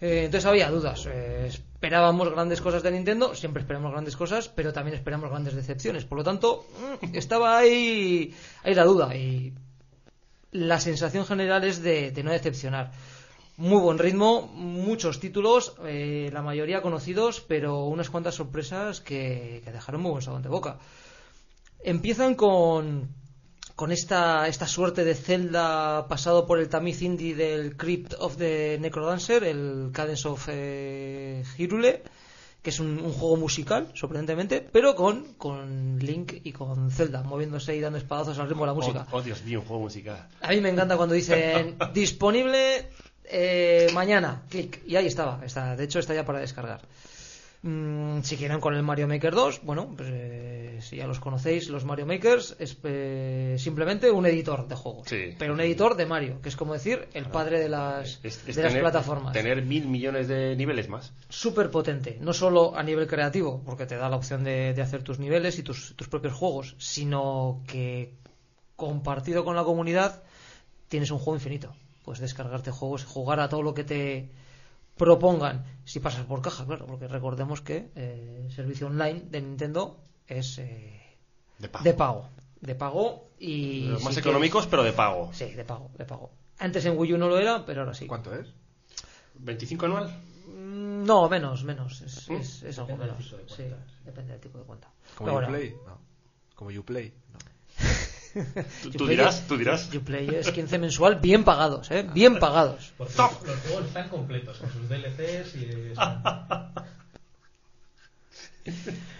Eh, 0.00 0.24
entonces 0.26 0.46
había 0.46 0.70
dudas. 0.70 1.06
Eh, 1.06 1.46
esperábamos 1.48 2.30
grandes 2.30 2.60
cosas 2.60 2.82
de 2.82 2.92
Nintendo, 2.92 3.34
siempre 3.34 3.62
esperamos 3.62 3.92
grandes 3.92 4.16
cosas, 4.16 4.48
pero 4.48 4.72
también 4.72 4.96
esperamos 4.96 5.30
grandes 5.30 5.54
decepciones. 5.54 6.04
Por 6.04 6.18
lo 6.18 6.24
tanto, 6.24 6.66
mm, 7.02 7.16
estaba 7.16 7.58
ahí, 7.58 8.34
ahí 8.62 8.74
la 8.74 8.84
duda 8.84 9.14
y 9.14 9.52
la 10.52 10.80
sensación 10.80 11.26
general 11.26 11.64
es 11.64 11.82
de, 11.82 12.12
no 12.22 12.30
decepcionar. 12.30 12.92
Muy 13.56 13.80
buen 13.80 13.98
ritmo, 13.98 14.42
muchos 14.54 15.18
títulos, 15.18 15.74
eh, 15.84 16.30
la 16.32 16.42
mayoría 16.42 16.80
conocidos, 16.80 17.40
pero 17.40 17.86
unas 17.86 18.08
cuantas 18.08 18.36
sorpresas 18.36 19.00
que, 19.00 19.62
que 19.64 19.72
dejaron 19.72 20.00
muy 20.00 20.12
buen 20.12 20.22
sabor 20.22 20.42
de 20.42 20.48
boca. 20.48 20.78
Empiezan 21.80 22.36
con, 22.36 23.08
con 23.78 23.92
esta, 23.92 24.48
esta 24.48 24.66
suerte 24.66 25.04
de 25.04 25.14
Zelda 25.14 26.08
pasado 26.08 26.48
por 26.48 26.58
el 26.58 26.68
tamiz 26.68 27.00
indie 27.00 27.36
del 27.36 27.76
Crypt 27.76 28.12
of 28.18 28.36
the 28.36 28.76
Necrodancer, 28.80 29.44
el 29.44 29.90
Cadence 29.92 30.26
of 30.26 30.48
eh, 30.50 31.44
Hyrule, 31.56 32.02
que 32.60 32.70
es 32.70 32.80
un, 32.80 32.98
un 32.98 33.12
juego 33.12 33.36
musical, 33.36 33.92
sorprendentemente, 33.94 34.68
pero 34.72 34.96
con, 34.96 35.34
con 35.34 35.96
Link 36.00 36.40
y 36.42 36.50
con 36.50 36.90
Zelda, 36.90 37.22
moviéndose 37.22 37.76
y 37.76 37.80
dando 37.80 37.98
espadazos 37.98 38.36
al 38.40 38.48
ritmo 38.48 38.64
de 38.64 38.66
la 38.66 38.74
música. 38.74 39.06
Oh, 39.12 39.18
oh, 39.18 39.22
Dios 39.22 39.44
mío, 39.44 39.60
un 39.60 39.66
juego 39.66 39.84
musical. 39.84 40.26
A 40.40 40.50
mí 40.50 40.60
me 40.60 40.70
encanta 40.70 40.96
cuando 40.96 41.14
dicen 41.14 41.76
disponible 41.94 42.90
eh, 43.26 43.86
mañana, 43.94 44.42
clic, 44.48 44.82
y 44.88 44.96
ahí 44.96 45.06
estaba, 45.06 45.40
está, 45.46 45.76
de 45.76 45.84
hecho 45.84 46.00
está 46.00 46.14
ya 46.14 46.24
para 46.24 46.40
descargar. 46.40 46.80
Mm, 47.62 48.20
si 48.22 48.36
quieren 48.36 48.60
con 48.60 48.74
el 48.74 48.84
Mario 48.84 49.08
Maker 49.08 49.34
2, 49.34 49.62
bueno, 49.64 49.92
pues 49.96 50.08
eh, 50.12 50.78
si 50.80 50.96
ya 50.96 51.08
los 51.08 51.18
conocéis, 51.18 51.68
los 51.68 51.84
Mario 51.84 52.06
Makers 52.06 52.54
es 52.60 52.78
eh, 52.84 53.56
simplemente 53.58 54.12
un 54.12 54.26
editor 54.26 54.68
de 54.68 54.76
juegos, 54.76 55.08
Sí. 55.08 55.34
pero 55.38 55.54
un 55.54 55.60
editor 55.60 55.96
de 55.96 56.06
Mario, 56.06 56.40
que 56.40 56.50
es 56.50 56.56
como 56.56 56.72
decir 56.74 57.08
el 57.14 57.26
padre 57.26 57.58
de 57.58 57.68
las, 57.68 58.20
Es, 58.22 58.46
es 58.46 58.54
de 58.54 58.62
las 58.62 58.74
plataformas. 58.74 59.32
Tener 59.32 59.62
mil 59.62 59.88
millones 59.88 60.28
de 60.28 60.54
niveles 60.54 60.88
más. 60.88 61.12
Súper 61.28 61.70
potente, 61.72 62.16
no 62.20 62.32
solo 62.32 62.76
a 62.76 62.82
nivel 62.84 63.08
creativo, 63.08 63.60
porque 63.66 63.86
te 63.86 63.96
da 63.96 64.08
la 64.08 64.16
opción 64.16 64.44
de, 64.44 64.72
de 64.72 64.82
hacer 64.82 65.02
tus 65.02 65.18
niveles 65.18 65.58
y 65.58 65.64
tus, 65.64 65.96
tus 65.96 66.08
propios 66.08 66.34
juegos, 66.34 66.76
sino 66.78 67.64
que 67.66 68.14
compartido 68.76 69.44
con 69.44 69.56
la 69.56 69.64
comunidad 69.64 70.22
tienes 70.86 71.10
un 71.10 71.18
juego 71.18 71.34
infinito. 71.34 71.74
Puedes 72.04 72.20
descargarte 72.20 72.70
juegos, 72.70 73.04
jugar 73.04 73.40
a 73.40 73.48
todo 73.48 73.62
lo 73.62 73.74
que 73.74 73.82
te 73.82 74.30
propongan, 74.98 75.64
si 75.84 76.00
pasas 76.00 76.26
por 76.26 76.42
caja, 76.42 76.66
claro, 76.66 76.84
porque 76.86 77.08
recordemos 77.08 77.62
que 77.62 77.90
eh, 77.94 78.42
el 78.44 78.52
servicio 78.52 78.88
online 78.88 79.22
de 79.30 79.40
Nintendo 79.40 79.98
es 80.26 80.58
eh, 80.58 81.00
De 81.58 81.68
pago. 81.70 81.84
de 81.84 81.94
pago. 81.94 82.28
De 82.60 82.74
pago 82.74 83.30
y... 83.38 83.86
Los 83.86 84.00
si 84.00 84.04
más 84.04 84.14
quieres- 84.14 84.18
económicos, 84.26 84.66
pero 84.66 84.82
de 84.82 84.92
pago. 84.92 85.30
Sí, 85.32 85.46
de 85.54 85.64
pago, 85.64 85.90
de 85.96 86.04
pago. 86.04 86.30
Antes 86.58 86.84
en 86.86 86.98
Wii 86.98 87.14
U 87.14 87.18
no 87.18 87.28
lo 87.28 87.38
era, 87.38 87.64
pero 87.64 87.80
ahora 87.82 87.94
sí. 87.94 88.06
¿Cuánto 88.06 88.34
es? 88.34 88.48
¿25 89.42 89.84
anual? 89.84 90.08
Mm, 90.48 91.04
No, 91.04 91.28
menos, 91.28 91.62
menos. 91.64 92.00
Es, 92.02 92.28
¿Mm? 92.28 92.34
es, 92.34 92.62
es 92.64 92.78
algo 92.80 92.96
menos. 92.96 93.30
de 93.30 93.48
Sí, 93.48 93.62
depende 94.04 94.32
del 94.32 94.40
tipo 94.40 94.58
de 94.58 94.64
cuenta. 94.64 94.88
¿Como 95.16 95.36
Uplay? 95.38 95.74
No. 95.86 95.98
¿Como 96.56 96.70
Uplay? 96.78 97.12
No. 97.32 97.38
Tú, 98.82 98.90
tú 98.90 99.06
dirás, 99.06 99.46
tú 99.46 99.56
dirás. 99.56 99.88
Uplay 99.94 100.28
es 100.28 100.50
15 100.50 100.78
mensual, 100.78 101.16
bien 101.16 101.44
pagados, 101.44 101.90
¿eh? 101.90 102.06
Bien 102.12 102.38
pagados. 102.38 102.92
Porque 102.96 103.14
Top. 103.14 103.32
los, 103.40 103.48
los 103.48 103.60
juegos 103.60 103.86
están 103.86 104.08
completos, 104.08 104.58
con 104.58 104.72
sus 104.72 104.88
DLCs 104.88 105.54
y... 105.56 105.92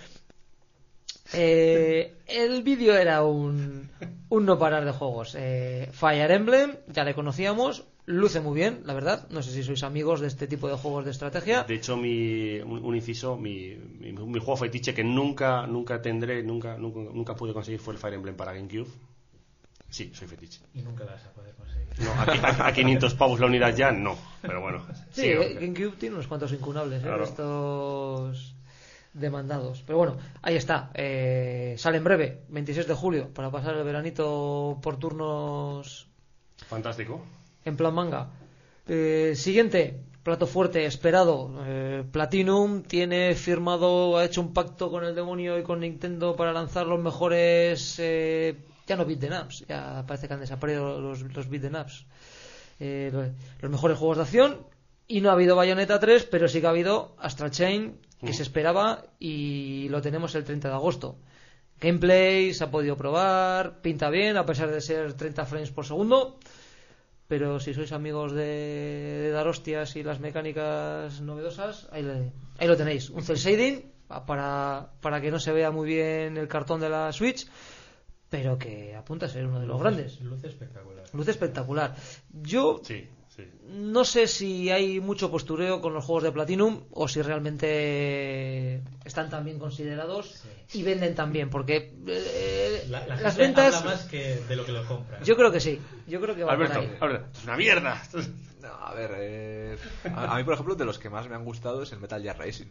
Eh, 1.35 2.14
el 2.26 2.62
vídeo 2.62 2.97
era 2.97 3.22
un, 3.22 3.90
un 4.30 4.47
no 4.47 4.59
parar 4.59 4.85
de 4.85 4.93
juegos. 4.93 5.35
Eh, 5.39 5.90
Fire 5.93 6.30
Emblem, 6.30 6.76
ya 6.86 7.05
le 7.05 7.14
conocíamos, 7.14 7.85
luce 8.09 8.40
muy 8.40 8.55
bien, 8.55 8.80
la 8.85 8.94
verdad. 8.94 9.28
No 9.30 9.43
sé 9.43 9.52
si 9.52 9.62
sois 9.62 9.82
amigos 9.82 10.20
de 10.20 10.26
este 10.26 10.47
tipo 10.47 10.68
de 10.68 10.76
juegos 10.76 11.05
de 11.05 11.10
estrategia. 11.12 11.64
De 11.64 11.74
hecho, 11.74 11.97
mi, 11.97 12.59
un, 12.60 12.85
un 12.85 12.97
inciso, 12.97 13.36
mi, 13.36 13.76
mi, 13.76 14.12
mi 14.12 14.40
juego 14.40 14.56
fetiche 14.56 14.94
que 14.94 15.05
nunca, 15.05 15.66
nunca 15.66 16.01
tendré, 16.01 16.43
nunca, 16.43 16.76
nunca, 16.76 17.01
nunca 17.01 17.35
pude 17.35 17.52
conseguir 17.52 17.80
fue 17.80 17.94
el 17.94 18.01
Fire 18.01 18.14
Emblem 18.14 18.35
para 18.35 18.52
GameCube. 18.52 18.89
Sí, 19.90 20.10
soy 20.14 20.28
fetiche. 20.28 20.60
y 20.74 20.82
nunca 20.82 21.05
las 21.05 21.14
vas 21.14 21.26
a 21.26 21.32
poder 21.32 21.55
conseguir. 21.55 21.89
No, 22.01 22.10
a, 22.12 22.66
a 22.68 22.72
500 22.72 23.14
pavos 23.14 23.40
la 23.40 23.47
unidad 23.47 23.74
ya, 23.74 23.93
no. 23.93 24.16
Pero 24.43 24.60
bueno. 24.60 24.85
Sí, 25.12 25.22
sí, 25.22 25.26
eh, 25.28 25.55
GameCube 25.60 25.97
tiene 25.98 26.14
unos 26.14 26.26
cuantos 26.26 26.52
incunables, 26.52 27.01
¿eh? 27.02 27.06
Claro. 27.06 27.24
Estos 27.24 28.55
demandados. 29.12 29.82
Pero 29.86 29.98
bueno, 29.98 30.16
ahí 30.43 30.56
está. 30.56 30.90
Eh, 30.94 31.74
sale 31.78 31.98
en 31.98 32.05
breve, 32.05 32.43
26 32.48 32.86
de 32.86 32.94
julio, 32.94 33.28
para 33.35 33.51
pasar 33.51 33.76
el 33.76 33.85
veranito 33.85 34.78
por 34.82 34.98
turnos 34.98 36.06
Fantástico. 36.66 37.22
En 37.64 37.76
plan 37.76 37.94
manga. 37.94 38.30
Eh, 38.86 39.35
siguiente, 39.36 40.01
plato 40.22 40.47
fuerte, 40.47 40.85
esperado. 40.86 41.51
Eh, 41.66 42.05
Platinum 42.10 42.82
tiene 42.82 43.35
firmado, 43.35 44.16
ha 44.16 44.24
hecho 44.24 44.40
un 44.40 44.52
pacto 44.52 44.90
con 44.90 45.05
el 45.05 45.14
demonio 45.14 45.59
y 45.59 45.62
con 45.62 45.80
Nintendo 45.80 46.36
para 46.36 46.52
lanzar 46.52 46.86
los 46.86 47.01
mejores. 47.01 47.97
eh, 47.98 48.56
ya 48.86 48.97
no 48.97 49.05
beat'em 49.05 49.32
ups, 49.44 49.66
ya 49.68 50.02
parece 50.06 50.28
que 50.28 50.35
han 50.35 50.40
desaparecido 50.40 50.98
los, 51.01 51.20
los 51.20 51.48
beat'em 51.51 51.74
ups. 51.74 52.06
Eh, 52.80 53.10
lo- 53.12 53.24
los 53.60 53.70
mejores 53.70 53.98
juegos 53.98 54.16
de 54.18 54.22
acción. 54.22 54.66
Y 55.06 55.20
no 55.22 55.30
ha 55.30 55.32
habido 55.32 55.56
Bayonetta 55.56 55.98
3, 56.01 56.24
pero 56.24 56.48
sí 56.48 56.60
que 56.60 56.66
ha 56.66 56.70
habido 56.70 57.14
Astral 57.18 57.51
Chain, 57.51 57.98
que 58.20 58.30
Mm. 58.30 58.35
se 58.35 58.43
esperaba 58.43 59.05
y 59.18 59.89
lo 59.90 60.01
tenemos 60.02 60.35
el 60.35 60.44
30 60.44 60.68
de 60.68 60.74
agosto. 60.74 61.16
Gameplay 61.80 62.52
se 62.55 62.64
ha 62.64 62.70
podido 62.70 62.97
probar, 62.97 63.80
pinta 63.80 64.10
bien, 64.10 64.36
a 64.36 64.44
pesar 64.44 64.70
de 64.70 64.80
ser 64.80 65.14
30 65.14 65.47
frames 65.47 65.70
por 65.70 65.86
segundo. 65.86 66.39
Pero 67.29 67.61
si 67.61 67.75
sois 67.75 67.93
amigos 67.93 68.33
de, 68.33 69.21
de 69.23 69.31
dar 69.31 69.47
hostias 69.47 69.95
y 69.97 70.03
las 70.03 70.19
mecánicas 70.19 71.21
novedosas, 71.21 71.87
ahí, 71.93 72.03
le- 72.03 72.33
ahí 72.59 72.67
lo 72.67 72.77
tenéis. 72.77 73.11
Un 73.11 73.23
cel 73.23 73.37
shading 73.37 73.85
pa- 74.09 74.25
para, 74.25 74.91
para 75.03 75.21
que 75.21 75.31
no 75.31 75.39
se 75.39 75.53
vea 75.53 75.71
muy 75.71 75.87
bien 75.87 76.37
el 76.39 76.49
cartón 76.49 76.81
de 76.81 76.89
la 76.89 77.13
Switch, 77.13 77.47
pero 78.31 78.57
que 78.59 78.97
apunta 78.97 79.27
a 79.27 79.29
ser 79.29 79.45
uno 79.47 79.61
de 79.61 79.67
los 79.67 79.79
grandes. 79.79 80.21
Luce 80.23 80.49
espectacular. 80.49 81.05
Luce 81.13 81.31
espectacular. 81.31 81.95
Yo 82.33 82.81
Sí, 82.83 83.07
sí. 83.39 83.44
no 83.69 84.05
sé 84.05 84.27
si 84.27 84.69
hay 84.70 85.01
mucho 85.01 85.31
postureo 85.31 85.81
con 85.81 85.94
los 85.94 86.05
juegos 86.05 86.24
de 86.24 86.32
Platinum 86.32 86.82
o 86.90 87.09
si 87.09 87.23
realmente 87.23 88.82
están 89.05 89.31
tan 89.31 89.44
bien 89.44 89.59
considerados 89.59 90.44
y 90.74 90.82
venden 90.82 91.15
tan 91.15 91.32
bien, 91.32 91.48
porque 91.51 91.94
eh, 92.06 92.85
La, 92.89 93.06
la 93.06 93.16
las 93.16 93.36
gente 93.36 93.60
ventas. 93.62 93.74
habla 93.77 93.93
más 93.93 94.05
que 94.06 94.36
de 94.36 94.56
lo 94.56 94.66
que 94.66 94.73
lo 94.73 94.86
compra. 94.86 95.23
Yo 95.23 95.36
creo 95.36 95.51
que 95.51 95.60
sí. 95.60 95.81
Yo 96.06 96.20
creo 96.20 96.35
que 96.35 96.44
va 96.44 96.52
Alberto, 96.52 96.81
es 96.81 97.44
una 97.44 97.56
mierda. 97.56 98.02
No, 98.60 98.69
a 98.74 98.93
ver, 98.93 99.10
eh, 99.16 99.78
a, 100.15 100.35
a 100.35 100.36
mí 100.36 100.44
por 100.44 100.55
ejemplo 100.55 100.74
de 100.74 100.85
los 100.85 100.98
que 100.98 101.09
más 101.09 101.28
me 101.28 101.35
han 101.36 101.44
gustado 101.44 101.82
es 101.82 101.93
el 101.93 102.01
Metal 102.01 102.20
Gear 102.20 102.36
Racing, 102.39 102.66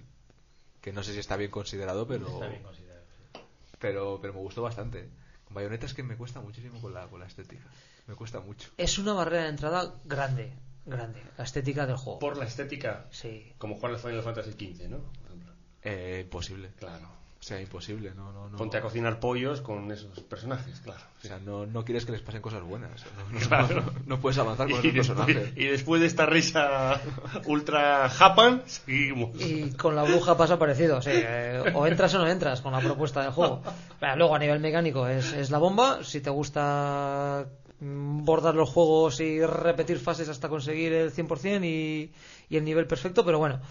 que 0.82 0.92
no 0.92 1.02
sé 1.02 1.14
si 1.14 1.20
está 1.20 1.38
bien 1.38 1.50
considerado, 1.50 2.06
pero 2.08 2.28
Está 2.28 2.48
bien 2.50 2.62
considerado. 2.62 3.06
sí. 3.34 3.40
pero 3.80 4.20
pero 4.22 4.34
me 4.34 4.40
gustó 4.42 4.62
bastante. 4.62 5.10
Con 5.46 5.54
Bayonetta 5.56 5.86
es 5.86 5.94
que 5.94 6.04
me 6.04 6.18
cuesta 6.18 6.42
muchísimo 6.42 6.82
con 6.82 6.94
la 6.94 7.08
con 7.08 7.22
la 7.22 7.26
estética, 7.28 7.64
me 8.08 8.16
cuesta 8.16 8.40
mucho. 8.40 8.70
Es 8.78 8.98
una 8.98 9.14
barrera 9.14 9.44
de 9.44 9.50
entrada 9.50 9.94
grande, 10.06 10.52
grande. 10.86 11.22
La 11.38 11.44
estética 11.44 11.86
del 11.86 11.98
juego. 11.98 12.20
Por 12.20 12.38
la 12.38 12.46
estética, 12.46 13.06
Sí. 13.12 13.52
como 13.58 13.76
jugar 13.76 13.94
al 13.94 14.00
Final 14.00 14.24
Fantasy 14.24 14.52
XV, 14.52 14.90
¿no? 14.90 14.98
Por 14.98 15.26
ejemplo. 15.28 15.54
Eh, 15.84 16.22
imposible, 16.24 16.70
Claro. 16.80 17.06
o 17.40 17.44
sea, 17.44 17.62
imposible, 17.62 18.12
no 18.16 18.32
no 18.34 18.50
no. 18.50 18.58
Ponte 18.58 18.78
a 18.78 18.82
cocinar 18.82 19.20
pollos 19.20 19.62
con 19.62 19.92
esos 19.92 20.20
personajes, 20.22 20.80
claro. 20.82 21.02
O 21.24 21.28
sea, 21.28 21.40
no, 21.40 21.66
no 21.66 21.84
quieres 21.86 22.06
que 22.06 22.12
les 22.14 22.22
pasen 22.22 22.42
cosas 22.42 22.62
buenas. 22.64 23.04
No, 23.32 23.40
no- 23.40 23.48
Claro. 23.48 23.82
no- 23.82 23.94
no 24.06 24.20
puedes 24.20 24.38
avanzar 24.38 24.70
con 24.70 24.80
Y 24.86 24.90
esos 24.90 25.08
después, 25.08 25.26
personajes. 25.28 25.54
y 25.58 25.66
después 25.66 26.02
de 26.02 26.08
esta 26.08 26.26
risa 26.26 27.02
ultra 27.46 28.10
Japan, 28.10 28.64
seguimos. 28.66 29.40
Y 29.42 29.72
con 29.74 29.96
la 29.96 30.04
bruja 30.04 30.36
pasa 30.38 30.58
parecido, 30.58 31.02
sí, 31.02 31.12
eh, 31.14 31.72
o 31.74 31.86
entras 31.88 32.14
o 32.16 32.20
no 32.20 32.28
entras 32.28 32.62
con 32.62 32.72
la 32.74 32.80
propuesta 32.80 33.22
del 33.22 33.32
juego. 33.32 33.62
Pero 34.00 34.16
luego 34.16 34.36
a 34.36 34.40
nivel 34.40 34.60
mecánico 34.60 35.08
es, 35.08 35.32
es 35.34 35.52
la 35.52 35.58
bomba, 35.60 36.04
si 36.04 36.22
te 36.22 36.30
gusta 36.30 37.46
bordar 37.80 38.56
los 38.56 38.70
juegos 38.70 39.20
y 39.20 39.46
repetir 39.46 40.00
fases 40.00 40.30
hasta 40.30 40.50
conseguir 40.50 40.94
el 40.94 41.14
100% 41.14 41.64
y, 41.64 42.12
y 42.50 42.58
el 42.58 42.64
nivel 42.64 42.88
perfecto, 42.88 43.24
pero 43.24 43.38
bueno, 43.40 43.62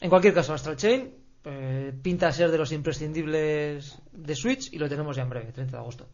en 0.00 0.08
cualquier 0.08 0.34
caso, 0.34 0.54
Astral 0.54 0.76
Chain 0.76 1.14
eh, 1.44 1.92
pinta 2.02 2.28
a 2.28 2.32
ser 2.32 2.50
de 2.50 2.58
los 2.58 2.70
imprescindibles 2.72 3.98
de 4.12 4.34
Switch 4.36 4.72
y 4.72 4.78
lo 4.78 4.88
tenemos 4.88 5.16
ya 5.16 5.22
en 5.22 5.30
breve, 5.30 5.52
30 5.52 5.72
de 5.72 5.80
agosto. 5.80 6.06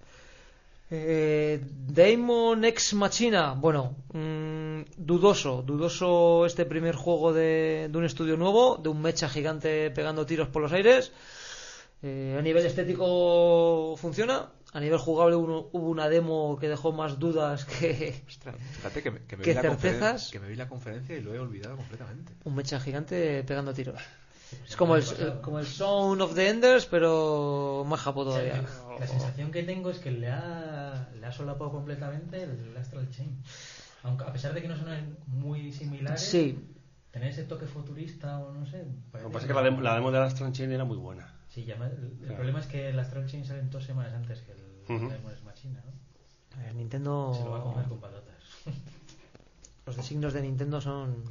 Eh, 0.91 1.61
Daemon 1.63 2.65
Ex 2.65 2.95
Machina, 2.95 3.53
bueno, 3.53 3.95
mm, 4.15 4.81
dudoso, 4.97 5.63
dudoso 5.63 6.47
este 6.47 6.65
primer 6.65 6.95
juego 6.95 7.35
de, 7.35 7.89
de 7.91 7.99
un 7.99 8.05
estudio 8.05 8.39
nuevo, 8.39 8.79
de 8.79 8.89
un 8.89 9.03
mecha 9.03 9.29
gigante 9.29 9.91
pegando 9.91 10.25
tiros 10.25 10.49
por 10.49 10.63
los 10.63 10.73
aires. 10.73 11.13
Eh, 12.03 12.37
a 12.39 12.43
nivel 12.43 12.65
estético 12.65 13.97
funciona, 13.99 14.51
a 14.73 14.81
nivel 14.81 14.99
jugable 14.99 15.37
uno- 15.37 15.69
hubo 15.73 15.89
una 15.89 16.09
demo 16.09 16.57
que 16.61 16.69
dejó 16.69 16.93
más 16.93 17.19
dudas 17.19 17.65
que 17.65 18.23
Ostras, 18.29 18.57
fíjate 18.73 19.03
que 19.03 19.11
me, 19.11 19.21
que 19.21 19.37
me 19.37 19.43
¿Qué 19.45 19.55
vi 19.55 19.61
certezas? 19.61 20.31
que 20.31 20.41
me 20.41 20.49
vi 20.49 20.57
la 20.57 20.69
conferencia 20.69 21.17
y 21.17 21.21
lo 21.23 21.35
he 21.35 21.39
olvidado 21.39 21.77
completamente. 21.77 22.33
un 22.45 22.55
mecha 22.55 22.79
gigante 22.81 23.43
pegando 23.45 23.73
tiros. 23.73 24.01
Es 24.67 24.77
como 24.77 24.97
el, 24.97 25.03
el- 25.21 25.41
como 25.41 25.59
el 25.59 25.67
Sound 25.67 26.23
of 26.23 26.35
the 26.35 26.49
Enders, 26.49 26.87
pero 26.87 27.85
más 27.87 28.01
japo 28.01 28.25
todavía. 28.25 28.63
La 28.99 29.07
sensación 29.07 29.51
que 29.51 29.63
tengo 29.63 29.91
es 29.91 29.99
que 29.99 30.11
le 30.11 30.29
ha, 30.31 31.09
le 31.19 31.27
ha 31.27 31.33
solapado 31.33 31.71
completamente 31.71 32.43
el 32.45 32.75
Astral 32.77 33.11
Chain. 33.11 33.43
Aunque 34.05 34.25
a 34.25 34.33
pesar 34.33 34.55
de 34.55 34.63
que 34.63 34.69
no 34.69 34.77
son 34.77 35.17
muy 35.27 35.71
similares, 35.73 36.21
Sí, 36.23 36.59
tener 37.11 37.31
ese 37.31 37.45
toque 37.45 37.67
futurista 37.67 38.39
o 38.39 38.53
no 38.53 38.65
sé. 38.67 38.85
Lo 39.13 39.19
que 39.19 39.25
pasa 39.27 39.39
es 39.41 39.47
que 39.47 39.55
la 39.55 39.63
demo, 39.63 39.81
la 39.83 39.95
demo 39.97 40.11
de 40.13 40.19
Astral 40.19 40.53
Chain 40.53 40.73
era 40.73 40.85
muy 40.85 40.97
buena. 40.97 41.35
Sí, 41.49 41.65
ya 41.65 41.75
el, 41.75 41.81
Claro. 42.21 42.35
problema 42.37 42.61
es 42.61 42.67
que 42.67 42.89
el 42.91 42.99
Astral 42.99 43.27
Chain 43.27 43.45
sale 43.45 43.63
dos 43.63 43.85
semanas 43.85 44.13
antes 44.15 44.41
que 44.43 44.53
el 44.53 44.97
Ujú. 44.97 45.09
Demon 45.09 45.33
Ex 45.33 45.43
Machina, 45.45 45.83
¿no? 45.85 46.59
a 46.61 46.63
ver, 46.65 46.75
Nintendo. 46.75 47.33
Se 47.37 47.45
lo 47.45 47.51
va 47.53 47.59
a 47.59 47.63
comer 47.63 47.87
con 47.89 48.01
patatas. 48.01 48.35
Los 49.87 49.97
designios 49.97 50.33
de 50.35 50.43
Nintendo 50.43 50.81
son 50.81 51.25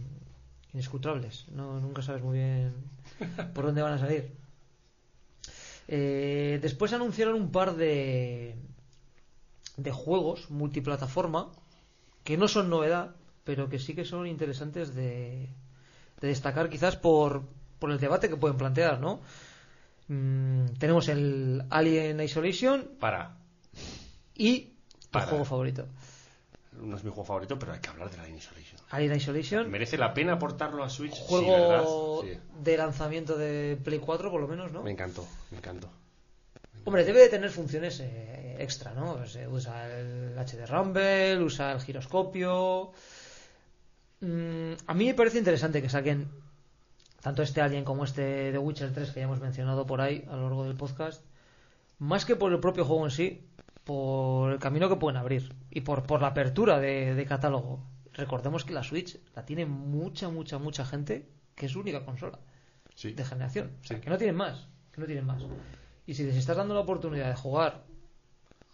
inescrutables. 0.73 1.45
No, 1.49 1.80
nunca 1.80 2.02
sabes 2.02 2.23
muy 2.23 2.38
bien 2.38 2.73
por 3.53 3.65
dónde 3.65 3.81
van 3.81 3.94
a 3.94 3.99
salir. 3.99 4.31
Eh, 5.88 6.60
después 6.61 6.91
anunciaron 6.94 7.35
un 7.35 7.52
par 7.52 7.76
de, 7.76 8.56
de 9.77 9.91
juegos 9.91 10.49
multiplataforma 10.49 11.52
que 12.23 12.38
no 12.38 12.48
son 12.48 12.69
novedad, 12.69 13.15
pero 13.44 13.69
que 13.69 13.80
sí 13.80 13.95
que 13.95 14.03
son 14.06 14.27
interesantes 14.27 14.94
de, 14.94 15.48
de 16.19 16.27
destacar 16.27 16.69
quizás 16.69 16.95
por, 16.98 17.44
por 17.80 17.91
el 17.91 17.99
debate 17.99 18.27
que 18.27 18.35
pueden 18.35 18.57
plantear, 18.57 18.99
¿no? 18.99 19.22
Mm, 20.08 20.66
tenemos 20.80 21.08
el 21.10 21.64
Alien 21.70 22.20
Isolation 22.22 22.92
Para. 23.00 23.38
y 24.36 24.60
tu 25.02 25.10
Para. 25.12 25.26
juego 25.28 25.46
favorito. 25.46 25.88
No 26.74 26.96
es 26.96 27.04
mi 27.04 27.10
juego 27.10 27.26
favorito, 27.26 27.58
pero 27.58 27.74
hay 27.74 27.80
que 27.80 27.90
hablar 27.90 28.10
de 28.12 28.18
la 28.18 28.30
Isolation. 28.30 28.80
Alien 28.92 29.16
Isolation. 29.16 29.70
¿Merece 29.72 29.98
la 29.98 30.14
pena 30.14 30.34
aportarlo 30.34 30.84
a 30.84 30.90
Switch? 30.90 31.16
juego 31.16 32.22
Sí, 32.22 32.28
¿verdad? 32.30 32.42
de 32.62 32.78
lanzamiento 32.78 33.38
de 33.38 33.78
Play 33.84 34.00
4 34.00 34.30
por 34.32 34.40
lo 34.40 34.48
menos, 34.48 34.72
¿no? 34.72 34.84
Me 34.84 34.92
encantó, 34.92 35.28
me 35.52 35.58
encantó. 35.58 35.90
Hombre, 36.86 37.04
debe 37.04 37.20
de 37.20 37.30
tener 37.30 37.50
funciones 37.50 38.00
eh, 38.00 38.56
extra, 38.60 38.94
¿no? 38.94 39.26
Se 39.28 39.46
usa 39.48 39.90
el 40.00 40.38
HD 40.38 40.66
Rumble, 40.68 41.40
usa 41.44 41.74
el 41.74 41.82
giroscopio. 41.82 42.92
Mm, 44.22 44.74
a 44.86 44.94
mí 44.94 45.06
me 45.08 45.14
parece 45.14 45.38
interesante 45.40 45.82
que 45.82 45.90
saquen 45.90 46.30
tanto 47.28 47.44
este 47.44 47.62
Alien 47.62 47.84
como 47.84 48.06
este 48.06 48.54
The 48.54 48.58
Witcher 48.58 48.94
3 48.94 49.12
que 49.12 49.20
ya 49.20 49.26
hemos 49.26 49.41
mencionado 49.41 49.86
por 49.86 49.99
ahí 49.99 50.24
a 50.32 50.38
lo 50.38 50.44
largo 50.44 50.64
del 50.64 50.78
podcast, 50.78 51.22
más 51.99 52.24
que 52.24 52.38
por 52.38 52.54
el 52.54 52.62
propio 52.62 52.86
juego 52.86 53.04
en 53.04 53.12
sí, 53.12 53.45
por 53.84 54.54
el 54.54 54.60
camino 54.60 54.88
que 54.88 54.95
pueden 54.95 55.18
abrir 55.18 55.54
y 55.70 55.82
por, 55.82 56.04
por 56.04 56.22
la 56.22 56.28
apertura 56.28 56.80
de, 56.80 57.16
de 57.16 57.26
catálogo. 57.26 57.84
Recordemos 58.14 58.64
que 58.64 58.72
la 58.74 58.82
Switch 58.82 59.20
la 59.36 59.44
tiene 59.45 59.66
mucha, 59.66 60.30
mucha, 60.30 60.58
mucha 60.58 60.86
gente 60.86 61.28
que 61.54 61.66
es 61.66 61.74
su 61.74 61.82
única 61.82 62.06
consola 62.06 62.40
Sí. 62.95 63.12
de 63.12 63.26
generación. 63.26 63.72
O 63.82 63.86
sea, 63.86 63.98
Sí. 63.98 64.04
que 64.04 64.10
no 64.10 64.18
tienen 64.18 64.38
más. 64.38 64.70
Que 64.94 65.02
no 65.02 65.06
tienen 65.08 65.26
más. 65.26 65.44
Y 66.06 66.14
si 66.14 66.24
les 66.24 66.38
estás 66.38 66.56
dando 66.56 66.76
la 66.76 66.80
oportunidad 66.80 67.28
de 67.28 67.36
jugar 67.36 67.84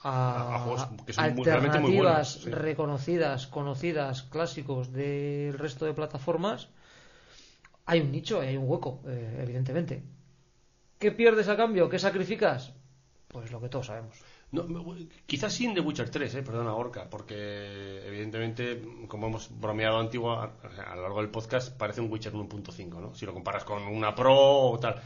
A- 0.03 0.59
juegos 0.63 0.88
que 1.07 1.13
son 1.13 1.23
muy 1.34 1.49
alternativas 1.49 1.81
buenos, 1.97 2.34
sí. 2.43 2.49
reconocidas, 2.51 3.47
conocidas, 3.47 4.21
clásicos 4.23 4.91
del 4.93 5.57
resto 5.57 5.85
de 5.85 5.93
plataformas, 5.95 6.69
hay 7.85 7.99
un 8.01 8.11
nicho 8.11 8.41
hay 8.41 8.57
un 8.57 8.69
hueco, 8.69 9.01
eh, 9.07 9.39
evidentemente. 9.41 10.03
¿Qué 10.99 11.11
pierdes 11.11 11.47
a 11.49 11.57
cambio? 11.57 11.89
¿Qué 11.89 11.99
sacrificas? 11.99 12.73
Pues 13.27 13.51
lo 13.51 13.60
que 13.60 13.69
todos 13.69 13.88
sabemos. 13.88 14.15
No, 14.51 14.95
quizás 15.26 15.51
sí 15.51 15.65
en 15.65 15.73
The 15.73 15.81
Witcher 15.81 16.11
3, 16.11 16.35
eh, 16.35 16.43
perdona, 16.43 16.76
Orca, 16.76 17.10
porque 17.10 18.05
evidentemente, 18.05 18.84
como 19.07 19.26
hemos 19.27 19.49
bromeado 19.60 19.97
antiguo, 19.97 20.34
a, 20.34 20.53
a 20.85 20.95
lo 20.95 21.01
largo 21.01 21.22
del 21.22 21.31
podcast, 21.31 21.76
parece 21.76 22.01
un 22.01 22.11
Witcher 22.11 22.34
1.5, 22.34 23.01
¿no? 23.01 23.15
Si 23.15 23.26
lo 23.26 23.34
comparas 23.34 23.64
con 23.64 23.81
una 23.81 24.14
Pro 24.14 24.35
o 24.35 24.80
tal. 24.80 25.01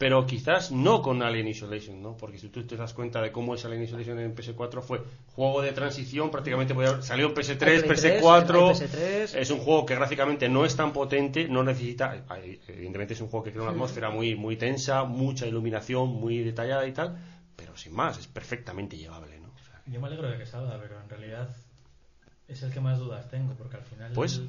Pero 0.00 0.24
quizás 0.26 0.72
no 0.72 1.02
con 1.02 1.22
Alien 1.22 1.46
Isolation, 1.48 2.00
¿no? 2.02 2.16
Porque 2.16 2.38
si 2.38 2.48
tú 2.48 2.66
te 2.66 2.74
das 2.74 2.94
cuenta 2.94 3.20
de 3.20 3.30
cómo 3.32 3.54
es 3.54 3.66
Alien 3.66 3.82
Isolation 3.82 4.18
en 4.18 4.34
PS4, 4.34 4.80
fue 4.80 5.02
juego 5.34 5.60
de 5.60 5.72
transición, 5.72 6.30
prácticamente 6.30 6.74
podía 6.74 6.88
haber- 6.88 7.02
salió 7.02 7.26
en 7.26 7.34
PS3, 7.34 7.82
Play 7.82 7.82
3, 7.98 8.22
PS4. 8.22 8.70
PS3. 8.72 9.34
Es 9.38 9.50
un 9.50 9.58
juego 9.58 9.84
que 9.84 9.94
gráficamente 9.94 10.48
no 10.48 10.64
es 10.64 10.74
tan 10.74 10.94
potente, 10.94 11.48
no 11.48 11.62
necesita. 11.62 12.24
ay, 12.30 12.58
Evidentemente 12.66 13.12
es 13.12 13.20
un 13.20 13.28
juego 13.28 13.44
que 13.44 13.50
crea 13.50 13.62
una 13.64 13.72
atmósfera 13.72 14.08
muy, 14.08 14.34
muy 14.36 14.56
tensa, 14.56 15.04
mucha 15.04 15.46
iluminación, 15.46 16.08
muy 16.08 16.38
detallada 16.38 16.86
y 16.86 16.92
tal, 16.92 17.18
pero 17.54 17.76
sin 17.76 17.92
más, 17.92 18.16
es 18.16 18.26
perfectamente 18.26 18.96
llevable, 18.96 19.38
¿no? 19.38 19.48
O 19.48 19.58
sea, 19.64 19.82
Yo 19.86 20.00
me 20.00 20.06
alegro 20.06 20.30
de 20.30 20.38
que 20.38 20.46
salga, 20.46 20.78
pero 20.80 20.98
en 20.98 21.10
realidad 21.10 21.54
es 22.48 22.62
el 22.62 22.72
que 22.72 22.80
más 22.80 22.98
dudas 22.98 23.28
tengo, 23.28 23.52
porque 23.52 23.76
al 23.76 23.82
final 23.84 24.12
Pues. 24.14 24.40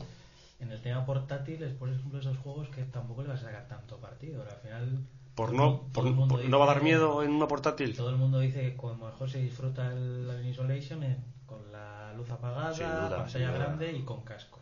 en 0.62 0.72
el 0.72 0.82
tema 0.82 1.06
portátil 1.06 1.62
es 1.64 1.74
por 1.74 1.90
ejemplo 1.90 2.20
esos 2.22 2.38
juegos 2.38 2.70
que 2.70 2.84
tampoco 2.84 3.24
le 3.24 3.28
vas 3.28 3.42
a 3.42 3.48
sacar 3.48 3.68
tanto 3.68 3.98
partido. 3.98 4.44
Al 4.44 4.58
final 4.66 4.98
por 5.48 5.54
no, 5.54 5.82
por- 5.92 6.28
por- 6.28 6.46
no 6.46 6.60
va 6.60 6.66
a 6.66 6.74
dar 6.74 6.84
miedo 6.84 7.24
en 7.24 7.32
una 7.32 7.48
portátil. 7.48 7.96
Todo 7.96 8.10
el 8.10 8.18
mundo 8.18 8.40
dice 8.40 8.62
que 8.62 8.76
como 8.76 8.94
mejor 9.08 9.30
se 9.30 9.40
disfruta 9.40 9.92
el 9.92 10.30
Alien 10.30 10.50
Isolation 10.52 11.04
eh, 11.04 11.18
con 11.46 11.72
la 11.72 12.14
luz 12.14 12.30
apagada, 12.30 12.72
duda, 12.72 13.18
pantalla 13.18 13.52
grande 13.52 13.92
y 13.94 14.02
con 14.04 14.22
cascos. 14.22 14.62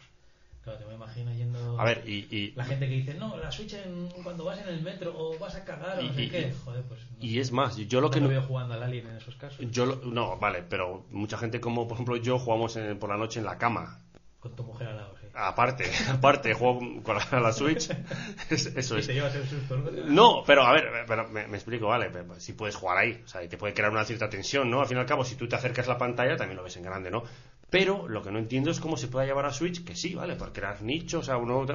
Claro, 0.63 0.79
te 0.79 0.85
me 0.85 0.93
imagino 0.95 1.33
yendo 1.33 1.79
A 1.79 1.83
ver, 1.85 2.03
y, 2.07 2.27
y, 2.35 2.51
la 2.55 2.65
gente 2.65 2.87
que 2.87 2.95
dice, 2.95 3.13
no, 3.15 3.37
la 3.37 3.51
Switch 3.51 3.73
en- 3.73 4.09
cuando 4.23 4.43
vas 4.45 4.59
en 4.59 4.67
el 4.69 4.81
metro 4.81 5.13
o 5.17 5.37
vas 5.39 5.55
a 5.55 5.63
cagar 5.65 5.99
o 5.99 6.03
no 6.03 6.13
sé 6.13 6.29
qué. 6.29 6.53
Joder, 6.65 6.83
pues 6.83 6.99
no 7.11 7.25
y 7.25 7.39
es 7.39 7.51
más, 7.51 7.75
yo 7.77 8.01
lo 8.01 8.09
que 8.11 8.19
no, 8.21 8.27
veo 8.27 8.41
jugando 8.41 8.73
al 8.73 8.83
Alien 8.83 9.07
en 9.07 9.15
esos 9.17 9.35
casos. 9.35 9.59
yo 9.71 9.85
lo- 9.85 9.95
no, 9.97 10.37
vale, 10.37 10.63
pero 10.63 11.05
mucha 11.11 11.37
gente 11.37 11.59
como 11.61 11.87
por 11.87 11.95
ejemplo 11.95 12.15
yo 12.17 12.37
jugamos 12.39 12.75
en- 12.75 12.99
por 12.99 13.09
la 13.09 13.17
noche 13.17 13.39
en 13.39 13.45
la 13.45 13.57
cama. 13.57 13.99
Con 14.39 14.55
tu 14.55 14.63
mujer 14.63 14.87
al 14.89 14.95
lado. 14.97 15.18
Aparte, 15.47 15.85
aparte, 16.11 16.53
juego 16.53 16.79
con 17.03 17.17
la, 17.17 17.39
la 17.39 17.51
Switch. 17.53 17.89
Es- 18.49 18.65
eso 18.67 18.97
Y 18.97 18.99
es. 18.99 19.07
te 19.07 19.13
llevas 19.13 19.35
el 19.35 19.47
susto, 19.47 19.77
¿no? 19.77 19.89
No, 19.91 20.43
pero 20.45 20.63
a 20.63 20.73
ver, 20.73 21.05
pero 21.07 21.27
me, 21.29 21.47
me 21.47 21.57
explico, 21.57 21.87
vale, 21.87 22.09
pero 22.11 22.39
si 22.39 22.53
puedes 22.53 22.75
jugar 22.75 22.97
ahí, 22.97 23.21
o 23.23 23.27
sea, 23.27 23.43
y 23.43 23.47
te 23.47 23.57
puede 23.57 23.73
crear 23.73 23.91
una 23.91 24.05
cierta 24.05 24.29
tensión, 24.29 24.69
¿no? 24.69 24.81
Al 24.81 24.87
fin 24.87 24.97
y 24.97 24.99
al 24.99 25.05
cabo, 25.05 25.23
si 25.23 25.35
tú 25.35 25.47
te 25.47 25.55
acercas 25.55 25.87
la 25.87 25.97
pantalla, 25.97 26.35
también 26.37 26.57
lo 26.57 26.63
ves 26.63 26.77
en 26.77 26.83
grande, 26.83 27.09
¿no? 27.11 27.23
Pero 27.69 28.07
lo 28.07 28.21
que 28.23 28.31
no 28.31 28.39
entiendo 28.39 28.71
es 28.71 28.79
cómo 28.79 28.97
se 28.97 29.07
puede 29.07 29.27
llevar 29.27 29.45
a 29.45 29.53
Switch, 29.53 29.83
que 29.85 29.95
sí, 29.95 30.15
vale, 30.15 30.35
por 30.35 30.51
crear 30.53 30.81
nichos, 30.81 31.21
o 31.21 31.23
sea, 31.23 31.37
uno... 31.37 31.65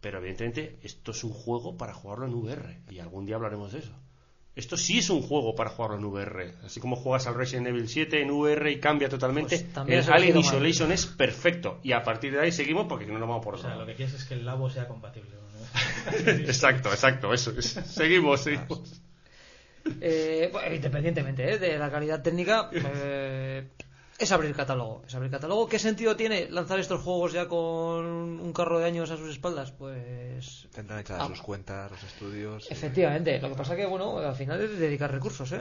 Pero 0.00 0.18
evidentemente 0.18 0.78
esto 0.82 1.10
es 1.12 1.24
un 1.24 1.32
juego 1.32 1.76
para 1.76 1.92
jugarlo 1.94 2.26
en 2.26 2.34
VR, 2.34 2.78
y 2.90 2.98
algún 3.00 3.24
día 3.26 3.36
hablaremos 3.36 3.72
de 3.72 3.80
eso. 3.80 3.92
Esto 4.56 4.78
sí 4.78 4.98
es 4.98 5.10
un 5.10 5.20
juego 5.20 5.54
para 5.54 5.68
jugarlo 5.68 5.98
en 5.98 6.04
VR. 6.06 6.54
Así 6.64 6.80
como 6.80 6.96
juegas 6.96 7.26
al 7.26 7.34
Resident 7.34 7.66
Evil 7.66 7.88
7 7.88 8.22
en 8.22 8.30
VR 8.30 8.72
y 8.72 8.80
cambia 8.80 9.10
totalmente. 9.10 9.58
Pues 9.58 9.72
también 9.72 9.98
el 9.98 10.10
Alien 10.10 10.32
giro 10.32 10.40
mal. 10.40 10.46
Isolation 10.46 10.92
es 10.92 11.04
perfecto. 11.04 11.78
Y 11.82 11.92
a 11.92 12.02
partir 12.02 12.32
de 12.32 12.40
ahí 12.40 12.50
seguimos 12.50 12.86
porque 12.88 13.04
no 13.04 13.18
nos 13.18 13.28
vamos 13.28 13.44
por 13.44 13.54
O 13.54 13.58
otro 13.58 13.68
sea, 13.68 13.78
lo 13.78 13.84
que 13.84 13.94
quieres 13.94 14.14
es 14.14 14.24
que 14.24 14.32
el 14.32 14.46
labo 14.46 14.70
sea 14.70 14.88
compatible. 14.88 15.28
¿no? 15.30 16.30
Exacto, 16.30 16.90
exacto, 16.90 17.34
eso 17.34 17.50
es. 17.50 17.66
Seguimos, 17.66 18.40
seguimos. 18.40 19.02
Eh, 20.00 20.48
bueno, 20.52 20.74
independientemente 20.74 21.52
¿eh? 21.52 21.58
de 21.58 21.78
la 21.78 21.90
calidad 21.90 22.22
técnica, 22.22 22.70
eh, 22.72 23.68
es 24.18 24.32
abrir 24.32 24.54
catálogo. 24.54 25.02
Es 25.06 25.14
abrir 25.14 25.30
catálogo. 25.30 25.68
¿Qué 25.68 25.78
sentido 25.78 26.16
tiene 26.16 26.48
lanzar 26.50 26.78
estos 26.80 27.00
juegos 27.02 27.32
ya 27.32 27.46
con 27.48 27.58
un 28.40 28.52
carro 28.52 28.78
de 28.78 28.86
años 28.86 29.10
a 29.10 29.16
sus 29.16 29.30
espaldas? 29.30 29.72
Pues 29.72 30.68
Tendrán 30.74 31.00
echadas 31.00 31.22
Ah. 31.24 31.28
sus 31.28 31.42
cuentas, 31.42 31.90
los 31.90 32.02
estudios. 32.02 32.66
y- 32.70 32.72
Efectivamente, 32.72 33.40
lo 33.40 33.48
que 33.50 33.54
pasa 33.56 33.76
que, 33.76 33.86
bueno, 33.86 34.18
al 34.18 34.34
final 34.36 34.60
es 34.62 34.78
dedicar 34.78 35.10
recursos, 35.12 35.50
¿eh? 35.52 35.60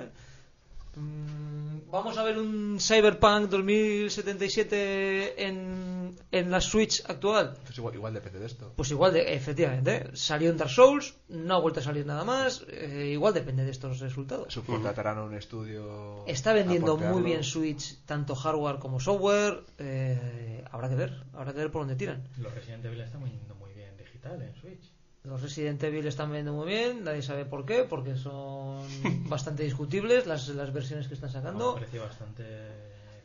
Mm, 0.95 1.65
Vamos 1.91 2.17
a 2.17 2.23
ver 2.23 2.38
un 2.39 2.77
Cyberpunk 2.80 3.47
2077 3.49 5.45
en, 5.47 6.13
en 6.31 6.51
la 6.51 6.59
Switch 6.59 7.01
actual. 7.07 7.55
Pues 7.63 7.77
igual, 7.77 7.95
igual 7.95 8.13
depende 8.13 8.39
de 8.39 8.45
esto. 8.47 8.73
Pues 8.76 8.91
igual, 8.91 9.13
de, 9.13 9.34
efectivamente, 9.34 10.09
salió 10.13 10.49
en 10.49 10.57
Dark 10.57 10.69
Souls, 10.72 11.15
no 11.30 11.55
ha 11.55 11.59
vuelto 11.59 11.80
a 11.80 11.84
salir 11.84 12.05
nada 12.05 12.26
más, 12.26 12.65
eh, 12.69 13.11
igual 13.13 13.34
depende 13.34 13.63
de 13.63 13.72
estos 13.72 13.99
resultados. 13.99 14.53
Subcontratarán 14.53 15.19
a 15.19 15.23
un 15.23 15.35
estudio. 15.35 16.26
Está 16.27 16.51
vendiendo 16.53 16.97
muy 16.97 17.22
bien 17.22 17.43
Switch, 17.43 17.97
tanto 18.05 18.35
hardware 18.35 18.80
como 18.80 18.99
software. 18.99 19.63
eh, 19.77 20.63
habrá 20.72 20.89
que 20.89 20.95
ver, 20.95 21.23
habrá 21.34 21.53
que 21.53 21.59
ver 21.59 21.72
por 21.72 21.81
dónde 21.84 21.95
tiran. 21.95 22.27
Los 22.38 22.53
Resident 22.53 22.84
Evil 22.84 22.99
están 23.01 23.23
yendo 23.23 23.55
muy 23.55 23.72
bien 23.73 23.95
digital 23.97 24.41
en 24.41 24.53
Switch. 24.55 24.91
Los 25.27 25.41
Resident 25.41 25.81
Evil 25.84 26.06
están 26.07 26.30
vendiendo 26.30 26.53
muy 26.53 26.68
bien, 26.68 27.03
nadie 27.03 27.22
sabe 27.22 27.45
por 27.45 27.65
qué, 27.65 27.84
porque 27.84 28.15
son 28.15 28.85
bastante 29.30 29.64
discutibles 29.64 30.26
las, 30.27 30.47
las 30.49 30.72
versiones 30.72 31.07
que 31.07 31.15
están 31.15 31.30
A 31.30 31.34
un 31.34 31.43
sacando. 31.43 31.76
precio 31.76 32.02
bastante 32.03 32.43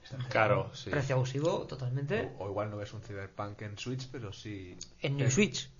exagerado. 0.02 0.30
Claro, 0.30 0.70
sí. 0.74 0.90
Precio 0.90 1.16
abusivo, 1.16 1.66
totalmente. 1.66 2.30
O 2.38 2.48
igual 2.48 2.70
no 2.70 2.76
ves 2.78 2.92
un 2.94 3.02
Cyberpunk 3.02 3.60
en 3.62 3.76
Switch, 3.78 4.08
pero 4.10 4.32
sí. 4.32 4.76
En 5.00 5.16
New 5.16 5.30
Switch. 5.30 5.68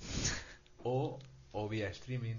O, 0.83 1.19
o 1.53 1.69
vía 1.69 1.91
streaming. 1.91 2.37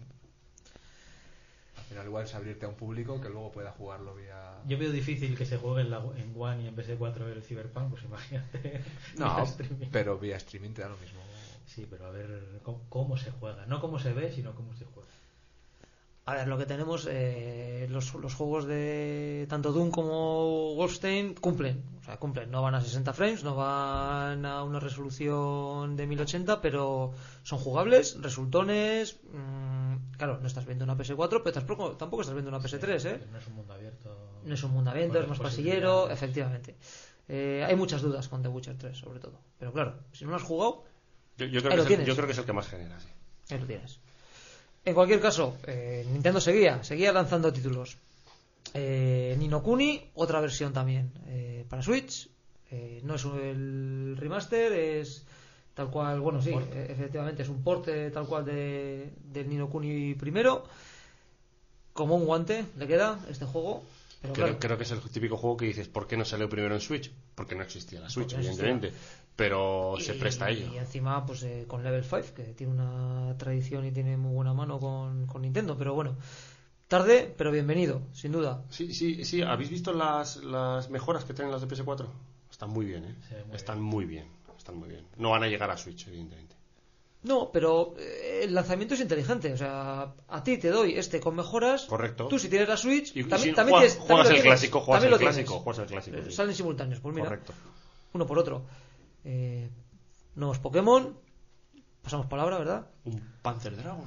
Al 1.77 1.83
final, 1.83 2.05
igual 2.07 2.23
es 2.23 2.33
abrirte 2.33 2.65
a 2.65 2.69
un 2.69 2.75
público 2.75 3.21
que 3.21 3.29
luego 3.29 3.51
pueda 3.51 3.71
jugarlo 3.71 4.15
vía. 4.15 4.57
Yo 4.65 4.79
veo 4.79 4.91
difícil 4.91 5.37
que 5.37 5.45
se 5.45 5.57
juegue 5.57 5.81
en, 5.81 5.91
la, 5.91 5.97
en 6.15 6.33
One 6.35 6.63
y 6.63 6.67
en 6.67 6.75
PS4 6.75 7.27
el 7.31 7.43
Cyberpunk, 7.43 7.91
pues 7.91 8.03
imagínate. 8.03 8.81
No, 9.17 9.45
pero 9.91 10.17
vía 10.17 10.37
streaming 10.37 10.71
te 10.71 10.81
da 10.81 10.89
lo 10.89 10.97
mismo. 10.97 11.19
Sí, 11.73 11.87
pero 11.89 12.07
a 12.07 12.11
ver 12.11 12.59
cómo, 12.63 12.81
cómo 12.89 13.17
se 13.17 13.31
juega. 13.31 13.65
No 13.65 13.79
cómo 13.79 13.97
se 13.97 14.11
ve, 14.11 14.31
sino 14.31 14.53
cómo 14.53 14.73
se 14.73 14.85
juega. 14.85 15.09
A 16.25 16.35
ver, 16.35 16.47
lo 16.47 16.57
que 16.57 16.65
tenemos, 16.65 17.07
eh, 17.09 17.87
los, 17.89 18.13
los 18.13 18.35
juegos 18.35 18.65
de 18.65 19.47
tanto 19.49 19.71
Doom 19.71 19.89
como 19.89 20.75
Wolfenstein 20.75 21.33
cumplen. 21.33 21.83
O 21.99 22.03
sea, 22.03 22.17
cumplen. 22.17 22.51
No 22.51 22.61
van 22.61 22.75
a 22.75 22.81
60 22.81 23.13
frames, 23.13 23.43
no 23.43 23.55
van 23.55 24.45
a 24.45 24.63
una 24.63 24.79
resolución 24.79 25.95
de 25.95 26.05
1080, 26.05 26.61
pero 26.61 27.13
son 27.43 27.57
jugables, 27.57 28.21
resultones. 28.21 29.19
mm, 29.31 30.11
claro, 30.17 30.39
no 30.39 30.47
estás 30.47 30.65
viendo 30.65 30.83
una 30.83 30.95
PS4, 30.95 31.41
pero 31.43 31.53
tampoco, 31.53 31.91
tampoco 31.97 32.21
estás 32.21 32.35
viendo 32.35 32.49
una 32.49 32.59
PS3, 32.59 33.05
¿eh? 33.05 33.27
No 33.31 33.37
es 33.39 33.47
un 33.47 33.55
mundo 33.55 33.73
abierto. 33.73 34.15
No 34.43 34.53
es 34.53 34.63
un 34.63 34.71
mundo 34.71 34.91
abierto, 34.91 35.19
es 35.21 35.27
más 35.27 35.39
pasillero, 35.39 36.09
efectivamente. 36.09 36.75
Eh, 37.27 37.65
hay 37.65 37.75
muchas 37.75 38.01
dudas 38.01 38.27
con 38.27 38.43
The 38.43 38.49
Witcher 38.49 38.77
3, 38.77 38.97
sobre 38.97 39.19
todo. 39.19 39.39
Pero 39.57 39.73
claro, 39.73 39.95
si 40.11 40.25
no 40.25 40.31
lo 40.31 40.37
has 40.37 40.43
jugado, 40.43 40.83
Yo, 41.41 41.47
yo 41.47 41.61
creo 41.61 41.71
que 41.71 41.75
es 41.75 41.81
el, 41.81 41.87
tienes. 41.87 42.07
yo 42.07 42.15
creo 42.15 42.27
que 42.27 42.33
es 42.33 42.37
el 42.37 42.45
que 42.45 42.53
más 42.53 42.67
genera, 42.67 42.99
sí. 42.99 43.07
Ahí 43.49 43.59
lo 43.59 43.65
tienes. 43.65 43.99
En 44.85 44.93
cualquier 44.93 45.19
caso, 45.19 45.57
eh, 45.67 46.05
Nintendo 46.11 46.41
seguía, 46.41 46.83
seguía 46.83 47.11
lanzando 47.11 47.51
títulos. 47.51 47.97
Eh, 48.73 49.35
Nino 49.37 49.61
Kuni, 49.61 50.11
otra 50.15 50.39
versión 50.39 50.73
también 50.73 51.11
eh, 51.27 51.65
para 51.69 51.81
Switch. 51.81 52.29
Eh, 52.71 53.01
no 53.03 53.15
es 53.15 53.25
el 53.25 54.15
remaster, 54.17 54.71
es 54.71 55.25
tal 55.73 55.89
cual, 55.89 56.19
bueno, 56.21 56.41
sí, 56.41 56.51
eh, 56.51 56.87
efectivamente, 56.89 57.43
es 57.43 57.49
un 57.49 57.63
porte 57.63 58.11
tal 58.11 58.27
cual 58.27 58.45
de, 58.45 59.11
del 59.25 59.49
Nino 59.49 59.69
Kuni 59.69 60.15
primero. 60.15 60.63
Como 61.93 62.15
un 62.15 62.25
guante 62.25 62.65
le 62.77 62.87
queda 62.87 63.19
este 63.29 63.45
juego. 63.45 63.83
Pero 64.21 64.33
Creo, 64.33 64.45
claro, 64.45 64.59
creo 64.59 64.77
que 64.77 64.83
es 64.83 64.91
el 64.91 65.01
típico 65.01 65.35
juego 65.35 65.57
que 65.57 65.65
dices, 65.65 65.87
¿por 65.87 66.07
qué 66.07 66.15
no 66.15 66.23
salió 66.23 66.47
primero 66.47 66.75
en 66.75 66.81
Switch? 66.81 67.11
Porque 67.35 67.55
no 67.55 67.63
existía 67.63 67.99
la 67.99 68.09
Switch, 68.09 68.33
existía. 68.33 68.91
Pero 69.41 69.95
y- 69.97 70.01
se 70.03 70.13
presta 70.13 70.45
a 70.45 70.49
ello. 70.51 70.67
Y 70.71 70.77
encima, 70.77 71.25
pues 71.25 71.41
eh, 71.43 71.65
con 71.67 71.83
Level 71.83 72.03
5, 72.03 72.21
que 72.35 72.43
tiene 72.53 72.73
una 72.73 73.35
tradición 73.39 73.85
y 73.85 73.91
tiene 73.91 74.15
muy 74.17 74.33
buena 74.33 74.53
mano 74.53 74.79
con, 74.79 75.25
con 75.25 75.41
Nintendo. 75.41 75.75
Pero 75.77 75.95
bueno, 75.95 76.15
tarde, 76.87 77.33
pero 77.35 77.51
bienvenido, 77.51 78.01
sin 78.13 78.31
duda. 78.33 78.63
Sí, 78.69 78.93
sí, 78.93 79.25
sí. 79.25 79.41
¿Habéis 79.41 79.71
visto 79.71 79.93
las, 79.93 80.37
las 80.43 80.91
mejoras 80.91 81.25
que 81.25 81.33
tienen 81.33 81.51
las 81.51 81.61
de 81.61 81.67
PS4? 81.67 82.05
Están 82.51 82.69
muy 82.69 82.85
bien, 82.85 83.03
¿eh? 83.05 83.15
Muy 83.47 83.55
Están 83.55 83.81
muy 83.81 84.05
bien. 84.05 84.27
Están 84.55 84.75
muy 84.77 84.89
bien. 84.89 85.05
No 85.17 85.31
van 85.31 85.41
a 85.41 85.47
llegar 85.47 85.71
a 85.71 85.77
Switch, 85.77 86.07
evidentemente. 86.07 86.55
No, 87.23 87.49
pero 87.51 87.95
eh, 87.97 88.41
el 88.43 88.53
lanzamiento 88.53 88.93
es 88.93 88.99
inteligente. 89.01 89.51
O 89.53 89.57
sea, 89.57 90.13
a 90.27 90.43
ti 90.43 90.59
te 90.59 90.69
doy 90.69 90.93
este 90.99 91.19
con 91.19 91.35
mejoras. 91.35 91.85
Correcto. 91.85 92.27
Tú, 92.27 92.37
si 92.37 92.47
tienes 92.47 92.67
la 92.69 92.77
Switch, 92.77 93.15
Y- 93.15 93.23
también, 93.23 93.39
si 93.41 93.55
también 93.55 93.77
juegas- 93.79 93.93
tienes- 93.93 94.07
juegas 94.07 94.27
el 94.27 94.33
tienes, 94.33 94.43
clásico, 94.51 94.79
juegas 94.81 95.01
también 95.03 95.13
el 95.19 95.25
clásico, 95.27 95.59
juegas 95.61 95.79
el 95.79 95.87
clásico, 95.87 96.17
Eh, 96.17 96.23
sí. 96.25 96.31
Salen 96.31 96.53
simultáneos, 96.55 96.99
pues 96.99 97.15
mira, 97.15 97.27
Correcto. 97.27 97.53
uno 98.13 98.27
por 98.27 98.37
otro. 98.37 98.65
Eh, 99.23 99.69
nuevos 100.35 100.59
Pokémon. 100.59 101.17
Pasamos 102.01 102.25
palabra, 102.25 102.57
¿verdad? 102.57 102.87
Un 103.05 103.21
Panzer 103.41 103.75
Dragon. 103.75 104.05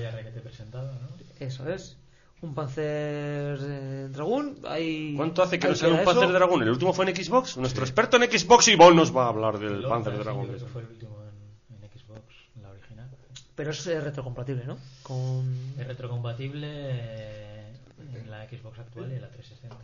Ya 0.00 0.22
que 0.22 0.30
te 0.30 0.40
presentaba, 0.40 0.92
¿no? 0.92 1.08
Eso 1.38 1.68
es. 1.68 1.98
Un 2.42 2.54
Panzer 2.54 3.58
eh, 3.62 4.08
Dragoon. 4.10 4.60
Ahí, 4.66 5.14
¿Cuánto 5.16 5.42
hace 5.42 5.58
que 5.58 5.68
no 5.68 5.74
sale 5.74 5.94
un 5.94 6.04
Panzer 6.04 6.24
eso. 6.24 6.32
Dragon? 6.32 6.62
El 6.62 6.70
último 6.70 6.92
fue 6.92 7.08
en 7.08 7.16
Xbox. 7.16 7.56
Nuestro 7.56 7.84
experto 7.84 8.16
en 8.16 8.30
Xbox, 8.30 8.68
Ivonne, 8.68 8.96
nos 8.96 9.14
va 9.14 9.24
a 9.24 9.28
hablar 9.28 9.58
del 9.58 9.82
Panzer 9.82 10.14
sí, 10.14 10.18
Dragon. 10.20 10.46
creo 10.46 10.58
que 10.58 10.66
fue 10.66 10.82
el 10.82 10.88
último 10.88 11.16
en, 11.22 11.82
en 11.82 11.90
Xbox, 11.90 12.22
la 12.62 12.70
original. 12.70 13.10
Pero 13.54 13.70
es 13.70 13.86
eh, 13.86 14.00
retrocompatible, 14.00 14.64
¿no? 14.64 14.78
Con... 15.02 15.74
Es 15.78 15.86
retrocompatible 15.86 16.68
eh, 16.70 17.72
en 18.14 18.30
la 18.30 18.46
Xbox 18.48 18.78
actual 18.78 19.12
y 19.12 19.16
en 19.16 19.22
la 19.22 19.30
360. 19.30 19.76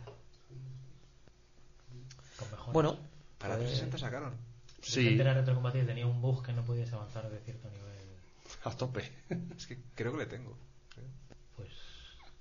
Con 2.37 2.51
mejoras. 2.51 2.73
Bueno, 2.73 2.97
Para 3.39 3.55
pues, 3.55 3.69
360 3.69 3.97
sacaron. 3.97 4.52
Sí, 4.83 5.17
Era 5.19 5.33
retrocompatible, 5.33 5.87
tenía 5.87 6.05
un 6.07 6.21
bug 6.21 6.45
que 6.45 6.53
no 6.53 6.63
podías 6.65 6.91
avanzar 6.93 7.29
de 7.29 7.39
cierto 7.39 7.69
nivel. 7.69 7.83
a 8.63 8.71
tope. 8.77 9.09
Es 9.57 9.65
que 9.67 9.79
creo 9.95 10.11
que 10.11 10.17
le 10.19 10.25
tengo. 10.25 10.57
Pues 11.55 11.69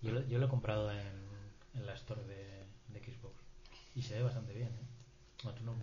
yo 0.00 0.10
lo, 0.12 0.26
yo 0.26 0.38
lo 0.38 0.46
he 0.46 0.48
comprado 0.48 0.90
en, 0.90 1.06
en 1.74 1.86
la 1.86 1.94
store 1.94 2.22
de, 2.24 2.64
de 2.88 3.00
Xbox 3.00 3.34
y 3.94 4.02
se 4.02 4.14
ve 4.16 4.22
bastante 4.24 4.52
bien. 4.54 4.68
¿eh? 4.68 5.44
No, 5.44 5.52
tú 5.54 5.64
no- 5.64 5.74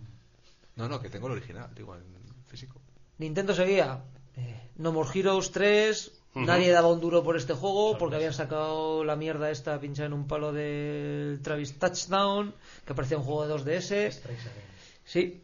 No, 0.76 0.88
no, 0.88 1.00
que 1.00 1.08
tengo 1.10 1.26
el 1.28 1.32
original, 1.34 1.74
digo, 1.74 1.96
en 1.96 2.04
físico. 2.48 2.80
Nintendo 3.18 3.54
seguía. 3.54 4.02
eh, 4.36 4.60
no 4.76 4.92
More 4.92 5.08
Heroes 5.18 5.50
3. 5.52 6.12
Ujú. 6.32 6.44
Nadie 6.44 6.70
daba 6.70 6.88
un 6.92 7.00
duro 7.00 7.24
por 7.24 7.36
este 7.36 7.54
juego 7.54 7.88
Sorpresa. 7.90 7.98
porque 7.98 8.16
habían 8.16 8.32
sacado 8.34 9.02
la 9.02 9.16
mierda 9.16 9.50
esta 9.50 9.80
pinchada 9.80 10.06
en 10.06 10.12
un 10.12 10.28
palo 10.28 10.52
del 10.52 11.40
Travis 11.42 11.76
Touchdown, 11.78 12.54
que 12.86 12.94
parecía 12.94 13.16
un 13.18 13.24
juego 13.24 13.46
de 13.48 13.54
2DS. 13.54 14.12
Strikes 14.12 14.42
Again. 14.42 14.64
Sí. 15.04 15.42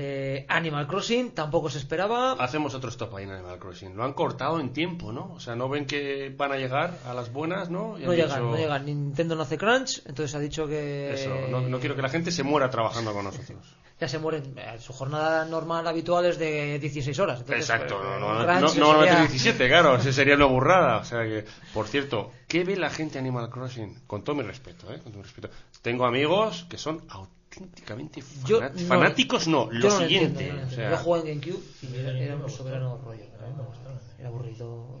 Eh, 0.00 0.46
Animal 0.48 0.86
Crossing 0.86 1.32
tampoco 1.32 1.68
se 1.68 1.78
esperaba. 1.78 2.32
Hacemos 2.34 2.72
otro 2.74 2.88
stop 2.90 3.16
ahí 3.16 3.24
en 3.24 3.32
Animal 3.32 3.58
Crossing. 3.58 3.96
Lo 3.96 4.04
han 4.04 4.12
cortado 4.12 4.60
en 4.60 4.72
tiempo, 4.72 5.10
¿no? 5.12 5.32
O 5.34 5.40
sea, 5.40 5.56
no 5.56 5.68
ven 5.68 5.86
que 5.86 6.32
van 6.36 6.52
a 6.52 6.56
llegar 6.56 6.96
a 7.04 7.14
las 7.14 7.32
buenas, 7.32 7.68
¿no? 7.68 7.98
Y 7.98 8.04
No 8.04 8.14
llegan, 8.14 8.28
dicho, 8.38 8.50
no 8.50 8.56
llegan. 8.56 8.86
Nintendo 8.86 9.34
no 9.34 9.42
hace 9.42 9.58
crunch, 9.58 10.02
entonces 10.06 10.34
ha 10.36 10.38
dicho 10.38 10.68
que. 10.68 11.14
Eso, 11.14 11.34
no, 11.50 11.60
no 11.62 11.80
quiero 11.80 11.96
que 11.96 12.02
la 12.02 12.08
gente 12.10 12.30
se 12.30 12.44
muera 12.44 12.70
trabajando 12.70 13.12
con 13.12 13.24
nosotros. 13.24 13.58
Ya 14.00 14.06
se 14.06 14.20
mueren. 14.20 14.54
Eh, 14.56 14.76
Su 14.78 14.92
jornada 14.92 15.44
normal 15.44 15.84
habitual 15.88 16.24
es 16.26 16.38
de 16.38 16.78
16 16.78 17.18
horas. 17.18 17.40
entonces, 17.40 17.68
Exacto, 17.68 17.96
pues, 17.98 18.08
no, 18.08 18.20
no, 18.20 18.38
no, 18.38 18.46
crunch 18.46 18.76
no 18.76 18.86
van 18.90 18.96
a 18.96 19.00
meter 19.00 19.14
sería- 19.16 19.28
17, 19.28 19.68
claro, 19.68 19.96
ese 19.96 20.12
sería 20.12 20.36
una 20.36 20.44
burrada. 20.44 20.98
O 20.98 21.04
sea 21.04 21.24
que, 21.24 21.44
por 21.74 21.88
cierto, 21.88 22.30
¿qué 22.46 22.62
ve 22.62 22.76
la 22.76 22.90
gente 22.90 23.18
Animal 23.18 23.50
Crossing? 23.50 24.02
Con 24.06 24.22
todo 24.22 24.36
mi 24.36 24.42
respeto, 24.44 24.86
¿eh? 24.92 25.00
Con 25.02 25.10
todo 25.10 25.16
mi 25.16 25.22
respeto. 25.24 25.50
Tengo 25.82 26.06
amigos 26.06 26.64
que 26.70 26.78
son 26.78 27.02
auténticamente 27.50 28.22
Yo 28.44 28.60
fanat- 28.60 28.74
no- 28.74 28.86
fanáticos, 28.86 29.48
no, 29.48 29.66
Yo 29.72 29.78
lo 29.78 29.88
no 29.88 29.98
siguiente. 29.98 30.48
entiendo, 30.48 30.48
yo 30.48 30.52
no 30.54 30.58
o 30.58 30.62
entiendo. 30.62 30.76
sea, 30.76 30.90
Yo 30.90 30.96
jugué 31.04 31.32
en 31.32 31.40
GameCube 31.40 31.62
y 31.82 31.96
era, 31.96 32.18
era 32.18 32.36
un 32.36 32.50
soberano 32.50 32.98
rollo. 33.04 33.24
A 33.42 33.46
mí 33.46 33.54
me 33.56 33.62
gustó. 33.62 34.00
Era 34.18 34.28
aburrido. 34.28 35.00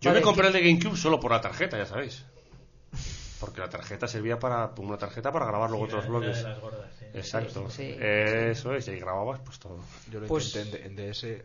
yo 0.00 0.10
Vale, 0.10 0.20
me 0.20 0.24
compré 0.24 0.46
el 0.48 0.52
de 0.52 0.60
GameCube 0.60 0.96
solo 0.96 1.18
por 1.20 1.30
la 1.30 1.40
tarjeta, 1.40 1.78
ya 1.78 1.86
sabéis. 1.86 2.24
Porque 3.40 3.60
la 3.60 3.68
tarjeta 3.68 4.06
servía 4.06 4.38
para 4.38 4.72
una 4.78 4.96
tarjeta 4.96 5.32
para 5.32 5.46
grabar 5.46 5.68
luego 5.70 5.86
Sí, 5.86 5.92
otros 5.92 6.08
bloques. 6.08 6.36
de 6.36 6.42
las 6.48 6.60
gordas, 6.60 6.90
sí. 6.98 7.04
Exacto. 7.14 7.70
Sí. 7.70 7.96
Eso 7.98 8.74
es, 8.74 8.86
y 8.88 8.90
ahí 8.92 9.00
grababas 9.00 9.40
pues 9.40 9.58
todo. 9.58 9.78
Yo 10.10 10.20
lo 10.20 10.26
Pues- 10.26 10.54
intenté 10.54 10.86
en, 10.86 10.96
DS 10.96 11.44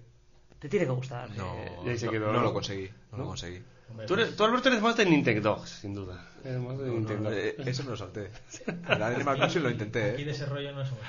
te 0.59 0.67
tiene 0.69 0.85
que 0.85 0.91
gustar. 0.91 1.29
No, 1.31 1.53
eh. 1.55 1.71
no, 1.83 2.11
quedó, 2.11 2.27
no 2.27 2.33
¿no? 2.33 2.41
lo 2.43 2.53
conseguí. 2.53 2.89
No, 3.11 3.17
¿No? 3.17 3.23
lo 3.23 3.29
conseguí. 3.29 3.61
Tú, 4.07 4.13
eres, 4.13 4.35
tú, 4.35 4.43
Alberto, 4.43 4.69
eres 4.69 4.81
más 4.81 4.95
de 4.97 5.05
Nintendo, 5.05 5.65
sin 5.65 5.93
duda. 5.93 6.25
Eres 6.43 6.59
más 6.61 6.77
de 6.77 6.89
Nintendo. 6.89 7.31
Eh, 7.31 7.55
eso 7.65 7.83
me 7.83 7.89
lo 7.91 7.97
salté. 7.97 8.31
El 8.87 9.03
Animal 9.03 9.37
Crossing 9.37 9.63
lo 9.63 9.69
intenté, 9.69 10.11
Aquí 10.11 10.21
¿eh? 10.21 10.25
de 10.25 10.31
ese 10.31 10.45
rollo 10.45 10.71
no 10.71 10.83
ninguno. 10.83 11.01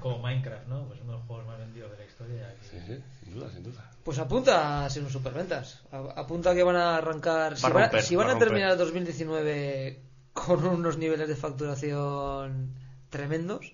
Como 0.00 0.18
Minecraft, 0.18 0.66
¿no? 0.66 0.86
Pues 0.88 1.00
uno 1.02 1.12
de 1.12 1.18
los 1.18 1.26
juegos 1.26 1.46
más 1.46 1.58
vendidos 1.58 1.90
de 1.92 1.96
la 1.98 2.04
historia. 2.04 2.48
aquí. 2.48 2.66
Sí, 2.70 2.76
sí, 2.86 3.02
sin 3.24 3.34
duda, 3.34 3.50
sin 3.50 3.62
duda. 3.62 3.90
Pues 4.02 4.18
apunta 4.18 4.84
a 4.84 4.90
ser 4.90 5.04
un 5.04 5.10
superventas. 5.10 5.82
A- 5.92 6.20
Apunta 6.20 6.54
que 6.54 6.62
van 6.62 6.76
a 6.76 6.96
arrancar. 6.96 7.56
Si, 7.56 7.62
Va 7.62 7.68
a 7.68 7.72
van- 7.72 7.82
romper, 7.84 8.02
si 8.02 8.16
va 8.16 8.22
van 8.24 8.28
a 8.28 8.30
a 8.30 8.34
romper. 8.34 8.48
terminar 8.48 8.72
el 8.72 8.78
2019 8.78 10.02
con 10.32 10.66
unos 10.66 10.98
niveles 10.98 11.28
de 11.28 11.36
facturación 11.36 12.74
tremendos, 13.10 13.72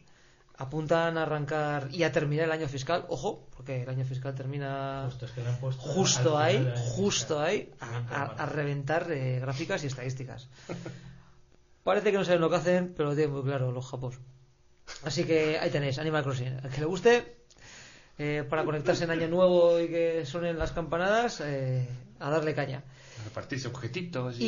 apuntan 0.56 1.18
a 1.18 1.22
arrancar 1.22 1.88
y 1.90 2.04
a 2.04 2.12
terminar 2.12 2.44
el 2.46 2.52
año 2.52 2.68
fiscal. 2.68 3.04
Ojo, 3.08 3.48
porque 3.56 3.82
el 3.82 3.88
año 3.88 4.04
fiscal 4.04 4.34
termina 4.34 5.02
Justo, 5.06 5.26
es 5.26 5.32
que 5.32 5.40
le 5.42 5.48
han 5.48 5.56
puesto 5.58 5.82
justo 5.82 6.38
al 6.38 6.44
ahí, 6.44 6.72
justo 6.96 7.40
fiscal. 7.40 7.44
ahí, 7.46 7.72
a, 7.80 8.16
a- 8.22 8.42
a 8.42 8.46
reventar 8.46 9.10
eh, 9.10 9.38
gráficas 9.40 9.82
y 9.84 9.88
estadísticas. 9.88 10.48
Parece 11.84 12.12
que 12.12 12.18
no 12.18 12.24
saben 12.24 12.40
lo 12.40 12.48
que 12.50 12.56
hacen, 12.56 12.94
pero 12.96 13.10
lo 13.10 13.14
tienen 13.14 13.34
muy 13.34 13.42
claro 13.42 13.70
los 13.72 13.86
japos. 13.86 14.18
Así 15.04 15.24
que 15.24 15.58
ahí 15.58 15.70
tenéis, 15.70 15.98
Animal 15.98 16.22
Crossing. 16.22 16.60
Al 16.62 16.70
que 16.70 16.80
le 16.80 16.86
guste, 16.86 17.36
eh, 18.18 18.44
para 18.48 18.64
conectarse 18.64 19.04
en 19.04 19.10
año 19.10 19.28
nuevo 19.28 19.78
y 19.80 19.88
que 19.88 20.24
suenen 20.24 20.58
las 20.58 20.72
campanadas, 20.72 21.40
eh, 21.44 21.86
a 22.20 22.30
darle 22.30 22.54
caña. 22.54 22.82
Repartirse 23.24 23.68
objetitos 23.68 24.38
y... 24.40 24.44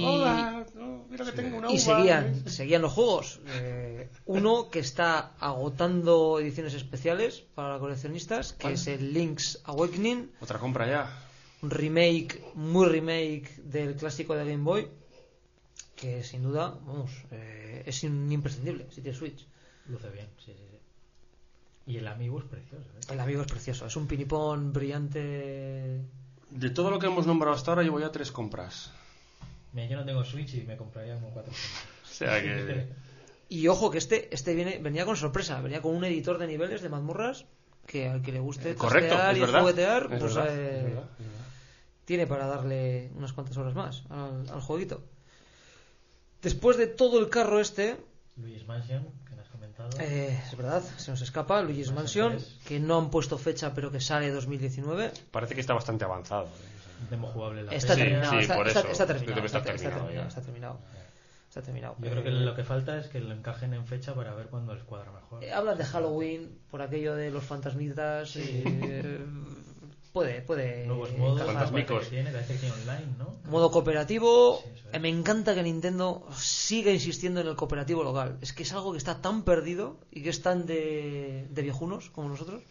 Y- 0.00 0.04
Hola, 0.04 0.64
mira 1.10 1.24
que 1.24 1.32
tengo 1.32 1.56
una 1.58 1.68
Y 1.70 1.74
uva. 1.74 1.78
seguían, 1.80 2.48
seguían 2.48 2.82
los 2.82 2.92
juegos. 2.92 3.40
Eh, 3.46 4.08
uno 4.26 4.68
que 4.70 4.78
está 4.80 5.32
agotando 5.38 6.38
ediciones 6.40 6.74
especiales 6.74 7.42
para 7.54 7.78
coleccionistas, 7.78 8.52
que 8.52 8.62
¿Cuál? 8.62 8.74
es 8.74 8.86
el 8.86 9.12
Link's 9.12 9.60
Awakening. 9.64 10.30
Otra 10.40 10.58
compra 10.58 10.86
ya. 10.86 11.24
un 11.62 11.70
remake, 11.70 12.40
muy 12.54 12.86
remake 12.86 13.56
del 13.64 13.96
clásico 13.96 14.34
de 14.36 14.44
Game 14.44 14.62
Boy, 14.62 14.88
que 15.96 16.22
sin 16.22 16.42
duda, 16.44 16.78
vamos, 16.86 17.10
eh, 17.32 17.82
es 17.86 18.02
un 18.04 18.30
imprescindible 18.30 18.86
si 18.90 19.00
tienes 19.00 19.18
Switch. 19.18 19.44
Luce 19.88 20.08
bien, 20.10 20.28
sí, 20.38 20.52
sí, 20.56 20.64
sí. 20.70 20.78
Y 21.92 21.96
el 21.96 22.06
amigo 22.06 22.38
es 22.38 22.44
precioso, 22.44 22.84
¿eh? 22.84 23.12
El 23.12 23.18
amigo 23.20 23.40
es 23.42 23.48
precioso, 23.48 23.86
es 23.86 23.96
un 23.96 24.06
pinipón 24.06 24.72
brillante. 24.72 26.02
De 26.50 26.70
todo 26.70 26.90
lo 26.90 26.98
que 26.98 27.06
hemos 27.06 27.26
nombrado 27.26 27.56
hasta 27.56 27.70
ahora, 27.72 27.82
llevo 27.82 27.98
ya 27.98 28.12
tres 28.12 28.30
compras. 28.30 28.92
Mira, 29.72 29.88
yo 29.88 29.96
no 29.96 30.04
tengo 30.04 30.24
Switch 30.24 30.54
y 30.54 30.62
me 30.62 30.76
compraría 30.76 31.14
como 31.14 31.30
cuatro. 31.30 31.52
O 31.52 32.06
sea 32.14 32.40
que... 32.42 32.86
Y 33.50 33.66
ojo 33.68 33.90
que 33.90 33.96
este, 33.96 34.28
este 34.34 34.54
viene, 34.54 34.76
venía 34.78 35.06
con 35.06 35.16
sorpresa, 35.16 35.58
venía 35.62 35.80
con 35.80 35.96
un 35.96 36.04
editor 36.04 36.36
de 36.36 36.46
niveles 36.46 36.82
de 36.82 36.90
mazmorras 36.90 37.46
que 37.86 38.06
al 38.06 38.20
que 38.20 38.30
le 38.30 38.40
guste 38.40 38.74
Correcto, 38.74 39.14
trastear 39.14 39.32
es 39.32 39.38
y 39.38 39.40
verdad. 39.40 39.60
juguetear, 39.60 40.02
es 40.02 40.20
pues 40.20 40.34
verdad, 40.34 40.46
eh, 40.54 40.76
es 40.76 40.84
verdad, 40.84 41.04
es 41.18 41.26
verdad. 41.26 41.40
tiene 42.04 42.26
para 42.26 42.46
darle 42.46 43.10
unas 43.14 43.32
cuantas 43.32 43.56
horas 43.56 43.74
más 43.74 44.02
al, 44.10 44.46
al 44.50 44.60
jueguito. 44.60 45.02
Después 46.42 46.76
de 46.76 46.88
todo 46.88 47.18
el 47.20 47.30
carro 47.30 47.58
este, 47.58 47.96
Luis 48.36 48.66
Mansion, 48.66 49.06
que 49.26 49.34
me 49.34 49.40
has 49.40 49.48
comentado. 49.48 49.88
Eh, 49.98 50.38
es 50.46 50.54
verdad, 50.54 50.82
se 50.98 51.10
nos 51.10 51.22
escapa 51.22 51.62
Luigi's 51.62 51.90
Mansion 51.90 52.32
Mansion, 52.32 52.50
3. 52.54 52.66
que 52.68 52.80
no 52.80 52.98
han 52.98 53.10
puesto 53.10 53.38
fecha, 53.38 53.72
pero 53.72 53.90
que 53.90 54.00
sale 54.02 54.30
2019. 54.30 55.10
Parece 55.30 55.54
que 55.54 55.62
está 55.62 55.72
bastante 55.72 56.04
avanzado. 56.04 56.48
Demo 57.10 57.28
jugable 57.28 57.60
en 57.60 57.66
la 57.66 57.72
Está 57.74 57.94
Sí, 57.94 58.00
terminado, 58.00 58.30
sí, 58.32 58.38
está, 58.38 58.56
por 58.56 58.68
está- 58.68 58.80
eso. 58.80 58.88
está 58.90 59.06
terminado, 59.06 59.44
está, 59.46 59.58
está 59.58 59.72
terminado 59.72 60.26
está 60.28 60.40
terminado. 60.42 60.78
Está 61.48 61.62
terminado. 61.62 61.96
Yo 61.98 62.10
creo 62.10 62.22
que 62.22 62.30
lo 62.30 62.54
que 62.54 62.62
falta 62.64 62.98
es 62.98 63.06
que 63.08 63.20
lo 63.20 63.32
encajen 63.34 63.72
en 63.72 63.86
fecha 63.86 64.14
para 64.14 64.34
ver 64.34 64.46
cuándo 64.48 64.74
les 64.74 64.84
cuadra 64.84 65.10
mejor. 65.12 65.42
eh, 65.42 65.52
hablan 65.52 65.78
de 65.78 65.84
Halloween 65.84 66.58
por 66.70 66.82
aquello 66.82 67.14
de 67.14 67.30
los 67.30 67.42
fantasmitas. 67.42 68.36
eh, 68.36 69.18
puede, 70.12 70.42
puede. 70.42 70.86
Nuevos 70.86 71.10
modos. 71.16 71.42
Fantasmicos. 71.42 72.04
que 72.04 72.10
tiene, 72.10 72.32
que 72.32 72.54
tiene 72.54 72.72
online, 72.74 73.06
¿no? 73.18 73.34
Modo 73.50 73.70
cooperativo. 73.70 74.60
Sí, 74.62 74.70
es. 74.88 74.94
Eh, 74.94 74.98
Me 74.98 75.08
encanta 75.08 75.54
que 75.54 75.62
Nintendo 75.62 76.26
siga 76.36 76.92
insistiendo 76.92 77.40
en 77.40 77.46
el 77.48 77.56
cooperativo 77.56 78.04
local. 78.04 78.36
Es 78.42 78.52
que 78.52 78.64
es 78.64 78.72
algo 78.74 78.92
que 78.92 78.98
está 78.98 79.22
tan 79.22 79.42
perdido 79.42 79.96
y 80.10 80.22
que 80.22 80.28
es 80.30 80.42
tan 80.42 80.66
de, 80.66 81.46
de 81.50 81.62
viejunos 81.62 82.10
como 82.10 82.28
nosotros. 82.28 82.62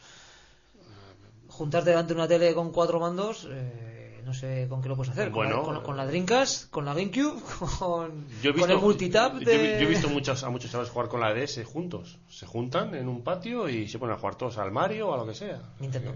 Juntarte 1.49 1.89
delante 1.89 2.13
de 2.13 2.19
una 2.19 2.27
tele 2.27 2.53
con 2.53 2.71
cuatro 2.71 2.99
mandos, 2.99 3.47
eh, 3.49 3.96
no 4.27 4.33
sé 4.33 4.67
con 4.69 4.81
qué 4.81 4.89
lo 4.89 4.95
puedes 4.95 5.11
hacer. 5.13 5.31
Con 5.31 5.49
la- 5.49 5.61
con, 5.61 5.81
con 5.81 5.97
la 5.97 6.05
Dreamcast, 6.05 6.69
con 6.69 6.85
la 6.85 6.93
GameCube, 6.93 7.41
con, 7.79 8.27
Yo 8.43 8.51
he 8.51 8.53
con 8.53 8.55
visto, 8.55 8.73
el 8.73 8.79
multitap 8.79 9.33
yo, 9.39 9.39
de... 9.39 9.77
he- 9.77 9.81
yo 9.81 9.87
he 9.87 9.89
visto 9.89 10.09
muchos, 10.09 10.43
a 10.43 10.49
muchos 10.49 10.69
chavales 10.69 10.91
jugar 10.91 11.07
con 11.07 11.21
la 11.21 11.33
DS 11.33 11.63
juntos. 11.65 12.19
Se 12.29 12.45
juntan 12.45 12.93
en 12.93 13.07
un 13.07 13.23
patio 13.23 13.67
y 13.69 13.87
se 13.87 13.97
ponen 13.97 14.15
a 14.15 14.19
jugar 14.19 14.35
todos 14.35 14.57
al 14.57 14.71
Mario 14.71 15.07
o 15.09 15.13
a 15.13 15.17
lo 15.17 15.25
que 15.25 15.33
sea. 15.33 15.59
Nintendo. 15.79 16.13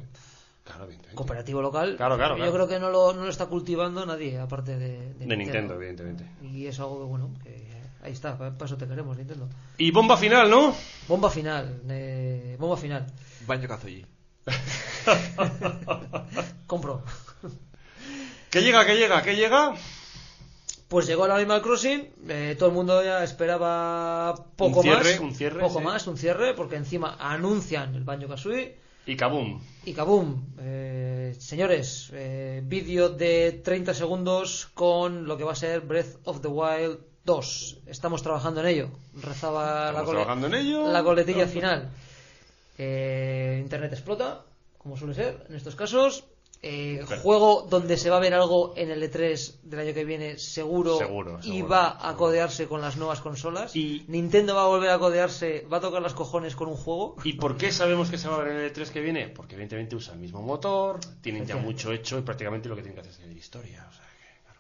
Claro, 0.64 0.84
evidentemente. 0.84 1.16
Cooperativo 1.16 1.62
local. 1.62 1.96
Claro, 1.98 2.18
claro, 2.18 2.36
Yo 2.36 2.44
claro. 2.44 2.54
creo 2.54 2.68
que 2.68 2.80
no 2.80 2.92
lo, 2.92 3.14
no 3.14 3.24
lo 3.24 3.30
está 3.30 3.48
cultivando 3.48 4.06
nadie, 4.06 4.38
aparte 4.40 4.78
de, 4.78 5.14
De 5.16 5.36
Nintendo, 5.38 5.74
evidentemente. 5.74 6.26
Y 6.44 6.68
es 6.68 6.80
algo 6.80 7.00
que, 7.00 7.06
bueno, 7.06 7.32
que 7.44 7.72
ahí 8.04 8.12
está, 8.12 8.38
para 8.38 8.66
eso 8.66 8.78
te 8.78 8.88
queremos, 8.88 9.18
Nintendo. 9.18 9.48
Y 9.78 9.90
bomba 9.92 10.18
final, 10.18 10.50
¿no? 10.52 10.76
Bomba 11.08 11.30
final, 11.32 11.82
eh, 11.90 12.56
bomba 12.60 12.78
final. 12.78 13.08
Banjo 13.48 13.68
Kazooie. 13.68 14.06
Compro. 16.68 17.04
¿Qué 18.52 18.62
llega, 18.62 18.86
qué 18.86 18.96
llega, 18.96 19.22
qué 19.24 19.36
llega? 19.36 19.74
Pues 20.88 21.08
llegó 21.08 21.26
el 21.26 21.32
Animal 21.32 21.62
Crossing, 21.62 22.10
eh, 22.28 22.56
todo 22.60 22.68
el 22.70 22.76
mundo 22.76 23.02
ya 23.02 23.24
esperaba 23.24 24.36
poco 24.58 24.80
Un 24.80 24.84
cierre, 24.84 25.12
más, 25.14 25.20
un 25.22 25.34
cierre, 25.34 25.60
poco 25.62 25.80
sí. 25.80 25.86
más, 25.86 26.08
un 26.08 26.18
cierre, 26.18 26.54
porque 26.54 26.76
encima 26.76 27.16
anuncian 27.18 27.96
el 27.96 28.04
Banjo 28.04 28.28
Kazooie 28.28 28.76
Y 29.06 29.16
kaboom. 29.16 29.62
y 29.86 29.94
kaboom, 29.94 30.44
eh, 30.60 31.34
señores, 31.40 32.10
eh, 32.12 32.62
vídeo 32.66 33.08
de 33.08 33.62
30 33.64 33.94
segundos 33.94 34.70
con 34.74 35.26
lo 35.28 35.38
que 35.38 35.46
va 35.46 35.54
a 35.54 35.56
ser 35.56 35.80
Breath 35.80 36.18
of 36.26 36.42
the 36.42 36.50
Wild 36.50 37.00
2. 37.24 37.78
Estamos 37.88 38.22
trabajando 38.22 38.60
en 38.60 38.68
ello. 38.68 38.90
Rezaba 39.22 39.94
la, 39.94 40.00
cole- 40.04 40.20
trabajando 40.20 40.48
en 40.48 40.56
ello. 40.56 40.92
la 40.92 41.04
coletilla 41.04 41.48
final. 41.56 41.90
Eh, 42.78 43.60
Internet 43.62 43.94
explota, 43.94 44.42
como 44.78 44.98
suele 44.98 45.14
ser 45.14 45.46
en 45.48 45.56
estos 45.56 45.76
casos. 45.76 46.26
Eh, 46.64 47.04
juego 47.24 47.66
donde 47.68 47.98
se 47.98 48.12
va 48.12 48.18
a 48.18 48.20
ver 48.20 48.36
algo 48.36 48.74
en 48.78 48.92
el 48.92 49.02
E3 49.02 49.62
del 49.64 49.80
año 49.80 49.94
que 49.96 50.06
viene, 50.06 50.38
seguro, 50.38 50.96
Seguro, 51.00 51.40
y 51.42 51.48
seguro, 51.48 51.68
va 51.70 52.08
a 52.08 52.16
codearse 52.16 52.68
con 52.68 52.82
las 52.82 52.98
nuevas 52.98 53.20
consolas. 53.20 53.76
Y- 53.76 54.06
Nintendo 54.08 54.54
va 54.54 54.66
a 54.66 54.68
volver 54.68 54.92
a 54.92 55.00
codearse, 55.00 55.66
va 55.74 55.78
a 55.78 55.82
tocar 55.82 56.04
las 56.04 56.14
cojones 56.14 56.56
con 56.56 56.68
un 56.68 56.76
juego. 56.76 57.16
¿Y 57.24 57.34
por 57.34 57.58
qué 57.58 57.72
sabemos 57.72 58.12
que 58.12 58.20
se 58.20 58.28
va 58.28 58.36
a 58.36 58.40
ver 58.44 58.50
en 58.50 58.58
el 58.58 58.72
E3 58.74 58.90
que 58.92 59.02
viene? 59.02 59.28
Porque 59.30 59.56
evidentemente 59.56 59.96
usa 59.96 60.14
el 60.14 60.20
mismo 60.20 60.44
motor, 60.44 61.00
tienen 61.22 61.48
ya 61.48 61.56
mucho 61.58 61.92
hecho 61.92 62.20
y 62.20 62.22
prácticamente 62.22 62.70
lo 62.70 62.76
que 62.76 62.84
tienen 62.84 62.94
que 62.94 63.02
hacer 63.02 63.14
es 63.14 63.18
seguir 63.18 63.38
historia. 63.38 63.88
O 63.90 63.94
sea 63.94 64.04
que, 64.06 64.44
claro. 64.44 64.60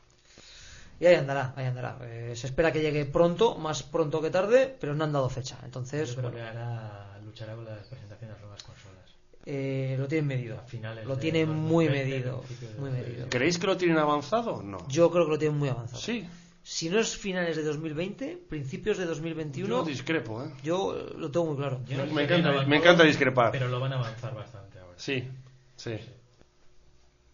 Y 1.00 1.06
ahí 1.06 1.16
andará, 1.16 1.54
ahí 1.56 1.66
andará. 1.66 2.00
Eh, 2.02 2.34
se 2.36 2.48
espera 2.48 2.72
que 2.72 2.82
llegue 2.82 3.06
pronto, 3.06 3.60
más 3.60 3.84
pronto 3.84 4.22
que 4.24 4.32
tarde, 4.32 4.76
pero 4.80 4.96
no 4.96 5.04
han 5.04 5.14
dado 5.14 5.30
fecha. 5.30 5.60
Entonces, 5.64 6.10
Yo 6.10 6.16
creo 6.16 6.32
bueno, 6.32 6.44
que 6.46 6.50
hará, 6.50 7.20
luchará 7.24 7.54
con 7.54 7.66
las 7.66 7.86
presentaciones 7.86 8.20
de 8.22 8.28
las 8.34 8.42
nuevas 8.42 8.64
consolas. 8.64 8.91
Eh, 9.46 9.96
lo 10.00 10.08
tienen 10.08 10.28
medido. 10.28 10.58
A 10.60 10.64
finales 10.64 11.06
Lo 11.06 11.18
tienen 11.18 11.48
2020, 11.48 11.74
muy 11.74 11.90
medido. 11.90 12.42
de 12.42 12.56
Muy 12.80 12.90
2020. 12.90 13.10
medido. 13.10 13.30
¿Creéis 13.30 13.58
que 13.58 13.68
lo 13.68 13.78
tienen 13.78 13.98
avanzado? 13.98 14.62
No. 14.62 14.78
Yo 14.88 15.10
creo 15.12 15.26
que 15.26 15.32
lo 15.32 15.38
tienen 15.40 15.58
muy 15.58 15.70
avanzado. 15.70 16.02
Sí. 16.02 16.28
Si 16.64 16.90
no 16.90 17.00
es 17.00 17.18
finales 17.18 17.56
de 17.58 17.64
2020, 17.64 18.38
principios 18.48 18.98
de 19.00 19.06
2021, 19.06 19.68
Yo 19.80 19.84
discrepo, 19.84 20.44
¿eh? 20.44 20.52
yo 20.64 20.96
lo 21.18 21.32
tengo 21.32 21.48
muy 21.48 21.56
claro. 21.58 21.82
Yo 21.88 21.98
no 22.06 22.14
Me 22.14 22.24
encanta- 22.24 22.66
me 22.68 22.78
encanta 22.78 23.04
discrepar. 23.04 23.52
Pero 23.52 23.68
lo 23.68 23.80
van 23.80 23.94
a 23.94 23.96
avanzar 23.98 24.36
bastante 24.36 24.78
ahora. 24.78 24.94
Sí, 24.98 25.28
sí. 25.76 25.98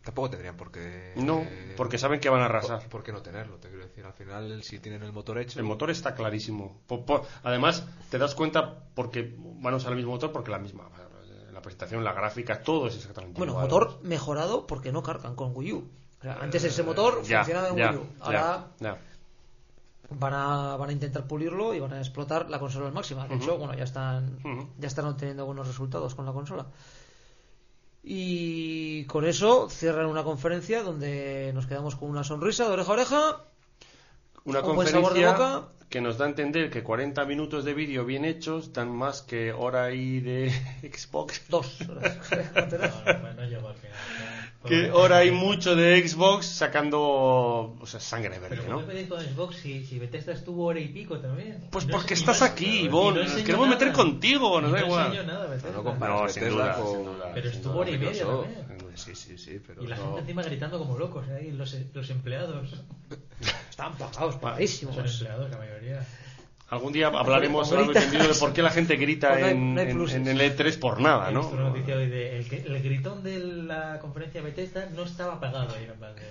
Tampoco 0.04 0.30
tendrían 0.30 0.56
por 0.56 0.72
qué. 0.72 1.12
No, 1.18 1.42
eh, 1.42 1.74
porque 1.76 1.98
saben 1.98 2.22
que 2.22 2.30
van 2.30 2.40
a 2.40 2.46
arrasar. 2.46 2.88
por 2.88 3.04
qué 3.04 3.12
no 3.12 3.22
tenerlo? 3.22 3.58
Te 3.58 3.68
quiero 3.68 3.84
decir, 3.84 4.06
al 4.06 4.14
final, 4.14 4.64
si 4.64 4.80
tienen 4.80 5.04
el 5.04 5.12
motor 5.12 5.38
hecho. 5.40 5.60
El 5.60 5.66
motor 5.66 5.90
está 5.92 6.16
clarísimo. 6.16 6.80
Además, 7.44 7.86
te 8.10 8.18
das 8.18 8.34
cuenta 8.34 8.86
porque 8.96 9.36
van 9.38 9.74
a 9.74 9.78
usar 9.78 9.92
el 9.92 9.98
mismo 9.98 10.14
motor 10.14 10.32
porque 10.32 10.52
la 10.52 10.60
misma. 10.60 10.90
Presentación, 11.68 12.04
la 12.04 12.14
gráfica, 12.14 12.64
todo 12.64 12.88
es 12.88 12.96
exactamente 12.96 13.38
Bueno, 13.38 13.54
igual. 13.54 13.66
motor 13.66 14.00
mejorado 14.04 14.66
porque 14.68 14.92
no 14.92 15.04
cargan 15.04 15.36
con 15.36 15.56
Wii 15.56 15.74
U. 15.74 15.88
O 16.20 16.22
sea, 16.24 16.38
antes 16.42 16.64
ese 16.64 16.82
motor 16.84 17.22
Ya, 17.24 17.40
funcionaba 17.40 17.70
en 17.70 17.76
ya, 17.76 17.90
Wii 17.92 18.00
U. 18.00 18.06
Ahora 18.22 18.68
ya, 18.80 18.98
van 20.10 20.34
a, 20.34 20.78
van 20.78 20.90
a 20.90 20.94
intentar 20.94 21.28
pulirlo 21.28 21.74
y 21.74 21.80
van 21.80 21.94
a 21.94 22.00
explotar 22.00 22.50
la 22.50 22.60
consola 22.60 22.88
al 22.88 22.94
máximo. 22.94 23.28
De 23.28 23.36
hecho, 23.36 23.58
bueno, 23.58 23.74
ya 23.74 23.84
están, 23.84 24.40
ya 24.78 24.88
están 24.88 25.06
obteniendo 25.06 25.46
buenos 25.46 25.68
resultados 25.68 26.16
con 26.16 26.26
la 26.26 26.32
consola. 26.32 26.66
Y 28.04 29.04
con 29.06 29.26
eso 29.26 29.70
cierran 29.70 30.06
una 30.06 30.24
conferencia 30.24 30.82
donde 30.82 31.52
nos 31.54 31.68
quedamos 31.68 31.98
con 31.98 32.10
una 32.10 32.24
sonrisa 32.24 32.66
de 32.66 32.72
oreja 32.72 32.90
a 32.90 32.94
oreja. 32.94 33.42
Una 34.48 34.60
Un 34.62 34.66
conferencia 34.76 35.32
boca. 35.32 35.68
que 35.90 36.02
nos 36.02 36.18
da 36.18 36.26
a 36.26 36.30
entender 36.30 36.70
que 36.70 36.82
40 36.84 37.24
minutos 37.26 37.64
de 37.66 37.74
vídeo 37.74 38.04
bien 38.06 38.26
hechos 38.26 38.74
dan 38.74 38.90
más 38.90 39.22
que 39.22 39.54
hora 39.54 39.92
y 39.94 40.20
de 40.20 40.52
Xbox. 40.94 41.44
Dos. 41.50 41.78
Que 44.66 44.92
hora 44.92 45.24
y 45.24 45.32
mucho 45.32 45.76
de 45.78 46.06
Xbox 46.06 46.46
sacando 46.46 47.00
o 47.80 47.86
sea, 47.86 48.00
sangre 48.02 48.38
verde, 48.40 48.58
Pero 48.58 48.70
¿no? 48.70 48.76
¿por 48.78 48.86
qué 48.88 48.92
pedís 48.96 49.08
con 49.08 49.22
Xbox 49.22 49.56
si, 49.58 49.86
si 49.86 49.98
Bethesda 49.98 50.34
estuvo 50.34 50.66
hora 50.66 50.80
y 50.80 50.88
pico 50.90 51.20
también? 51.20 51.68
Pues 51.72 51.86
No 51.86 51.92
porque 51.94 52.16
estás 52.16 52.42
aquí, 52.42 52.66
y 52.82 52.86
Ivonne. 52.86 53.24
no 53.24 53.30
Nos 53.34 53.44
queremos 53.44 53.70
meter 53.70 53.94
contigo, 53.94 54.60
nos 54.60 54.72
da 54.74 54.80
no 54.82 54.86
igual. 54.88 55.26
nada. 55.28 55.58
No 55.74 55.84
comparas 55.84 56.18
No, 56.20 56.24
Bethesda 56.26 56.74
con- 56.76 57.06
duda, 57.06 57.32
Pero 57.34 57.50
estuvo 57.50 57.80
hora 57.80 57.90
y 57.92 57.98
media 57.98 58.26
también. 58.26 58.77
Sí, 58.98 59.16
sí, 59.16 59.38
sí, 59.38 59.62
pero 59.66 59.84
Y 59.84 59.88
la 59.88 59.96
no- 59.96 60.06
gente 60.06 60.20
encima 60.22 60.44
gritando 60.44 60.80
como 60.80 60.98
locos, 60.98 61.26
¿eh? 61.30 61.36
ahí 61.40 61.52
los, 61.52 61.76
los 61.94 62.10
empleados. 62.10 62.84
Están 63.70 63.94
pagados, 63.98 64.34
Son 64.34 64.42
pagadísimos. 64.42 64.98
empleados, 64.98 65.50
la 65.52 65.58
mayoría. 65.58 66.06
Algún 66.70 66.92
día 66.92 67.08
hablaremos 67.08 67.70
Con 67.70 67.78
largo 67.78 67.92
y 67.92 67.94
gritas. 67.94 68.12
tendido 68.12 68.34
de 68.34 68.40
por 68.40 68.52
qué 68.54 68.62
la 68.62 68.72
gente 68.72 68.98
grita 68.98 69.30
Pues 69.30 69.40
no 69.40 69.46
hay- 69.46 69.52
en, 69.54 69.76
no 69.76 69.82
en- 70.10 70.28
en 70.28 70.28
el 70.28 70.42
E3 70.58 70.78
por 70.80 71.00
nada, 71.00 71.32
¿no? 71.32 71.48
una 71.48 71.70
noticia 71.70 71.96
hoy 71.96 72.10
de 72.10 72.40
el, 72.40 72.50
que- 72.50 72.58
el 72.64 72.84
gritón 72.84 73.24
de 73.24 73.40
la 73.40 74.00
conferencia 74.00 74.42
Bethesda 74.42 74.88
no 74.94 75.04
estaba 75.04 75.40
pagado 75.40 75.74
ahí 75.76 75.86
en 75.86 75.94
plan 75.98 76.14
de. 76.16 76.24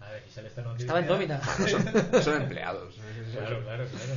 A 0.00 0.10
ver, 0.10 0.24
y 0.28 0.32
sale 0.32 0.48
esta 0.48 0.62
noticia. 0.62 0.84
Estaba 0.86 1.00
en 1.00 1.06
nómina. 1.06 1.40
son, 1.68 2.22
son 2.22 2.42
empleados. 2.42 2.94
Claro, 3.32 3.62
claro, 3.62 3.84
claro. 3.86 4.14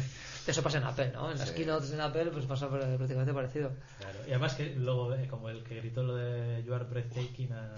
Eso 0.47 0.61
pasa 0.61 0.77
en 0.77 0.83
Apple, 0.83 1.11
¿no? 1.11 1.31
En 1.31 1.39
las 1.39 1.51
keynotes 1.51 1.91
en 1.91 2.01
Apple 2.01 2.25
pues 2.31 2.45
pasa 2.45 2.69
prácticamente 2.69 3.33
parecido. 3.33 3.71
Claro. 3.97 4.19
Y 4.27 4.29
además 4.31 4.53
que 4.55 4.75
luego, 4.75 5.13
eh, 5.15 5.27
como 5.27 5.49
el 5.49 5.63
que 5.63 5.75
gritó 5.77 6.03
lo 6.03 6.15
de 6.15 6.63
You 6.63 6.73
are 6.75 6.85
breathtaking 6.85 7.51
a, 7.53 7.75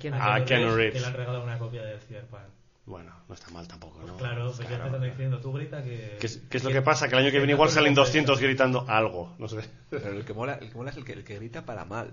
en 0.00 0.14
Ah, 0.14 0.42
Keanu 0.44 0.74
Reeves. 0.74 0.94
que 0.94 1.00
le 1.00 1.06
han 1.06 1.12
regalado 1.14 1.44
una 1.44 1.58
copia 1.58 1.82
del 1.82 2.00
Cyberpunk. 2.00 2.40
Bueno, 2.86 3.12
no 3.28 3.34
está 3.34 3.50
mal 3.50 3.68
tampoco, 3.68 4.02
¿no? 4.02 4.16
Claro, 4.16 4.46
pues 4.46 4.60
ya 4.60 4.76
Claro. 4.76 4.84
te 4.84 4.96
están 4.96 5.10
diciendo, 5.10 5.38
tú 5.40 5.52
grita 5.52 5.82
que... 5.84 6.16
¿Qué 6.18 6.26
es, 6.26 6.38
qué 6.48 6.56
es 6.56 6.64
lo 6.64 6.70
que 6.70 6.80
pasa? 6.80 7.06
Que 7.08 7.16
el 7.16 7.22
año 7.24 7.30
que 7.30 7.36
viene 7.36 7.52
igual 7.52 7.68
salen 7.68 7.92
200 7.94 8.40
gritando 8.40 8.86
algo, 8.88 9.34
no 9.38 9.46
sé. 9.46 9.58
Pero 9.90 10.08
el 10.12 10.24
que 10.24 10.32
mola, 10.32 10.54
el 10.54 10.70
que 10.70 10.74
mola 10.74 10.90
es 10.90 10.96
el 10.96 11.04
que, 11.04 11.12
el 11.12 11.24
que 11.24 11.34
grita 11.36 11.66
para 11.66 11.84
mal. 11.84 12.10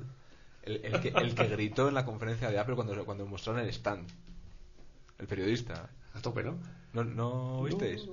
El, 0.64 0.84
el 0.84 1.00
que, 1.00 1.10
el 1.16 1.34
que 1.34 1.48
gritó 1.48 1.88
en 1.88 1.94
la 1.94 2.04
conferencia 2.04 2.50
de 2.50 2.60
Apple 2.60 2.76
cuando, 2.76 3.06
cuando 3.06 3.26
mostraron 3.26 3.62
el 3.62 3.70
stand. 3.70 4.10
El 5.18 5.28
periodista. 5.28 5.90
A 6.14 6.20
tope, 6.22 6.44
¿no? 6.44 6.58
¿No, 6.92 7.04
no 7.06 7.64
visteis? 7.64 8.10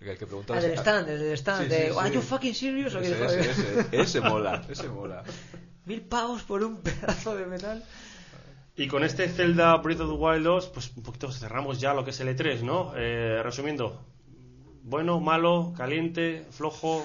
El 0.00 0.18
que 0.18 0.26
preguntó 0.26 0.54
Ah, 0.54 0.60
del 0.60 0.72
stand, 0.78 1.06
del 1.06 1.32
stand. 1.38 1.62
Sí, 1.64 1.68
de, 1.68 1.90
sí, 1.92 1.96
¿Are 1.98 2.08
sí. 2.08 2.14
you 2.16 2.20
fucking 2.22 2.54
serious? 2.54 2.94
¿O 2.94 3.00
qué 3.00 3.06
Ese, 3.06 3.16
dijo? 3.16 3.30
ese, 3.30 3.50
ese, 3.50 3.88
ese 4.02 4.20
mola, 4.20 4.64
ese 4.68 4.88
mola. 4.88 5.22
Mil 5.84 6.02
pavos 6.02 6.42
por 6.42 6.62
un 6.64 6.76
pedazo 6.82 7.36
de 7.36 7.46
metal. 7.46 7.84
Y 8.76 8.86
con 8.88 9.02
este 9.04 9.28
Zelda 9.28 9.76
Breath 9.76 10.00
of 10.00 10.08
the 10.10 10.16
Wild 10.16 10.44
2, 10.44 10.68
pues 10.68 10.92
un 10.96 11.02
poquito 11.02 11.30
cerramos 11.32 11.80
ya 11.80 11.94
lo 11.94 12.04
que 12.04 12.10
es 12.10 12.20
el 12.20 12.28
E3, 12.36 12.60
¿no? 12.62 12.92
Eh, 12.96 13.40
resumiendo, 13.42 14.04
bueno, 14.82 15.18
malo, 15.20 15.72
caliente, 15.76 16.46
flojo. 16.50 17.04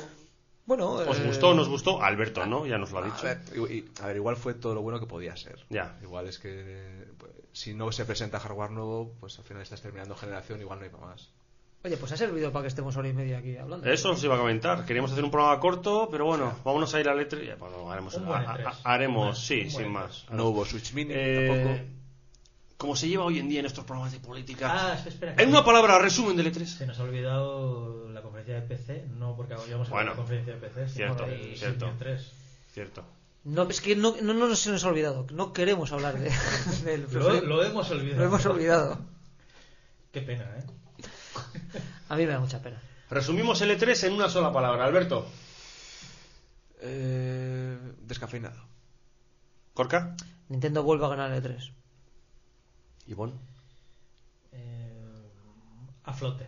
Bueno, 0.66 0.92
¿Os 0.94 1.20
eh, 1.20 1.24
gustó 1.26 1.50
o 1.50 1.54
nos 1.56 1.68
gustó? 1.70 2.02
Alberto, 2.02 2.46
¿no? 2.46 2.66
Ya 2.66 2.78
nos 2.78 2.92
lo 2.92 3.00
ha 3.00 3.02
A 3.02 3.06
dicho. 3.06 3.24
ver, 3.24 3.40
y- 3.72 3.74
y- 3.80 3.92
a 4.02 4.08
ver, 4.08 4.16
igual 4.18 4.36
fue 4.38 4.54
todo 4.54 4.74
lo 4.76 4.82
bueno 4.82 5.00
que 5.00 5.08
podía 5.08 5.36
ser. 5.36 5.66
Ya. 5.70 5.98
Igual 6.02 6.28
es 6.28 6.38
que 6.40 7.06
pues, 7.18 7.32
si 7.54 7.74
no 7.74 7.92
se 7.92 8.06
presenta 8.06 8.40
hardware 8.40 8.72
nuevo, 8.72 9.16
pues 9.20 9.38
al 9.40 9.46
final 9.46 9.62
estás 9.64 9.82
terminando 9.82 10.16
generación, 10.16 10.62
igual 10.62 10.80
no 10.80 10.86
hay 10.86 10.92
para 10.92 11.08
más. 11.08 11.32
Oye, 11.86 11.98
pues 11.98 12.12
ha 12.14 12.18
servido 12.18 12.52
para 12.54 12.64
que 12.64 12.68
estemos 12.70 12.96
hora 12.96 13.10
y 13.10 13.14
media 13.14 13.40
aquí 13.40 13.58
hablando. 13.58 13.90
Eso 13.92 14.12
os 14.12 14.24
iba 14.24 14.36
a 14.36 14.38
comentar. 14.38 14.86
Queríamos 14.86 15.12
hacer 15.12 15.24
un 15.24 15.32
programa 15.32 15.60
corto, 15.60 16.08
pero 16.10 16.26
bueno, 16.26 16.54
vámonos 16.64 16.94
a 16.96 17.00
ir 17.02 17.10
al 17.10 17.20
E3. 17.20 17.46
Ya, 17.46 17.56
Bueno, 17.56 17.92
haremos, 17.92 18.16
Un 18.16 18.26
buen 18.26 18.42
a- 18.42 18.54
a- 18.54 18.58
E3. 18.58 18.74
haremos 18.86 19.38
Un 19.40 19.44
sí, 19.44 19.56
buen 19.60 19.70
sin 19.72 19.82
E3. 19.88 19.90
más. 19.90 20.26
No 20.32 20.46
hubo 20.48 20.64
Switch 20.66 20.94
Mini 20.94 21.14
Eh, 21.14 21.48
tampoco. 21.50 21.94
Como 22.78 22.96
se 22.96 23.08
lleva 23.10 23.26
hoy 23.26 23.40
en 23.40 23.50
día 23.50 23.60
en 23.60 23.66
estos 23.66 23.84
programas 23.86 24.14
de 24.14 24.20
política. 24.22 24.70
Ah, 24.72 24.94
espera, 24.96 25.32
espera. 25.32 25.36
en 25.44 25.50
una 25.50 25.64
palabra, 25.66 26.00
resumen 26.00 26.38
del 26.38 26.48
E 26.48 26.52
E3. 26.54 26.66
Se 26.66 26.88
nos 26.88 26.98
ha 27.00 27.04
olvidado 27.04 28.10
la 28.12 28.22
conferencia 28.22 28.56
de 28.56 28.62
PC, 28.62 29.06
no 29.18 29.36
porque 29.36 29.54
habíamos 29.54 29.90
Bueno, 29.90 30.12
la 30.12 30.16
conferencia 30.16 30.54
de 30.54 30.60
PC, 30.60 30.88
sino 30.88 31.16
cierto, 31.16 31.26
del 31.26 31.58
cierto. 31.58 31.80
Symbian 31.86 31.98
3. 31.98 32.32
Cierto. 32.74 33.04
No, 33.44 33.64
es 33.64 33.82
que 33.82 33.98
no, 33.98 34.16
no, 34.22 34.34
no 34.34 34.56
se 34.56 34.72
nos 34.72 34.86
ha 34.86 34.88
olvidado. 34.88 35.28
No 35.34 35.52
queremos 35.52 35.92
hablar 35.92 36.18
de, 36.18 36.30
del 36.86 37.08
Lo, 37.12 37.42
lo 37.42 37.64
hemos 37.64 37.92
olvidado. 37.92 38.20
Lo 38.22 38.26
hemos 38.28 38.46
olvidado. 38.46 39.00
Qué 40.14 40.22
pena, 40.22 40.44
¿eh? 40.58 40.64
A 42.14 42.16
mí 42.16 42.28
me 42.28 42.34
da 42.34 42.40
mucha 42.40 42.62
pena. 42.62 42.80
Resumimos 43.10 43.60
el 43.62 43.72
E3 43.72 44.04
en 44.06 44.14
una 44.14 44.30
sola 44.30 44.54
palabra, 44.54 44.86
Alberto. 44.86 45.26
Eh, 46.80 47.76
descafeinado. 48.02 48.62
Corca. 49.74 50.16
Nintendo 50.50 50.84
vuelve 50.84 51.06
a 51.08 51.10
ganar 51.10 51.32
el 51.32 51.42
E3. 51.44 51.72
Ivonne. 53.08 53.34
Eh, 54.52 55.02
a 56.04 56.14
flote. 56.14 56.48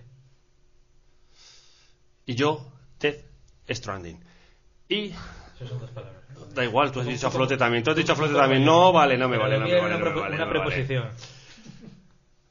Y 2.27 2.35
yo, 2.35 2.63
Ted 2.99 3.21
Stranding. 3.67 4.23
Y 4.87 5.05
Esas 5.55 5.69
son 5.69 5.79
dos 5.79 5.89
palabras. 5.89 6.21
¿eh? 6.29 6.53
da 6.53 6.63
igual, 6.63 6.91
tú 6.91 6.99
has 6.99 7.07
dicho 7.07 7.25
a 7.25 7.31
flote 7.31 7.57
también. 7.57 7.83
Tú 7.83 7.89
has 7.89 7.97
dicho 7.97 8.13
a 8.13 8.15
flote 8.15 8.35
también. 8.35 8.63
No, 8.63 8.91
vale, 8.93 9.17
no 9.17 9.27
me 9.27 9.37
vale, 9.39 9.57
no 9.57 9.65
me 9.65 9.73
vale. 9.81 9.97
no 9.97 9.97
me 9.97 10.11
Una, 10.11 10.21
vale, 10.21 10.35
una 10.35 10.45
no 10.45 10.51
me 10.51 10.59
vale. 10.59 10.69
preposición. 10.71 11.09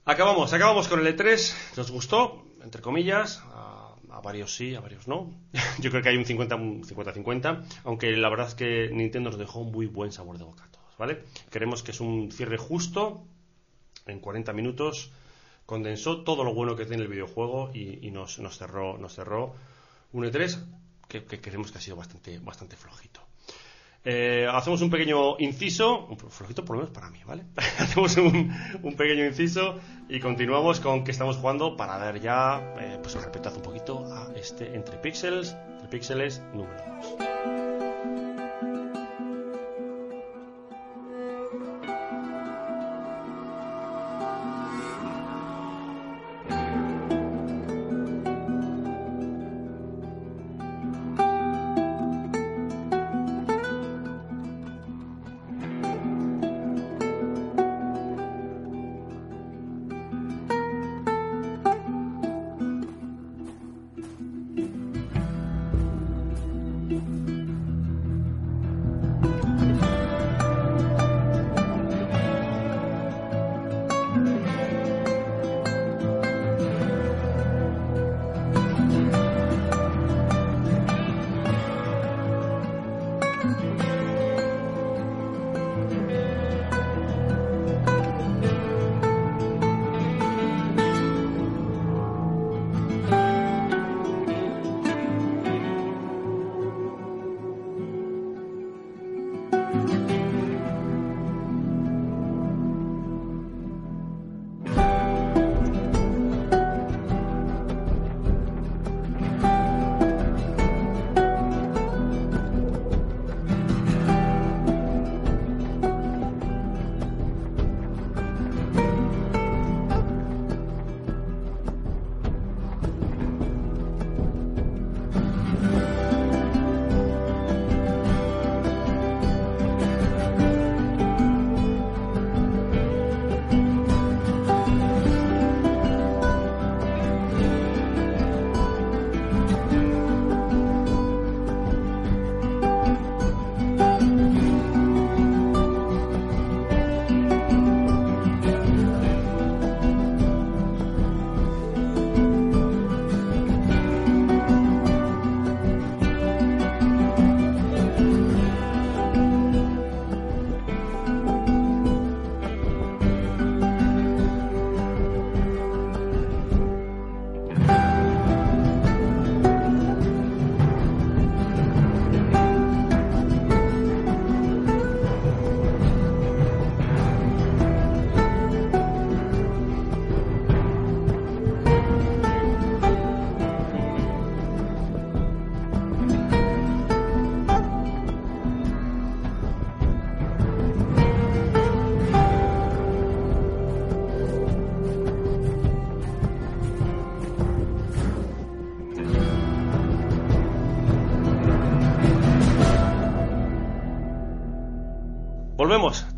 Acabamos, 0.04 0.52
acabamos 0.52 0.88
con 0.88 0.98
el 1.06 1.16
E3. 1.16 1.76
¿Nos 1.76 1.92
gustó? 1.92 2.43
Entre 2.64 2.82
comillas. 2.82 3.42
A, 3.52 4.20
varios 4.22 4.54
sí, 4.54 4.74
a 4.74 4.80
varios 4.80 5.06
no. 5.06 5.30
Yo 5.80 5.90
creo 5.90 6.02
que 6.02 6.08
hay 6.08 6.16
un 6.16 6.24
50 6.24 6.56
un 6.56 6.82
50-50. 6.82 7.64
Aunque 7.84 8.16
la 8.16 8.28
verdad 8.28 8.48
es 8.48 8.54
que 8.54 8.90
Nintendo 8.92 9.30
nos 9.30 9.38
dejó 9.38 9.60
un 9.60 9.72
muy 9.72 9.86
buen 9.86 10.12
sabor 10.12 10.38
de 10.38 10.44
boca 10.44 10.64
a 10.64 10.70
todos, 10.70 10.96
¿vale? 10.98 11.24
Creemos 11.50 11.82
que 11.82 11.90
es 11.90 12.00
un 12.00 12.32
cierre 12.32 12.56
justo. 12.56 13.22
En 14.06 14.20
40 14.20 14.52
minutos 14.52 15.12
condensó 15.66 16.22
todo 16.22 16.44
lo 16.44 16.54
bueno 16.54 16.76
que 16.76 16.84
tiene 16.84 17.02
el 17.02 17.08
videojuego 17.08 17.70
y, 17.72 18.10
nos, 18.10 18.38
nos 18.38 18.58
cerró 18.58 18.98
nos 18.98 19.14
cerró 19.14 19.54
un 20.12 20.24
E3 20.24 20.62
que, 21.08 21.24
creemos 21.24 21.72
que 21.72 21.78
ha 21.78 21.80
sido 21.80 21.96
bastante 21.96 22.76
flojito. 22.76 23.20
Eh, 24.06 24.46
hacemos 24.52 24.82
un 24.82 24.90
pequeño 24.90 25.38
inciso, 25.38 26.06
un 26.06 26.18
flojito 26.18 26.64
por 26.64 26.76
lo 26.76 26.82
menos 26.82 26.94
para 26.94 27.08
mí, 27.10 27.20
¿vale? 27.26 27.44
hacemos 27.78 28.16
un, 28.18 28.52
un 28.82 28.96
pequeño 28.96 29.24
inciso 29.24 29.76
y 30.08 30.20
continuamos 30.20 30.80
con 30.80 31.04
que 31.04 31.10
estamos 31.10 31.38
jugando 31.38 31.76
para 31.76 31.98
dar 31.98 32.20
ya, 32.20 32.74
eh, 32.78 32.98
pues 33.00 33.14
un 33.14 33.56
un 33.56 33.62
poquito 33.62 34.04
a 34.12 34.28
este 34.36 34.74
Entre 34.74 34.98
Pixels, 34.98 35.56
Entre 35.72 35.88
Píxeles 35.88 36.42
número 36.52 36.82
2. 37.18 37.33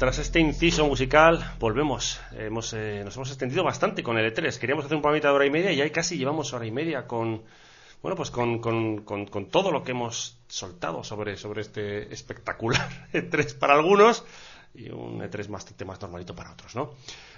Tras 0.06 0.18
este 0.18 0.38
inciso 0.38 0.86
musical, 0.86 1.54
volvemos. 1.58 2.20
Hemos, 2.30 2.72
eh, 2.74 3.02
nos 3.04 3.16
hemos 3.16 3.28
extendido 3.28 3.64
bastante 3.64 4.04
con 4.04 4.16
el 4.16 4.32
E3. 4.32 4.56
Queríamos 4.56 4.84
hacer 4.84 4.94
un 4.94 5.02
programa 5.02 5.20
de 5.20 5.28
hora 5.34 5.46
y 5.46 5.50
media 5.50 5.72
y 5.72 5.80
ahí 5.80 5.90
casi 5.90 6.16
llevamos 6.16 6.52
hora 6.52 6.64
y 6.64 6.70
media 6.70 7.08
con, 7.08 7.42
bueno, 8.02 8.14
pues 8.14 8.30
con, 8.30 8.60
con, 8.60 8.98
con, 9.02 9.46
todo 9.46 9.72
lo 9.72 9.82
que 9.82 9.90
hemos 9.90 10.38
soltado 10.46 11.02
sobre, 11.02 11.36
sobre 11.36 11.62
este 11.62 12.14
espectacular 12.14 13.08
E3 13.12 13.58
para 13.58 13.74
algunos 13.74 14.24
y 14.76 14.90
un 14.90 15.22
E3 15.22 15.48
bastante 15.48 15.84
más 15.84 16.00
normalito 16.00 16.36
para 16.36 16.52
otros, 16.52 16.76
¿no? 16.76 16.92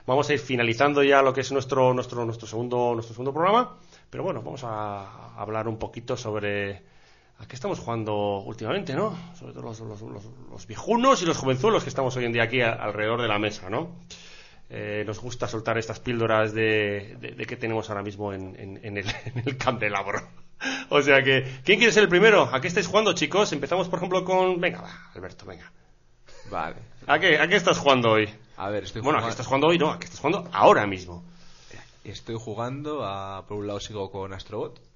Vamos 0.05 0.29
a 0.29 0.35
ir 0.35 0.39
finalizando 0.39 1.03
ya 1.03 1.23
lo 1.23 1.33
que 1.33 1.41
es 1.41 1.51
nuestro, 1.51 1.95
nuestro, 1.95 2.27
nuestro, 2.27 2.47
segundo, 2.47 2.93
nuestro 2.93 3.15
segundo 3.15 3.33
programa, 3.33 3.79
pero 4.11 4.25
bueno, 4.25 4.43
vamos 4.43 4.63
a 4.65 5.41
hablar 5.41 5.69
un 5.69 5.79
poquito 5.79 6.19
sobre 6.19 6.83
¿A 7.41 7.47
qué 7.47 7.55
estamos 7.55 7.79
jugando 7.79 8.41
últimamente, 8.41 8.95
no? 8.95 9.17
Sobre 9.39 9.53
todo 9.53 9.63
los, 9.63 9.79
los, 9.81 10.03
los, 10.03 10.67
viejunos 10.67 11.23
y 11.23 11.27
los 11.27 11.37
jovenzuelos 11.37 11.85
que 11.85 11.89
estamos 11.89 12.17
hoy 12.17 12.25
en 12.25 12.33
día 12.33 12.43
aquí 12.43 12.61
alrededor 12.61 13.23
de 13.23 13.29
la 13.29 13.39
mesa, 13.39 13.71
¿no? 13.71 13.97
Eh, 14.71 15.05
nos 15.07 15.21
gusta 15.21 15.47
soltar 15.47 15.79
estas 15.79 16.01
píldoras 16.01 16.53
de, 16.53 17.17
de, 17.21 17.47
que 17.47 17.57
tenemos 17.57 17.89
ahora 17.89 18.03
mismo 18.03 18.33
en, 18.33 18.57
en, 18.59 18.81
en, 18.83 18.99
el, 18.99 19.07
en, 19.25 19.43
el, 19.47 19.57
candelabro. 19.57 20.21
o 20.91 21.01
sea 21.01 21.23
que, 21.23 21.61
¿quién 21.65 21.79
quiere 21.79 21.93
ser 21.93 22.03
el 22.03 22.09
primero? 22.09 22.51
¿A 22.53 22.61
qué 22.61 22.67
estáis 22.67 22.89
jugando, 22.89 23.13
chicos? 23.13 23.53
Empezamos, 23.53 23.89
por 23.89 24.01
ejemplo, 24.01 24.25
con... 24.25 24.61
Venga, 24.61 24.83
va, 24.83 25.11
Alberto, 25.15 25.47
venga. 25.47 25.71
Vale. 26.51 26.77
¿A 27.07 27.21
qué, 27.21 27.39
¿A 27.39 27.47
qué 27.47 27.55
estás 27.55 27.79
jugando 27.79 28.11
hoy? 28.11 28.29
A 28.57 28.69
ver, 28.69 28.83
estoy 28.83 29.01
Bueno, 29.01 29.21
jugando... 29.21 29.27
¿a 29.27 29.29
qué 29.29 29.31
estás 29.31 29.47
jugando 29.47 29.67
hoy? 29.69 29.79
No, 29.79 29.93
¿a 29.93 29.99
qué 30.01 30.07
estás 30.07 30.21
jugando 30.21 30.49
ahora 30.53 30.87
mismo? 30.89 31.23
Estoy 32.03 32.37
jugando 32.37 33.05
a... 33.05 33.47
Por 33.47 33.59
un 33.59 33.69
lado 33.69 33.79
sigo 33.79 34.11
con 34.11 34.33
Astrobot 34.33 34.88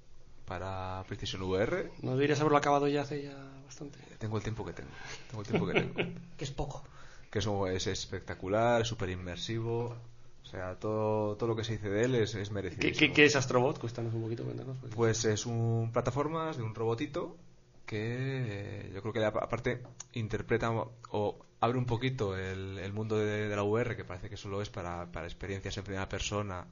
para 0.53 1.03
PlayStation 1.07 1.41
VR. 1.41 1.89
¿No 2.03 2.11
deberías 2.11 2.39
haberlo 2.39 2.57
acabado 2.59 2.87
ya 2.87 3.01
hace 3.01 3.23
ya 3.23 3.35
bastante? 3.65 3.97
Tengo 4.19 4.37
el 4.37 4.43
tiempo 4.43 4.63
que 4.63 4.73
tengo. 4.73 4.91
Tengo 5.27 5.41
el 5.41 5.47
tiempo 5.47 5.67
que 5.67 5.73
tengo. 5.73 6.19
que 6.37 6.43
es 6.43 6.51
poco. 6.51 6.83
Que 7.31 7.39
es, 7.39 7.47
es 7.47 7.87
espectacular, 7.87 8.85
súper 8.85 9.09
inmersivo. 9.09 9.95
O 10.43 10.45
sea, 10.45 10.75
todo, 10.75 11.35
todo 11.37 11.49
lo 11.49 11.55
que 11.55 11.63
se 11.63 11.73
dice 11.73 11.89
de 11.89 12.03
él 12.03 12.13
es, 12.13 12.35
es 12.35 12.51
merecido. 12.51 12.81
¿Qué, 12.81 12.91
¿Qué, 12.91 13.11
qué, 13.11 13.25
es 13.25 13.35
Astrobot? 13.35 13.79
Cuéntanos 13.79 14.13
un 14.13 14.21
poquito, 14.21 14.43
cuéntanos. 14.43 14.77
Pues, 14.79 14.93
pues 14.93 15.25
es 15.25 15.47
un 15.47 15.89
plataformas 15.91 16.57
de 16.57 16.61
un 16.61 16.75
robotito 16.75 17.35
que 17.87 18.03
eh, 18.03 18.91
yo 18.93 19.01
creo 19.01 19.13
que 19.13 19.25
aparte 19.25 19.81
interpreta 20.13 20.71
o 21.09 21.39
abre 21.61 21.79
un 21.79 21.85
poquito 21.85 22.37
el, 22.37 22.77
el 22.77 22.93
mundo 22.93 23.17
de, 23.17 23.49
de, 23.49 23.55
la 23.55 23.63
VR, 23.63 23.95
que 23.95 24.05
parece 24.05 24.29
que 24.29 24.37
solo 24.37 24.61
es 24.61 24.69
para, 24.69 25.11
para 25.11 25.25
experiencias 25.25 25.75
en 25.77 25.83
primera 25.83 26.07
persona, 26.07 26.67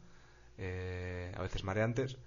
eh, 0.59 1.33
a 1.35 1.41
veces 1.41 1.63
mareantes 1.63 2.17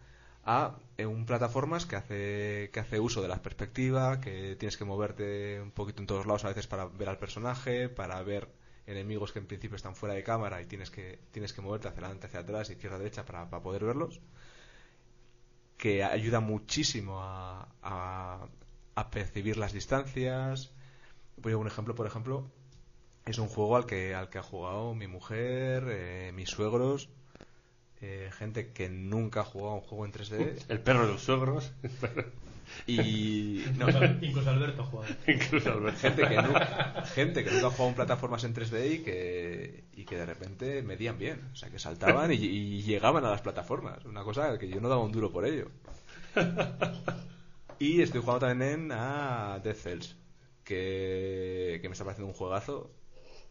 a 0.44 0.76
un 0.98 1.26
plataformas 1.26 1.86
que 1.86 1.96
hace, 1.96 2.70
que 2.72 2.80
hace 2.80 3.00
uso 3.00 3.22
de 3.22 3.28
la 3.28 3.42
perspectiva, 3.42 4.20
que 4.20 4.56
tienes 4.56 4.76
que 4.76 4.84
moverte 4.84 5.60
un 5.60 5.70
poquito 5.70 6.02
en 6.02 6.06
todos 6.06 6.26
lados 6.26 6.44
a 6.44 6.48
veces 6.48 6.66
para 6.66 6.86
ver 6.86 7.08
al 7.08 7.18
personaje, 7.18 7.88
para 7.88 8.22
ver 8.22 8.48
enemigos 8.86 9.32
que 9.32 9.38
en 9.38 9.46
principio 9.46 9.76
están 9.76 9.96
fuera 9.96 10.14
de 10.14 10.22
cámara 10.22 10.60
y 10.60 10.66
tienes 10.66 10.90
que, 10.90 11.18
tienes 11.32 11.52
que 11.52 11.62
moverte 11.62 11.88
hacia 11.88 12.00
adelante, 12.00 12.26
hacia 12.26 12.40
atrás, 12.40 12.70
izquierda, 12.70 12.98
derecha 12.98 13.24
para, 13.24 13.48
para 13.48 13.62
poder 13.62 13.84
verlos, 13.84 14.20
que 15.76 16.04
ayuda 16.04 16.40
muchísimo 16.40 17.20
a, 17.20 17.68
a, 17.82 18.46
a 18.94 19.10
percibir 19.10 19.56
las 19.56 19.72
distancias. 19.72 20.72
Voy 21.36 21.52
a 21.52 21.56
un 21.56 21.66
ejemplo, 21.66 21.94
por 21.94 22.06
ejemplo, 22.06 22.50
es 23.24 23.38
un 23.38 23.48
juego 23.48 23.76
al 23.76 23.86
que, 23.86 24.14
al 24.14 24.28
que 24.28 24.38
ha 24.38 24.42
jugado 24.42 24.94
mi 24.94 25.06
mujer, 25.06 25.86
eh, 25.88 26.32
mis 26.34 26.50
suegros, 26.50 27.08
eh, 28.04 28.30
gente 28.38 28.72
que 28.72 28.88
nunca 28.88 29.40
ha 29.40 29.44
jugado 29.44 29.76
un 29.76 29.80
juego 29.80 30.04
en 30.04 30.12
3D. 30.12 30.64
El 30.68 30.80
perro 30.80 31.06
de 31.06 31.12
los 31.12 31.22
suegros. 31.22 31.72
Y. 32.86 33.62
No, 33.76 33.86
incluso 34.20 34.50
Alberto 34.50 34.82
ha 34.82 34.86
jugado. 34.86 35.14
Incluso 35.28 35.70
Alberto. 35.70 36.00
Gente 36.00 36.26
que, 36.26 36.42
nunca, 36.42 37.04
gente 37.14 37.44
que 37.44 37.50
nunca 37.50 37.66
ha 37.66 37.70
jugado 37.70 37.88
en 37.90 37.94
plataformas 37.94 38.42
en 38.44 38.54
3D 38.54 38.94
y 38.94 38.98
que, 39.00 39.84
y 39.92 40.04
que 40.04 40.16
de 40.16 40.26
repente 40.26 40.82
medían 40.82 41.18
bien. 41.18 41.40
O 41.52 41.56
sea, 41.56 41.70
que 41.70 41.78
saltaban 41.78 42.32
y, 42.32 42.36
y 42.36 42.82
llegaban 42.82 43.24
a 43.26 43.30
las 43.30 43.42
plataformas. 43.42 44.04
Una 44.06 44.24
cosa 44.24 44.58
que 44.58 44.68
yo 44.68 44.80
no 44.80 44.88
daba 44.88 45.02
un 45.02 45.12
duro 45.12 45.30
por 45.30 45.46
ello. 45.46 45.70
Y 47.78 48.02
estoy 48.02 48.20
jugando 48.20 48.46
también 48.46 48.84
en 48.84 48.92
a 48.92 49.60
Death 49.62 49.76
Cells, 49.76 50.16
que, 50.64 51.78
que 51.82 51.88
me 51.88 51.92
está 51.92 52.04
pareciendo 52.04 52.32
un 52.32 52.38
juegazo. 52.38 52.90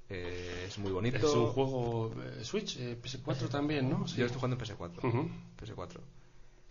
Eh, 0.10 0.66
es 0.68 0.78
muy 0.78 0.92
bonito. 0.92 1.18
Es 1.18 1.34
un 1.34 1.48
juego 1.48 2.14
eh, 2.22 2.44
Switch, 2.44 2.78
eh, 2.78 2.98
PS4 3.02 3.50
también, 3.50 3.90
¿no? 3.90 4.08
Sí. 4.08 4.18
Yo 4.18 4.26
estoy 4.26 4.40
jugando 4.40 4.58
en 4.58 4.62
PS4. 4.62 5.04
Uh 5.04 5.08
-huh. 5.08 5.30
PS4. 5.60 6.00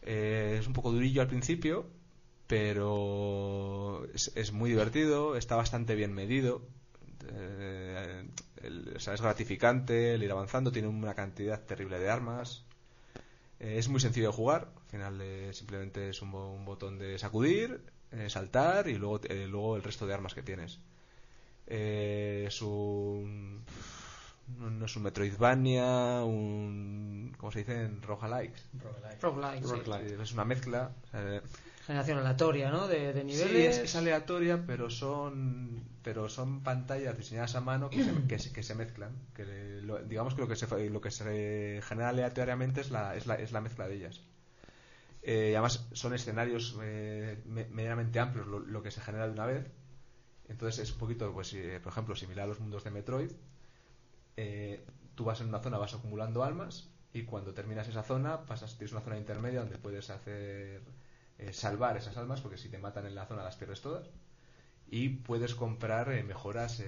Eh, 0.02 0.56
es 0.60 0.66
un 0.66 0.72
poco 0.72 0.92
durillo 0.92 1.22
al 1.22 1.28
principio, 1.28 1.86
pero 2.46 4.06
es, 4.14 4.32
es 4.34 4.52
muy 4.52 4.70
divertido, 4.70 5.36
está 5.36 5.56
bastante 5.56 5.94
bien 5.94 6.12
medido. 6.12 6.62
El, 8.62 8.94
o 8.96 9.00
sea, 9.00 9.14
es 9.14 9.20
gratificante 9.20 10.14
el 10.14 10.22
ir 10.22 10.30
avanzando, 10.32 10.72
tiene 10.72 10.88
una 10.88 11.14
cantidad 11.14 11.60
terrible 11.64 11.98
de 11.98 12.10
armas. 12.10 12.64
es 13.58 13.88
muy 13.88 14.00
sencillo 14.00 14.26
de 14.26 14.32
jugar, 14.32 14.72
al 14.76 14.90
final 14.90 15.54
simplemente 15.54 16.10
es 16.10 16.20
un, 16.20 16.34
un, 16.34 16.64
botón 16.64 16.98
de 16.98 17.18
sacudir, 17.18 17.80
saltar 18.28 18.88
y 18.88 18.96
luego, 18.96 19.20
luego 19.48 19.76
el 19.76 19.82
resto 19.84 20.06
de 20.06 20.14
armas 20.14 20.34
que 20.34 20.42
tienes. 20.42 20.80
Eh, 21.74 22.44
es 22.48 22.60
un 22.60 23.64
no 24.58 24.84
es 24.84 24.94
un 24.94 25.02
Metroidvania 25.04 26.22
un 26.22 27.34
¿cómo 27.38 27.50
se 27.50 27.60
dice? 27.60 27.88
roguelike 28.02 28.52
roguelike, 29.22 29.62
roguelike 29.62 30.08
sí. 30.10 30.16
es 30.20 30.32
una 30.32 30.44
mezcla 30.44 30.92
generación 31.86 32.18
aleatoria 32.18 32.70
¿no? 32.70 32.88
de, 32.88 33.14
de 33.14 33.24
niveles 33.24 33.50
sí, 33.76 33.80
es, 33.82 33.88
es, 33.88 33.96
aleatoria 33.96 34.62
pero 34.66 34.90
son 34.90 35.82
pero 36.02 36.28
son 36.28 36.62
pantallas 36.62 37.16
diseñadas 37.16 37.54
a 37.54 37.62
mano 37.62 37.88
que 37.88 38.04
se, 38.04 38.26
que 38.28 38.38
se, 38.38 38.52
que 38.52 38.62
se 38.62 38.74
mezclan 38.74 39.12
que 39.34 39.80
lo, 39.82 39.98
digamos 40.02 40.34
que 40.34 40.42
lo 40.42 40.48
que 40.48 40.56
se 40.56 40.90
lo 40.90 41.00
que 41.00 41.10
se 41.10 41.80
genera 41.82 42.10
aleatoriamente 42.10 42.82
es 42.82 42.90
la 42.90 43.16
es 43.16 43.26
la, 43.26 43.36
es 43.36 43.50
la 43.50 43.62
mezcla 43.62 43.88
de 43.88 43.94
ellas 43.94 44.20
eh, 45.22 45.52
además 45.56 45.88
son 45.92 46.12
escenarios 46.12 46.76
eh, 46.82 47.42
medianamente 47.46 48.20
amplios 48.20 48.46
lo, 48.46 48.58
lo 48.58 48.82
que 48.82 48.90
se 48.90 49.00
genera 49.00 49.26
de 49.26 49.32
una 49.32 49.46
vez 49.46 49.70
entonces 50.52 50.86
es 50.86 50.92
un 50.92 50.98
poquito, 50.98 51.32
pues, 51.32 51.54
eh, 51.54 51.80
por 51.82 51.92
ejemplo, 51.92 52.14
similar 52.14 52.44
a 52.44 52.48
los 52.48 52.60
mundos 52.60 52.84
de 52.84 52.90
Metroid. 52.90 53.32
Eh, 54.36 54.84
tú 55.14 55.24
vas 55.24 55.40
en 55.40 55.48
una 55.48 55.60
zona, 55.60 55.78
vas 55.78 55.94
acumulando 55.94 56.44
almas 56.44 56.90
y 57.12 57.24
cuando 57.24 57.54
terminas 57.54 57.88
esa 57.88 58.02
zona, 58.02 58.44
pasas, 58.44 58.76
tienes 58.76 58.92
una 58.92 59.00
zona 59.00 59.16
intermedia 59.16 59.60
donde 59.60 59.78
puedes 59.78 60.10
hacer 60.10 60.82
eh, 61.38 61.52
salvar 61.52 61.96
esas 61.96 62.16
almas 62.18 62.42
porque 62.42 62.58
si 62.58 62.68
te 62.68 62.78
matan 62.78 63.06
en 63.06 63.14
la 63.14 63.26
zona 63.26 63.42
las 63.42 63.56
pierdes 63.56 63.80
todas 63.80 64.10
y 64.90 65.08
puedes 65.08 65.54
comprar 65.54 66.22
mejoras 66.24 66.82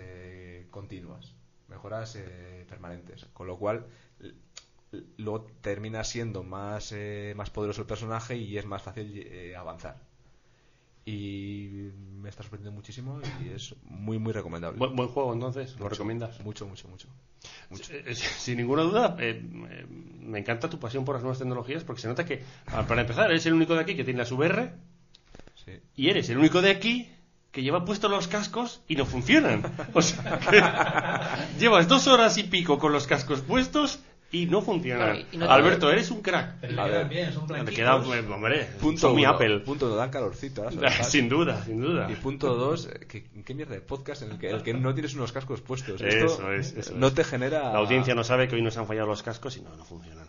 continuas, 0.71 1.33
mejoras 1.69 2.19
permanentes, 2.69 3.25
con 3.33 3.47
lo 3.47 3.59
cual 3.59 3.87
luego 5.17 5.47
termina 5.63 6.05
siendo 6.05 6.43
más, 6.43 6.95
más 7.35 7.49
poderoso 7.49 7.81
el 7.81 7.87
personaje 7.87 8.37
y 8.37 8.59
es 8.59 8.67
más 8.67 8.83
fácil 8.83 9.55
avanzar 9.57 10.14
y 11.07 11.91
me 12.21 12.31
está 12.31 12.43
sorprendiendo 12.43 12.75
muchísimo 12.75 13.21
y 13.45 13.51
es 13.51 13.75
muy 13.83 14.19
muy 14.19 14.33
recomendable. 14.33 14.79
Buen, 14.79 14.97
buen 14.97 15.09
juego 15.09 15.33
entonces, 15.35 15.73
¿lo 15.73 15.85
mucho, 15.85 15.91
recomiendas? 15.91 16.41
Mucho, 16.41 16.67
mucho, 16.67 16.89
mucho. 16.89 17.09
mucho. 17.69 17.93
Sin 18.15 18.57
ninguna 18.57 18.83
duda, 18.83 19.17
eh, 19.21 19.43
me 19.43 20.39
encanta 20.39 20.71
tu 20.71 20.79
pasión 20.79 21.05
por 21.05 21.15
las 21.15 21.23
nuevas 21.23 21.39
tecnologías 21.39 21.85
porque 21.85 22.03
se 22.03 22.09
nota 22.09 22.25
que, 22.25 22.43
para 22.65 23.03
empezar, 23.03 23.31
eres 23.31 23.45
el 23.47 23.55
único 23.55 23.75
de 23.75 23.81
aquí 23.81 23.95
que 23.95 24.05
tiene 24.05 24.19
las 24.19 24.33
VR 24.33 24.73
sí. 25.65 25.73
y 25.97 26.09
eres 26.09 26.31
el 26.31 26.39
único 26.39 26.63
de 26.63 26.71
aquí 26.71 27.11
que 27.55 27.63
lleva 27.63 27.85
puestos 27.85 28.11
los 28.11 28.27
cascos 28.27 28.81
y 28.89 28.97
no 28.97 29.07
funcionan. 29.07 29.63
O 29.93 30.03
sea, 30.03 30.41
que 30.41 31.61
llevas 31.61 31.87
dos 31.87 32.09
horas 32.09 32.37
y 32.39 32.43
pico 32.45 32.79
con 32.79 32.93
los 32.93 33.07
cascos 33.07 33.43
puestos 33.43 34.01
y 34.35 34.47
no 34.47 34.61
funciona. 34.63 35.05
Claro, 35.13 35.19
y 35.33 35.37
no 35.37 35.51
Alberto, 35.51 35.91
eres 35.91 36.11
un 36.11 36.21
crack. 36.21 36.57
Pero 36.61 36.83
A 36.83 36.87
le 36.87 36.91
ver, 36.91 36.93
quedan 36.93 37.09
bien, 37.09 37.33
son 37.33 37.47
Te 37.47 37.53
blanquitos. 37.53 37.75
queda, 37.77 37.97
hombre, 37.97 38.65
Punto 38.81 39.01
son 39.01 39.15
mi 39.17 39.23
uno, 39.23 39.31
Apple. 39.35 39.61
Punto 39.61 39.87
uno, 39.87 39.95
dan 39.97 40.11
calorcito. 40.11 40.63
ahora 40.63 40.71
se 40.73 40.77
lo 40.77 40.83
dejas. 40.83 41.11
sin 41.11 41.29
duda, 41.29 41.65
sin 41.65 41.81
duda. 41.81 42.11
Y 42.11 42.17
punto 42.17 42.55
dos, 42.55 42.87
eh, 42.93 43.07
¿qué, 43.09 43.25
qué 43.45 43.55
mierda 43.55 43.75
de 43.75 43.81
podcast 43.81 44.23
en 44.23 44.33
el 44.33 44.39
que, 44.39 44.51
el 44.51 44.63
que 44.63 44.75
no 44.75 44.93
tienes 44.93 45.15
unos 45.15 45.33
cascos 45.33 45.61
puestos? 45.61 46.01
Eso 46.01 46.07
Esto 46.27 46.53
es, 46.53 46.73
eso 46.77 46.95
no 46.97 47.07
es. 47.07 47.15
te 47.15 47.23
genera... 47.25 47.73
La 47.73 47.79
audiencia 47.79 48.15
no 48.15 48.25
sabe 48.25 48.49
que 48.49 48.57
hoy 48.57 48.63
nos 48.63 48.77
han 48.77 48.87
fallado 48.87 49.07
los 49.07 49.23
cascos 49.23 49.57
y 49.57 49.61
no, 49.61 49.75
no 49.77 49.85
funcionan. 49.85 50.27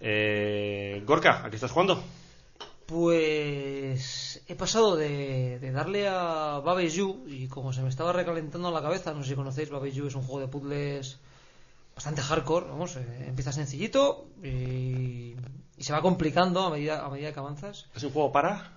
Eh, 0.00 1.02
Gorka, 1.06 1.44
¿a 1.44 1.50
qué 1.50 1.56
estás 1.56 1.70
jugando? 1.70 2.02
Pues 2.86 4.42
he 4.48 4.54
pasado 4.56 4.96
de, 4.96 5.58
de 5.60 5.70
darle 5.70 6.08
a 6.08 6.60
Babe 6.64 6.88
You 6.90 7.24
y 7.28 7.46
como 7.46 7.72
se 7.72 7.82
me 7.82 7.88
estaba 7.88 8.12
recalentando 8.12 8.70
la 8.72 8.82
cabeza, 8.82 9.14
no 9.14 9.22
sé 9.22 9.30
si 9.30 9.34
conocéis, 9.36 9.70
Babe 9.70 9.92
You 9.92 10.06
es 10.08 10.14
un 10.16 10.22
juego 10.22 10.40
de 10.40 10.48
puzzles 10.48 11.20
bastante 11.94 12.22
hardcore, 12.22 12.66
vamos, 12.66 12.96
eh, 12.96 13.24
empieza 13.28 13.52
sencillito 13.52 14.28
y, 14.42 15.36
y, 15.76 15.82
se 15.84 15.92
va 15.92 16.00
complicando 16.00 16.60
a 16.60 16.70
medida, 16.70 17.04
a 17.04 17.10
medida 17.10 17.32
que 17.32 17.38
avanzas. 17.40 17.86
¿Es 17.94 18.02
un 18.02 18.10
juego 18.10 18.32
para? 18.32 18.72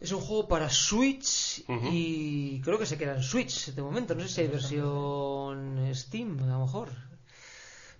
Es 0.00 0.12
un 0.12 0.20
juego 0.20 0.46
para 0.48 0.70
Switch 0.70 1.64
Uh 1.68 1.72
-huh. 1.72 1.90
y 1.92 2.60
creo 2.62 2.78
que 2.78 2.86
se 2.86 2.96
queda 2.96 3.14
en 3.14 3.22
Switch 3.22 3.72
de 3.74 3.82
momento, 3.82 4.14
no 4.14 4.22
sé 4.22 4.28
si 4.28 4.40
hay 4.42 4.48
versión 4.48 5.90
Steam, 5.94 6.38
a 6.42 6.46
lo 6.46 6.60
mejor. 6.60 6.88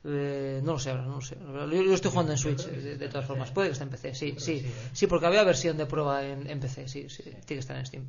Eh, 0.05 0.61
no 0.63 0.73
lo 0.73 0.79
sé 0.79 0.91
ahora, 0.91 1.03
no 1.03 1.17
lo 1.17 1.21
sé. 1.21 1.37
Yo, 1.37 1.83
yo 1.83 1.95
estoy 1.95 2.11
jugando 2.11 2.33
en 2.33 2.39
Switch, 2.39 2.65
de, 2.65 2.97
de, 2.97 3.09
todas 3.09 3.27
formas. 3.27 3.51
Puede 3.51 3.69
que 3.69 3.73
esté 3.73 3.85
en 3.85 3.91
PC, 3.91 4.15
sí, 4.15 4.35
sí. 4.39 4.61
sí, 4.61 4.67
¿eh? 4.67 4.73
Sí, 4.93 5.07
porque 5.07 5.27
había 5.27 5.43
versión 5.43 5.77
de 5.77 5.87
prueba 5.87 6.25
en, 6.25 6.49
en 6.49 6.61
PC, 6.61 6.89
sí, 6.89 7.09
sí. 7.11 7.25
Tiene 7.25 7.43
que 7.45 7.59
estar 7.59 7.77
en 7.77 7.85
Steam. 7.85 8.07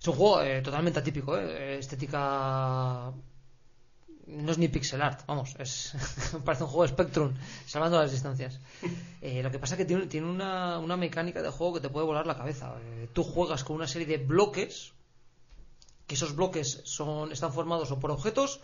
Es 0.00 0.08
un 0.08 0.14
juego 0.14 0.42
eh, 0.42 0.60
totalmente 0.60 0.98
atípico, 0.98 1.38
¿eh? 1.38 1.78
estética 1.78 3.12
no 4.26 4.52
es 4.52 4.58
ni 4.58 4.68
pixel 4.68 5.02
art, 5.02 5.24
vamos, 5.26 5.54
es 5.58 5.94
parece 6.44 6.64
un 6.64 6.70
juego 6.70 6.82
de 6.82 6.88
Spectrum, 6.88 7.34
salvando 7.66 8.00
las 8.00 8.12
distancias. 8.12 8.60
Eh, 9.24 9.42
lo 9.42 9.50
que 9.50 9.58
pasa 9.58 9.74
es 9.74 9.78
que 9.78 9.86
tiene, 9.86 10.06
tiene 10.06 10.28
una, 10.28 10.78
una, 10.78 10.98
mecánica 10.98 11.40
de 11.40 11.48
juego 11.48 11.72
que 11.72 11.80
te 11.80 11.88
puede 11.88 12.04
volar 12.04 12.26
la 12.26 12.36
cabeza. 12.36 12.74
Eh, 12.78 13.08
tú 13.10 13.24
juegas 13.24 13.64
con 13.64 13.76
una 13.76 13.86
serie 13.86 14.06
de 14.06 14.18
bloques, 14.18 14.92
que 16.06 16.14
esos 16.14 16.36
bloques 16.36 16.82
son, 16.84 17.32
están 17.32 17.50
formados 17.50 17.90
o 17.90 17.98
por 17.98 18.10
objetos 18.10 18.60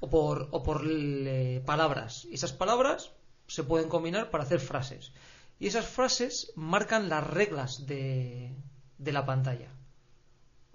o 0.00 0.10
por, 0.10 0.48
o 0.50 0.62
por 0.62 0.82
eh, 0.86 1.62
palabras. 1.64 2.26
Y 2.26 2.34
esas 2.34 2.52
palabras 2.52 3.12
se 3.46 3.64
pueden 3.64 3.88
combinar 3.88 4.30
para 4.30 4.44
hacer 4.44 4.60
frases. 4.60 5.12
Y 5.58 5.66
esas 5.66 5.86
frases 5.86 6.52
marcan 6.56 7.08
las 7.08 7.26
reglas 7.26 7.86
de, 7.86 8.54
de 8.98 9.12
la 9.12 9.24
pantalla 9.24 9.70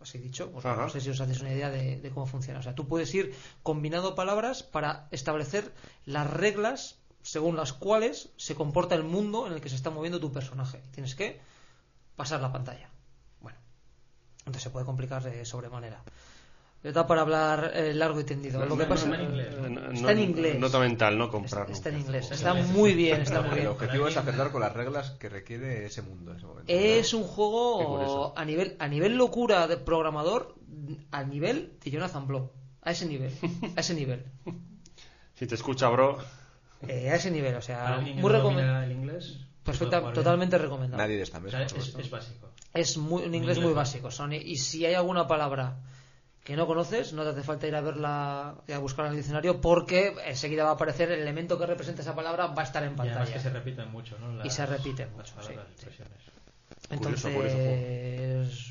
así 0.02 0.18
dicho, 0.18 0.52
pues 0.52 0.64
no 0.66 0.90
sé 0.90 1.02
si 1.02 1.10
os 1.10 1.20
hacéis 1.20 1.42
una 1.42 1.54
idea 1.54 1.70
de, 1.70 2.12
cómo 2.14 2.26
funciona. 2.26 2.60
O 2.60 2.64
sea, 2.64 2.76
tú 2.76 2.88
puedes 2.88 3.14
ir 3.14 3.34
combinando 3.64 4.16
palabras 4.16 4.64
para 4.64 5.08
establecer 5.12 5.74
las 6.06 6.30
reglas 6.30 7.00
según 7.22 7.56
las 7.56 7.74
cuales 7.74 8.30
se 8.38 8.56
comporta 8.56 8.96
el 8.96 9.04
mundo 9.04 9.48
en 9.48 9.54
el 9.54 9.62
que 9.62 9.70
se 9.70 9.76
está 9.76 9.90
moviendo 9.90 10.20
tu 10.20 10.32
personaje. 10.32 10.82
Tienes 10.92 11.16
que 11.16 11.42
pasar 12.16 12.42
la 12.42 12.54
pantalla. 12.54 12.90
Bueno, 13.42 13.58
entonces 14.40 14.64
se 14.64 14.70
puede 14.70 14.86
complicar 14.86 15.24
de 15.24 15.46
sobremanera. 15.46 16.04
Está 16.84 17.08
para 17.08 17.22
hablar 17.22 17.72
eh, 17.74 17.94
largo 17.94 18.20
y 18.20 18.24
tendido. 18.24 18.64
Lo 18.66 18.78
que 18.78 18.86
pasa 18.86 19.06
está 19.06 19.22
en 19.22 19.30
inglés. 19.30 19.48
Está 19.94 20.12
en 20.12 20.20
inglés. 20.20 20.60
Nota 20.60 20.80
mental, 20.80 21.18
no 21.18 21.30
comprarlo. 21.30 21.74
Está, 21.74 21.90
en 21.90 22.00
inglés. 22.00 22.32
Está 22.32 22.54
muy 22.54 22.94
bien, 22.94 23.22
está 23.22 23.42
muy 23.42 23.56
bien. 23.56 23.62
El 23.64 23.68
objetivo 23.68 24.08
es 24.08 24.16
acertar 24.16 24.52
con 24.52 24.62
las 24.62 24.74
reglas 24.74 25.12
que 25.12 25.28
requiere 25.28 25.86
ese 25.86 26.02
mundo 26.02 26.34
ese 26.34 26.46
momento. 26.46 26.72
Es 26.72 27.14
un 27.14 27.24
juego 27.24 28.34
a 28.38 28.46
nivel, 28.46 28.76
a 28.80 28.88
nivel 28.88 29.18
locura 29.18 29.68
de 29.68 29.78
programador, 29.78 30.56
a 31.12 31.24
nivel 31.24 31.78
de 31.84 31.92
Jonathan 31.92 32.28
Blow. 32.28 32.52
A 32.82 32.92
ese 32.92 33.06
nivel. 33.06 33.34
A 33.76 33.80
ese 33.82 33.94
nivel. 33.94 34.26
Si 35.34 35.46
te 35.46 35.56
escucha, 35.56 35.90
bro. 35.90 36.20
Eh, 36.88 37.10
a 37.10 37.16
ese 37.16 37.32
nivel, 37.32 37.56
o 37.56 37.62
sea, 37.62 38.00
muy 38.00 38.32
recomendable. 38.32 38.86
el 38.86 38.92
inglés? 38.92 39.40
Perfecta, 39.64 40.14
totalmente 40.14 40.58
recomendable. 40.58 41.04
Nadie 41.04 41.18
de 41.18 41.24
esta 41.24 41.40
mesa. 41.40 41.64
es, 41.64 41.74
es, 41.74 42.10
básico. 42.10 42.52
Es 42.74 42.98
muy, 42.98 43.24
un 43.24 43.36
inglés 43.36 43.60
muy 43.60 43.74
básico, 43.74 44.10
Sony. 44.10 44.36
Y 44.42 44.56
si 44.58 44.86
hay 44.86 44.94
alguna 44.94 45.28
palabra 45.28 45.82
que 46.48 46.56
no 46.56 46.66
conoces, 46.66 47.12
no 47.12 47.24
te 47.24 47.32
hace 47.32 47.44
falta 47.44 47.68
ir 47.68 47.76
a 47.76 47.82
verla 47.82 48.56
y 48.66 48.72
a 48.72 48.80
buscarla 48.80 49.10
en 49.10 49.16
el 49.16 49.18
diccionario 49.18 49.60
porque 49.60 50.16
enseguida 50.26 50.64
va 50.64 50.70
a 50.70 50.74
aparecer 50.76 51.12
el 51.12 51.20
elemento 51.20 51.60
que 51.60 51.66
representa 51.66 52.04
esa 52.04 52.16
palabra, 52.16 52.48
va 52.48 52.62
a 52.62 52.66
estar 52.66 52.82
en 52.86 52.96
pantalla. 52.96 53.30
Y 53.30 53.34
que 53.34 53.40
se 53.42 53.50
repiten 53.50 53.92
mucho, 53.92 54.18
¿no? 54.18 54.46
y 54.46 54.50
se 54.50 54.66
repiten 54.66 55.12
mucho, 55.12 55.34
sí, 55.42 55.52
Entonces, 56.90 57.26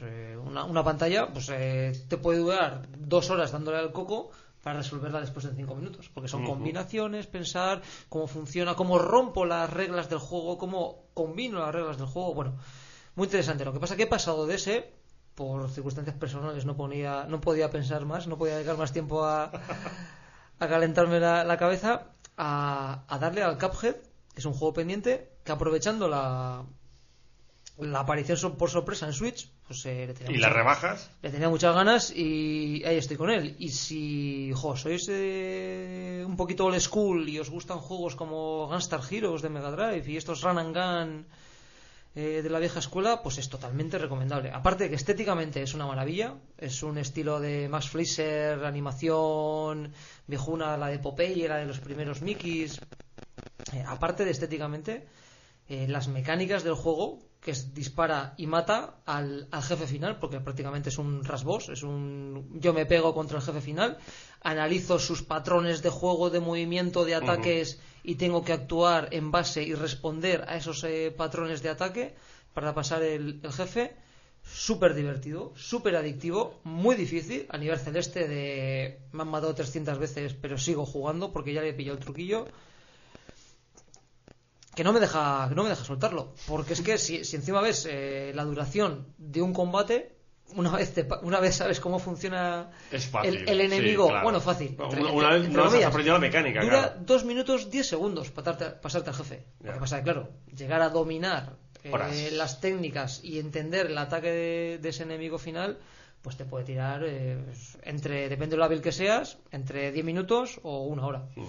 eh, 0.05 0.39
una, 0.43 0.65
una, 0.65 0.83
pantalla 0.83 1.29
pues 1.31 1.51
eh, 1.51 1.93
te 2.09 2.17
puede 2.17 2.39
durar 2.39 2.89
dos 2.97 3.29
horas 3.29 3.53
dándole 3.53 3.77
al 3.77 3.93
coco 3.93 4.31
para 4.63 4.79
resolverla 4.79 5.21
después 5.21 5.45
de 5.45 5.55
cinco 5.55 5.75
minutos, 5.75 6.09
porque 6.15 6.29
son 6.29 6.47
combinaciones, 6.47 7.27
pensar 7.27 7.83
cómo 8.09 8.27
funciona, 8.27 8.75
cómo 8.75 8.99
rompo 8.99 9.45
las 9.45 9.69
reglas 9.69 10.09
del 10.09 10.21
juego, 10.21 10.57
cómo 10.57 11.11
combino 11.13 11.59
las 11.59 11.75
reglas 11.75 11.99
del 11.99 12.07
juego, 12.07 12.33
bueno, 12.33 12.57
muy 13.17 13.27
interesante. 13.27 13.67
Lo 13.67 13.75
que 13.75 13.81
pasa 13.81 13.93
es 13.93 13.99
que 13.99 14.05
he 14.05 14.09
pasado 14.09 14.47
de 14.47 14.55
ese 14.55 14.96
por 15.37 15.71
circunstancias 15.71 16.17
personales 16.17 16.65
no, 16.65 16.77
ponía, 16.77 17.27
no 17.29 17.41
podía 17.41 17.71
pensar 17.71 18.05
más, 18.07 18.27
no 18.27 18.39
podía 18.39 18.57
dedicar 18.57 18.77
más 18.79 18.93
tiempo 18.93 19.25
a, 19.25 19.53
a 20.59 20.69
calentarme 20.69 21.21
la, 21.21 21.57
cabeza, 21.59 22.07
a, 22.37 23.05
a, 23.07 23.19
darle 23.19 23.43
al 23.43 23.59
Cuphead, 23.59 23.97
que 24.35 24.41
es 24.41 24.45
un 24.47 24.55
juego 24.55 24.73
pendiente, 24.73 25.31
que 25.45 25.53
aprovechando 25.53 26.09
la, 26.09 26.65
la 27.79 28.01
aparición 28.01 28.57
por 28.57 28.71
sorpresa 28.71 29.07
en 29.07 29.13
Switch, 29.13 29.51
pues 29.67 29.85
eh, 29.85 30.07
le 30.07 30.15
tenía 30.15 30.33
¿Y 30.33 30.41
las 30.41 30.53
rebajas? 30.53 31.11
Le 31.21 31.31
tenía 31.31 31.51
muchas 31.51 31.75
ganas 31.75 32.11
y 32.11 32.83
ahí 32.85 32.97
estoy 32.97 33.19
con 33.19 33.29
él. 33.29 33.57
Y 33.59 33.69
si 33.69 34.53
jo, 34.55 34.75
sois 34.75 35.07
eh, 35.11 36.25
un 36.27 36.37
poquito 36.37 36.65
old 36.65 36.81
school 36.81 37.29
y 37.29 37.39
os 37.39 37.51
gustan 37.51 37.79
juegos 37.79 38.17
como 38.17 38.69
Gunstar 38.69 39.01
Heroes 39.11 39.43
de 39.43 39.51
Mega 39.51 39.71
Drive 39.71 40.11
y 40.11 40.17
estos 40.17 40.41
Run 40.41 40.59
and 40.59 40.75
Gun 40.75 41.27
eh, 42.19 42.41
de 42.41 42.49
la 42.49 42.59
vieja 42.59 42.79
escuela, 42.79 43.23
pues 43.23 43.37
es 43.37 43.51
totalmente 43.51 43.99
recomendable. 43.99 44.51
Aparte 44.51 44.85
de 44.85 44.91
que 44.91 44.97
estéticamente 44.97 45.63
es 45.63 45.75
una 45.75 45.87
maravilla, 45.87 46.37
es 46.57 46.83
un 46.83 46.97
estilo 46.97 47.41
de 47.41 47.69
Max 47.69 47.91
Fleischer, 47.91 48.65
animación 48.65 49.93
viejuna, 50.27 50.79
la 50.79 50.89
de 50.89 50.99
Popeye, 50.99 51.47
la 51.47 51.59
de 51.59 51.67
los 51.67 51.79
primeros 51.79 52.23
Mickeys. 52.23 52.81
Eh, 53.75 53.85
aparte 53.87 54.25
de 54.25 54.31
estéticamente, 54.31 55.07
eh, 55.69 55.87
las 55.89 56.09
mecánicas 56.09 56.65
del 56.65 56.73
juego, 56.73 57.19
que 57.47 57.53
es 57.53 57.73
dispara 57.73 58.35
y 58.37 58.49
mata 58.49 58.97
al, 59.07 59.47
jefe 59.63 59.87
final, 59.87 60.19
porque 60.19 60.41
prácticamente 60.41 60.89
es 60.89 60.99
un 60.99 61.23
rasboss, 61.23 61.69
es 61.69 61.85
un 61.85 62.51
yo 62.55 62.75
me 62.75 62.87
pego 62.87 63.15
contra 63.15 63.39
el 63.39 63.45
jefe 63.45 63.61
final, 63.61 63.99
analizo 64.43 64.99
sus 64.99 65.23
patrones 65.23 65.81
de 65.81 65.91
juego, 65.91 66.29
de 66.29 66.41
movimiento, 66.41 67.05
de 67.05 67.15
ataques 67.15 67.79
y 68.03 68.17
tengo 68.17 68.43
que 68.45 68.53
actuar 68.53 69.11
en 69.13 69.31
base 69.31 69.63
y 69.63 69.75
responder 69.75 70.45
a 70.49 70.57
esos 70.57 70.83
eh, 70.83 71.15
patrones 71.17 71.63
de 71.63 71.69
ataque 71.69 72.17
para 72.53 72.75
pasar 72.75 73.05
el, 73.05 73.41
jefe. 73.53 73.95
Súper 74.43 74.95
divertido, 74.95 75.53
súper 75.57 75.95
adictivo, 75.95 76.59
muy 76.65 76.97
difícil 76.97 77.47
a 77.49 77.59
nivel 77.59 77.79
celeste 77.79 78.27
de 78.27 78.99
me 79.13 79.23
han 79.23 79.29
matado 79.29 79.55
300 79.55 79.99
veces 79.99 80.35
pero 80.35 80.57
sigo 80.57 80.85
jugando 80.85 81.33
porque 81.33 81.53
ya 81.53 81.63
le 81.63 81.71
he 81.71 81.75
pillado 81.75 81.99
el 81.99 82.05
truquillo 82.05 82.47
que 84.77 84.85
no 84.85 84.93
me 84.93 85.01
deja 85.01 85.51
no 85.55 85.63
me 85.65 85.71
deja 85.71 85.85
soltarlo. 85.85 86.35
Porque 86.47 86.75
es 86.75 86.83
que 86.83 86.99
si, 86.99 87.17
encima 87.17 87.61
ves 87.63 87.89
eh, 87.91 88.33
la 88.35 88.45
duración 88.45 89.07
de 89.17 89.41
un 89.41 89.53
combate 89.53 90.13
una 90.55 90.71
vez 90.71 90.95
una 91.23 91.41
vez 91.41 91.57
sabes 91.57 91.81
cómo 91.81 91.99
funciona 91.99 92.71
el, 93.25 93.61
enemigo 93.61 94.07
bueno 94.23 94.41
fácil 94.41 94.77
una, 95.13 95.31
vez 95.31 95.75
has 95.75 95.85
aprendido 95.85 96.15
la 96.15 96.21
mecánica 96.21 96.63
dura 96.63 96.97
dos 97.01 97.25
minutos 97.25 97.69
10 97.69 97.85
segundos 97.85 98.31
para 98.31 98.81
pasarte 98.81 99.11
al 99.11 99.17
jefe. 99.17 99.45
Lo 99.61 99.73
que 99.73 99.81
pasa 99.81 99.99
es 99.99 100.05
claro 100.05 100.29
llegar 100.55 100.83
a 100.83 100.91
dominar 100.91 101.57
eh, 101.83 102.31
las 102.33 102.61
técnicas 102.61 103.25
y 103.25 103.41
entender 103.41 103.87
el 103.87 103.99
ataque 103.99 104.79
de, 104.81 104.89
ese 104.89 105.03
enemigo 105.03 105.39
final 105.39 105.79
pues 106.23 106.37
te 106.37 106.45
puede 106.45 106.65
tirar 106.65 107.03
eh, 107.05 107.39
entre 107.83 108.29
depende 108.29 108.55
de 108.55 108.59
lo 108.59 108.65
hábil 108.65 108.83
que 108.83 108.93
seas 108.93 109.39
entre 109.51 109.91
10 109.91 110.05
minutos 110.05 110.61
o 110.63 110.85
una 110.85 111.07
hora. 111.07 111.27
Mm. 111.35 111.43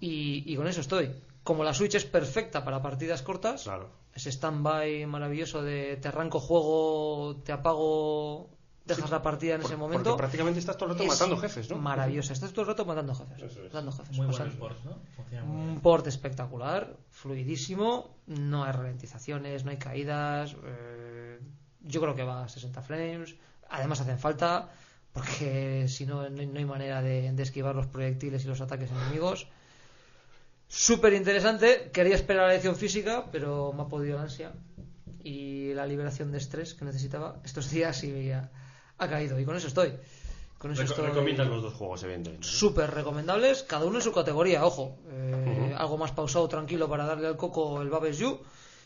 y, 0.00 0.52
y 0.52 0.56
con 0.56 0.66
eso 0.66 0.80
estoy 0.80 1.12
como 1.48 1.64
la 1.64 1.72
Switch 1.72 1.94
es 1.94 2.04
perfecta 2.04 2.62
para 2.62 2.82
partidas 2.82 3.22
cortas, 3.22 3.66
ese 4.12 4.28
stand-by 4.28 5.06
maravilloso 5.06 5.62
de 5.62 5.96
te 5.96 6.08
arranco 6.08 6.40
juego, 6.40 7.36
te 7.42 7.52
apago, 7.52 8.50
dejas 8.84 9.10
la 9.10 9.22
partida 9.22 9.54
en 9.54 9.62
ese 9.62 9.74
momento. 9.78 10.10
Porque 10.10 10.18
prácticamente 10.18 10.60
estás 10.60 10.76
todo 10.76 10.90
el 10.90 10.98
rato 10.98 11.08
matando 11.08 11.38
jefes, 11.38 11.70
¿no? 11.70 11.78
Maravillosa, 11.78 12.34
estás 12.34 12.52
todo 12.52 12.60
el 12.60 12.68
rato 12.68 12.84
matando 12.84 13.14
jefes. 13.14 13.38
jefes. 13.92 14.18
Muy 14.18 14.26
buen 14.26 14.58
port, 14.58 14.76
¿no? 14.84 14.98
un 15.42 15.80
port 15.80 16.06
espectacular, 16.06 16.98
fluidísimo, 17.08 18.18
no 18.26 18.64
hay 18.64 18.72
ralentizaciones, 18.72 19.64
no 19.64 19.70
hay 19.70 19.78
caídas. 19.78 20.54
Eh, 20.66 21.40
yo 21.80 22.02
creo 22.02 22.14
que 22.14 22.24
va 22.24 22.44
a 22.44 22.48
60 22.50 22.82
frames. 22.82 23.36
Además 23.70 24.02
hacen 24.02 24.18
falta, 24.18 24.68
porque 25.14 25.88
si 25.88 26.04
no, 26.04 26.28
no 26.28 26.58
hay 26.58 26.64
manera 26.66 27.00
de 27.00 27.42
esquivar 27.42 27.74
los 27.74 27.86
proyectiles 27.86 28.44
y 28.44 28.48
los 28.48 28.60
ataques 28.60 28.90
enemigos. 28.90 29.48
Súper 30.68 31.14
interesante. 31.14 31.90
Quería 31.92 32.14
esperar 32.14 32.46
la 32.46 32.52
lección 32.52 32.76
física, 32.76 33.26
pero 33.32 33.72
me 33.72 33.82
ha 33.82 33.86
podido 33.86 34.16
la 34.16 34.24
ansia 34.24 34.52
y 35.24 35.72
la 35.74 35.86
liberación 35.86 36.30
de 36.30 36.38
estrés 36.38 36.74
que 36.74 36.84
necesitaba 36.84 37.40
estos 37.44 37.70
días 37.70 38.04
y 38.04 38.30
ha, 38.30 38.50
caído. 38.98 39.40
Y 39.40 39.44
con 39.44 39.56
eso 39.56 39.68
estoy. 39.68 39.94
Con 40.58 40.72
eso 40.72 40.82
estoy... 40.82 41.06
Recomiendas 41.06 41.48
los 41.48 41.62
dos 41.62 41.74
juegos, 41.74 42.02
evidentemente. 42.02 42.46
Súper 42.46 42.90
recomendables, 42.90 43.62
cada 43.62 43.86
uno 43.86 43.96
en 43.96 44.02
su 44.02 44.12
categoría, 44.12 44.64
ojo. 44.64 44.98
Eh, 45.10 45.74
algo 45.76 45.96
más 45.96 46.12
pausado, 46.12 46.48
tranquilo 46.48 46.88
para 46.88 47.06
darle 47.06 47.28
al 47.28 47.36
coco 47.36 47.80
el 47.80 47.88
Babes 47.88 48.18
You. 48.18 48.38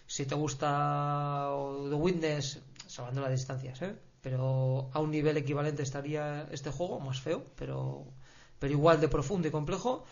Si 0.07 0.27
te 0.27 0.35
gusta 0.35 1.51
The 1.89 1.95
Witness, 1.95 2.61
salvando 2.87 3.23
las 3.23 3.31
distancias, 3.31 3.81
¿eh? 3.83 3.95
pero 4.21 4.91
a 4.93 5.01
un 5.01 5.11
nivel 5.11 5.37
equivalente 5.37 5.83
estaría 5.83 6.47
este 6.53 6.71
juego, 6.71 7.01
más 7.01 7.21
feo, 7.21 7.45
pero 7.57 8.05
pero 8.63 8.75
igual 8.75 9.01
de 9.01 9.09
profundo 9.09 9.49
y 9.49 9.51
complejo, 9.51 10.05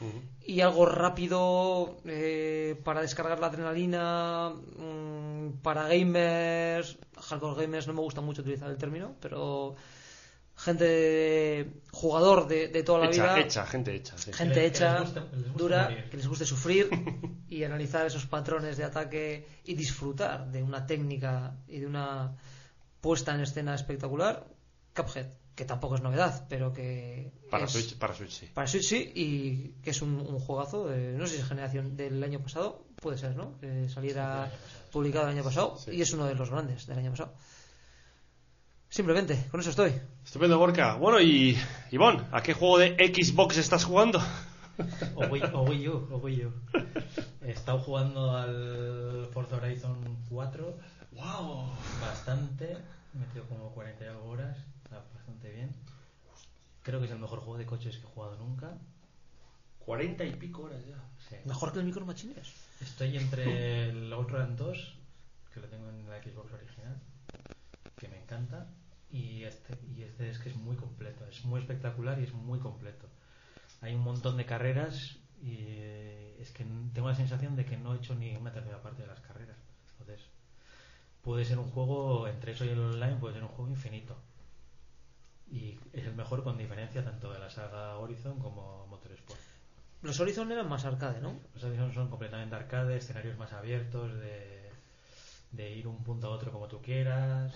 y 0.45 0.61
algo 0.61 0.85
rápido 0.85 1.99
eh, 2.05 2.75
para 2.83 3.01
descargar 3.01 3.39
la 3.39 3.47
adrenalina, 3.47 4.51
mm, 4.51 5.61
para 5.63 5.87
gamers, 5.87 6.99
hardcore 7.17 7.63
gamers, 7.63 7.87
no 7.87 7.93
me 7.93 8.01
gusta 8.01 8.21
mucho 8.21 8.43
utilizar 8.43 8.69
el 8.69 8.77
término, 8.77 9.15
pero 9.21 9.77
gente 10.57 11.75
jugador 11.93 12.49
de, 12.49 12.83
toda 12.83 12.99
la 13.05 13.09
vida 13.09 13.39
hecha 13.39 13.65
gente 13.67 13.95
hecha 13.95 14.17
gente 14.19 14.67
hecha 14.67 15.05
dura 15.55 16.09
que 16.11 16.17
les 16.17 16.27
guste 16.27 16.45
sufrir 16.45 16.91
y 17.49 17.63
analizar 17.63 18.05
esos 18.05 18.27
patrones 18.27 18.77
de 18.77 18.83
ataque 18.83 19.47
y 19.65 19.75
disfrutar 19.75 20.51
de 20.51 20.61
una 20.61 20.85
técnica 20.87 21.55
y 21.69 21.79
de 21.79 21.87
una 21.87 22.37
puesta 23.01 23.33
en 23.33 23.43
escena 23.43 23.77
espectacular 23.77 24.45
Cuphead 24.93 25.40
que 25.61 25.67
tampoco 25.67 25.97
es 25.97 26.01
novedad, 26.01 26.47
pero 26.49 26.73
que. 26.73 27.31
Para, 27.51 27.69
Switch, 27.69 27.99
para 27.99 28.15
Switch 28.15 28.31
sí. 28.31 28.49
Para 28.55 28.67
Switch 28.67 28.83
sí, 28.83 29.13
y 29.15 29.83
que 29.83 29.91
es 29.91 30.01
un, 30.01 30.25
juegazo, 30.39 30.89
no 30.89 31.27
sé 31.27 31.35
si 31.35 31.43
es 31.43 31.47
generación 31.47 31.99
del 31.99 32.25
año 32.25 32.41
pasado, 32.41 32.87
puede 32.97 33.19
ser, 33.19 33.37
¿no? 33.37 33.59
Que 33.59 33.87
saliera 33.91 34.51
publicado 34.91 35.27
el 35.27 35.35
año 35.35 35.45
pasado, 35.45 35.77
y 35.93 36.01
es 36.01 36.15
uno 36.15 36.25
de 36.25 36.35
los 36.35 36.49
grandes 36.49 36.87
del 36.87 36.99
año 36.99 37.11
pasado. 37.11 37.35
Simplemente, 38.89 39.49
con 39.51 39.61
eso 39.61 39.69
estoy. 39.69 39.93
Estupendo, 40.25 40.57
Borca. 40.57 40.95
Bueno, 40.95 41.21
y 41.21 41.59
Ivonne, 41.91 42.23
¿a 42.33 42.43
qué 42.43 42.55
juego 42.55 42.79
de 42.79 42.97
Xbox 42.97 43.59
estás 43.59 43.85
jugando? 43.85 44.19
O 45.15 45.27
Wii, 45.27 45.43
o 45.53 45.61
Wii 45.65 45.89
U, 45.89 46.09
o 46.11 46.17
Wii 46.17 46.47
U. 46.47 46.53
He 47.45 47.51
estado 47.51 47.81
jugando 47.81 48.35
al 48.35 49.29
Forza 49.31 49.57
Horizon 49.57 50.25
4 50.31 50.79
¡Wow! 51.13 51.67
bastante. 52.01 52.79
He 53.15 53.19
metido 53.19 53.45
como 53.45 53.75
40 53.75 54.05
y 54.07 54.09
algo 54.09 54.31
horas. 54.31 54.57
Está 54.91 55.05
bastante 55.15 55.53
bien. 55.53 55.73
Creo 56.83 56.99
que 56.99 57.07
es 57.07 57.13
el 57.13 57.21
mejor 57.21 57.39
juego 57.39 57.59
de 57.59 57.65
coches 57.65 57.97
que 57.97 58.03
he 58.03 58.11
jugado 58.11 58.37
nunca. 58.39 58.77
40 59.79 60.25
y 60.25 60.33
pico 60.33 60.63
horas 60.63 60.85
ya. 60.85 60.97
Sí. 61.29 61.37
Mejor 61.45 61.73
que 61.73 61.79
el 61.79 61.85
Micro 61.85 62.05
Machines. 62.05 62.53
Estoy 62.81 63.17
entre 63.17 63.91
el 63.91 64.13
Outrun 64.13 64.57
2, 64.57 64.95
que 65.55 65.61
lo 65.61 65.69
tengo 65.69 65.89
en 65.91 66.11
la 66.11 66.21
Xbox 66.21 66.53
original, 66.55 67.01
que 67.97 68.09
me 68.09 68.21
encanta, 68.21 68.67
y 69.13 69.45
este, 69.45 69.79
y 69.95 70.03
este 70.03 70.29
es 70.29 70.41
que 70.41 70.49
es 70.49 70.57
muy 70.57 70.75
completo, 70.75 71.25
es 71.27 71.45
muy 71.45 71.61
espectacular 71.61 72.19
y 72.19 72.25
es 72.25 72.33
muy 72.33 72.59
completo. 72.59 73.07
Hay 73.83 73.95
un 73.95 74.03
montón 74.03 74.37
de 74.37 74.45
carreras 74.45 75.19
y 75.41 75.55
eh, 75.69 76.37
es 76.41 76.51
que 76.51 76.65
tengo 76.93 77.09
la 77.09 77.15
sensación 77.15 77.55
de 77.55 77.65
que 77.65 77.77
no 77.77 77.95
he 77.95 77.99
hecho 77.99 78.17
ni 78.17 78.35
una 78.35 78.53
tercera 78.53 78.83
parte 78.83 79.03
de 79.03 79.09
las 79.09 79.21
carreras. 79.21 79.57
Entonces, 79.93 80.27
puede 81.23 81.45
ser 81.45 81.59
un 81.59 81.71
juego, 81.71 82.27
entre 82.27 82.53
eso 82.53 82.65
y 82.65 82.71
el 82.71 82.81
online, 82.81 83.17
puede 83.17 83.35
ser 83.35 83.45
un 83.45 83.51
juego 83.51 83.71
infinito. 83.71 84.17
Y 85.51 85.79
es 85.93 86.07
el 86.07 86.15
mejor 86.15 86.45
con 86.45 86.57
diferencia 86.57 87.05
tanto 87.05 87.33
de 87.33 87.39
la 87.39 87.51
saga 87.51 87.97
Horizon 87.99 88.39
como 88.39 88.87
Motorsport. 88.87 89.41
Los 90.03 90.19
Horizon 90.21 90.51
eran 90.53 90.69
más 90.69 90.85
arcade, 90.85 91.21
¿no? 91.21 91.39
Los 91.55 91.65
Horizon 91.65 91.93
son 91.93 92.09
completamente 92.09 92.55
arcade, 92.55 92.97
escenarios 92.97 93.37
más 93.37 93.53
abiertos, 93.53 94.13
de, 94.15 94.71
de 95.53 95.71
ir 95.71 95.87
un 95.87 96.03
punto 96.03 96.29
a 96.29 96.31
otro 96.31 96.53
como 96.53 96.69
tú 96.69 96.81
quieras, 96.81 97.53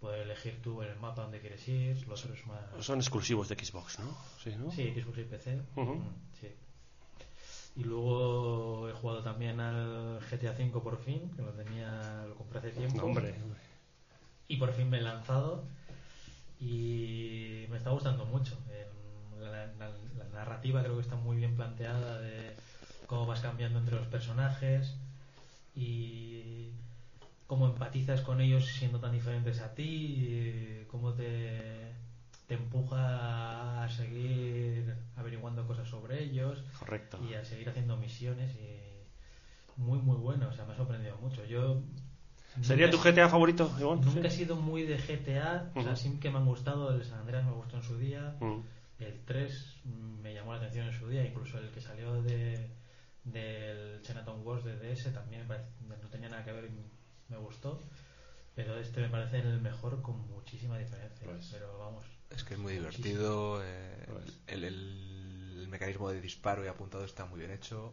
poder 0.00 0.22
elegir 0.22 0.60
tú 0.62 0.82
en 0.82 0.90
el 0.90 0.98
mapa 0.98 1.22
dónde 1.22 1.40
quieres 1.40 1.66
ir, 1.68 2.06
los 2.06 2.24
otros 2.24 2.46
más... 2.46 2.84
Son 2.84 2.98
exclusivos 2.98 3.48
de 3.48 3.54
Xbox, 3.54 3.98
¿no? 4.00 4.16
Sí, 4.42 4.54
¿no? 4.56 4.70
Sí, 4.70 4.92
Xbox 4.92 5.18
y 5.18 5.24
PC. 5.24 5.56
Mm, 5.76 6.02
sí. 6.40 6.48
Y 7.76 7.84
luego 7.84 8.88
he 8.88 8.92
jugado 8.92 9.22
también 9.22 9.60
al 9.60 10.20
GTA 10.30 10.50
V 10.50 10.80
por 10.80 10.98
fin, 10.98 11.30
que 11.34 11.42
lo 11.42 11.52
tenía, 11.52 12.24
lo 12.28 12.34
compré 12.34 12.58
hace 12.58 12.70
tiempo. 12.70 12.96
No, 12.98 13.04
hombre. 13.04 13.34
Y 14.48 14.56
por 14.56 14.72
fin 14.72 14.90
me 14.90 14.98
he 14.98 15.02
lanzado 15.02 15.64
y 16.60 17.66
me 17.70 17.76
está 17.76 17.90
gustando 17.90 18.24
mucho. 18.26 18.56
En 18.70 18.88
La, 19.40 19.66
la- 19.78 19.92
la 20.16 20.24
narrativa 20.32 20.82
creo 20.82 20.96
que 20.96 21.02
está 21.02 21.14
muy 21.16 21.36
bien 21.36 21.54
planteada 21.54 22.18
de 22.20 22.56
cómo 23.06 23.24
vas 23.26 23.40
cambiando 23.40 23.78
entre 23.78 23.94
los 23.96 24.06
personajes 24.08 24.96
y 25.76 26.72
cómo 27.46 27.66
empatizas 27.66 28.20
con 28.22 28.40
ellos 28.40 28.66
siendo 28.66 28.98
tan 29.00 29.12
diferentes 29.12 29.60
a 29.60 29.74
ti, 29.74 29.84
y 29.84 30.84
cómo 30.90 31.12
te, 31.14 31.92
te 32.48 32.54
empuja 32.54 33.84
a 33.84 33.88
seguir 33.88 34.94
averiguando 35.16 35.66
cosas 35.66 35.88
sobre 35.88 36.22
ellos 36.22 36.64
Correcto. 36.78 37.18
y 37.24 37.34
a 37.34 37.44
seguir 37.44 37.68
haciendo 37.70 37.96
misiones 37.96 38.54
y 38.56 38.78
muy 39.80 39.98
muy 40.00 40.16
bueno, 40.16 40.48
o 40.48 40.52
sea, 40.52 40.64
me 40.66 40.72
ha 40.72 40.76
sorprendido 40.76 41.16
mucho. 41.18 41.44
Yo 41.44 41.80
¿Sería 42.62 42.90
tu 42.90 42.98
GTA 42.98 43.28
favorito, 43.28 43.70
Ivonne? 43.78 44.04
Nunca 44.04 44.28
he 44.28 44.30
sido 44.30 44.56
muy 44.56 44.82
de 44.82 44.98
GTA, 44.98 45.70
o 45.74 45.82
sea, 45.82 45.94
sí 45.96 46.18
que 46.20 46.30
me 46.30 46.38
han 46.38 46.46
gustado, 46.46 46.92
el 46.94 47.04
San 47.04 47.20
Andreas 47.20 47.44
me 47.44 47.52
gustó 47.52 47.76
en 47.76 47.82
su 47.82 47.96
día, 47.98 48.34
el 48.98 49.20
3 49.26 49.76
me 50.22 50.34
llamó 50.34 50.52
la 50.52 50.58
atención 50.58 50.86
en 50.88 50.92
su 50.98 51.08
día, 51.08 51.24
incluso 51.24 51.58
el 51.58 51.70
que 51.70 51.80
salió 51.80 52.20
de 52.22 52.68
del 53.24 54.00
Chinatown 54.02 54.40
Wars 54.46 54.64
de 54.64 54.76
DS 54.78 55.10
también 55.12 55.42
me 55.42 55.48
parece- 55.48 55.68
no 55.86 56.08
tenía 56.08 56.28
nada 56.30 56.44
que 56.44 56.52
ver 56.52 56.64
y 56.64 57.30
me 57.30 57.36
gustó, 57.36 57.82
pero 58.56 58.78
este 58.78 59.02
me 59.02 59.08
parece 59.10 59.40
el 59.40 59.60
mejor 59.60 60.00
con 60.00 60.26
muchísima 60.28 60.78
diferencia, 60.78 61.26
Pues. 61.26 61.50
pero 61.52 61.78
vamos. 61.78 62.06
Es 62.30 62.42
que 62.42 62.54
es 62.54 62.60
muy 62.60 62.72
divertido. 62.72 63.60
eh, 63.62 64.04
Pues. 64.10 64.40
el, 64.46 64.64
el- 64.64 65.58
el 65.60 65.68
mecanismo 65.68 66.10
de 66.10 66.20
disparo 66.22 66.64
y 66.64 66.68
apuntado 66.68 67.04
está 67.04 67.26
muy 67.26 67.38
bien 67.40 67.50
hecho. 67.52 67.92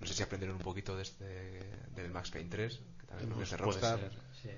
No 0.00 0.06
sé 0.06 0.14
si 0.14 0.22
aprendieron 0.22 0.56
un 0.56 0.62
poquito 0.62 0.94
de 0.96 1.02
este, 1.02 1.24
del 1.96 2.10
Max 2.12 2.30
Payne 2.30 2.50
3, 2.50 2.80
que 3.04 3.06
también 3.06 3.28
creo 3.28 3.38
que 3.38 3.44
es 3.44 3.50
de 3.50 3.56
Puede 3.58 3.70
Rockstar. 3.70 3.98
ser. 3.98 4.10
Sí. 4.42 4.50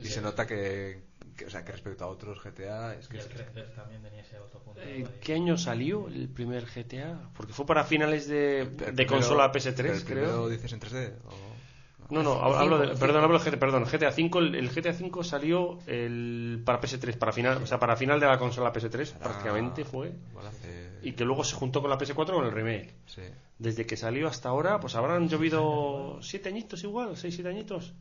Y 0.00 0.06
se 0.06 0.20
nota 0.22 0.46
que, 0.46 1.02
que, 1.36 1.46
o 1.46 1.50
sea, 1.50 1.64
que 1.64 1.72
respecto 1.72 2.04
a 2.04 2.06
otros 2.08 2.40
GTA 2.42 2.94
es 2.94 3.06
Y 3.06 3.08
que 3.10 3.16
el 3.18 3.22
es- 3.26 3.34
Red 3.36 3.48
Dead 3.54 3.66
también 3.74 4.02
tenía 4.02 4.22
ese 4.22 4.36
autopunto. 4.36 4.80
Eh. 4.82 5.06
¿Qué 5.20 5.34
año 5.34 5.58
salió 5.58 6.08
el 6.08 6.28
primer 6.28 6.64
GTA? 6.66 7.30
Porque 7.36 7.52
fue 7.52 7.66
para 7.66 7.84
finales 7.84 8.26
de, 8.28 8.60
el 8.62 8.76
de 8.76 8.84
primero- 8.92 9.10
consola 9.16 9.52
pero 9.52 9.64
PS3, 9.64 9.90
el 9.90 10.04
creo. 10.04 10.48
dices 10.48 10.72
en 10.72 10.80
3D? 10.80 11.12
o- 11.26 11.54
No, 12.10 12.22
no, 12.22 12.34
El 12.48 12.54
hablo 12.54 12.78
de, 12.78 12.92
el 12.92 12.98
perdón, 12.98 13.24
hablo 13.24 13.38
de 13.38 13.44
GTA, 13.50 13.58
perdón, 13.58 13.84
GTA 13.86 14.12
5, 14.12 14.38
el, 14.38 14.54
el 14.54 14.68
GTA 14.70 14.92
5 14.92 15.24
salió 15.24 15.78
el, 15.86 16.62
para 16.64 16.78
PS3, 16.80 17.16
para 17.16 17.32
final, 17.32 17.62
o 17.62 17.66
sea, 17.66 17.78
para 17.78 17.96
final 17.96 18.20
de 18.20 18.26
la 18.26 18.38
consola 18.38 18.72
PS3, 18.72 19.14
Ah, 19.16 19.18
prácticamente 19.24 19.84
fue, 19.86 20.12
hace- 20.46 20.90
y 21.02 21.12
que 21.12 21.24
luego 21.24 21.44
se 21.44 21.54
juntó 21.56 21.80
con 21.80 21.88
la 21.90 21.96
PS4 21.98 22.34
con 22.34 22.44
el 22.44 22.52
remake. 22.52 22.94
sí. 23.06 23.22
Desde 23.58 23.86
que 23.86 23.96
salió 23.96 24.26
hasta 24.28 24.48
ahora, 24.48 24.80
pues 24.80 24.94
habrán 24.96 25.28
llovido 25.28 26.18
siete 26.22 26.48
añitos 26.48 26.82
igual, 26.82 27.16
seis, 27.16 27.34
siete 27.34 27.50
añitos. 27.50 27.94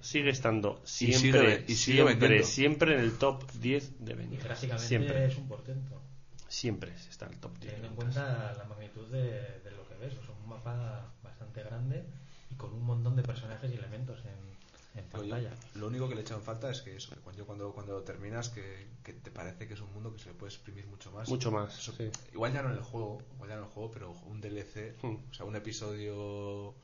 Sigue 0.00 0.30
estando 0.30 0.82
siempre, 0.84 1.64
y 1.66 1.74
sigue 1.76 2.02
siempre, 2.02 2.14
vendiendo. 2.14 2.46
siempre 2.46 2.94
en 2.94 3.00
el 3.00 3.16
top 3.16 3.50
10 3.52 4.04
de 4.04 4.12
Y 4.12 4.16
ventas. 4.16 4.44
gráficamente 4.44 4.86
Siempre, 4.86 5.24
es 5.26 5.36
un 5.38 5.48
portento. 5.48 6.02
siempre 6.46 6.92
está 7.08 7.26
en 7.26 7.32
el 7.32 7.40
top 7.40 7.52
10 7.58 7.60
de 7.60 7.66
Teniendo 7.68 7.88
en 7.88 7.94
cuenta 7.94 8.52
la 8.58 8.64
magnitud 8.64 9.06
de, 9.08 9.22
de 9.22 9.70
lo 9.70 9.88
que 9.88 9.94
ves, 9.94 10.12
es 10.12 10.28
un 10.28 10.46
mapa 10.48 11.10
bastante 11.22 11.62
grande 11.62 12.04
y 12.50 12.54
con 12.56 12.72
un 12.74 12.84
montón 12.84 13.16
de 13.16 13.22
personajes 13.22 13.70
y 13.72 13.76
elementos 13.76 14.18
en, 14.26 14.53
en 14.96 15.04
Pero 15.10 15.24
yo- 15.24 15.30
pantalla. 15.30 15.54
lo 15.74 15.86
único 15.88 16.08
que 16.08 16.14
le 16.14 16.20
he 16.20 16.24
echado 16.24 16.40
en 16.40 16.46
falta 16.46 16.70
es 16.70 16.82
que 16.82 16.96
eso, 16.96 17.14
que 17.14 17.20
cuando, 17.20 17.38
yo 17.42 17.46
cuando, 17.46 17.72
cuando 17.72 17.92
lo 17.94 18.02
terminas, 18.02 18.48
que, 18.48 18.86
que 19.02 19.12
te 19.12 19.30
parece 19.30 19.66
que 19.66 19.74
es 19.74 19.80
un 19.80 19.92
mundo 19.92 20.12
que 20.12 20.18
se 20.20 20.28
le 20.28 20.34
puede 20.34 20.52
exprimir 20.52 20.86
mucho 20.86 21.10
más. 21.12 21.28
Mucho 21.28 21.50
más, 21.50 21.76
Eso- 21.78 21.92
sí. 21.92 22.10
Igual 22.32 22.52
ya 22.52 22.62
no 22.62 22.70
en 22.70 22.76
el 22.76 22.82
juego, 22.82 23.20
igual 23.34 23.48
ya 23.50 23.56
no 23.56 23.62
en 23.62 23.66
el 23.68 23.72
juego, 23.72 23.90
pero 23.90 24.10
un 24.26 24.40
DLC, 24.40 24.94
Hmm. 25.02 25.16
o 25.30 25.34
sea, 25.34 25.46
un 25.46 25.56
episodio, 25.56 26.74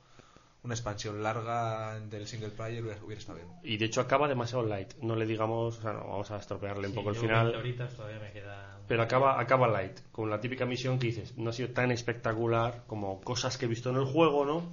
una 0.62 0.74
expansión 0.74 1.22
larga 1.22 1.98
del 2.00 2.26
single 2.26 2.50
player 2.50 2.82
hubiera, 2.84 3.02
hubiera 3.04 3.18
estado 3.20 3.38
bien. 3.38 3.48
Y 3.62 3.76
de 3.78 3.86
hecho 3.86 4.00
acaba 4.00 4.28
demasiado 4.28 4.64
light. 4.66 4.94
No 5.00 5.16
le 5.16 5.24
digamos, 5.26 5.78
o 5.78 5.82
sea, 5.82 5.92
no, 5.92 6.00
vamos 6.00 6.30
a 6.30 6.36
estropearle 6.38 6.88
un 6.88 6.92
Sí, 6.92 6.98
poco 6.98 7.10
el 7.10 7.16
final. 7.16 7.44
20 7.46 7.58
horitas, 7.58 7.94
todavía 7.94 8.18
me 8.18 8.30
queda 8.32 8.78
Pero 8.86 9.02
acaba, 9.02 9.40
acaba 9.40 9.68
light, 9.68 10.00
con 10.12 10.28
la 10.28 10.40
típica 10.40 10.66
misión 10.66 10.98
que 10.98 11.06
dices, 11.06 11.38
no 11.38 11.50
ha 11.50 11.52
sido 11.52 11.70
tan 11.70 11.92
espectacular 11.92 12.82
como 12.88 13.20
cosas 13.22 13.56
que 13.56 13.64
he 13.66 13.68
visto 13.68 13.88
en 13.90 13.96
el 13.96 14.04
juego, 14.04 14.44
¿no? 14.44 14.70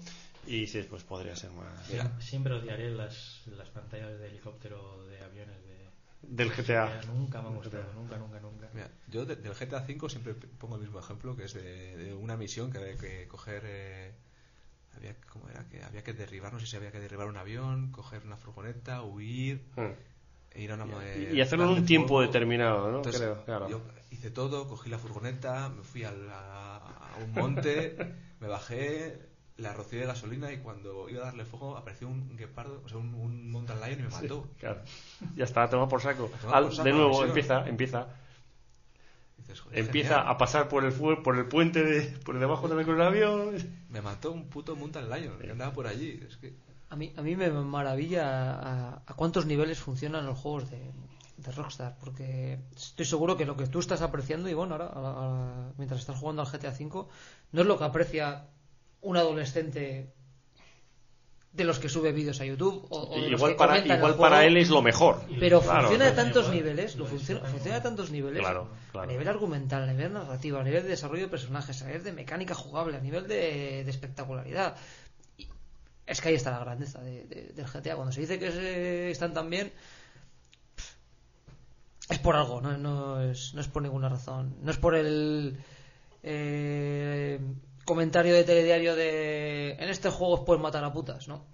Y 0.48 0.62
dices, 0.62 0.86
pues 0.88 1.04
podría 1.04 1.36
ser 1.36 1.52
más. 1.52 1.90
Mira. 1.90 2.12
Siempre 2.20 2.54
odiaré 2.54 2.90
las, 2.92 3.42
las 3.48 3.70
pantallas 3.70 4.18
de 4.20 4.28
helicóptero 4.28 5.06
de 5.08 5.22
aviones 5.24 5.56
de... 5.68 5.78
Del 6.22 6.52
GTA. 6.52 7.02
Nunca 7.08 7.42
me 7.42 7.50
han 7.50 7.56
gustado, 7.56 7.84
nunca, 7.94 8.18
nunca, 8.18 8.40
nunca. 8.40 8.70
Mira, 8.74 8.90
yo 9.08 9.26
de- 9.26 9.36
del 9.36 9.54
GTA 9.54 9.82
V 9.82 10.10
siempre 10.10 10.34
p- 10.34 10.48
pongo 10.48 10.76
el 10.76 10.82
mismo 10.82 11.00
ejemplo, 11.00 11.36
que 11.36 11.46
es 11.46 11.54
de, 11.54 11.96
de 11.98 12.14
una 12.14 12.38
misión 12.38 12.72
que 12.72 12.78
había 12.80 12.96
que 12.98 13.28
coger... 13.28 13.64
eh, 13.66 14.14
había, 14.96 15.16
¿Cómo 15.32 15.48
era? 15.50 15.68
Que 15.70 15.84
había 15.84 16.04
que 16.04 16.14
derribar, 16.14 16.54
no 16.54 16.60
sé 16.60 16.66
si 16.68 16.76
había 16.76 16.92
que 16.92 17.00
derribar 17.00 17.28
un 17.28 17.38
avión, 17.38 17.92
coger 17.92 18.24
una 18.26 18.38
furgoneta, 18.38 19.04
huir... 19.04 19.62
Hmm. 19.76 19.92
e 20.52 20.62
ir 20.64 20.72
a 20.72 20.76
una, 20.76 20.86
Y- 20.86 20.90
eh, 21.06 21.34
y 21.36 21.42
hacerlo 21.42 21.66
en 21.66 21.72
un 21.72 21.82
de 21.82 21.88
tiempo 21.88 22.22
determinado, 22.22 22.92
¿no? 22.92 22.98
Entonces, 22.98 23.22
Creo, 23.22 23.44
claro. 23.46 23.70
Yo 23.70 23.82
hice 24.12 24.32
todo, 24.32 24.68
cogí 24.68 24.90
la 24.90 24.98
furgoneta, 24.98 25.70
me 25.70 25.84
fui 25.84 26.04
al- 26.04 26.30
a, 26.32 26.78
a 26.78 27.18
un 27.18 27.32
monte, 27.34 27.96
me 28.40 28.48
bajé, 28.48 29.20
la 29.58 29.74
rocié 29.74 30.00
de 30.00 30.06
gasolina 30.06 30.52
y 30.52 30.58
cuando 30.58 31.10
iba 31.10 31.22
a 31.24 31.26
darle 31.26 31.44
fuego 31.46 31.76
apareció 31.78 32.08
un 32.08 32.36
guepardo, 32.38 32.82
o 32.86 32.90
sea, 32.90 32.98
un, 33.00 33.14
un 33.16 33.50
mountain 33.52 33.80
lion 33.80 34.00
y 34.00 34.04
me 34.04 34.10
mató. 34.10 34.48
Claro. 34.60 34.82
Ya 35.36 35.46
está, 35.46 35.68
toma 35.70 35.88
por 35.88 36.02
saco. 36.02 36.30
Toma 36.42 36.54
Al- 36.58 36.64
por 36.66 36.74
saco 36.74 36.84
de 36.86 36.92
nuevo, 36.94 37.10
misión. 37.10 37.28
empieza, 37.30 37.68
empieza. 37.68 38.08
Y 39.38 39.42
dices, 39.42 39.60
"Joder, 39.62 39.80
Empieza 39.80 40.16
genial". 40.16 40.28
a 40.32 40.38
pasar 40.38 40.68
por 40.70 40.84
el 40.86 40.94
por 40.94 41.38
el 41.38 41.46
puente 41.48 41.84
de, 41.84 42.02
por 42.20 42.38
debajo 42.40 42.68
también 42.68 42.86
con 42.88 42.96
el 42.96 43.02
avión. 43.08 43.56
Me 43.90 44.02
mató 44.02 44.32
un 44.32 44.48
puto 44.48 44.76
mountain 44.76 45.10
lion, 45.10 45.38
y 45.44 45.50
andaba 45.50 45.74
por 45.74 45.88
allí. 45.88 46.20
Es 46.28 46.38
que 46.38 46.54
A 46.90 46.96
mí, 46.96 47.12
a 47.18 47.22
mí 47.22 47.36
me 47.36 47.50
maravilla 47.50 48.54
a, 48.54 49.02
a 49.06 49.14
cuántos 49.16 49.46
niveles 49.46 49.80
funcionan 49.80 50.26
los 50.26 50.38
juegos 50.40 50.70
de, 50.70 50.92
de 51.38 51.52
Rockstar, 51.52 51.98
porque 52.00 52.60
estoy 52.76 53.06
seguro 53.06 53.36
que 53.38 53.46
lo 53.46 53.58
que 53.58 53.68
tú 53.68 53.80
estás 53.80 54.02
apreciando, 54.02 54.50
y 54.50 54.54
bueno, 54.54 54.74
ahora, 54.76 54.88
ahora- 54.88 55.10
ahora, 55.12 55.72
mientras 55.78 56.00
estás 56.00 56.18
jugando 56.20 56.42
al 56.44 56.48
GTA 56.48 56.70
V, 56.72 57.08
no 57.52 57.62
es 57.62 57.68
lo 57.68 57.78
que 57.78 57.84
aprecia 57.84 58.46
un 59.02 59.18
adolescente 59.18 60.14
de 61.54 61.64
los 61.64 61.80
que 61.80 61.90
sube 61.90 62.12
vídeos 62.12 62.40
a 62.40 62.46
YouTube 62.46 62.86
o, 62.90 63.00
o 63.10 63.16
de 63.16 63.30
los 63.30 63.40
igual 63.40 63.54
que 63.54 63.58
para, 63.58 63.72
comentan 63.74 63.92
el 63.92 63.98
igual 63.98 64.16
para 64.18 64.36
juego. 64.38 64.48
él 64.50 64.58
es 64.58 64.70
lo 64.70 64.82
mejor. 64.84 65.22
Pero 65.40 65.62
Claro, 65.62 65.82
funciona 65.88 66.08
a 66.10 66.16
tantos 66.16 66.44
Igual, 66.46 66.56
niveles, 66.58 66.96
lo 66.98 67.06
funciona, 67.08 67.42
funciona 67.48 67.78
a 67.78 67.82
tantos 67.82 68.12
niveles. 68.12 68.40
Claro, 68.42 68.70
claro. 68.92 69.08
A 69.10 69.12
nivel 69.12 69.28
argumental, 69.28 69.84
a 69.84 69.92
nivel 69.92 70.14
narrativo, 70.14 70.60
a 70.60 70.64
nivel 70.64 70.84
de 70.84 70.90
desarrollo 70.90 71.24
de 71.24 71.30
personajes, 71.30 71.82
a 71.82 71.86
nivel 71.88 72.04
de 72.04 72.12
mecánica 72.14 72.54
jugable, 72.54 72.98
a 72.98 73.00
nivel 73.00 73.28
de, 73.28 73.84
de 73.84 73.90
espectacularidad. 73.90 74.76
Y 75.38 75.48
es 76.06 76.22
que 76.22 76.30
ahí 76.30 76.36
está 76.36 76.52
la 76.52 76.60
grandeza 76.60 77.02
de- 77.02 77.24
de- 77.26 77.54
del 77.56 77.66
GTA. 77.66 77.96
Cuando 77.96 78.12
se 78.12 78.22
dice 78.22 78.38
que 78.38 78.52
se- 78.52 79.10
están 79.12 79.34
tan 79.34 79.50
bien, 79.50 79.72
es 82.10 82.20
por 82.20 82.36
algo, 82.36 82.62
no, 82.62 82.78
no 82.78 83.22
es, 83.22 83.54
no 83.56 83.62
es 83.62 83.68
por 83.68 83.82
ninguna 83.82 84.10
razón. 84.10 84.56
No 84.62 84.70
es 84.72 84.78
por 84.78 84.94
el 84.96 85.58
eh, 86.24 87.40
comentario 87.88 88.36
de 88.36 88.44
telediario 88.44 88.96
de 88.98 89.72
en 89.80 89.90
este 89.90 90.10
juego 90.10 90.34
os 90.34 90.42
puedes 90.42 90.62
matar 90.62 90.84
a 90.84 90.92
putas, 90.92 91.28
¿no? 91.30 91.46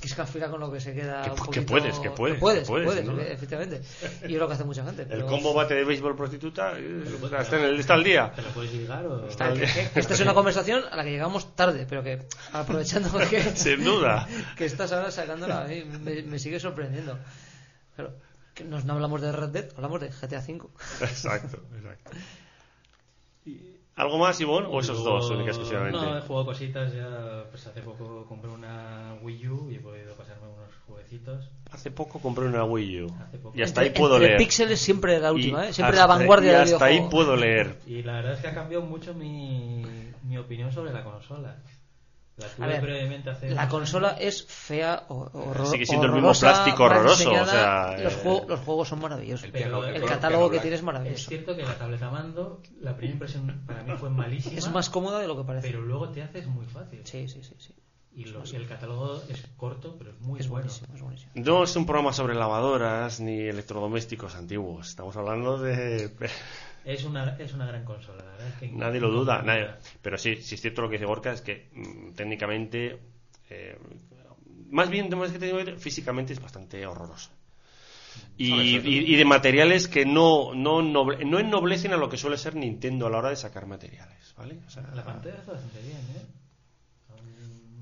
Quisca 0.00 0.26
fila 0.26 0.50
con 0.50 0.60
lo 0.60 0.70
que 0.70 0.80
se 0.80 0.92
queda. 0.92 1.22
Que 1.22 1.30
un 1.30 1.36
que 1.50 1.62
puedes, 1.62 1.98
que 1.98 2.10
puedes, 2.10 2.34
que 2.34 2.40
puedes, 2.40 2.64
que 2.64 2.68
puedes, 2.68 2.68
puedes, 2.68 3.04
sin 3.04 3.16
duda. 3.16 3.22
efectivamente. 3.24 3.80
Y 4.28 4.34
es 4.34 4.38
lo 4.38 4.46
que 4.46 4.54
hace 4.54 4.64
mucha 4.64 4.84
gente. 4.84 5.06
El 5.08 5.24
combo 5.24 5.54
bate 5.54 5.74
de 5.74 5.84
béisbol 5.84 6.14
prostituta 6.14 6.78
eh, 6.78 7.04
está, 7.40 7.58
en 7.58 7.64
el, 7.64 7.80
está 7.80 7.94
al 7.94 8.04
día. 8.04 8.32
¿Te 8.36 8.42
lo 8.42 8.48
puedes 8.50 8.74
ligar 8.74 9.06
o...? 9.06 9.26
Está 9.26 9.46
al 9.46 9.58
día. 9.58 9.68
Esta 9.94 10.12
es 10.12 10.20
una 10.20 10.34
conversación 10.34 10.84
a 10.90 10.94
la 10.94 11.04
que 11.04 11.10
llegamos 11.10 11.56
tarde, 11.56 11.86
pero 11.88 12.02
que 12.02 12.26
aprovechando 12.52 13.10
que, 13.30 13.40
Sin 13.56 13.82
duda. 13.82 14.28
que 14.56 14.66
estás 14.66 14.92
ahora 14.92 15.10
sacándola, 15.10 15.62
a 15.62 15.68
mí 15.68 15.84
me, 15.84 16.22
me 16.22 16.38
sigue 16.38 16.60
sorprendiendo. 16.60 17.18
Claro, 17.96 18.14
que 18.52 18.64
nos, 18.64 18.84
no 18.84 18.92
hablamos 18.92 19.22
de 19.22 19.32
Red 19.32 19.48
Dead, 19.48 19.68
hablamos 19.76 20.00
de 20.02 20.10
GTA 20.10 20.40
V. 20.40 20.68
Exacto, 21.00 21.58
exacto. 21.76 22.10
¿Algo 23.94 24.16
más, 24.18 24.40
Ivonne? 24.40 24.68
¿O 24.70 24.80
esos 24.80 25.04
dos, 25.04 25.28
única 25.30 25.50
exclusivamente? 25.50 25.98
No, 25.98 26.16
he 26.18 26.20
jugado 26.22 26.46
cositas 26.46 26.92
ya. 26.94 27.44
Pues 27.50 27.66
hace 27.66 27.82
poco 27.82 28.24
compré 28.26 28.50
una 28.50 29.14
Wii 29.22 29.48
U 29.48 29.70
y 29.70 29.74
he 29.76 29.80
podido 29.80 30.14
pasarme 30.14 30.46
unos 30.48 30.70
jueguecitos. 30.86 31.50
Hace 31.70 31.90
poco 31.90 32.18
compré 32.18 32.46
una 32.46 32.64
Wii 32.64 33.02
U. 33.02 33.14
Hace 33.20 33.36
poco. 33.38 33.56
Y 33.58 33.62
hasta 33.62 33.82
ahí 33.82 33.88
Entre- 33.88 34.00
puedo 34.00 34.14
entre 34.14 34.28
leer. 34.28 34.38
píxeles 34.38 34.80
siempre 34.80 35.18
la 35.20 35.32
última, 35.32 35.66
Y 35.66 35.68
¿eh? 35.68 35.72
Siempre 35.74 35.96
la 35.96 36.04
hasta- 36.04 36.16
vanguardia 36.16 36.52
y 36.52 36.54
del 36.64 36.72
hasta 36.74 36.84
ahí 36.86 37.06
puedo 37.10 37.36
leer. 37.36 37.76
Y 37.86 38.02
la 38.02 38.14
verdad 38.14 38.32
es 38.32 38.40
que 38.40 38.48
ha 38.48 38.54
cambiado 38.54 38.82
mucho 38.84 39.12
mi, 39.12 39.82
mi 40.22 40.38
opinión 40.38 40.72
sobre 40.72 40.92
la 40.92 41.04
consola. 41.04 41.56
La 42.42 42.48
tuve 42.48 42.64
A 42.64 42.68
ver, 42.68 42.80
brevemente 42.82 43.30
hace. 43.30 43.50
La 43.50 43.68
consola 43.68 44.08
años. 44.10 44.20
es 44.20 44.44
fea, 44.46 45.04
o, 45.08 45.30
horror- 45.32 45.66
Sigue 45.70 45.86
siendo 45.86 46.06
el 46.06 46.12
mismo 46.12 46.28
horrorosa, 46.28 46.52
plástico 46.52 46.84
horroroso, 46.84 47.16
diseñada, 47.30 47.42
o 47.44 47.46
sea, 47.96 48.04
los, 48.04 48.12
eh, 48.12 48.18
juegos, 48.22 48.48
los 48.48 48.60
juegos 48.60 48.88
son 48.88 49.00
maravillosos. 49.00 49.44
El 49.44 49.52
piano- 49.52 49.84
el 49.84 49.96
El 49.96 50.04
catálogo 50.04 50.50
que 50.50 50.58
tienes 50.60 50.78
es 50.78 50.80
Es 50.80 50.84
maravilloso. 50.86 51.28
cierto 51.28 51.56
que 51.56 51.62
la 51.62 51.78
tableta 51.78 52.10
mando, 52.10 52.60
la 52.80 52.96
primera 52.96 53.12
impresión 53.14 53.62
para 53.66 53.82
mí 53.82 53.92
fue 53.96 54.10
malísima. 54.10 54.56
Es 54.58 54.70
más 54.70 54.90
cómoda 54.90 55.18
de 55.20 55.28
lo 55.28 55.36
que 55.36 55.44
parece. 55.44 55.66
Pero 55.68 55.82
luego 55.82 56.08
te 56.10 56.22
haces 56.22 56.46
muy 56.46 56.66
fácil. 56.66 57.00
Sí, 57.04 57.28
sí, 57.28 57.42
sí. 57.42 57.54
sí. 57.58 57.74
Y, 58.14 58.26
lo- 58.26 58.44
y 58.44 58.56
el 58.56 58.68
catálogo 58.68 59.22
es 59.30 59.42
corto, 59.56 59.96
pero 59.96 60.10
es 60.10 60.20
muy 60.20 60.38
Es 60.38 60.46
bueno. 60.46 60.66
buenísimo, 60.66 60.94
es 60.94 61.00
buenísimo. 61.00 61.32
No 61.34 61.64
es 61.64 61.74
un 61.76 61.86
programa 61.86 62.12
sobre 62.12 62.34
lavadoras 62.34 63.20
ni 63.20 63.40
electrodomésticos 63.40 64.34
antiguos. 64.34 64.90
Estamos 64.90 65.16
hablando 65.16 65.56
de... 65.56 66.10
Es 66.84 67.04
una, 67.04 67.36
es 67.38 67.52
una 67.54 67.66
gran 67.66 67.84
consola, 67.84 68.24
la 68.24 68.30
verdad. 68.32 68.48
es 68.48 68.54
que 68.56 68.68
Nadie 68.72 69.00
lo 69.00 69.10
duda. 69.10 69.42
nadie- 69.42 69.70
Pero 70.02 70.18
sí, 70.18 70.36
sí 70.36 70.54
es 70.56 70.60
cierto 70.60 70.82
lo 70.82 70.88
que 70.88 70.94
dice 70.96 71.06
Gorka, 71.06 71.32
es 71.32 71.40
que 71.40 71.68
mm, 71.74 72.12
técnicamente... 72.14 72.98
eh, 73.50 73.78
más 74.70 74.88
bien, 74.90 75.08
más 75.16 75.30
que 75.30 75.38
técnicamente, 75.38 75.76
físicamente 75.80 76.32
es 76.32 76.40
bastante 76.40 76.84
horroroso. 76.86 77.30
Y, 78.36 78.76
y- 78.78 79.12
y 79.12 79.16
de 79.16 79.24
materiales 79.24 79.86
que 79.88 80.04
no, 80.06 80.54
no, 80.54 80.80
noble- 80.82 81.24
no 81.24 81.38
ennoblecen 81.38 81.92
a 81.92 81.96
lo 81.96 82.08
que 82.08 82.16
suele 82.16 82.36
ser 82.38 82.54
Nintendo 82.56 83.06
a 83.06 83.10
la 83.10 83.18
hora 83.18 83.28
de 83.30 83.36
sacar 83.36 83.66
materiales. 83.66 84.34
¿vale? 84.36 84.58
O 84.66 84.70
sea, 84.70 84.82
La 84.94 85.04
pantalla 85.04 85.36
está 85.36 85.52
bastante 85.52 85.80
bien, 85.82 85.98
¿eh? 86.16 86.26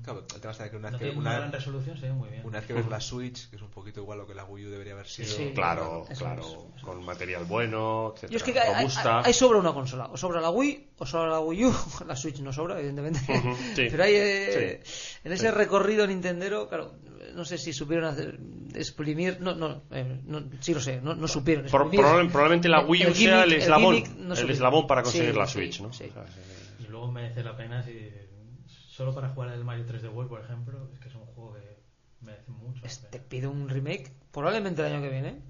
Claro, 0.03 0.25
el 0.33 0.41
tema 0.41 0.51
está 0.51 0.67
que 0.71 0.77
una 0.77 0.89
No 0.89 0.97
vez 0.97 1.11
que, 1.11 1.15
una 1.15 1.29
una, 1.29 1.37
gran 1.37 1.51
resolución, 1.51 1.95
se 1.95 2.07
ve 2.07 2.13
muy 2.13 2.29
bien. 2.29 2.41
una 2.43 2.57
vez 2.57 2.65
que 2.67 2.73
ves 2.73 2.87
la 2.89 2.99
Switch, 2.99 3.47
que 3.51 3.55
es 3.57 3.61
un 3.61 3.69
poquito 3.69 3.99
igual 3.99 4.17
lo 4.17 4.25
que 4.25 4.33
la 4.33 4.45
Wii 4.45 4.65
U 4.65 4.69
debería 4.71 4.93
haber 4.93 5.07
sido. 5.07 5.27
Sí. 5.29 5.51
Claro, 5.53 6.07
Eso 6.09 6.25
claro, 6.25 6.41
eso 6.41 6.71
con 6.81 7.05
material 7.05 7.45
bueno, 7.45 8.13
etcétera, 8.15 8.31
Yo 8.31 8.37
es 8.37 8.43
que 8.43 8.59
hay, 8.59 8.67
hay- 8.69 8.75
robusta. 8.81 9.21
hay 9.23 9.33
sobra 9.33 9.59
una 9.59 9.73
consola. 9.73 10.05
O 10.11 10.17
sobra 10.17 10.41
la 10.41 10.49
Wii, 10.49 10.87
o 10.97 11.05
sobra 11.05 11.29
la 11.29 11.39
Wii 11.39 11.65
U. 11.65 11.75
La 12.07 12.15
Switch 12.15 12.39
no 12.39 12.51
sobra, 12.51 12.79
evidentemente. 12.79 13.19
Sí. 13.75 13.87
Pero 13.91 14.03
hay 14.03 14.13
eh, 14.15 14.83
en 15.23 15.31
ese 15.33 15.49
Sí. 15.49 15.51
recorrido 15.53 16.07
Nintendero, 16.07 16.67
claro, 16.67 16.95
no 17.35 17.45
sé 17.45 17.59
si 17.59 17.71
supieron 17.71 18.05
hacer, 18.05 18.39
exprimir. 18.73 19.39
No, 19.39 19.53
no, 19.53 19.83
eh, 19.91 20.19
no, 20.25 20.41
sí 20.61 20.73
lo 20.73 20.79
sé, 20.81 20.99
no, 20.99 21.13
no 21.13 21.27
supieron. 21.27 21.67
Pro- 21.67 21.81
exprimir 21.83 21.99
probable- 22.03 22.31
probablemente 22.31 22.69
la 22.69 22.83
Wii 22.83 23.03
U 23.03 23.07
el 23.09 23.15
sea 23.15 23.43
el 23.43 23.51
gimmick- 23.51 23.57
eslabón, 23.59 23.95
gimmick 23.97 24.15
no 24.17 24.33
el 24.33 24.49
eslabón 24.49 24.87
para 24.87 25.03
conseguir 25.03 25.31
Sí, 25.33 25.37
la 25.37 25.45
sí, 25.45 25.53
Switch, 25.53 25.79
¿no? 25.81 25.93
sí. 25.93 26.05
O 26.09 26.13
sea, 26.13 26.25
sí, 26.25 26.39
Y 26.79 26.87
luego 26.87 27.11
merece 27.11 27.43
la 27.43 27.55
pena 27.55 27.83
si 27.83 27.91
solo 29.01 29.15
para 29.15 29.29
jugar 29.29 29.49
el 29.51 29.63
Mario 29.63 29.85
3D 29.87 30.09
World, 30.13 30.29
por 30.29 30.41
ejemplo, 30.41 30.87
es 30.93 30.99
que 30.99 31.09
es 31.09 31.15
un 31.15 31.25
juego 31.25 31.53
que 31.53 31.81
merece 32.21 32.51
mucho. 32.51 32.83
Te 33.09 33.19
pido 33.19 33.49
un 33.49 33.67
remake, 33.67 34.11
probablemente 34.31 34.85
el 34.85 34.93
año 34.93 35.01
que 35.01 35.09
viene. 35.09 35.41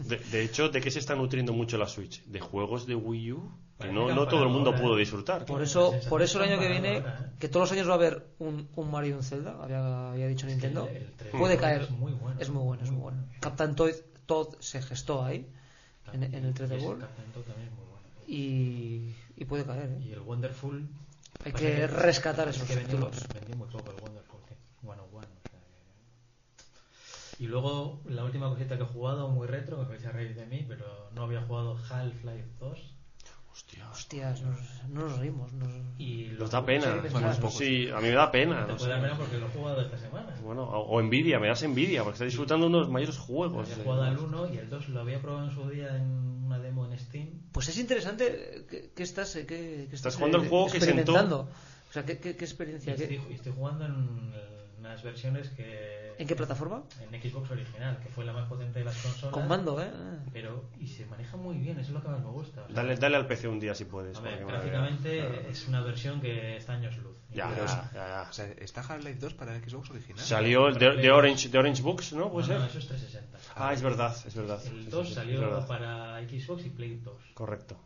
De, 0.00 0.16
de 0.16 0.42
hecho, 0.42 0.68
¿de 0.68 0.80
qué 0.80 0.90
se 0.90 0.98
está 0.98 1.14
nutriendo 1.14 1.52
mucho 1.52 1.78
la 1.78 1.86
Switch? 1.86 2.24
De 2.24 2.40
juegos 2.40 2.86
de 2.86 2.96
Wii 2.96 3.32
U 3.32 3.52
que 3.78 3.88
no, 3.92 4.26
todo 4.26 4.42
el 4.42 4.48
mundo 4.48 4.74
pudo 4.74 4.88
ahora. 4.88 4.98
disfrutar. 4.98 5.46
Por 5.46 5.62
eso, 5.62 5.94
por 6.08 6.22
eso 6.22 6.42
el 6.42 6.50
año 6.50 6.60
que 6.60 6.66
viene, 6.68 6.96
¿eh? 6.96 7.02
que 7.38 7.48
todos 7.48 7.68
los 7.68 7.72
años 7.72 7.86
va 7.88 7.92
a 7.92 7.94
haber 7.94 8.26
un, 8.40 8.68
un 8.74 8.90
Mario 8.90 9.10
y 9.10 9.12
un 9.14 9.22
Zelda, 9.22 9.56
había, 9.62 10.10
había 10.10 10.26
dicho 10.26 10.46
Nintendo, 10.46 10.88
el- 10.90 10.96
el 10.96 11.12
3D 11.16 11.38
puede 11.38 11.56
caer. 11.56 11.82
es 11.82 11.90
muy 11.90 12.12
bueno, 12.12 12.40
es 12.40 12.50
muy 12.50 12.64
bueno, 12.64 12.82
es 12.82 12.90
muy 12.90 13.00
bueno. 13.00 13.18
Captain 13.38 13.76
Toad, 13.76 13.94
Todd 14.26 14.56
se 14.58 14.82
gestó 14.82 15.24
ahí, 15.24 15.46
en, 16.12 16.24
en 16.24 16.44
el 16.44 16.52
3D 16.54 16.72
Y 16.74 16.76
ese 16.76 16.84
World, 16.84 17.04
y, 18.26 19.14
y 19.36 19.44
puede 19.44 19.64
caer. 19.64 19.90
¿eh? 19.90 20.04
Y 20.08 20.12
el 20.12 20.20
Wonderful. 20.20 20.88
Hay 21.44 21.52
pasa 21.52 21.64
que 21.64 21.86
rescatar 21.86 22.48
es 22.48 22.56
esos 22.56 22.68
que 22.68 22.74
vendió, 22.76 22.98
muy 23.56 23.68
poco 23.68 23.90
el 23.90 23.96
Wonderful, 24.02 24.40
que 24.46 24.56
one 24.86 25.00
on 25.00 25.08
one, 25.14 25.26
o 25.26 25.44
sea 25.50 25.60
que- 25.60 27.44
Y 27.44 27.46
luego, 27.46 28.02
la 28.06 28.24
última 28.24 28.48
cosita 28.48 28.76
que 28.76 28.82
he 28.82 28.86
jugado, 28.86 29.28
muy 29.28 29.46
retro, 29.46 29.78
que 29.82 29.88
vais 29.90 30.04
a 30.04 30.12
reír 30.12 30.34
de 30.34 30.46
mí, 30.46 30.64
pero 30.68 31.10
no 31.14 31.22
había 31.22 31.42
jugado 31.42 31.76
Half-Life 31.90 32.48
2. 32.58 32.94
Hostia, 33.58 33.90
Hostias, 33.90 34.42
nos, 34.42 34.60
no 34.88 35.00
nos 35.08 35.18
reímos. 35.18 35.52
Nos... 35.52 35.68
Y 35.98 36.26
lo- 36.28 36.40
nos 36.44 36.50
da 36.52 36.64
pena. 36.64 37.02
Sí, 37.02 37.08
Bueno, 37.10 37.50
sí, 37.50 37.88
a 37.90 37.96
mí 37.96 38.02
me 38.08 38.14
da 38.14 38.30
pena. 38.30 38.64
Te 38.66 38.72
no 38.72 38.78
puede 38.78 38.90
dar 38.92 39.00
pena 39.02 39.16
porque 39.18 39.36
lo 39.38 39.46
he 39.46 39.50
jugado 39.50 39.80
esta 39.80 39.98
semana. 39.98 40.32
Bueno, 40.44 40.62
o, 40.62 40.78
o 40.86 41.00
envidia, 41.00 41.40
me 41.40 41.48
das 41.48 41.62
envidia, 41.64 42.04
porque 42.04 42.14
está 42.14 42.24
disfrutando 42.24 42.68
unos 42.68 42.88
mayores 42.88 43.18
juegos. 43.18 43.68
De- 43.68 43.82
jugado 43.82 44.02
al 44.04 44.16
1 44.16 44.54
y 44.54 44.58
el 44.58 44.70
2 44.70 44.88
lo 44.90 45.00
había 45.00 45.20
probado 45.20 45.48
en 45.48 45.54
su 45.54 45.68
día 45.68 45.96
en 45.96 46.08
una 46.46 46.60
demo 46.60 46.86
en 46.86 46.96
Steam. 46.96 47.30
Pues 47.50 47.68
es 47.68 47.78
interesante 47.78 48.64
que, 48.70 48.90
que 48.94 49.02
estás, 49.02 49.34
eh, 49.34 49.44
que, 49.44 49.88
que 49.90 49.96
Estás 49.96 50.14
jugando 50.14 50.38
el 50.40 50.48
juego 50.48 50.66
que 50.70 50.76
experimentando. 50.76 51.48
O 51.90 51.92
sea, 51.92 52.04
¿qué, 52.04 52.20
qué, 52.20 52.36
qué 52.36 52.44
experiencia? 52.44 52.94
Y 52.94 52.96
¿Qué- 52.96 53.14
estoy, 53.16 53.32
y 53.32 53.34
estoy 53.34 53.52
jugando 53.56 53.86
en 53.86 54.32
unas 54.78 55.02
versiones 55.02 55.48
que... 55.50 56.14
¿En 56.18 56.26
qué 56.26 56.34
plataforma? 56.36 56.82
En 57.00 57.20
Xbox 57.22 57.50
original, 57.50 57.98
que 58.00 58.08
fue 58.08 58.24
la 58.24 58.32
más 58.32 58.48
potente 58.48 58.78
de 58.80 58.84
las 58.84 58.96
consolas. 59.00 59.32
Con 59.32 59.46
mando, 59.48 59.80
¿eh? 59.82 59.90
Pero, 60.32 60.64
y 60.78 60.86
se 60.86 61.06
maneja 61.06 61.36
muy 61.36 61.56
bien, 61.56 61.78
eso 61.78 61.88
es 61.88 61.94
lo 61.94 62.02
que 62.02 62.08
más 62.08 62.20
me 62.20 62.30
gusta. 62.30 62.62
O 62.62 62.66
sea, 62.66 62.74
Dale, 62.74 62.96
dale 62.96 63.16
al 63.16 63.26
PC 63.26 63.48
un 63.48 63.60
día 63.60 63.74
si 63.74 63.84
puedes. 63.84 64.16
a 64.18 64.20
ver, 64.20 64.44
mía, 64.44 64.60
claro. 64.60 65.40
es 65.48 65.68
una 65.68 65.80
versión 65.82 66.20
que 66.20 66.56
está 66.56 66.72
años 66.74 66.96
luz. 66.98 67.16
Ya, 67.32 67.48
Pero 67.50 67.66
ya, 67.66 67.90
ya, 67.92 68.08
ya. 68.08 68.26
O 68.28 68.32
sea, 68.32 68.46
¿está 68.58 68.80
Half-Life 68.80 69.18
2 69.18 69.34
para 69.34 69.58
Xbox 69.60 69.90
original? 69.90 70.24
Salió 70.24 70.68
el 70.68 70.78
de, 70.78 70.96
de 70.96 71.10
Orange, 71.10 71.48
de 71.50 71.58
Orange 71.58 71.82
Books, 71.82 72.12
¿no? 72.14 72.20
No, 72.20 72.30
¿Puede 72.32 72.48
no, 72.48 72.60
ser? 72.60 72.68
eso 72.70 72.78
es 72.78 72.86
360. 72.88 73.38
Ah, 73.54 73.72
es 73.72 73.82
verdad, 73.82 74.16
es 74.26 74.34
verdad. 74.34 74.60
El 74.66 74.84
sí, 74.84 74.90
2 74.90 75.06
sí, 75.06 75.12
es 75.12 75.14
salió 75.14 75.66
para 75.66 76.20
Xbox 76.26 76.64
y 76.66 76.70
Play 76.70 77.00
2. 77.04 77.14
Correcto. 77.34 77.76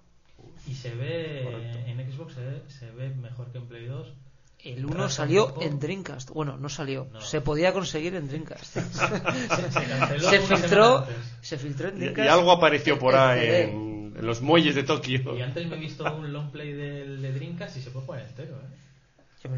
Y 0.67 0.75
se 0.75 0.95
ve, 0.95 1.41
Correcto. 1.45 1.79
en 1.87 2.13
Xbox 2.13 2.35
se 2.35 2.41
ve, 2.45 2.63
se 2.69 2.91
ve 2.93 3.09
mejor 3.11 3.51
que 3.51 3.59
en 3.59 3.67
Play 3.67 3.87
2. 3.87 4.13
El 4.65 4.85
1 4.87 4.95
Rasca 4.95 5.09
salió 5.11 5.55
en 5.61 5.79
Dreamcast. 5.81 6.31
Bueno, 6.31 6.57
no 6.57 6.69
salió. 6.69 7.09
No. 7.13 7.21
Se 7.21 7.41
podía 7.41 7.73
conseguir 7.73 8.15
en 8.15 8.29
Dreamcast. 8.29 8.65
Se, 8.77 10.21
se 10.21 10.41
filtró, 10.41 11.07
se 11.41 11.59
filtró 11.59 11.89
en 11.89 11.97
Y, 11.97 12.01
Dreamcast. 12.01 12.27
y 12.27 12.29
algo 12.29 12.53
apareció 12.53 12.99
por 12.99 13.15
ahí 13.17 13.47
en, 13.49 14.15
en 14.17 14.27
los 14.27 14.41
muelles 14.41 14.75
de 14.75 14.83
Tokio. 14.85 15.37
Y 15.37 15.43
antes 15.43 15.67
me 15.67 15.77
he 15.77 15.79
visto 15.81 16.05
un 16.15 16.33
long 16.33 16.51
play 16.51 16.73
del 16.73 17.21
de 17.23 17.33
Dreamcast 17.33 17.77
y 17.77 17.83
se 17.83 17.91
puede 17.91 18.07
jugar 18.07 18.21
entero, 18.23 18.57
¿eh? 18.57 18.77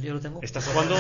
Yo, 0.01 0.15
lo 0.15 0.21
tengo. 0.21 0.41
¿Estás 0.41 0.67
jugando, 0.67 0.97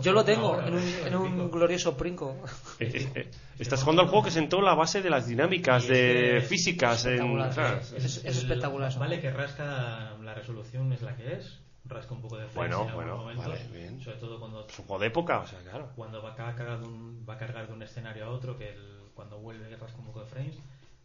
Yo 0.00 0.12
lo 0.12 0.24
tengo 0.24 0.58
en 0.62 0.74
un, 0.74 0.82
en 1.04 1.14
un 1.14 1.50
glorioso 1.50 1.94
princo. 1.94 2.42
eh, 2.80 2.90
eh, 2.94 3.08
eh, 3.14 3.30
estás 3.58 3.82
jugando 3.82 4.00
al 4.00 4.08
juego 4.08 4.24
que 4.24 4.30
sentó 4.30 4.62
la 4.62 4.72
base 4.74 5.02
de 5.02 5.10
las 5.10 5.26
dinámicas 5.26 5.86
de 5.86 6.42
físicas 6.48 7.04
en. 7.04 7.38
Es- 7.38 7.92
es 8.24 8.24
espectacular. 8.24 8.98
Vale 8.98 9.20
que 9.20 9.30
rasca, 9.30 10.14
la 10.24 10.32
resolución 10.32 10.90
es 10.94 11.02
la 11.02 11.14
que 11.16 11.34
es, 11.34 11.58
rasca 11.88 12.14
un 12.14 12.20
poco 12.20 12.36
de 12.36 12.46
frames 12.46 12.54
Bueno, 12.76 12.88
en 12.88 12.94
bueno, 12.94 13.16
momentos, 13.18 13.46
vale, 13.46 13.66
bien. 13.72 14.00
sobre 14.02 14.16
todo 14.18 14.38
cuando, 14.38 14.66
Es 14.66 14.78
un 14.78 14.84
juego 14.86 15.00
de 15.00 15.06
época, 15.08 15.40
o 15.40 15.46
sea, 15.46 15.60
claro. 15.60 15.90
cuando 15.96 16.22
va, 16.22 16.32
a 16.32 16.34
cargar 16.34 16.80
de 16.80 16.86
un, 16.86 17.26
va 17.28 17.34
a 17.34 17.38
cargar 17.38 17.66
de 17.66 17.72
un 17.72 17.82
escenario 17.82 18.26
a 18.26 18.28
otro, 18.30 18.56
que 18.56 18.70
el- 18.70 18.98
cuando 19.14 19.38
vuelve 19.38 19.74
rasca 19.76 19.98
un 19.98 20.06
poco 20.06 20.20
de 20.20 20.26
frames, 20.26 20.56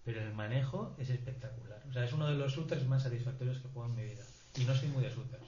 pero 0.06 0.22
el 0.22 0.34
manejo 0.34 0.96
es 1.00 1.10
espectacular. 1.10 1.82
O 1.90 1.94
sea, 1.94 2.04
es 2.04 2.14
uno 2.14 2.28
de 2.28 2.36
los 2.36 2.54
shooters 2.54 2.86
más 2.86 3.04
satisfactorios 3.04 3.58
que 3.60 3.70
jugado 3.70 3.92
en 3.92 3.98
mi 3.98 4.04
vida. 4.04 4.24
Y 4.56 4.66
no 4.66 4.76
soy 4.76 4.90
muy 4.90 5.04
de 5.04 5.10
shooters. 5.10 5.44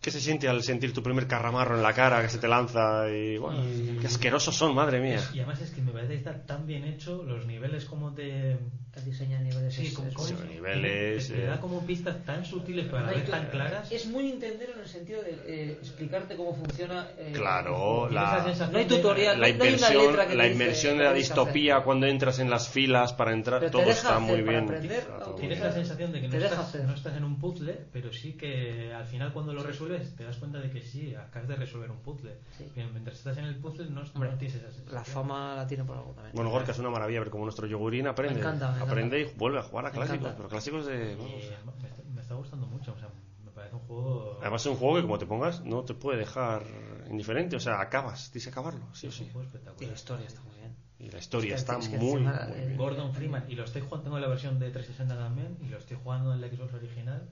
¿Qué 0.00 0.10
se 0.12 0.20
siente 0.20 0.48
al 0.48 0.62
sentir 0.62 0.92
tu 0.92 1.02
primer 1.02 1.26
carramarro 1.26 1.76
en 1.76 1.82
la 1.82 1.92
cara 1.92 2.22
que 2.22 2.28
se 2.28 2.38
te 2.38 2.46
lanza 2.48 3.10
y 3.10 3.36
bueno, 3.36 3.62
qué 4.00 4.06
asquerosos 4.06 4.54
son, 4.56 4.74
madre 4.74 5.00
mía? 5.00 5.20
Y 5.34 5.38
además 5.40 5.60
es 5.60 5.70
que 5.72 5.82
me 5.82 5.90
parece 5.92 6.12
que 6.12 6.18
está 6.18 6.46
tan 6.46 6.66
bien 6.66 6.84
hecho, 6.84 7.22
los 7.24 7.46
niveles 7.46 7.84
como 7.84 8.14
te... 8.14 8.52
El 8.52 8.60
diseño 9.04 9.38
de 9.38 9.44
niveles 9.44 9.74
Sí, 9.74 9.86
es- 9.86 9.94
como 9.94 10.08
es- 10.08 10.14
como- 10.14 10.28
Los 10.28 10.44
niveles, 10.46 11.28
te, 11.28 11.34
te 11.34 11.42
eh. 11.44 11.46
da 11.46 11.60
como 11.60 11.84
pistas 11.86 12.24
tan 12.24 12.44
sutiles 12.44 12.86
pero 12.86 12.98
a 12.98 13.02
la 13.02 13.12
vez 13.12 13.28
tan 13.30 13.46
claras. 13.46 13.90
Es 13.92 14.06
muy 14.06 14.24
Nintendero 14.24 14.72
en 14.74 14.80
el 14.80 14.88
sentido 14.88 15.22
de 15.22 15.38
eh, 15.46 15.78
explicarte 15.80 16.36
cómo 16.36 16.54
funciona. 16.54 17.08
eh, 17.18 17.32
Claro, 17.34 18.08
la- 18.10 18.54
No 18.70 18.78
hay 18.78 18.86
tutorial, 18.86 19.40
La 19.40 19.40
no 19.40 19.44
hay 19.46 19.52
una 19.52 19.64
inversión, 19.64 20.06
letra 20.06 20.26
que 20.28 20.34
la 20.34 20.44
te 20.44 20.48
dice 20.50 20.88
de 20.94 21.04
la 21.04 21.12
distopía 21.12 21.74
hacer. 21.76 21.84
cuando 21.84 22.06
entras 22.06 22.38
en 22.38 22.50
las 22.50 22.68
filas 22.68 23.12
para 23.12 23.32
entrar, 23.32 23.60
Pero 23.60 23.70
te 23.72 23.78
todo 23.78 23.90
está 23.90 24.18
muy 24.18 24.32
hacer 24.34 24.44
para 24.44 24.58
bien. 24.60 24.64
aprender, 24.70 25.04
muy 25.26 25.36
Tienes 25.40 25.60
la 25.60 25.72
sensación 25.72 26.12
de 26.12 26.20
que 26.20 26.28
no 26.28 26.38
Te 26.38 26.44
estás, 26.44 26.74
no 26.84 26.94
estás 26.94 27.16
en 27.16 27.24
un 27.24 27.38
puzzle, 27.38 27.78
pero 27.92 28.12
sí 28.12 28.32
que 28.34 28.92
al 28.92 29.06
final 29.06 29.32
cuando 29.32 29.52
lo 29.52 29.62
resuelves 29.62 30.14
te 30.16 30.24
das 30.24 30.36
cuenta 30.36 30.58
de 30.58 30.70
que 30.70 30.82
sí, 30.82 31.14
acabas 31.14 31.48
de 31.48 31.56
resolver 31.56 31.90
un 31.90 31.98
puzzle. 32.00 32.32
Sí. 32.56 32.64
Mientras 32.74 33.16
estás 33.18 33.36
en 33.38 33.44
el 33.44 33.56
puzzle 33.56 33.86
no, 33.90 34.02
no 34.02 34.10
Hombre, 34.14 34.30
tienes 34.38 34.56
esa 34.56 34.66
sensación. 34.70 34.94
La 34.94 35.04
fama 35.04 35.54
la 35.56 35.66
tiene 35.66 35.84
por 35.84 35.96
algo 35.96 36.10
también. 36.12 36.34
Bueno, 36.34 36.50
Gorka 36.50 36.72
es 36.72 36.78
una 36.78 36.90
maravilla, 36.90 37.20
ver 37.20 37.30
como 37.30 37.44
nuestro 37.44 37.66
yogurín 37.66 38.06
aprende. 38.06 38.34
Me 38.34 38.40
encanta, 38.40 38.66
me 38.68 38.72
encanta. 38.76 38.87
Aprende 38.90 39.20
y 39.20 39.24
vuelve 39.36 39.58
a 39.58 39.62
jugar 39.62 39.86
a 39.86 39.88
Me 39.90 39.94
clásicos, 39.94 40.18
encanta. 40.20 40.36
pero 40.36 40.48
clásicos 40.48 40.86
de. 40.86 41.12
Y 41.12 41.16
me, 41.16 41.88
está, 41.88 42.02
me 42.14 42.20
está 42.20 42.34
gustando 42.34 42.66
mucho, 42.66 42.92
o 42.92 42.98
sea, 42.98 43.08
me 43.44 43.50
parece 43.50 43.74
un 43.76 43.80
juego... 43.82 44.38
Además 44.40 44.60
es 44.62 44.66
un 44.66 44.76
juego 44.76 44.96
que 44.96 45.02
como 45.02 45.18
te 45.18 45.26
pongas 45.26 45.64
no 45.64 45.84
te 45.84 45.94
puede 45.94 46.18
dejar 46.18 46.62
indiferente, 47.10 47.56
o 47.56 47.60
sea, 47.60 47.80
acabas, 47.80 48.30
tienes 48.30 48.44
que 48.46 48.50
acabarlo, 48.50 48.94
sí 48.94 49.06
o 49.06 49.10
Es 49.10 49.20
un 49.20 49.26
sí. 49.26 49.32
juego 49.32 49.42
Y 49.42 49.46
espectacular. 49.46 49.88
la 49.90 49.94
historia 49.94 50.26
está 50.26 50.40
muy 50.42 50.56
bien. 50.56 50.76
Y 51.00 51.10
la 51.10 51.18
historia 51.18 51.54
Es 51.54 51.64
que- 51.64 51.72
está 51.72 51.78
es 51.78 51.88
que 51.88 51.96
muy, 51.98 52.22
encima, 52.22 52.46
muy 52.48 52.58
eh, 52.58 52.66
bien. 52.66 52.76
Gordon 52.78 53.14
Freeman, 53.14 53.44
y 53.48 53.54
lo 53.54 53.64
estoy 53.64 53.82
jugando, 53.82 54.04
tengo 54.04 54.18
la 54.18 54.28
versión 54.28 54.58
de 54.58 54.70
360 54.70 55.16
también, 55.16 55.56
y 55.60 55.68
lo 55.68 55.78
estoy 55.78 55.96
jugando 56.02 56.32
en 56.34 56.40
la 56.40 56.48
Xbox 56.48 56.74
original, 56.74 57.28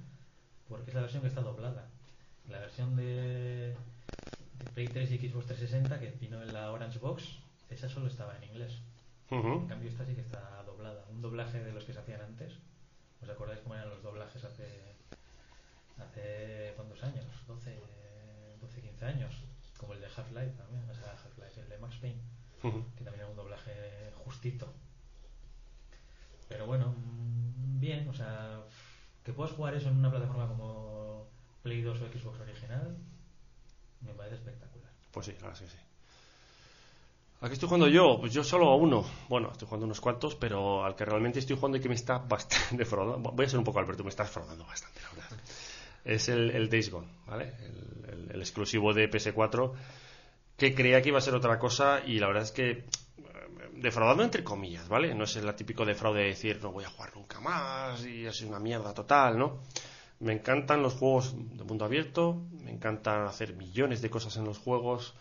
porque 0.69 0.91
es 0.91 0.95
la 0.95 1.01
versión 1.03 1.23
que 1.23 1.29
está 1.29 1.41
doblada. 1.43 1.89
La 2.49 2.61
versión 2.61 2.95
de, 2.95 3.75
de 3.75 4.67
Play 4.75 4.89
3 4.89 5.11
y 5.11 5.19
Xbox 5.19 5.47
360 5.47 5.99
que 6.01 6.11
vino 6.21 6.41
en 6.43 6.53
la 6.53 6.71
Orange 6.71 6.99
Box, 7.01 7.25
esa 7.69 7.89
solo 7.89 8.07
estaba 8.07 8.37
en 8.37 8.45
inglés. 8.45 8.81
En 9.31 9.41
Ujú. 9.41 9.67
cambio, 9.67 9.91
esta 9.91 10.05
sí 10.07 10.15
que 10.15 10.21
está 10.21 10.63
doblada. 10.87 11.07
Un 11.11 11.23
doblaje 11.23 11.63
de 11.63 11.73
los 11.73 11.85
que 11.85 11.93
se 11.93 12.01
hacían 12.01 12.21
antes. 12.21 12.59
¿Os 13.23 13.29
acordáis 13.29 13.61
cómo 13.61 13.75
eran 13.75 13.91
los 13.91 14.03
doblajes 14.03 14.45
hace. 14.45 14.97
hace. 15.99 16.73
¿cuántos 16.77 17.03
años? 17.03 17.27
12, 17.47 17.81
12 18.61 18.81
15 18.83 19.05
años. 19.05 19.35
Como 19.79 19.95
el 19.95 20.01
de 20.01 20.07
Half-Life 20.07 20.55
también. 20.57 20.89
O 20.89 20.95
sea, 20.95 21.13
Half-Life, 21.13 21.61
el 21.61 21.69
de 21.69 21.79
Max 21.79 21.97
Payne 21.97 22.21
que 22.97 23.05
también 23.05 23.21
era 23.21 23.29
un 23.29 23.37
doblaje 23.37 24.13
justito. 24.25 24.73
Pero 26.49 26.67
bueno, 26.67 26.95
mm, 26.97 27.81
bien, 27.81 28.09
o 28.09 28.13
sea, 28.13 28.61
que 29.25 29.33
puedas 29.33 29.53
jugar 29.53 29.75
eso 29.75 29.89
en 29.89 29.97
una 29.97 30.11
plataforma 30.11 30.49
como 30.49 31.29
Play 31.63 31.83
2 31.83 32.01
o 32.01 32.09
Xbox 32.09 32.41
original, 32.41 32.97
me 34.01 34.13
parece 34.15 34.37
espectacular. 34.37 34.91
Pues 35.13 35.27
sí, 35.27 35.37
ahora 35.43 35.55
sí, 35.55 35.67
sí. 35.69 35.79
¿A 37.41 37.49
qué 37.49 37.55
estoy 37.55 37.69
jugando 37.69 37.89
yo? 37.89 38.19
Pues 38.19 38.33
yo 38.33 38.43
solo 38.43 38.71
a 38.71 38.77
uno. 38.77 39.05
Bueno, 39.29 39.51
estoy 39.53 39.67
jugando 39.69 39.85
unos 39.87 40.01
cuantos, 40.01 40.35
pero 40.35 40.85
al 40.85 40.95
que 40.97 41.05
realmente 41.05 41.39
estoy 41.39 41.57
jugando 41.57 41.77
y 41.77 41.81
que 41.81 41.89
me 41.89 41.95
está 41.95 42.19
bastante 42.19 42.65
defraudando. 42.77 43.31
Voy 43.31 43.45
a 43.45 43.49
ser 43.49 43.59
un 43.59 43.65
poco 43.65 43.79
Alberto, 43.79 44.03
me 44.05 44.11
está 44.11 44.23
defraudando 44.25 44.65
bastante, 44.65 45.01
la 45.03 45.11
verdad. 45.11 45.39
Es 46.05 46.29
el, 46.29 46.51
el 46.51 46.71
Days 46.71 46.91
Gone, 46.91 47.09
¿vale? 47.27 47.53
El, 48.31 48.41
exclusivo 48.41 48.93
de 48.95 49.11
PS4, 49.11 49.73
que 50.57 50.75
creía 50.75 51.03
que 51.03 51.09
iba 51.09 51.19
a 51.19 51.23
ser 51.23 51.35
otra 51.35 51.59
cosa 51.59 52.01
y 52.07 52.19
la 52.19 52.27
verdad 52.29 52.45
es 52.45 52.53
que. 52.53 52.71
eh, 52.71 52.85
Defraudando 53.75 54.23
entre 54.23 54.43
comillas, 54.45 54.89
¿vale? 54.89 55.15
No 55.15 55.25
es 55.25 55.37
el 55.37 55.53
típico 55.55 55.85
defraude 55.85 56.21
de 56.21 56.29
decir 56.29 56.61
no 56.63 56.73
voy 56.73 56.85
a 56.85 56.89
jugar 56.91 57.15
nunca 57.17 57.41
más 57.41 58.05
y 58.07 58.25
es 58.25 58.41
una 58.43 58.59
mierda 58.59 58.95
total, 58.95 59.39
¿no? 59.39 59.59
Me 60.21 60.33
encantan 60.33 60.83
los 60.83 60.95
juegos 60.95 61.35
de 61.37 61.65
mundo 61.65 61.85
abierto, 61.85 62.41
me 62.63 62.71
encanta 62.71 63.27
hacer 63.27 63.55
millones 63.55 64.01
de 64.01 64.09
cosas 64.09 64.37
en 64.39 64.45
los 64.45 64.57
juegos, 64.59 65.15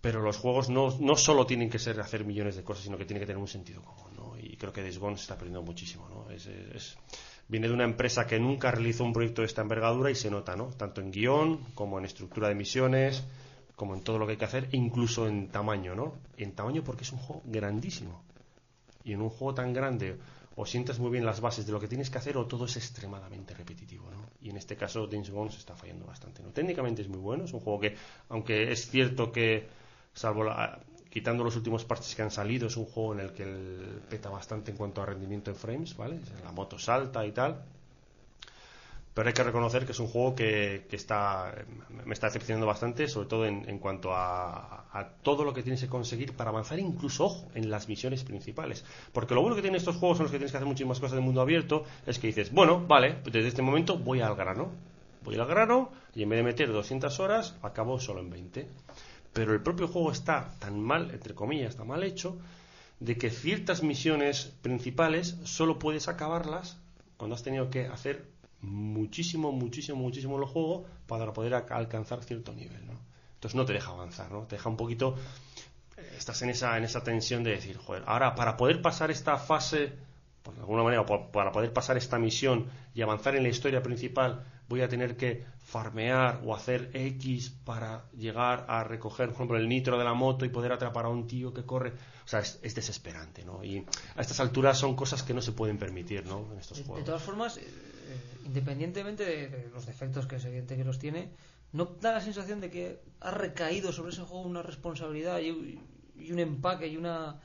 pero 0.00 0.20
los 0.22 0.36
juegos 0.36 0.68
no, 0.68 0.96
no 1.00 1.16
solo 1.16 1.46
tienen 1.46 1.70
que 1.70 1.78
ser 1.78 2.00
hacer 2.00 2.24
millones 2.24 2.56
de 2.56 2.62
cosas, 2.64 2.84
sino 2.84 2.96
que 2.96 3.04
tienen 3.04 3.20
que 3.20 3.26
tener 3.26 3.40
un 3.40 3.48
sentido 3.48 3.82
común, 3.82 4.12
¿no? 4.16 4.38
Y 4.38 4.56
creo 4.56 4.72
que 4.72 4.82
Days 4.82 4.98
Gone 4.98 5.16
se 5.16 5.22
está 5.22 5.34
aprendiendo 5.34 5.62
muchísimo, 5.66 6.08
¿no? 6.08 6.30
Es, 6.30 6.46
es- 6.46 6.96
viene 7.48 7.66
de 7.68 7.74
una 7.74 7.84
empresa 7.84 8.26
que 8.26 8.38
nunca 8.38 8.70
realizó 8.70 9.04
un 9.04 9.12
proyecto 9.12 9.42
de 9.42 9.46
esta 9.46 9.62
envergadura 9.62 10.10
y 10.10 10.14
se 10.14 10.30
nota, 10.30 10.54
¿no? 10.54 10.66
Tanto 10.68 11.00
en 11.00 11.10
guion, 11.10 11.58
como 11.74 11.98
en 11.98 12.04
estructura 12.04 12.48
de 12.48 12.54
misiones, 12.54 13.24
como 13.74 13.94
en 13.94 14.02
todo 14.02 14.18
lo 14.18 14.26
que 14.26 14.32
hay 14.32 14.38
que 14.38 14.44
hacer, 14.44 14.68
incluso 14.72 15.26
en 15.26 15.48
tamaño, 15.48 15.94
¿no? 15.94 16.14
En 16.36 16.52
tamaño 16.52 16.82
porque 16.84 17.04
es 17.04 17.12
un 17.12 17.18
juego 17.18 17.42
grandísimo. 17.46 18.22
Y 19.04 19.12
en 19.12 19.22
un 19.22 19.30
juego 19.30 19.54
tan 19.54 19.72
grande 19.72 20.18
o 20.56 20.66
sientas 20.66 20.98
muy 20.98 21.10
bien 21.10 21.24
las 21.24 21.40
bases 21.40 21.66
de 21.66 21.72
lo 21.72 21.78
que 21.80 21.86
tienes 21.88 22.10
que 22.10 22.18
hacer 22.18 22.36
o 22.36 22.46
todo 22.46 22.64
es 22.66 22.76
extremadamente 22.76 23.54
repetitivo, 23.54 24.10
¿no? 24.10 24.28
Y 24.42 24.50
en 24.50 24.56
este 24.56 24.76
caso 24.76 25.06
Days 25.06 25.28
se 25.28 25.58
está 25.58 25.74
fallando 25.76 26.04
bastante, 26.06 26.42
¿no? 26.42 26.50
Técnicamente 26.50 27.02
es 27.02 27.08
muy 27.08 27.20
bueno, 27.20 27.44
es 27.44 27.52
un 27.52 27.60
juego 27.60 27.78
que, 27.80 27.94
aunque 28.28 28.70
es 28.72 28.90
cierto 28.90 29.30
que, 29.30 29.68
salvo 30.18 30.44
la- 30.44 30.78
quitando 31.10 31.42
los 31.44 31.56
últimos 31.56 31.84
parches 31.84 32.14
que 32.14 32.22
han 32.22 32.30
salido, 32.30 32.66
es 32.66 32.76
un 32.76 32.84
juego 32.86 33.14
en 33.14 33.20
el 33.20 33.32
que 33.32 33.44
el 33.44 34.02
peta 34.10 34.28
bastante 34.30 34.70
en 34.72 34.76
cuanto 34.76 35.00
a 35.02 35.06
rendimiento 35.06 35.50
en 35.50 35.56
frames, 35.56 35.96
¿vale? 35.96 36.18
La 36.44 36.52
moto 36.52 36.78
salta 36.78 37.24
y 37.26 37.32
tal. 37.32 37.62
Pero 39.14 39.28
hay 39.28 39.34
que 39.34 39.42
reconocer 39.42 39.84
que 39.84 39.90
es 39.92 39.98
un 39.98 40.06
juego 40.06 40.36
que, 40.36 40.86
que 40.88 40.94
está, 40.94 41.52
me 42.04 42.12
está 42.14 42.28
decepcionando 42.28 42.66
bastante, 42.68 43.08
sobre 43.08 43.26
todo 43.26 43.46
en, 43.46 43.68
en 43.68 43.78
cuanto 43.80 44.14
a, 44.14 44.84
a 44.92 45.08
todo 45.22 45.42
lo 45.44 45.52
que 45.52 45.64
tienes 45.64 45.80
que 45.80 45.88
conseguir 45.88 46.36
para 46.36 46.50
avanzar, 46.50 46.78
incluso, 46.78 47.24
ojo, 47.24 47.48
en 47.54 47.68
las 47.68 47.88
misiones 47.88 48.22
principales. 48.22 48.84
Porque 49.12 49.34
lo 49.34 49.40
bueno 49.40 49.56
que 49.56 49.62
tienen 49.62 49.78
estos 49.78 49.96
juegos, 49.96 50.18
en 50.18 50.24
los 50.24 50.30
que 50.30 50.38
tienes 50.38 50.52
que 50.52 50.58
hacer 50.58 50.68
muchísimas 50.68 51.00
cosas 51.00 51.16
de 51.16 51.20
mundo 51.22 51.40
abierto, 51.40 51.84
es 52.06 52.20
que 52.20 52.28
dices, 52.28 52.52
bueno, 52.52 52.86
vale, 52.86 53.14
pues 53.14 53.32
desde 53.32 53.48
este 53.48 53.62
momento 53.62 53.98
voy 53.98 54.20
al 54.20 54.36
grano. 54.36 54.70
Voy 55.24 55.34
al 55.34 55.46
grano 55.46 55.90
y 56.14 56.22
en 56.22 56.28
vez 56.28 56.38
de 56.38 56.42
meter 56.44 56.72
200 56.72 57.18
horas, 57.18 57.56
acabo 57.62 57.98
solo 57.98 58.20
en 58.20 58.30
20. 58.30 58.68
Pero 59.38 59.52
el 59.52 59.62
propio 59.62 59.86
juego 59.86 60.10
está 60.10 60.52
tan 60.58 60.80
mal, 60.80 61.12
entre 61.12 61.32
comillas, 61.32 61.76
tan 61.76 61.86
mal 61.86 62.02
hecho, 62.02 62.36
de 62.98 63.16
que 63.16 63.30
ciertas 63.30 63.84
misiones 63.84 64.52
principales 64.62 65.36
solo 65.44 65.78
puedes 65.78 66.08
acabarlas 66.08 66.76
cuando 67.16 67.36
has 67.36 67.44
tenido 67.44 67.70
que 67.70 67.86
hacer 67.86 68.24
muchísimo, 68.62 69.52
muchísimo, 69.52 69.96
muchísimo 69.96 70.38
el 70.40 70.44
juego 70.44 70.86
para 71.06 71.32
poder 71.32 71.54
alcanzar 71.54 72.24
cierto 72.24 72.52
nivel, 72.52 72.84
¿no? 72.84 72.98
Entonces 73.34 73.54
no 73.54 73.64
te 73.64 73.74
deja 73.74 73.92
avanzar, 73.92 74.32
¿no? 74.32 74.42
Te 74.48 74.56
deja 74.56 74.68
un 74.68 74.76
poquito... 74.76 75.14
eh, 75.96 76.14
Estás 76.18 76.42
en 76.42 76.50
esa, 76.50 76.76
en 76.76 76.82
esa 76.82 77.04
tensión 77.04 77.44
de 77.44 77.52
decir, 77.52 77.76
joder, 77.76 78.02
ahora 78.06 78.34
para 78.34 78.56
poder 78.56 78.82
pasar 78.82 79.12
esta 79.12 79.36
fase, 79.38 79.92
por 80.42 80.54
de 80.54 80.60
alguna 80.62 80.82
manera, 80.82 81.06
para 81.06 81.52
poder 81.52 81.72
pasar 81.72 81.96
esta 81.96 82.18
misión 82.18 82.66
y 82.92 83.02
avanzar 83.02 83.36
en 83.36 83.44
la 83.44 83.50
historia 83.50 83.84
principal, 83.84 84.44
voy 84.68 84.82
a 84.82 84.88
tener 84.88 85.16
que 85.16 85.44
farmear 85.60 86.40
o 86.44 86.54
hacer 86.54 86.90
X 86.94 87.50
para 87.64 88.04
llegar 88.12 88.64
a 88.68 88.84
recoger, 88.84 89.26
por 89.28 89.34
ejemplo, 89.36 89.56
el 89.58 89.68
nitro 89.68 89.98
de 89.98 90.04
la 90.04 90.14
moto 90.14 90.44
y 90.44 90.48
poder 90.48 90.72
atrapar 90.72 91.04
a 91.06 91.08
un 91.08 91.26
tío 91.26 91.52
que 91.52 91.64
corre. 91.64 91.90
O 92.24 92.28
sea, 92.28 92.40
es, 92.40 92.58
es 92.62 92.74
desesperante, 92.74 93.44
¿no? 93.44 93.62
Y 93.64 93.84
a 94.16 94.20
estas 94.20 94.40
alturas 94.40 94.78
son 94.78 94.94
cosas 94.94 95.22
que 95.22 95.32
no 95.34 95.40
se 95.42 95.52
pueden 95.52 95.78
permitir, 95.78 96.26
¿no? 96.26 96.46
En 96.52 96.58
estos 96.58 96.78
De, 96.78 96.82
de 96.82 96.88
juegos. 96.88 97.04
todas 97.06 97.22
formas, 97.22 97.56
eh, 97.56 97.62
eh, 97.62 98.20
independientemente 98.46 99.24
de, 99.24 99.48
de 99.48 99.68
los 99.70 99.86
defectos 99.86 100.26
que 100.26 100.36
es 100.36 100.44
evidente 100.44 100.76
que 100.76 100.84
los 100.84 100.98
tiene, 100.98 101.30
¿no 101.72 101.84
da 102.00 102.12
la 102.12 102.20
sensación 102.20 102.60
de 102.60 102.70
que 102.70 103.00
ha 103.20 103.30
recaído 103.30 103.92
sobre 103.92 104.12
ese 104.12 104.22
juego 104.22 104.42
una 104.46 104.62
responsabilidad 104.62 105.38
y, 105.40 105.78
y 106.18 106.32
un 106.32 106.38
empaque 106.38 106.86
y 106.88 106.96
una 106.96 107.40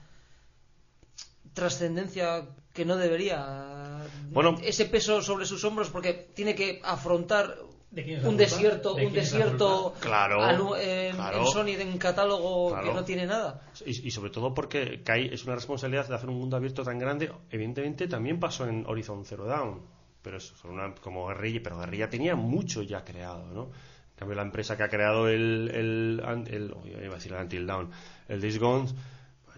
trascendencia 1.54 2.46
que 2.74 2.86
no 2.86 2.96
debería? 2.98 4.04
Bueno. 4.32 4.56
ese 4.64 4.86
peso 4.86 5.22
sobre 5.22 5.46
sus 5.46 5.64
hombros 5.64 5.90
porque 5.90 6.14
tiene 6.34 6.56
que 6.56 6.82
afrontar 6.84 7.56
¿De 7.92 8.20
un 8.28 8.38
desierto, 8.38 8.96
¿De 8.96 9.06
un 9.06 9.14
desierto? 9.14 9.94
Claro, 10.00 10.76
en, 10.76 11.16
claro. 11.16 11.38
en 11.42 11.46
Sony 11.46 11.80
en 11.80 11.96
catálogo 12.00 12.70
Claro. 12.72 12.88
que 12.88 12.94
no 12.96 13.04
tiene 13.04 13.28
nada. 13.28 13.62
Y, 13.86 14.08
y 14.08 14.10
sobre 14.10 14.32
todo 14.32 14.52
porque 14.56 15.04
Kai 15.04 15.30
es 15.32 15.44
una 15.46 15.54
responsabilidad 15.54 16.08
de 16.08 16.16
hacer 16.16 16.28
un 16.30 16.40
mundo 16.40 16.58
abierto 16.58 16.84
tan 16.84 16.98
grande. 16.98 17.32
Evidentemente 17.52 18.08
también 18.08 18.40
pasó 18.40 18.68
en 18.68 18.84
Horizon 18.88 19.24
Zero 19.26 19.46
Dawn, 19.46 19.82
pero 20.24 20.38
es 20.38 20.52
una, 20.64 20.96
como 20.96 21.28
Guerrilla, 21.28 21.60
pero 21.64 21.78
Guerrilla 21.78 22.10
tenía 22.10 22.36
mucho 22.36 22.82
ya 22.82 23.04
creado, 23.06 23.46
¿no? 23.54 23.66
En 23.66 24.16
cambio 24.18 24.36
la 24.38 24.42
empresa 24.44 24.76
que 24.76 24.84
ha 24.84 24.90
creado 24.90 25.28
el, 25.28 25.70
el, 25.72 26.48
el- 26.50 26.74
oh, 26.74 26.82
iba 26.88 27.12
a 27.12 27.16
decir 27.16 27.32
el 27.34 27.42
Until 27.42 27.68
Dawn, 27.68 27.92
el 28.28 28.42
Days 28.42 28.58
Gone, 28.58 28.90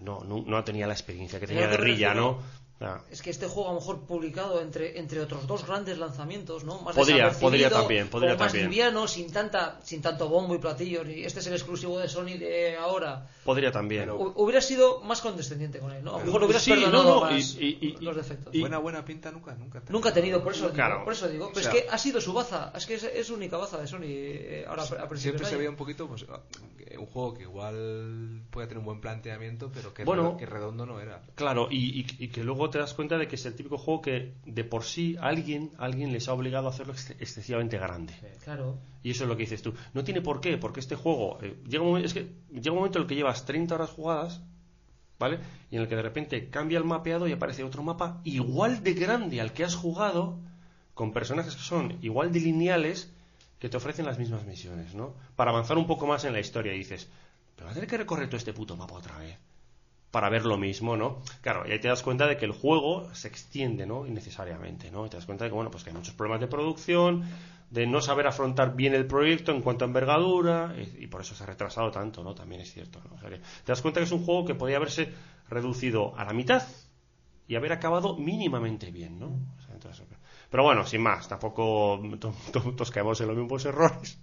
no, 0.02 0.24
no, 0.24 0.44
no 0.46 0.64
tenía 0.64 0.88
la 0.88 0.94
experiencia 0.94 1.40
que 1.40 1.48
tenía 1.48 1.68
Guerrilla, 1.68 2.14
¿no? 2.14 2.40
Sea, 2.78 3.02
Es 3.10 3.22
que 3.22 3.30
este 3.30 3.48
juego 3.48 3.70
a 3.70 3.74
lo 3.74 3.80
mejor 3.80 4.02
publicado 4.06 4.60
entre, 4.62 5.00
entre 5.00 5.22
otros 5.22 5.48
dos 5.48 5.66
grandes 5.66 5.98
lanzamientos, 5.98 6.66
¿no? 6.66 6.82
Más 6.82 6.94
Podría- 6.94 7.32
podría 7.32 7.70
también, 7.70 8.10
podría 8.10 8.32
más 8.36 8.40
también. 8.52 8.70
liviano, 8.70 9.08
sin 9.08 9.32
tanta, 9.32 9.80
sin 9.82 10.02
tanto 10.02 10.28
bombo 10.28 10.54
y 10.56 10.58
platillo. 10.58 11.06
Ni 11.06 11.24
este 11.24 11.40
es 11.40 11.48
el 11.48 11.54
exclusivo 11.54 11.98
de 12.00 12.10
Sony 12.10 12.38
de 12.38 12.76
ahora. 12.76 13.30
podría 13.46 13.72
también. 13.72 14.02
Pero- 14.04 14.20
Hu- 14.20 14.34
Hubiera 14.36 14.60
sido 14.60 15.00
más 15.02 15.22
condescendiente 15.22 15.80
con 15.80 15.94
él, 15.94 16.04
¿no? 16.04 16.16
A 16.16 16.20
lo 16.20 16.26
mejor 16.26 16.44
hubieras 16.44 16.64
sí, 16.64 16.72
perdonado 16.72 17.04
no, 17.04 17.16
no, 17.16 17.22
más 17.22 17.56
y- 17.56 17.66
y- 17.66 17.78
y- 17.88 18.04
los 18.04 18.16
defectos. 18.16 18.54
y- 18.54 18.60
buena, 18.60 18.78
buena 18.80 19.06
pinta 19.06 19.32
nunca, 19.32 19.56
nunca. 19.56 19.82
Nunca 19.88 20.10
ha 20.10 20.14
tenido, 20.14 20.44
por 20.44 20.52
eso, 20.52 20.70
Claro. 20.74 20.96
digo, 20.96 21.06
por 21.06 21.14
eso 21.14 21.30
digo. 21.30 21.48
Pero 21.54 21.60
O 21.60 21.64
sea- 21.72 21.80
es 21.80 21.84
que 21.86 21.90
ha 21.90 21.98
sido 21.98 22.20
su 22.20 22.34
baza, 22.34 22.74
es 22.76 22.86
que 22.86 22.96
es, 22.96 23.04
es 23.04 23.28
su 23.28 23.36
única 23.36 23.56
baza 23.56 23.78
de 23.80 23.88
Sony 23.88 24.02
eh, 24.04 24.66
ahora 24.68 24.84
a 24.84 24.86
principios 25.08 25.22
Siempre 25.22 25.46
se 25.48 25.56
veía 25.56 25.70
un 25.70 25.78
poquito, 25.78 26.08
pues, 26.10 26.26
ah, 26.30 26.42
un 27.00 27.06
juego 27.06 27.34
que 27.36 27.44
igual 27.44 28.42
puede 28.52 28.68
tener 28.68 28.80
un 28.80 28.86
buen 28.86 29.00
planteamiento, 29.02 29.72
pero 29.74 29.94
que, 29.94 30.04
Bueno. 30.04 30.38
redondo 30.40 30.86
no 30.86 31.00
era. 31.00 31.22
Claro, 31.36 31.68
y, 31.72 32.02
y- 32.02 32.06
y 32.26 32.28
que 32.30 32.44
luego 32.44 32.65
te 32.70 32.78
das 32.80 32.94
cuenta 32.94 33.18
de 33.18 33.28
que 33.28 33.36
es 33.36 33.46
el 33.46 33.56
típico 33.56 33.78
juego 33.78 34.02
que 34.02 34.34
de 34.46 34.64
por 34.64 34.84
sí 34.84 35.16
alguien, 35.20 35.72
alguien 35.78 36.12
les 36.12 36.28
ha 36.28 36.34
obligado 36.34 36.68
a 36.68 36.72
hacerlo 36.72 36.94
ex- 36.94 37.12
excesivamente 37.12 37.78
grande. 37.78 38.14
Claro. 38.44 38.78
Y 39.04 39.12
eso 39.12 39.24
es 39.24 39.30
lo 39.30 39.36
que 39.38 39.44
dices 39.44 39.62
tú. 39.62 39.74
No 39.94 40.04
tiene 40.04 40.22
por 40.22 40.42
qué, 40.42 40.58
porque 40.58 40.80
este 40.80 40.96
juego 40.96 41.38
eh, 41.42 41.58
llega, 41.68 41.84
un 41.84 41.90
momento, 41.90 42.08
es 42.08 42.14
que 42.14 42.32
llega 42.52 42.72
un 42.72 42.78
momento 42.78 43.00
en 43.00 43.04
el 43.04 43.08
que 43.10 43.16
llevas 43.16 43.46
30 43.46 43.76
horas 43.76 43.90
jugadas, 43.90 44.42
¿vale? 45.20 45.40
Y 45.72 45.76
en 45.76 45.82
el 45.84 45.88
que 45.88 45.96
de 45.96 46.02
repente 46.02 46.50
cambia 46.50 46.78
el 46.78 46.84
mapeado 46.84 47.28
y 47.28 47.32
aparece 47.32 47.64
otro 47.64 47.84
mapa 47.84 48.22
igual 48.24 48.84
de 48.84 48.94
grande 48.94 49.40
al 49.42 49.54
que 49.54 49.64
has 49.64 49.76
jugado, 49.76 50.40
con 50.94 51.12
personajes 51.14 51.56
que 51.56 51.62
son 51.62 51.98
igual 52.02 52.32
de 52.32 52.40
lineales, 52.40 53.12
que 53.60 53.70
te 53.70 53.78
ofrecen 53.78 54.06
las 54.06 54.20
mismas 54.20 54.46
misiones, 54.46 54.94
¿no? 54.96 55.14
Para 55.36 55.52
avanzar 55.52 55.78
un 55.78 55.88
poco 55.88 56.08
más 56.08 56.24
en 56.26 56.34
la 56.34 56.40
historia 56.40 56.74
y 56.74 56.78
dices, 56.80 57.10
pero 57.56 57.68
vas 57.68 57.72
a 57.74 57.76
tener 57.76 57.90
que 57.90 57.98
recorrer 57.98 58.28
todo 58.28 58.38
este 58.38 58.54
puto 58.54 58.76
mapa 58.76 58.96
otra 58.96 59.18
vez 59.18 59.38
para 60.11 60.30
ver 60.30 60.45
lo 60.45 60.57
mismo, 60.57 60.95
¿no? 60.95 61.22
Claro, 61.41 61.68
y 61.68 61.72
ahí 61.72 61.80
te 61.80 61.88
das 61.90 62.02
cuenta 62.03 62.27
de 62.27 62.38
que 62.38 62.45
el 62.45 62.52
juego 62.53 63.14
se 63.14 63.27
extiende, 63.27 63.86
¿no? 63.86 64.06
Innecesariamente, 64.07 64.90
¿no? 64.91 65.06
Y 65.06 65.10
te 65.10 65.18
das 65.18 65.26
cuenta 65.26 65.44
de 65.45 65.49
que, 65.49 65.56
bueno, 65.56 65.72
pues 65.72 65.84
que 65.84 65.90
hay 65.90 65.95
muchos 65.95 66.14
problemas 66.14 66.41
de 66.41 66.48
producción, 66.48 67.23
de 67.69 67.86
no 67.88 67.99
saber 68.02 68.27
afrontar 68.27 68.76
bien 68.76 68.94
el 68.94 69.07
proyecto 69.07 69.52
en 69.52 69.61
cuanto 69.61 69.84
a 69.84 69.88
envergadura, 69.88 70.73
y, 70.77 71.03
y 71.03 71.07
por 71.07 71.22
eso 71.22 71.36
se 71.36 71.44
ha 71.44 71.48
retrasado 71.48 71.91
tanto, 71.91 72.23
¿no? 72.23 72.34
También 72.34 72.61
es 72.61 72.72
cierto, 72.72 73.02
¿no? 73.10 73.15
O 73.15 73.19
sea 73.19 73.30
te 73.30 73.41
das 73.65 73.82
cuenta 73.82 73.99
que 73.99 74.06
es 74.06 74.11
un 74.11 74.23
juego 74.23 74.45
que 74.45 74.56
podía 74.56 74.77
haberse 74.77 75.11
reducido 75.49 76.18
a 76.18 76.23
la 76.23 76.34
mitad 76.34 76.64
y 77.48 77.56
haber 77.56 77.73
acabado 77.73 78.15
mínimamente 78.18 78.91
bien, 78.91 79.19
¿no? 79.19 79.38
Pero 80.49 80.64
bueno, 80.64 80.86
sin 80.86 81.02
más, 81.02 81.27
tampoco 81.27 81.99
to- 82.19 82.34
to- 82.53 82.61
todos 82.73 82.91
caemos 82.91 83.19
en 83.22 83.27
los 83.27 83.38
mismos 83.38 83.65
errores. 83.65 84.18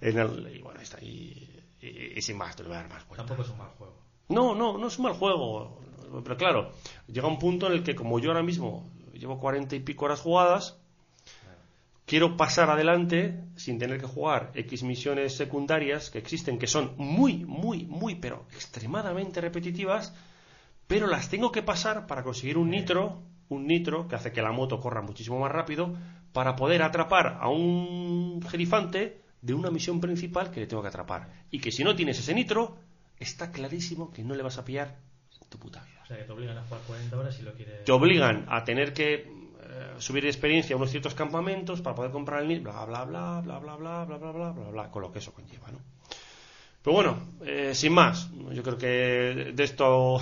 En 0.00 0.18
el- 0.18 0.56
y 0.56 0.60
bueno, 0.60 0.80
está 0.80 0.98
ahí. 0.98 1.62
Y, 1.80 2.18
y 2.18 2.22
sin 2.22 2.36
más, 2.36 2.56
te 2.56 2.62
lo 2.62 2.70
voy 2.70 2.78
a 2.78 2.80
dar 2.80 2.90
más 2.90 3.06
vueltas. 3.06 3.26
Tampoco 3.26 3.42
es 3.42 3.50
un 3.50 3.58
mal 3.58 3.68
juego. 3.78 4.05
No, 4.28 4.54
no, 4.54 4.78
no 4.78 4.86
es 4.86 4.98
un 4.98 5.04
mal 5.04 5.14
juego. 5.14 5.80
Pero 6.22 6.36
claro, 6.36 6.70
llega 7.06 7.28
un 7.28 7.38
punto 7.38 7.66
en 7.66 7.72
el 7.72 7.82
que, 7.82 7.94
como 7.94 8.18
yo 8.18 8.30
ahora 8.30 8.42
mismo 8.42 8.88
llevo 9.12 9.38
cuarenta 9.38 9.76
y 9.76 9.80
pico 9.80 10.04
horas 10.04 10.20
jugadas, 10.20 10.78
quiero 12.06 12.36
pasar 12.36 12.70
adelante 12.70 13.44
sin 13.56 13.78
tener 13.78 14.00
que 14.00 14.06
jugar 14.06 14.52
X 14.54 14.82
misiones 14.82 15.36
secundarias 15.36 16.10
que 16.10 16.18
existen, 16.18 16.58
que 16.58 16.66
son 16.66 16.94
muy, 16.96 17.44
muy, 17.44 17.84
muy, 17.84 18.14
pero 18.14 18.46
extremadamente 18.52 19.40
repetitivas, 19.40 20.14
pero 20.86 21.06
las 21.06 21.28
tengo 21.28 21.50
que 21.50 21.62
pasar 21.62 22.06
para 22.06 22.22
conseguir 22.22 22.58
un 22.58 22.70
nitro, 22.70 23.22
un 23.48 23.66
nitro 23.66 24.06
que 24.06 24.16
hace 24.16 24.32
que 24.32 24.42
la 24.42 24.52
moto 24.52 24.80
corra 24.80 25.02
muchísimo 25.02 25.40
más 25.40 25.52
rápido, 25.52 25.94
para 26.32 26.54
poder 26.54 26.82
atrapar 26.82 27.38
a 27.40 27.48
un 27.48 28.40
gerifante 28.48 29.22
de 29.40 29.54
una 29.54 29.70
misión 29.70 30.00
principal 30.00 30.50
que 30.50 30.60
le 30.60 30.66
tengo 30.66 30.82
que 30.82 30.88
atrapar. 30.88 31.30
Y 31.50 31.60
que 31.60 31.72
si 31.72 31.82
no 31.82 31.96
tienes 31.96 32.18
ese 32.18 32.34
nitro, 32.34 32.76
está 33.18 33.52
clarísimo 33.52 34.12
que 34.12 34.22
no 34.22 34.34
le 34.34 34.42
vas 34.42 34.58
a 34.58 34.64
pillar 34.64 34.96
en 35.42 35.48
tu 35.48 35.58
puta 35.58 35.82
vida. 35.84 36.00
O 36.02 36.06
sea, 36.06 36.16
que 36.18 36.24
te 36.24 36.32
obligan 36.32 36.56
a 36.58 36.62
jugar 36.62 36.82
40 36.86 37.18
horas 37.18 37.34
si 37.34 37.42
lo 37.42 37.52
quieres. 37.54 37.84
Te 37.84 37.92
obligan 37.92 38.46
a 38.48 38.64
tener 38.64 38.92
que 38.92 39.14
eh, 39.14 39.94
subir 39.98 40.22
de 40.22 40.30
experiencia 40.30 40.74
a 40.74 40.76
unos 40.76 40.90
ciertos 40.90 41.14
campamentos 41.14 41.80
para 41.80 41.96
poder 41.96 42.12
comprar 42.12 42.42
el 42.42 42.60
bla, 42.60 42.84
bla, 42.84 43.04
bla, 43.04 43.40
bla, 43.40 43.58
bla, 43.58 43.76
bla, 43.76 44.04
bla, 44.04 44.18
bla, 44.18 44.32
bla, 44.32 44.50
bla, 44.52 44.70
bla, 44.70 44.90
con 44.90 45.02
lo 45.02 45.10
que 45.10 45.18
eso 45.18 45.32
conlleva, 45.32 45.70
¿no? 45.72 45.78
Pero 46.86 46.94
bueno, 46.94 47.18
eh, 47.44 47.74
sin 47.74 47.92
más, 47.92 48.30
yo 48.52 48.62
creo 48.62 48.78
que 48.78 49.52
de 49.52 49.64
esto 49.64 50.20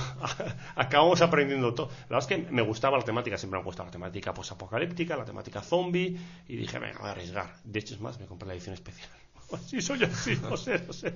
acabamos 0.74 1.20
aprendiendo 1.20 1.74
todo. 1.74 1.88
La 2.08 2.16
verdad 2.16 2.20
es 2.20 2.26
que 2.26 2.50
me 2.50 2.62
gustaba 2.62 2.96
la 2.96 3.04
temática, 3.04 3.36
siempre 3.36 3.58
me 3.58 3.62
ha 3.62 3.66
gustado 3.66 3.88
la 3.88 3.92
temática 3.92 4.32
posapocalíptica, 4.32 5.14
la 5.14 5.26
temática 5.26 5.60
zombie, 5.60 6.18
y 6.48 6.56
dije, 6.56 6.78
venga, 6.78 7.00
voy 7.00 7.08
a 7.08 7.10
arriesgar. 7.10 7.56
De 7.64 7.80
hecho, 7.80 7.92
es 7.92 8.00
más, 8.00 8.18
me 8.18 8.24
compré 8.24 8.48
la 8.48 8.54
edición 8.54 8.72
especial. 8.72 9.10
Sí, 9.66 9.80
soy 9.82 10.02
así, 10.04 10.36
no 10.42 10.56
sé, 10.56 10.78
no 10.86 10.92
sé. 10.92 11.14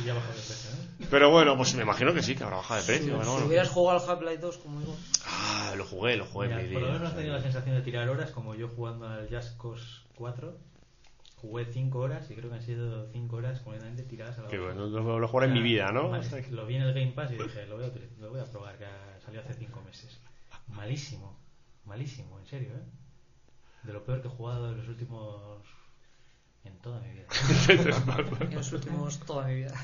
Y 0.00 0.04
ya 0.06 0.14
bajó 0.14 0.28
de 0.28 0.40
precio, 0.40 0.70
¿no? 0.70 1.06
Pero 1.10 1.30
bueno, 1.30 1.56
pues 1.56 1.74
me 1.74 1.82
imagino 1.82 2.12
que 2.14 2.22
sí, 2.22 2.34
que 2.34 2.44
habrá 2.44 2.56
bajado 2.56 2.80
de 2.80 2.86
precio. 2.86 3.18
pero 3.18 3.38
Si 3.38 3.42
hubieras 3.44 3.68
jugado 3.68 4.02
al 4.04 4.10
Half-Life 4.10 4.38
2 4.38 4.58
como 4.58 4.80
yo. 4.82 4.96
Ah, 5.26 5.74
lo 5.76 5.84
jugué, 5.84 6.16
lo 6.16 6.24
jugué. 6.26 6.48
Mira, 6.48 6.72
por 6.72 6.82
lo 6.82 6.86
menos 6.88 7.00
no 7.02 7.08
has 7.08 7.14
tenido 7.16 7.34
la 7.34 7.42
sensación 7.42 7.74
de 7.76 7.82
tirar 7.82 8.08
horas 8.08 8.30
como 8.30 8.54
yo 8.54 8.68
jugando 8.68 9.06
al 9.08 9.28
Just 9.28 9.56
Cause 9.60 9.84
4. 10.16 10.56
Jugué 11.36 11.66
5 11.66 11.98
horas 12.00 12.28
y 12.30 12.34
creo 12.34 12.50
que 12.50 12.56
han 12.56 12.62
sido 12.62 13.08
5 13.12 13.36
horas 13.36 13.60
completamente 13.60 14.02
tiradas 14.02 14.38
a 14.38 14.42
la 14.42 14.48
Que 14.48 14.58
bueno, 14.58 14.86
lo, 14.88 15.20
lo 15.20 15.28
jugaré 15.28 15.46
en 15.46 15.54
mi 15.54 15.62
vida, 15.62 15.92
¿no? 15.92 16.08
Mal- 16.08 16.46
Lo 16.50 16.66
vi 16.66 16.74
en 16.74 16.82
el 16.82 16.92
Game 16.92 17.12
Pass 17.12 17.30
y 17.30 17.36
dije, 17.36 17.64
lo 17.66 17.76
voy 17.76 17.84
a, 17.84 17.92
lo 18.20 18.30
voy 18.30 18.40
a 18.40 18.44
probar, 18.44 18.76
que 18.76 18.86
ha- 18.86 19.20
salió 19.24 19.40
hace 19.40 19.54
5 19.54 19.80
meses. 19.82 20.18
Malísimo, 20.66 21.38
malísimo, 21.84 22.40
en 22.40 22.46
serio, 22.46 22.70
¿eh? 22.70 22.82
De 23.84 23.92
lo 23.92 24.04
peor 24.04 24.20
que 24.20 24.26
he 24.26 24.30
jugado 24.32 24.72
en 24.72 24.78
los 24.78 24.88
últimos... 24.88 25.62
en 26.68 26.78
toda 26.78 27.00
mi 27.00 27.10
vida. 27.12 27.26
En 28.40 28.54
los 28.54 28.72
últimos 28.72 29.18
toda 29.20 29.46
mi 29.48 29.54
vida. 29.56 29.74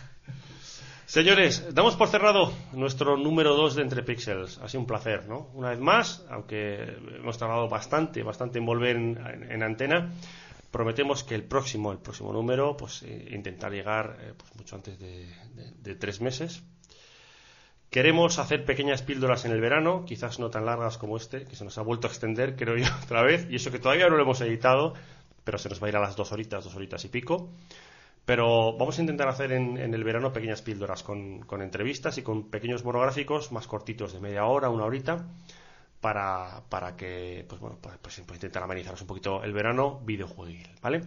Señores, 1.07 1.75
damos 1.75 1.97
por 1.97 2.09
cerrado 2.09 2.53
nuestro 2.73 3.17
número 3.17 3.55
2 3.55 3.75
de 3.77 3.83
Entre 3.83 4.03
Pixels. 4.03 4.59
Ha 4.59 4.69
sido 4.69 4.81
un 4.81 4.87
placer, 4.87 5.27
¿no? 5.29 5.51
Una 5.55 5.71
vez 5.71 5.79
más, 5.81 6.25
aunque 6.31 6.83
hemos 7.17 7.37
tardado 7.37 7.69
bastante, 7.69 8.23
bastante 8.23 8.59
en 8.59 8.65
volver 8.67 8.97
en, 8.97 9.19
en- 9.19 9.53
en 9.53 9.63
antena, 9.63 10.11
prometemos 10.71 11.23
que 11.23 11.35
el 11.35 11.45
próximo, 11.45 11.93
el 11.93 11.99
próximo 11.99 12.33
número, 12.33 12.77
pues 12.77 13.03
eh, 13.03 13.29
intentar 13.33 13.71
llegar 13.73 14.17
eh, 14.21 14.33
pues, 14.37 14.57
mucho 14.57 14.77
antes 14.77 14.99
de, 14.99 15.27
de- 15.55 15.73
de 15.77 15.95
tres 15.95 16.21
meses. 16.23 16.63
Queremos 17.91 18.39
hacer 18.41 18.65
pequeñas 18.65 19.03
píldoras 19.03 19.45
en 19.45 19.53
el 19.53 19.61
verano, 19.61 20.05
quizás 20.05 20.41
no 20.41 20.51
tan 20.51 20.65
largas 20.65 20.99
como 20.99 21.17
este, 21.17 21.45
que 21.45 21.55
se 21.55 21.65
nos 21.65 21.79
ha 21.79 21.83
vuelto 21.83 22.09
a 22.09 22.11
extender, 22.11 22.57
creo 22.57 22.77
yo, 22.77 22.87
otra 23.05 23.23
vez, 23.23 23.47
y 23.51 23.57
eso 23.57 23.71
que 23.71 23.79
todavía 23.79 24.09
no 24.09 24.17
lo 24.17 24.23
hemos 24.23 24.41
editado, 24.41 24.95
pero 25.45 25.59
se 25.59 25.69
nos 25.69 25.83
va 25.83 25.87
a 25.87 25.91
ir 25.91 25.97
a 25.97 26.01
las 26.01 26.17
dos 26.17 26.33
horitas, 26.33 26.65
dos 26.65 26.75
horitas 26.75 27.05
y 27.05 27.09
pico. 27.09 27.51
Pero 28.25 28.77
vamos 28.79 28.99
a 28.99 29.03
intentar 29.03 29.29
hacer 29.29 29.53
en, 29.53 29.77
el 29.77 30.03
verano 30.03 30.33
pequeñas 30.33 30.63
píldoras 30.63 31.03
con, 31.03 31.45
entrevistas 31.61 32.17
y 32.17 32.23
con 32.23 32.49
pequeños 32.51 32.83
monográficos 32.83 33.53
más 33.53 33.67
cortitos 33.67 34.15
de 34.15 34.21
media 34.21 34.47
hora, 34.47 34.71
una 34.71 34.85
horita, 34.87 35.27
para, 36.01 36.63
para 36.71 36.97
que, 36.97 37.45
pues 37.47 37.61
bueno, 37.61 37.79
pues, 37.83 37.97
pues, 38.01 38.23
pues 38.27 38.37
intentar 38.39 38.63
amenizaros 38.63 39.03
un 39.03 39.07
poquito 39.07 39.43
el 39.45 39.53
verano 39.53 40.01
videojueguil, 40.05 40.67
¿vale? 40.81 41.03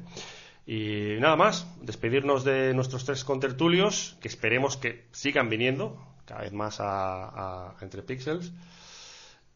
Y 0.68 1.16
nada 1.20 1.36
más, 1.36 1.66
despedirnos 1.82 2.44
de 2.44 2.74
nuestros 2.76 3.06
tres 3.06 3.24
contertulios, 3.24 4.18
que 4.22 4.28
esperemos 4.28 4.78
que 4.78 5.08
sigan 5.12 5.50
viniendo 5.50 5.98
cada 6.26 6.42
vez 6.42 6.54
más 6.54 6.80
a, 6.82 7.70
a- 7.70 7.76
Entre 7.82 8.04
Pixels. 8.04 8.52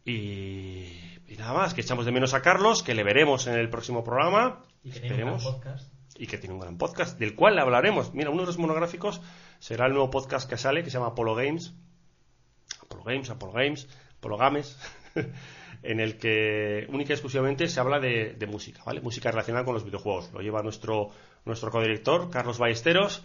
Y 0.06 0.88
nada 1.38 1.53
más, 1.53 1.74
que 1.74 1.82
echamos 1.82 2.06
de 2.06 2.12
menos 2.12 2.34
a 2.34 2.41
Carlos, 2.41 2.82
que 2.82 2.95
le 2.95 3.03
veremos 3.03 3.45
en 3.48 3.53
el 3.56 3.70
próximo 3.70 4.03
programa. 4.03 4.64
Y 4.84 4.91
que 4.91 4.99
tiene 4.99 5.24
un 5.24 5.30
gran 5.30 5.40
podcast. 5.41 5.94
y 6.18 6.28
que 6.28 6.38
tiene 6.38 6.53
un 6.56 6.60
gran 6.62 6.78
podcast, 6.78 7.20
del 7.20 7.36
cual 7.36 7.58
hablaremos. 7.60 8.14
Mira, 8.14 8.30
uno 8.30 8.41
de 8.41 8.48
los 8.48 8.58
monográficos 8.58 9.22
será 9.60 9.86
el 9.88 9.94
nuevo 9.94 10.10
podcast 10.10 10.49
que 10.49 10.58
sale, 10.58 10.84
que 10.84 10.90
se 10.90 10.98
llama 10.98 11.08
Apollo 11.12 11.36
Games. 11.36 11.74
Apollo 12.82 13.03
Games, 13.03 13.30
Apollo 13.30 13.53
Games, 13.53 13.88
Apollo 14.18 14.38
Games, 14.38 14.78
en 15.84 15.99
el 15.99 16.18
que 16.18 16.86
única 16.90 17.12
y 17.12 17.14
exclusivamente 17.14 17.68
se 17.68 17.80
habla 17.80 17.99
de, 17.99 18.34
de 18.34 18.48
música, 18.48 18.84
¿vale? 18.86 19.02
Música 19.02 19.32
relacionada 19.32 19.66
con 19.66 19.74
los 19.74 19.84
videojuegos. 19.86 20.32
Lo 20.34 20.41
lleva 20.41 20.62
nuestro, 20.62 21.10
nuestro 21.45 21.72
codirector, 21.72 22.30
Carlos 22.30 22.58
Ballesteros, 22.60 23.24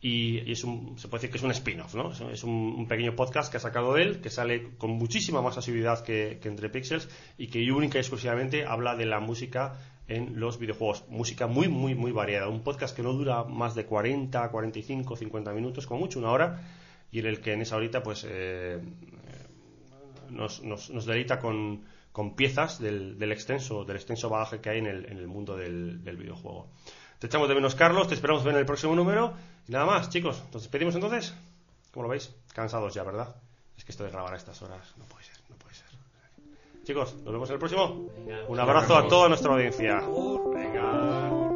y, 0.00 0.40
y 0.48 0.52
es 0.52 0.64
un, 0.64 0.98
se 0.98 1.06
puede 1.08 1.20
decir 1.20 1.30
que 1.30 1.36
es 1.38 1.44
un 1.44 1.52
spin-off, 1.52 1.94
¿no? 1.94 2.10
Es, 2.10 2.20
un- 2.20 2.30
es 2.32 2.42
un, 2.42 2.50
un 2.76 2.88
pequeño 2.88 3.14
podcast 3.14 3.50
que 3.52 3.58
ha 3.58 3.60
sacado 3.60 3.96
él, 3.96 4.20
que 4.20 4.30
sale 4.30 4.76
con 4.78 4.90
muchísima 4.92 5.42
más 5.42 5.58
asiduidad 5.58 6.02
que, 6.02 6.38
que 6.42 6.48
entre 6.48 6.70
Pixels 6.70 7.08
y 7.38 7.46
que 7.48 7.70
única 7.70 7.98
y 7.98 8.00
exclusivamente 8.00 8.64
habla 8.66 8.96
de 8.96 9.06
la 9.06 9.20
música 9.20 9.74
en 10.08 10.38
los 10.38 10.58
videojuegos. 10.58 11.04
Música 11.08 11.46
muy, 11.46 11.68
muy, 11.68 11.94
muy 11.94 12.12
variada. 12.12 12.48
Un 12.48 12.62
podcast 12.62 12.94
que 12.94 13.02
no 13.02 13.12
dura 13.12 13.44
más 13.44 13.74
de 13.74 13.86
40, 13.86 14.50
45, 14.50 15.16
50 15.16 15.52
minutos, 15.52 15.86
como 15.86 16.00
mucho, 16.00 16.18
una 16.18 16.30
hora, 16.30 16.60
y 17.10 17.20
en 17.20 17.26
el 17.26 17.40
que 17.40 17.52
en 17.52 17.62
esa 17.62 17.76
horita, 17.76 18.02
pues, 18.02 18.26
eh, 18.28 18.80
nos, 20.30 20.62
nos, 20.62 20.90
nos 20.90 21.06
deleita 21.06 21.38
con, 21.38 21.84
con 22.10 22.34
piezas 22.34 22.78
del, 22.78 23.18
del 23.18 23.32
extenso 23.32 23.84
del 23.84 23.96
extenso 23.96 24.28
bagaje 24.28 24.60
que 24.60 24.70
hay 24.70 24.78
en 24.78 24.86
el, 24.86 25.06
en 25.06 25.18
el 25.18 25.26
mundo 25.26 25.56
del, 25.56 26.02
del 26.04 26.16
videojuego. 26.16 26.68
Te 27.18 27.28
echamos 27.28 27.48
de 27.48 27.54
menos, 27.54 27.74
Carlos. 27.76 28.08
Te 28.08 28.14
esperamos 28.14 28.42
ver 28.42 28.54
en 28.54 28.60
el 28.60 28.66
próximo 28.66 28.96
número. 28.96 29.34
Y 29.68 29.72
nada 29.72 29.86
más, 29.86 30.10
chicos. 30.10 30.42
¿Nos 30.52 30.62
despedimos 30.62 30.94
entonces? 30.96 31.34
¿Cómo 31.92 32.04
lo 32.04 32.08
veis? 32.08 32.34
Cansados 32.52 32.94
ya, 32.94 33.04
¿verdad? 33.04 33.36
Es 33.76 33.84
que 33.84 33.92
esto 33.92 34.02
de 34.04 34.10
grabar 34.10 34.34
a 34.34 34.36
estas 34.36 34.60
horas 34.62 34.92
no 34.96 35.04
puede 35.04 35.24
ser, 35.24 35.36
no 35.48 35.56
puede 35.56 35.74
ser. 35.74 35.86
Chicos, 36.84 37.14
nos 37.24 37.32
vemos 37.32 37.48
en 37.48 37.54
el 37.54 37.58
próximo. 37.58 38.08
Un 38.48 38.58
abrazo 38.58 38.96
a 38.96 39.06
toda 39.06 39.28
nuestra 39.28 39.52
audiencia. 39.52 40.02
Venga. 40.52 41.51